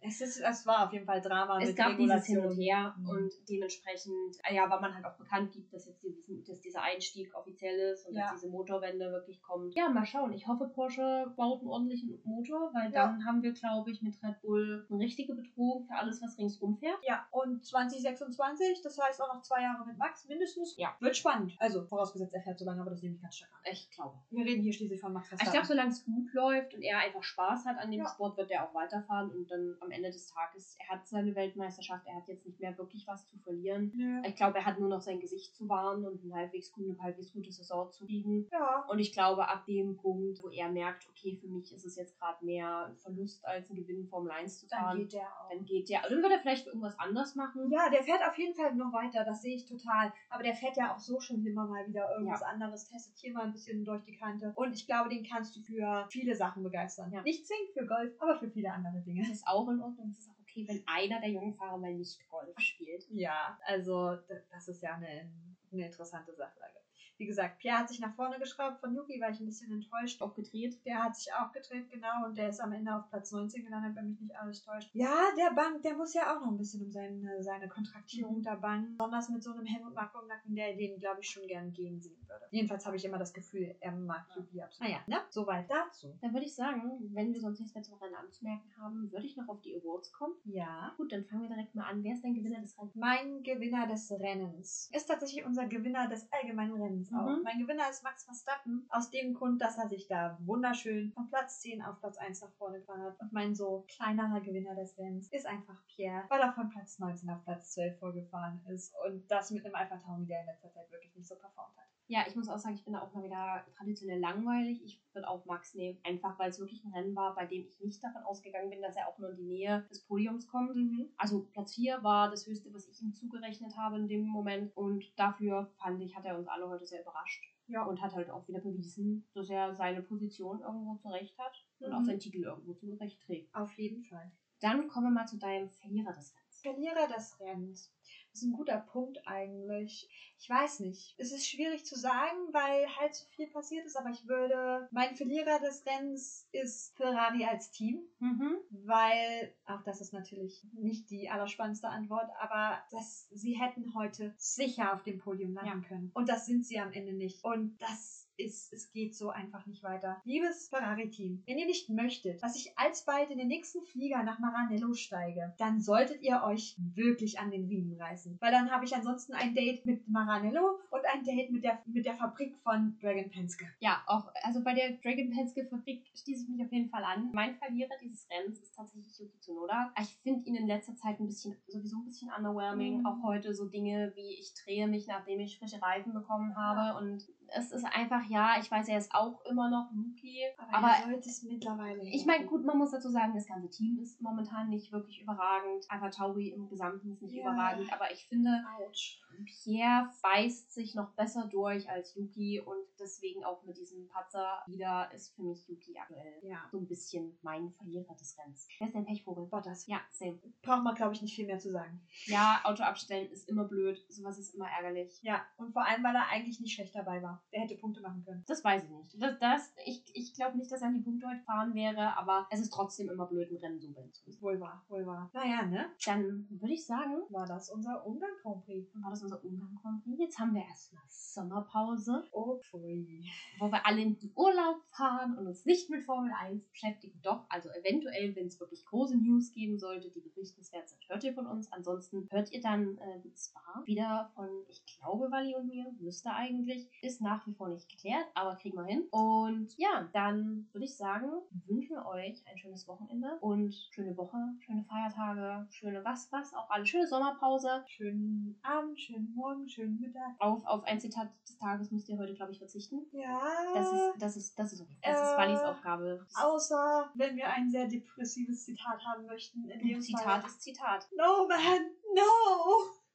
Es, 0.00 0.20
ist, 0.20 0.40
es 0.40 0.66
war 0.66 0.86
auf 0.86 0.92
jeden 0.92 1.06
Fall 1.06 1.20
Drama 1.20 1.60
Es 1.60 1.68
mit 1.68 1.76
gab 1.76 1.96
dieses 1.96 2.26
Hin 2.26 2.38
Regulation. 2.38 2.46
und 2.46 2.60
Her 2.60 2.94
Mhm. 2.98 3.08
und 3.08 3.32
dementsprechend, 3.48 4.36
äh, 4.48 4.54
ja, 4.54 4.68
weil 4.68 4.80
man 4.80 4.94
halt 4.94 5.04
auch 5.04 5.16
bekannt 5.16 5.52
gibt, 5.52 5.72
dass 5.72 5.86
jetzt 5.86 6.02
diesen, 6.02 6.44
dass 6.44 6.60
dieser 6.60 6.82
Einstieg 6.82 7.32
offiziell 7.34 7.78
ist 7.92 8.06
und 8.06 8.14
Ja. 8.14 8.22
dass 8.30 8.32
diese 8.40 8.48
Motorwende 8.50 9.10
wirklich 9.12 9.40
kommt. 9.42 9.74
Ja, 9.74 9.88
mal 9.88 10.04
schauen. 10.04 10.32
Ich 10.32 10.46
hoffe, 10.48 10.66
Porsche 10.66 11.32
baut 11.36 11.60
einen 11.60 11.68
ordentlichen 11.82 12.20
Motor, 12.24 12.70
weil 12.72 12.92
Ja. 12.92 13.06
dann 13.06 13.24
haben 13.26 13.42
wir, 13.42 13.52
glaube 13.52 13.90
ich, 13.90 14.02
mit 14.02 14.22
Red 14.22 14.40
Bull 14.42 14.86
eine 14.90 14.98
richtige 15.00 15.34
Bedrohung 15.34 15.84
für 15.84 15.94
alles, 15.94 16.22
was 16.22 16.38
ringsrum 16.38 16.76
fährt. 16.76 16.98
Ja, 17.06 17.26
und 17.30 17.64
2026, 17.64 18.82
das 18.82 18.98
heißt 18.98 19.20
auch 19.22 19.34
noch 19.34 19.42
zwei 19.42 19.62
Jahre 19.62 19.84
mit 19.86 19.98
Max 19.98 20.26
mindestens. 20.28 20.76
Ja. 20.76 20.94
Wird 21.00 21.16
spannend. 21.16 21.54
Also, 21.58 21.84
vorausgesetzt, 21.84 22.34
er 22.34 22.42
fährt 22.42 22.58
so 22.58 22.64
lange, 22.64 22.80
aber 22.80 22.90
das 22.90 23.02
nehme 23.02 23.14
ich 23.16 23.22
ganz 23.22 23.36
stark 23.36 23.52
an. 23.52 23.60
Ich 23.72 23.90
glaube. 23.90 24.14
Wir 24.30 24.44
reden 24.44 24.62
hier 24.62 24.72
schließlich 24.72 25.00
von 25.00 25.12
Max 25.12 25.26
Ich 25.26 25.30
Verstappen. 25.30 25.52
glaube, 25.52 25.66
solange 25.66 25.90
es 25.90 26.04
gut 26.04 26.32
läuft 26.32 26.74
und 26.74 26.82
er 26.82 26.98
einfach 26.98 27.22
Spaß 27.22 27.66
hat 27.66 27.78
an 27.78 27.90
dem 27.90 28.00
Ja. 28.00 28.08
Sport, 28.08 28.36
wird 28.36 28.50
er 28.50 28.68
auch 28.68 28.74
weiterfahren 28.74 29.30
und 29.30 29.50
dann 29.50 29.76
am 29.80 29.90
Ende 29.90 30.10
des 30.10 30.26
Tages, 30.32 30.76
er 30.80 30.94
hat 30.96 31.06
seine 31.06 31.34
Weltmeisterschaft, 31.34 32.06
er 32.06 32.16
hat 32.16 32.28
jetzt 32.28 32.46
nicht 32.46 32.60
mehr 32.60 32.76
wirklich 32.78 33.06
was 33.06 33.26
zu 33.26 33.36
verlieren. 33.38 33.92
Nö. 33.94 34.22
Ich 34.26 34.36
glaube, 34.36 34.58
er 34.58 34.64
hat 34.66 34.78
nur 34.78 34.88
noch 34.88 35.00
sein 35.00 35.20
Gesicht 35.20 35.54
zu 35.56 35.68
wahren 35.68 36.04
und 36.06 36.22
eine 36.24 36.34
halbwegs, 36.34 36.72
eine 36.76 36.96
halbwegs 37.00 37.32
gute 37.32 37.50
Saison 37.52 37.90
zu 37.90 38.06
kriegen. 38.06 38.46
Ja. 38.52 38.84
Und 38.88 38.98
ich 38.98 39.12
glaube, 39.12 39.48
ab 39.48 39.64
dem 39.66 39.96
Punkt, 39.96 40.42
wo 40.42 40.48
er 40.48 40.68
merkt, 40.70 41.08
okay, 41.10 41.36
für 41.40 41.48
mich 41.48 41.71
ist 41.72 41.84
es 41.84 41.96
jetzt 41.96 42.18
gerade 42.18 42.44
mehr 42.44 42.86
ein 42.86 42.96
Verlust 42.96 43.44
als 43.44 43.70
ein 43.70 43.76
Gewinn 43.76 44.06
Formel 44.06 44.30
1 44.30 44.60
zu 44.60 44.66
Dann 44.68 44.80
fahren, 44.80 44.98
geht 44.98 45.12
der 45.12 45.26
auch. 45.26 45.50
dann 45.50 45.64
geht 45.64 45.88
der. 45.88 46.02
Also 46.02 46.14
dann 46.14 46.22
wird 46.22 46.32
er 46.32 46.40
vielleicht 46.40 46.66
irgendwas 46.66 46.98
anders 46.98 47.34
machen. 47.34 47.70
Ja, 47.70 47.88
der 47.90 48.02
fährt 48.02 48.22
auf 48.26 48.36
jeden 48.38 48.54
Fall 48.54 48.74
noch 48.74 48.92
weiter, 48.92 49.24
das 49.24 49.42
sehe 49.42 49.56
ich 49.56 49.66
total. 49.66 50.12
Aber 50.30 50.42
der 50.42 50.54
fährt 50.54 50.76
ja 50.76 50.94
auch 50.94 50.98
so 50.98 51.20
schon 51.20 51.44
immer 51.44 51.66
mal 51.66 51.86
wieder 51.86 52.10
irgendwas 52.12 52.42
anderes, 52.42 52.88
testet 52.88 53.16
hier 53.18 53.32
mal 53.32 53.44
ein 53.44 53.52
bisschen 53.52 53.84
durch 53.84 54.02
die 54.04 54.16
Kante. 54.16 54.52
Und 54.54 54.74
ich 54.74 54.86
glaube, 54.86 55.08
den 55.08 55.24
kannst 55.24 55.56
du 55.56 55.60
für 55.60 56.06
viele 56.10 56.34
Sachen 56.34 56.62
begeistern. 56.62 57.12
Ja. 57.12 57.22
Nicht 57.22 57.46
zwingend 57.46 57.72
für 57.72 57.86
Golf, 57.86 58.12
aber 58.20 58.38
für 58.38 58.50
viele 58.50 58.72
andere 58.72 59.00
Dinge. 59.02 59.22
Das 59.22 59.30
ist 59.30 59.46
auch 59.46 59.68
in 59.68 59.80
Ordnung. 59.80 60.10
Es 60.12 60.20
ist 60.20 60.30
auch 60.30 60.40
okay, 60.42 60.66
wenn 60.68 60.82
einer 60.86 61.20
der 61.20 61.30
jungen 61.30 61.54
Fahrer 61.54 61.78
mal 61.78 61.94
nicht 61.94 62.18
Golf 62.28 62.58
spielt. 62.58 63.06
Ja, 63.10 63.58
also 63.64 64.16
das 64.50 64.68
ist 64.68 64.82
ja 64.82 64.94
eine, 64.94 65.30
eine 65.72 65.86
interessante 65.86 66.34
Sachlage. 66.34 66.81
Wie 67.18 67.26
gesagt, 67.26 67.58
Pierre 67.58 67.78
hat 67.78 67.88
sich 67.88 68.00
nach 68.00 68.14
vorne 68.14 68.38
geschraubt 68.38 68.80
von 68.80 68.94
Yuki, 68.94 69.20
war 69.20 69.30
ich 69.30 69.40
ein 69.40 69.46
bisschen 69.46 69.72
enttäuscht. 69.72 70.20
Auch 70.22 70.34
gedreht. 70.34 70.84
Der 70.84 71.02
hat 71.02 71.16
sich 71.16 71.32
auch 71.32 71.52
gedreht, 71.52 71.90
genau, 71.90 72.26
und 72.26 72.36
der 72.36 72.48
ist 72.48 72.60
am 72.60 72.72
Ende 72.72 72.94
auf 72.94 73.08
Platz 73.10 73.32
19 73.32 73.64
gelandet, 73.64 73.94
wenn 73.96 74.08
mich 74.08 74.20
nicht 74.20 74.36
alles 74.36 74.64
täuscht. 74.64 74.90
Ja, 74.92 75.14
der 75.36 75.54
Bank, 75.54 75.82
der 75.82 75.94
muss 75.94 76.14
ja 76.14 76.34
auch 76.34 76.40
noch 76.40 76.48
ein 76.50 76.58
bisschen 76.58 76.84
um 76.84 76.90
seine, 76.90 77.42
seine 77.42 77.68
Kontraktierung 77.68 78.42
da 78.42 78.54
bangen. 78.54 78.96
Besonders 78.98 79.28
mit 79.28 79.42
so 79.42 79.52
einem 79.52 79.64
Helmut 79.64 79.94
Marko 79.94 80.20
im 80.20 80.28
Nacken, 80.28 80.54
der 80.54 80.74
den, 80.74 80.98
glaube 80.98 81.20
ich, 81.20 81.30
schon 81.30 81.46
gern 81.46 81.72
gehen 81.72 82.00
sehen 82.00 82.20
würde. 82.26 82.44
Jedenfalls 82.50 82.86
habe 82.86 82.96
ich 82.96 83.04
immer 83.04 83.18
das 83.18 83.32
Gefühl, 83.32 83.74
er 83.80 83.92
mag 83.92 84.26
Yuki 84.34 84.62
absolut. 84.62 84.90
Naja, 84.90 85.02
ne? 85.06 85.22
Soweit 85.30 85.70
dazu. 85.70 86.16
Dann 86.20 86.32
würde 86.32 86.46
ich 86.46 86.54
sagen, 86.54 86.82
wenn 87.12 87.32
wir 87.32 87.40
sonst 87.40 87.60
nichts 87.60 87.74
mehr 87.74 87.84
zum 87.84 87.98
Rennen 87.98 88.14
anzumerken 88.14 88.70
haben, 88.78 89.10
würde 89.12 89.26
ich 89.26 89.36
noch 89.36 89.48
auf 89.48 89.60
die 89.62 89.76
Awards 89.76 90.12
kommen. 90.12 90.34
Ja. 90.44 90.92
Gut, 90.96 91.12
dann 91.12 91.24
fangen 91.24 91.42
wir 91.42 91.48
direkt 91.48 91.74
mal 91.74 91.88
an. 91.88 92.02
Wer 92.02 92.14
ist 92.14 92.24
dein 92.24 92.34
Gewinner 92.34 92.60
des 92.60 92.78
Rennens? 92.78 92.94
Mein 92.94 93.42
Gewinner 93.42 93.86
des 93.86 94.10
Rennens 94.12 94.90
ist 94.92 95.06
tatsächlich 95.06 95.44
unser 95.44 95.66
Gewinner 95.66 96.08
des 96.08 96.30
allgemeinen 96.32 96.80
Rennens 96.80 97.01
auch. 97.10 97.26
Mhm. 97.26 97.42
Mein 97.42 97.58
Gewinner 97.58 97.88
ist 97.88 98.04
Max 98.04 98.24
Verstappen, 98.24 98.86
aus 98.90 99.10
dem 99.10 99.34
Grund, 99.34 99.60
dass 99.60 99.78
er 99.78 99.88
sich 99.88 100.06
da 100.06 100.38
wunderschön 100.42 101.12
von 101.12 101.28
Platz 101.28 101.60
10 101.60 101.82
auf 101.82 101.98
Platz 102.00 102.18
1 102.18 102.42
nach 102.42 102.52
vorne 102.52 102.80
gefahren 102.80 103.02
hat. 103.02 103.20
Und 103.20 103.32
mein 103.32 103.54
so 103.54 103.84
kleinerer 103.88 104.40
Gewinner 104.40 104.74
des 104.74 104.96
Rennens 104.98 105.28
ist 105.32 105.46
einfach 105.46 105.82
Pierre, 105.86 106.24
weil 106.28 106.40
er 106.40 106.52
von 106.52 106.68
Platz 106.68 106.98
19 106.98 107.30
auf 107.30 107.42
Platz 107.44 107.72
12 107.72 107.98
vorgefahren 107.98 108.60
ist 108.68 108.94
und 109.06 109.28
das 109.30 109.50
mit 109.50 109.64
einem 109.64 109.74
Alpha 109.74 109.96
Tauri, 109.96 110.26
der 110.26 110.40
in 110.40 110.46
letzter 110.46 110.70
Zeit 110.72 110.90
wirklich 110.90 111.14
nicht 111.16 111.28
so 111.28 111.36
performt 111.36 111.76
hat. 111.76 111.81
Ja, 112.12 112.24
ich 112.28 112.36
muss 112.36 112.50
auch 112.50 112.58
sagen, 112.58 112.74
ich 112.74 112.84
bin 112.84 112.92
da 112.92 113.00
auch 113.00 113.14
mal 113.14 113.24
wieder 113.24 113.64
traditionell 113.74 114.20
langweilig. 114.20 114.82
Ich 114.84 115.02
würde 115.14 115.26
auch 115.26 115.46
Max 115.46 115.72
nehmen, 115.72 115.98
einfach 116.04 116.38
weil 116.38 116.50
es 116.50 116.58
wirklich 116.58 116.84
ein 116.84 116.92
Rennen 116.92 117.16
war, 117.16 117.34
bei 117.34 117.46
dem 117.46 117.64
ich 117.64 117.80
nicht 117.80 118.04
davon 118.04 118.22
ausgegangen 118.24 118.68
bin, 118.68 118.82
dass 118.82 118.96
er 118.96 119.08
auch 119.08 119.16
nur 119.18 119.30
in 119.30 119.36
die 119.36 119.46
Nähe 119.46 119.86
des 119.88 120.04
Podiums 120.04 120.46
kommt. 120.46 120.76
Also 121.16 121.46
Platz 121.54 121.74
4 121.74 122.04
war 122.04 122.28
das 122.28 122.46
höchste, 122.46 122.70
was 122.74 122.86
ich 122.86 123.00
ihm 123.00 123.14
zugerechnet 123.14 123.78
habe 123.78 123.96
in 123.96 124.08
dem 124.08 124.26
Moment. 124.26 124.76
Und 124.76 125.18
dafür 125.18 125.72
fand 125.78 126.02
ich, 126.02 126.14
hat 126.14 126.26
er 126.26 126.36
uns 126.36 126.48
alle 126.48 126.68
heute 126.68 126.86
sehr 126.86 127.00
überrascht. 127.00 127.42
Ja. 127.66 127.84
Und 127.84 128.02
hat 128.02 128.12
halt 128.12 128.28
auch 128.28 128.46
wieder 128.46 128.60
bewiesen, 128.60 129.26
dass 129.32 129.48
er 129.48 129.74
seine 129.74 130.02
Position 130.02 130.60
irgendwo 130.60 130.96
zurecht 130.96 131.38
hat 131.38 131.64
und 131.78 131.88
Mhm. 131.88 131.94
auch 131.94 132.02
seinen 132.02 132.18
Titel 132.18 132.42
irgendwo 132.42 132.74
zurecht 132.74 133.22
trägt. 133.22 133.54
Auf 133.54 133.72
jeden 133.78 134.02
Fall. 134.02 134.30
Dann 134.60 134.86
kommen 134.86 135.06
wir 135.06 135.10
mal 135.12 135.26
zu 135.26 135.38
deinem 135.38 135.70
Verlierer 135.70 136.12
des 136.12 136.34
Rennens. 136.36 136.60
Verlierer 136.60 137.08
des 137.08 137.40
Rennens. 137.40 137.94
Das 138.32 138.40
ist 138.40 138.48
ein 138.48 138.54
guter 138.54 138.78
Punkt 138.78 139.20
eigentlich. 139.26 140.08
Ich 140.38 140.48
weiß 140.48 140.80
nicht. 140.80 141.14
Es 141.18 141.32
ist 141.32 141.46
schwierig 141.48 141.84
zu 141.84 141.98
sagen, 141.98 142.36
weil 142.52 142.86
halt 142.98 143.14
so 143.14 143.26
viel 143.36 143.46
passiert 143.48 143.84
ist, 143.84 143.96
aber 143.96 144.08
ich 144.08 144.26
würde. 144.26 144.88
Mein 144.90 145.14
Verlierer 145.14 145.60
des 145.60 145.84
Rennens 145.84 146.48
ist 146.50 146.96
Ferrari 146.96 147.44
als 147.44 147.70
Team, 147.70 148.00
Mhm. 148.20 148.56
weil, 148.70 149.54
auch 149.66 149.82
das 149.82 150.00
ist 150.00 150.12
natürlich 150.14 150.64
nicht 150.72 151.10
die 151.10 151.28
allerspannendste 151.28 151.88
Antwort, 151.88 152.30
aber 152.40 152.82
das, 152.90 153.28
sie 153.30 153.52
hätten 153.60 153.94
heute 153.94 154.34
sicher 154.38 154.94
auf 154.94 155.02
dem 155.02 155.18
Podium 155.18 155.52
landen 155.52 155.82
können. 155.82 156.10
Und 156.14 156.28
das 156.30 156.46
sind 156.46 156.64
sie 156.64 156.80
am 156.80 156.92
Ende 156.92 157.12
nicht. 157.12 157.44
Und 157.44 157.76
das 157.82 158.28
ist, 158.36 158.72
es 158.72 158.90
geht 158.90 159.14
so 159.14 159.30
einfach 159.30 159.66
nicht 159.66 159.82
weiter. 159.82 160.20
Liebes 160.24 160.68
Ferrari-Team, 160.68 161.42
wenn 161.46 161.58
ihr 161.58 161.66
nicht 161.66 161.88
möchtet, 161.88 162.42
dass 162.42 162.56
ich 162.56 162.76
alsbald 162.76 163.30
in 163.30 163.38
den 163.38 163.48
nächsten 163.48 163.82
Flieger 163.82 164.22
nach 164.22 164.38
Maranello 164.38 164.94
steige, 164.94 165.54
dann 165.58 165.80
solltet 165.80 166.22
ihr 166.22 166.42
euch 166.44 166.76
wirklich 166.94 167.38
an 167.38 167.50
den 167.50 167.66
Riemen 167.66 168.00
reißen. 168.00 168.38
Weil 168.40 168.52
dann 168.52 168.70
habe 168.70 168.84
ich 168.84 168.94
ansonsten 168.94 169.34
ein 169.34 169.54
Date 169.54 169.84
mit 169.86 170.08
Maranello 170.08 170.78
und 170.90 171.02
ein 171.12 171.24
Date 171.24 171.50
mit 171.50 171.64
der, 171.64 171.82
mit 171.86 172.06
der 172.06 172.14
Fabrik 172.14 172.56
von 172.58 172.96
Dragon 173.00 173.30
Penske. 173.30 173.66
Ja, 173.80 174.02
auch, 174.06 174.30
also 174.42 174.62
bei 174.62 174.74
der 174.74 174.92
Dragon 174.92 175.30
Penske 175.30 175.64
Fabrik 175.66 176.10
schließe 176.14 176.44
ich 176.44 176.48
mich 176.48 176.64
auf 176.64 176.72
jeden 176.72 176.88
Fall 176.88 177.04
an. 177.04 177.30
Mein 177.32 177.56
Verlierer 177.56 177.94
dieses 178.02 178.28
Rennens 178.30 178.60
ist 178.60 178.74
tatsächlich 178.74 179.18
Yuki 179.18 179.38
Tsunoda. 179.40 179.92
Ich 180.00 180.16
finde 180.22 180.48
ihn 180.48 180.56
in 180.56 180.66
letzter 180.66 180.96
Zeit 180.96 181.20
ein 181.20 181.26
bisschen, 181.26 181.56
sowieso 181.66 181.98
ein 181.98 182.04
bisschen 182.04 182.30
underwhelming. 182.36 183.00
Mhm. 183.00 183.06
Auch 183.06 183.22
heute 183.22 183.54
so 183.54 183.66
Dinge 183.66 184.12
wie 184.14 184.34
ich 184.38 184.54
drehe 184.54 184.86
mich, 184.88 185.06
nachdem 185.06 185.40
ich 185.40 185.58
frische 185.58 185.80
Reifen 185.80 186.12
bekommen 186.12 186.56
habe. 186.56 186.98
Und 186.98 187.26
es 187.54 187.70
ist 187.72 187.84
einfach, 187.84 188.22
ja, 188.24 188.56
ich 188.58 188.70
weiß, 188.70 188.88
er 188.88 188.98
ist 188.98 189.12
auch 189.14 189.44
immer 189.44 189.68
noch 189.68 189.90
Rookie. 189.90 190.44
Aber, 190.70 190.88
er 190.88 191.02
sollte 191.04 191.28
es 191.28 191.42
mittlerweile 191.42 192.02
ich 192.02 192.24
meine, 192.26 192.46
gut, 192.46 192.64
man 192.64 192.78
muss 192.78 192.90
dazu 192.90 193.08
sagen, 193.10 193.32
das 193.34 193.46
ganze 193.46 193.68
Team 193.70 193.98
ist 193.98 194.20
momentan 194.20 194.68
nicht 194.68 194.92
wirklich 194.92 195.20
überragend. 195.20 195.84
Alpha 195.88 196.08
Tauri 196.10 196.48
im 196.48 196.68
Gesamten 196.68 197.12
ist 197.12 197.22
nicht 197.22 197.34
Ja. 197.34 197.42
überragend. 197.42 197.92
Aber 197.92 198.10
ich 198.10 198.26
finde, 198.28 198.62
Autsch. 198.78 199.18
Pierre 199.46 200.10
beißt 200.22 200.72
sich 200.72 200.94
noch 200.94 201.10
besser 201.12 201.46
durch 201.46 201.88
als 201.88 202.14
Yuki 202.14 202.60
und 202.60 202.76
deswegen 203.00 203.44
auch 203.44 203.62
mit 203.64 203.76
diesem 203.78 204.06
Patzer 204.08 204.62
wieder 204.66 205.10
ist 205.12 205.34
für 205.34 205.42
mich 205.42 205.66
Yuki 205.68 205.96
aktuell 205.98 206.38
Ja. 206.42 206.58
so 206.70 206.78
ein 206.78 206.86
bisschen 206.86 207.38
mein 207.42 207.70
Verlierer 207.72 208.14
des 208.14 208.36
Rennens. 208.38 208.68
Wer 208.78 208.86
ist 208.88 208.94
dein 208.94 209.06
Pechvogel? 209.06 209.46
Bottas. 209.46 209.86
Ja, 209.86 210.00
same. 210.10 210.38
Braucht 210.62 210.82
man, 210.84 210.94
glaube 210.94 211.14
ich, 211.14 211.22
nicht 211.22 211.34
viel 211.34 211.46
mehr 211.46 211.58
zu 211.58 211.70
sagen. 211.70 212.06
Ja, 212.26 212.60
Auto 212.64 212.82
abstellen 212.82 213.30
ist 213.30 213.48
immer 213.48 213.64
blöd. 213.64 214.04
Sowas 214.08 214.38
ist 214.38 214.54
immer 214.54 214.68
ärgerlich. 214.68 215.18
Ja, 215.22 215.42
und 215.56 215.72
vor 215.72 215.84
allem, 215.86 216.04
weil 216.04 216.14
er 216.14 216.28
eigentlich 216.28 216.60
nicht 216.60 216.74
schlecht 216.74 216.94
dabei 216.94 217.22
war. 217.22 217.41
Der 217.52 217.60
hätte 217.60 217.76
Punkte 217.76 218.00
machen 218.00 218.24
können. 218.24 218.42
Das 218.46 218.64
weiß 218.64 218.84
ich 218.84 218.90
nicht. 218.90 219.22
Das, 219.22 219.38
das, 219.38 219.72
ich 219.84 220.02
ich 220.14 220.34
glaube 220.34 220.56
nicht, 220.56 220.70
dass 220.72 220.80
er 220.80 220.88
an 220.88 220.94
die 220.94 221.00
Punkte 221.00 221.26
heute 221.28 221.42
fahren 221.42 221.74
wäre, 221.74 222.16
aber 222.16 222.46
es 222.50 222.60
ist 222.60 222.72
trotzdem 222.72 223.10
immer 223.10 223.26
blöd, 223.26 223.50
ein 223.50 223.56
Rennen 223.58 223.80
so 223.80 223.94
weit 223.94 224.14
zu 224.14 224.24
müssen. 224.26 224.42
Wohl 224.42 224.58
wahr, 224.60 224.84
wohl 224.88 225.04
wahr. 225.06 225.30
Naja, 225.34 225.66
ne? 225.66 225.90
Dann 226.06 226.46
würde 226.50 226.72
ich 226.74 226.86
sagen, 226.86 227.22
War 227.28 227.46
das 227.46 227.70
unser 227.70 228.06
Ungarn 228.06 228.30
Grand 228.42 228.64
Prix? 228.64 228.88
war 228.94 229.10
das 229.10 229.22
unser 229.22 229.44
Ungarn 229.44 229.78
Grand 229.82 230.02
Prix. 230.02 230.18
Jetzt 230.18 230.38
haben 230.38 230.54
wir 230.54 230.62
erstmal 230.62 231.02
Sommerpause. 231.08 232.24
Oh, 232.32 232.58
pfui. 232.58 233.24
wo 233.58 233.70
wir 233.70 233.86
alle 233.86 234.00
in 234.02 234.18
den 234.18 234.32
Urlaub 234.34 234.76
fahren 234.90 235.36
und 235.36 235.46
uns 235.46 235.64
nicht 235.64 235.90
mit 235.90 236.04
Formel 236.04 236.32
1 236.38 236.64
beschäftigen. 236.68 237.20
Doch, 237.22 237.44
also 237.48 237.68
eventuell, 237.70 238.34
wenn 238.36 238.46
es 238.46 238.60
wirklich 238.60 238.84
große 238.86 239.16
News 239.16 239.52
geben 239.52 239.78
sollte, 239.78 240.10
die 240.10 240.20
berichtenswert 240.20 240.88
sind, 240.88 241.08
hört 241.08 241.24
ihr 241.24 241.34
von 241.34 241.46
uns. 241.46 241.70
Ansonsten 241.72 242.28
hört 242.30 242.50
ihr 242.52 242.60
dann 242.60 242.98
äh, 242.98 243.32
zwar 243.34 243.82
wieder 243.84 244.30
von, 244.34 244.48
ich 244.68 244.84
glaube, 244.86 245.30
Wally 245.30 245.54
und 245.54 245.66
mir, 245.68 245.92
müsste 246.00 246.30
eigentlich, 246.32 246.88
ist 247.02 247.20
nach 247.20 247.31
wie 247.46 247.54
vor 247.54 247.68
nicht 247.68 247.88
geklärt, 247.88 248.26
aber 248.34 248.56
kriegen 248.56 248.76
wir 248.76 248.84
hin. 248.84 249.04
Und 249.10 249.76
ja, 249.78 250.08
dann 250.12 250.68
würde 250.72 250.84
ich 250.84 250.96
sagen, 250.96 251.30
wünschen 251.66 251.96
wir 251.96 252.06
euch 252.06 252.42
ein 252.46 252.58
schönes 252.58 252.86
Wochenende 252.88 253.38
und 253.40 253.74
schöne 253.90 254.16
Woche, 254.16 254.36
schöne 254.60 254.84
Feiertage, 254.84 255.66
schöne 255.70 256.04
was, 256.04 256.30
was, 256.32 256.52
auch 256.54 256.68
alle 256.70 256.86
schöne 256.86 257.06
Sommerpause. 257.06 257.84
Schönen 257.86 258.58
Abend, 258.62 259.00
schönen 259.00 259.34
Morgen, 259.34 259.68
schönen 259.68 260.00
Mittag. 260.00 260.34
Auf, 260.38 260.64
auf 260.66 260.84
ein 260.84 261.00
Zitat 261.00 261.30
des 261.48 261.58
Tages 261.58 261.90
müsst 261.90 262.08
ihr 262.08 262.18
heute, 262.18 262.34
glaube 262.34 262.52
ich, 262.52 262.58
verzichten. 262.58 263.06
Ja. 263.12 263.40
Das 263.74 263.92
ist, 263.92 264.12
das 264.18 264.36
ist, 264.36 264.58
das 264.58 264.72
ist 264.72 264.80
okay. 264.80 264.96
Das 265.02 265.20
ist 265.20 265.34
Äh, 265.34 265.36
Wallys 265.38 265.60
Aufgabe. 265.60 266.26
Außer, 266.34 267.10
wenn 267.14 267.36
wir 267.36 267.48
ein 267.48 267.70
sehr 267.70 267.86
depressives 267.86 268.64
Zitat 268.64 269.04
haben 269.04 269.26
möchten. 269.26 269.68
In 269.70 269.86
dem 269.86 270.00
Zitat 270.00 270.42
Fall. 270.42 270.44
ist 270.46 270.62
Zitat. 270.62 271.08
No, 271.16 271.46
man, 271.48 271.82
no! 272.14 273.01